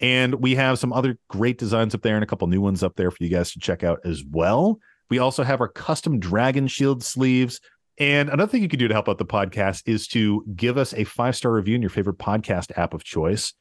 And 0.00 0.36
we 0.36 0.54
have 0.54 0.78
some 0.78 0.92
other 0.92 1.18
great 1.28 1.58
designs 1.58 1.94
up 1.94 2.02
there 2.02 2.14
and 2.14 2.24
a 2.24 2.26
couple 2.26 2.46
new 2.48 2.60
ones 2.60 2.82
up 2.82 2.96
there 2.96 3.10
for 3.10 3.22
you 3.22 3.30
guys 3.30 3.52
to 3.52 3.58
check 3.58 3.82
out 3.84 4.00
as 4.04 4.24
well. 4.24 4.78
We 5.10 5.18
also 5.18 5.42
have 5.42 5.60
our 5.60 5.68
custom 5.68 6.18
Dragon 6.18 6.66
Shield 6.66 7.04
sleeves. 7.04 7.60
And 7.98 8.28
another 8.28 8.50
thing 8.50 8.62
you 8.62 8.68
can 8.68 8.78
do 8.78 8.88
to 8.88 8.94
help 8.94 9.08
out 9.08 9.18
the 9.18 9.24
podcast 9.24 9.82
is 9.86 10.08
to 10.08 10.44
give 10.56 10.76
us 10.76 10.92
a 10.94 11.04
five 11.04 11.36
star 11.36 11.52
review 11.52 11.76
in 11.76 11.82
your 11.82 11.90
favorite 11.90 12.18
podcast 12.18 12.76
app 12.76 12.94
of 12.94 13.04
choice. 13.04 13.52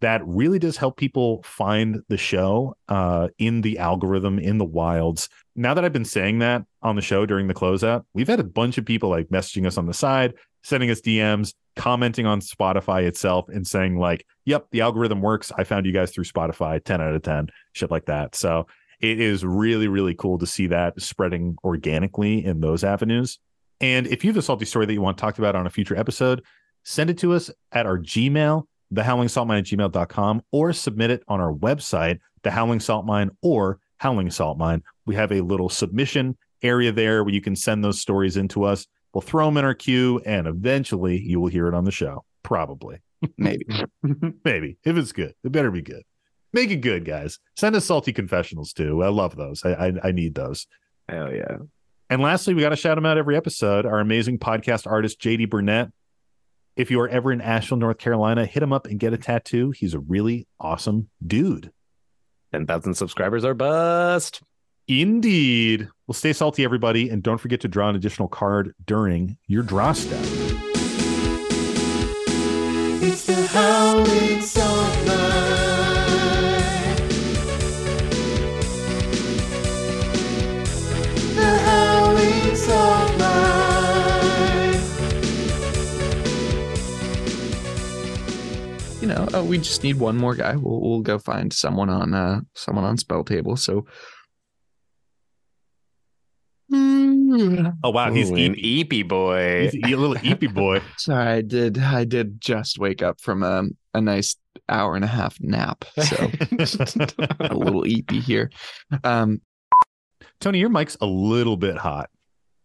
That 0.00 0.22
really 0.26 0.58
does 0.58 0.76
help 0.76 0.96
people 0.96 1.42
find 1.44 2.02
the 2.08 2.16
show 2.16 2.74
uh, 2.88 3.28
in 3.38 3.60
the 3.60 3.78
algorithm, 3.78 4.38
in 4.38 4.58
the 4.58 4.64
wilds. 4.64 5.28
Now 5.54 5.74
that 5.74 5.84
I've 5.84 5.92
been 5.92 6.04
saying 6.04 6.40
that 6.40 6.64
on 6.82 6.96
the 6.96 7.02
show 7.02 7.24
during 7.24 7.46
the 7.46 7.54
closeout, 7.54 8.04
we've 8.12 8.26
had 8.26 8.40
a 8.40 8.44
bunch 8.44 8.78
of 8.78 8.84
people 8.84 9.10
like 9.10 9.28
messaging 9.28 9.66
us 9.66 9.76
on 9.76 9.86
the 9.86 9.94
side, 9.94 10.34
sending 10.64 10.90
us 10.90 11.00
DMs, 11.00 11.54
commenting 11.76 12.26
on 12.26 12.40
Spotify 12.40 13.04
itself, 13.04 13.48
and 13.48 13.64
saying, 13.64 13.96
like, 13.96 14.26
yep, 14.44 14.66
the 14.72 14.80
algorithm 14.80 15.20
works. 15.20 15.52
I 15.56 15.62
found 15.62 15.86
you 15.86 15.92
guys 15.92 16.10
through 16.10 16.24
Spotify, 16.24 16.82
10 16.82 17.00
out 17.00 17.14
of 17.14 17.22
10, 17.22 17.48
shit 17.72 17.90
like 17.90 18.06
that. 18.06 18.34
So 18.34 18.66
it 19.00 19.20
is 19.20 19.44
really, 19.44 19.86
really 19.86 20.14
cool 20.14 20.38
to 20.38 20.46
see 20.46 20.68
that 20.68 21.00
spreading 21.00 21.56
organically 21.62 22.44
in 22.44 22.60
those 22.60 22.82
avenues. 22.82 23.38
And 23.82 24.06
if 24.06 24.24
you 24.24 24.30
have 24.30 24.36
a 24.36 24.42
salty 24.42 24.64
story 24.64 24.86
that 24.86 24.92
you 24.92 25.02
want 25.02 25.18
talked 25.18 25.38
about 25.38 25.56
on 25.56 25.66
a 25.66 25.70
future 25.70 25.96
episode, 25.96 26.42
send 26.84 27.10
it 27.10 27.18
to 27.18 27.32
us 27.32 27.50
at 27.72 27.84
our 27.84 27.98
Gmail, 27.98 28.62
thehowlingsaltmine 28.94 29.58
at 29.58 29.64
gmail.com, 29.64 30.42
or 30.52 30.72
submit 30.72 31.10
it 31.10 31.22
on 31.26 31.40
our 31.40 31.52
website, 31.52 32.20
the 32.42 32.50
Howling 32.52 32.80
Salt 32.80 33.04
Mine 33.04 33.30
or 33.42 33.80
Howling 33.98 34.30
Salt 34.30 34.56
Mine. 34.56 34.82
We 35.04 35.16
have 35.16 35.32
a 35.32 35.40
little 35.40 35.68
submission 35.68 36.38
area 36.62 36.92
there 36.92 37.24
where 37.24 37.34
you 37.34 37.40
can 37.40 37.56
send 37.56 37.82
those 37.84 38.00
stories 38.00 38.36
into 38.36 38.62
us. 38.62 38.86
We'll 39.12 39.22
throw 39.22 39.46
them 39.46 39.56
in 39.56 39.64
our 39.64 39.74
queue, 39.74 40.22
and 40.24 40.46
eventually 40.46 41.20
you 41.20 41.40
will 41.40 41.48
hear 41.48 41.66
it 41.66 41.74
on 41.74 41.84
the 41.84 41.90
show. 41.90 42.24
Probably. 42.44 42.98
Maybe. 43.36 43.66
Maybe. 44.44 44.78
If 44.84 44.96
it's 44.96 45.12
good, 45.12 45.34
it 45.42 45.52
better 45.52 45.70
be 45.70 45.82
good. 45.82 46.02
Make 46.52 46.70
it 46.70 46.82
good, 46.82 47.04
guys. 47.04 47.38
Send 47.56 47.74
us 47.74 47.86
salty 47.86 48.12
confessionals 48.12 48.72
too. 48.72 49.02
I 49.02 49.08
love 49.08 49.36
those. 49.36 49.64
I 49.64 49.72
I, 49.72 49.92
I 50.04 50.12
need 50.12 50.34
those. 50.34 50.66
Hell 51.08 51.32
yeah. 51.32 51.56
And 52.12 52.20
lastly, 52.20 52.52
we 52.52 52.60
got 52.60 52.68
to 52.68 52.76
shout 52.76 52.98
him 52.98 53.06
out 53.06 53.16
every 53.16 53.38
episode. 53.38 53.86
Our 53.86 53.98
amazing 53.98 54.38
podcast 54.38 54.86
artist, 54.86 55.18
JD 55.18 55.48
Burnett. 55.48 55.88
If 56.76 56.90
you 56.90 57.00
are 57.00 57.08
ever 57.08 57.32
in 57.32 57.40
Asheville, 57.40 57.78
North 57.78 57.96
Carolina, 57.96 58.44
hit 58.44 58.62
him 58.62 58.70
up 58.70 58.86
and 58.86 59.00
get 59.00 59.14
a 59.14 59.16
tattoo. 59.16 59.70
He's 59.70 59.94
a 59.94 59.98
really 59.98 60.46
awesome 60.60 61.08
dude. 61.26 61.72
10,000 62.52 62.92
subscribers 62.92 63.46
are 63.46 63.54
bust. 63.54 64.42
Indeed. 64.86 65.88
Well, 66.06 66.12
stay 66.12 66.34
salty, 66.34 66.64
everybody. 66.64 67.08
And 67.08 67.22
don't 67.22 67.38
forget 67.38 67.62
to 67.62 67.68
draw 67.68 67.88
an 67.88 67.96
additional 67.96 68.28
card 68.28 68.74
during 68.84 69.38
your 69.46 69.62
draw 69.62 69.92
step. 69.92 70.20
It's 73.00 73.24
the 73.24 73.46
Howling 73.46 74.42
know, 89.14 89.28
uh, 89.34 89.44
we 89.44 89.58
just 89.58 89.82
need 89.82 89.98
one 89.98 90.16
more 90.16 90.34
guy. 90.34 90.56
We'll 90.56 90.80
we'll 90.80 91.00
go 91.00 91.18
find 91.18 91.52
someone 91.52 91.88
on 91.90 92.14
uh 92.14 92.40
someone 92.54 92.84
on 92.84 92.96
SpellTable. 92.96 93.58
So 93.58 93.86
Oh, 97.84 97.90
wow. 97.90 98.12
He's 98.12 98.30
an 98.30 98.36
eepy. 98.36 98.84
eepy 98.88 99.08
boy. 99.08 99.70
He's 99.70 99.92
a 99.92 99.96
little 99.96 100.16
eepy 100.16 100.52
boy. 100.52 100.80
sorry, 100.96 101.26
I 101.26 101.40
did 101.42 101.78
I 101.78 102.04
did 102.04 102.40
just 102.40 102.78
wake 102.78 103.02
up 103.02 103.20
from 103.20 103.42
a 103.42 103.64
a 103.94 104.00
nice 104.00 104.36
hour 104.68 104.94
and 104.96 105.04
a 105.04 105.08
half 105.08 105.36
nap. 105.40 105.84
So 106.02 106.16
a 107.40 107.54
little 107.54 107.82
eepy 107.84 108.22
here. 108.22 108.50
Um 109.04 109.40
Tony, 110.40 110.58
your 110.58 110.70
mic's 110.70 110.96
a 111.00 111.06
little 111.06 111.56
bit 111.56 111.76
hot, 111.76 112.10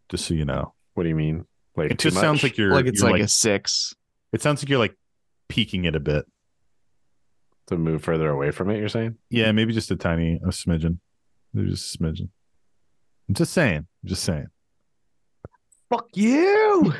just 0.09 0.25
so 0.25 0.33
you 0.33 0.45
know. 0.45 0.73
what 0.93 1.03
do 1.03 1.09
you 1.09 1.15
mean? 1.15 1.45
Like 1.75 1.91
It 1.91 1.99
just 1.99 2.17
sounds 2.17 2.43
like 2.43 2.57
you're 2.57 2.71
like 2.73 2.85
it's 2.87 3.01
you're 3.01 3.11
like, 3.11 3.21
a 3.21 3.27
six. 3.27 3.93
it 4.33 4.41
sounds 4.41 4.61
like 4.63 4.69
you're 4.69 4.79
like 4.79 4.95
peaking 5.49 5.85
it 5.85 5.95
a 5.95 5.99
bit. 5.99 6.25
To 7.67 7.77
move 7.77 8.03
further 8.03 8.29
away 8.29 8.51
from 8.51 8.69
it. 8.69 8.79
You're 8.79 8.89
saying? 8.89 9.15
Yeah, 9.29 9.51
maybe 9.51 9.73
just 9.73 9.91
a 9.91 9.95
tiny 9.95 10.39
a 10.43 10.47
smidgen. 10.47 10.99
Maybe 11.53 11.69
just 11.69 11.95
a 11.95 11.97
smidgen. 11.97 12.29
I'm 13.29 13.35
just 13.35 13.53
saying. 13.53 13.87
I'm 14.03 14.07
just 14.07 14.23
saying. 14.23 14.47
Fuck 15.89 16.07
you. 16.15 16.93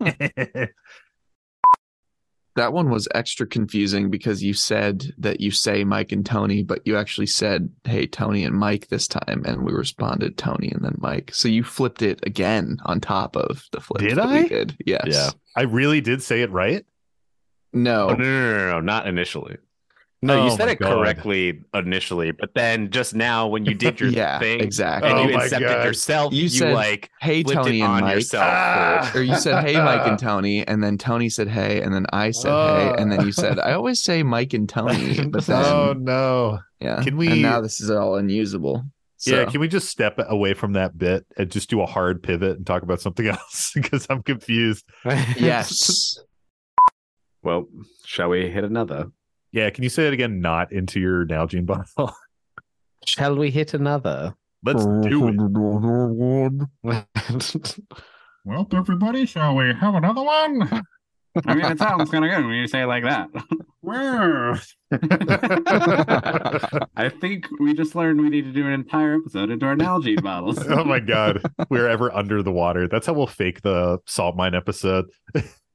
That 2.58 2.72
one 2.72 2.90
was 2.90 3.06
extra 3.14 3.46
confusing 3.46 4.10
because 4.10 4.42
you 4.42 4.52
said 4.52 5.12
that 5.18 5.40
you 5.40 5.52
say 5.52 5.84
Mike 5.84 6.10
and 6.10 6.26
Tony, 6.26 6.64
but 6.64 6.84
you 6.84 6.96
actually 6.96 7.28
said, 7.28 7.70
"Hey, 7.84 8.04
Tony 8.08 8.42
and 8.42 8.56
Mike" 8.56 8.88
this 8.88 9.06
time, 9.06 9.44
and 9.46 9.62
we 9.64 9.72
responded 9.72 10.36
Tony 10.36 10.68
and 10.72 10.84
then 10.84 10.96
Mike. 10.98 11.30
So 11.32 11.46
you 11.46 11.62
flipped 11.62 12.02
it 12.02 12.18
again 12.26 12.78
on 12.84 13.00
top 13.00 13.36
of 13.36 13.62
the 13.70 13.80
flip. 13.80 14.00
Did 14.00 14.18
I? 14.18 14.42
We 14.42 14.48
did. 14.48 14.76
Yes. 14.84 15.04
Yeah. 15.06 15.30
I 15.54 15.62
really 15.62 16.00
did 16.00 16.20
say 16.20 16.42
it 16.42 16.50
right. 16.50 16.84
No. 17.72 18.08
Oh, 18.08 18.14
no, 18.14 18.24
no, 18.24 18.56
no, 18.56 18.70
no, 18.70 18.80
not 18.80 19.06
initially. 19.06 19.58
No, 20.20 20.46
you 20.46 20.50
Oh 20.52 20.56
said 20.56 20.68
it 20.68 20.80
God. 20.80 20.96
correctly 20.98 21.60
initially, 21.74 22.32
but 22.32 22.52
then 22.54 22.90
just 22.90 23.14
now 23.14 23.46
when 23.46 23.64
you 23.64 23.74
did 23.74 24.00
your 24.00 24.08
Yeah, 24.10 24.40
thing 24.40 24.58
exactly. 24.60 25.08
and 25.10 25.18
Oh 25.20 25.28
you 25.28 25.36
accepted 25.36 25.68
God. 25.68 25.84
yourself, 25.84 26.32
You 26.32 26.42
you, 26.42 26.48
said, 26.48 26.74
like 26.74 27.08
Hey, 27.20 27.44
Tony 27.44 27.78
it 27.78 27.82
and 27.84 27.92
on 27.92 28.00
Mike. 28.00 28.14
yourself. 28.16 28.44
Ah. 28.44 29.12
Or 29.14 29.22
you 29.22 29.36
said, 29.36 29.64
"Hey, 29.64 29.76
Mike 29.76 30.06
and 30.08 30.18
Tony," 30.28 30.66
and 30.66 30.82
then 30.82 30.98
Tony 30.98 31.28
said, 31.28 31.46
"Hey," 31.48 31.80
and 31.82 31.94
then 31.94 32.06
I 32.12 32.32
said, 32.32 32.50
"Hey," 32.50 32.94
and 33.00 33.12
then 33.12 33.24
you 33.24 33.30
said, 33.30 33.60
"I 33.60 33.74
always 33.74 34.02
say 34.02 34.24
Mike 34.24 34.52
and 34.54 34.68
Tony," 34.78 35.24
but 35.26 35.46
then 35.46 35.64
oh 35.64 35.92
no. 35.96 36.58
yeah. 36.80 37.00
Can 37.04 37.16
we- 37.16 37.28
And 37.28 37.42
now 37.42 37.60
this 37.60 37.80
is 37.80 37.88
all 37.88 38.16
unusable. 38.16 38.82
So, 39.18 39.36
Yeah, 39.36 39.44
can 39.46 39.60
we 39.60 39.66
just 39.68 39.88
step 39.88 40.18
away 40.28 40.54
from 40.54 40.72
that 40.74 40.96
bit 40.98 41.26
and 41.36 41.50
just 41.50 41.70
do 41.70 41.80
a 41.80 41.86
hard 41.86 42.22
pivot 42.24 42.56
and 42.56 42.66
talk 42.66 42.82
about 42.82 43.00
something 43.00 43.26
else? 43.28 43.70
because 43.74 44.04
I'm 44.10 44.22
confused. 44.24 44.84
yes. 45.04 46.18
well, 47.42 47.66
shall 48.04 48.28
we 48.30 48.48
hit 48.50 48.64
another? 48.64 49.06
Yeah, 49.58 49.70
can 49.70 49.82
you 49.82 49.90
say 49.90 50.06
it 50.06 50.12
again? 50.12 50.40
Not 50.40 50.70
into 50.70 51.00
your 51.00 51.26
Nalgene 51.26 51.66
bottle. 51.66 52.14
Shall 53.04 53.34
we 53.36 53.50
hit 53.50 53.74
another? 53.74 54.32
Let's 54.64 54.86
do 54.86 55.28
it. 56.84 57.78
Well, 58.44 58.66
everybody, 58.72 59.26
shall 59.26 59.56
we 59.56 59.74
have 59.74 59.94
another 59.94 60.22
one? 60.22 60.82
I 61.44 61.54
mean, 61.54 61.66
it 61.66 61.78
sounds 61.78 62.08
kind 62.10 62.24
of 62.24 62.30
good 62.30 62.46
when 62.46 62.54
you 62.54 62.66
say 62.66 62.82
it 62.82 62.86
like 62.86 63.04
that. 63.04 63.28
Well, 63.82 64.58
I 66.96 67.08
think 67.08 67.46
we 67.60 67.74
just 67.74 67.94
learned 67.94 68.20
we 68.20 68.28
need 68.28 68.44
to 68.44 68.52
do 68.52 68.66
an 68.66 68.72
entire 68.72 69.14
episode 69.14 69.50
into 69.50 69.64
our 69.66 69.76
Nalgene 69.76 70.22
bottles. 70.22 70.58
oh 70.68 70.84
my 70.84 70.98
god, 71.00 71.40
we're 71.70 71.88
ever 71.88 72.14
under 72.14 72.42
the 72.42 72.52
water. 72.52 72.86
That's 72.88 73.06
how 73.06 73.14
we'll 73.14 73.26
fake 73.26 73.62
the 73.62 73.98
salt 74.06 74.36
mine 74.36 74.54
episode. 74.54 75.06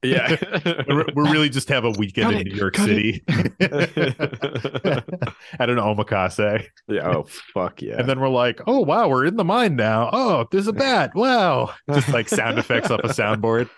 Yeah. 0.04 0.36
We're, 0.88 1.06
we're 1.14 1.30
really 1.32 1.48
just 1.48 1.68
have 1.68 1.84
a 1.84 1.90
weekend 1.90 2.26
Cut 2.26 2.34
in 2.34 2.46
it, 2.46 2.52
New 2.52 2.56
York 2.58 2.76
City 2.76 3.24
at 3.28 3.40
an 5.70 5.78
omakase, 5.78 6.66
yeah. 6.88 7.08
Oh 7.08 7.24
fuck 7.52 7.82
yeah. 7.82 7.96
and 7.98 8.08
then 8.08 8.20
we're 8.20 8.28
like, 8.28 8.60
"Oh 8.66 8.80
wow, 8.80 9.08
we're 9.08 9.24
in 9.24 9.36
the 9.36 9.44
mine 9.44 9.76
now. 9.76 10.10
Oh, 10.12 10.46
there's 10.50 10.66
a 10.66 10.72
bat. 10.72 11.12
Wow!" 11.14 11.74
Just 11.92 12.08
like 12.10 12.28
sound 12.28 12.58
effects 12.58 12.90
off 12.90 13.00
a 13.00 13.08
soundboard. 13.08 13.68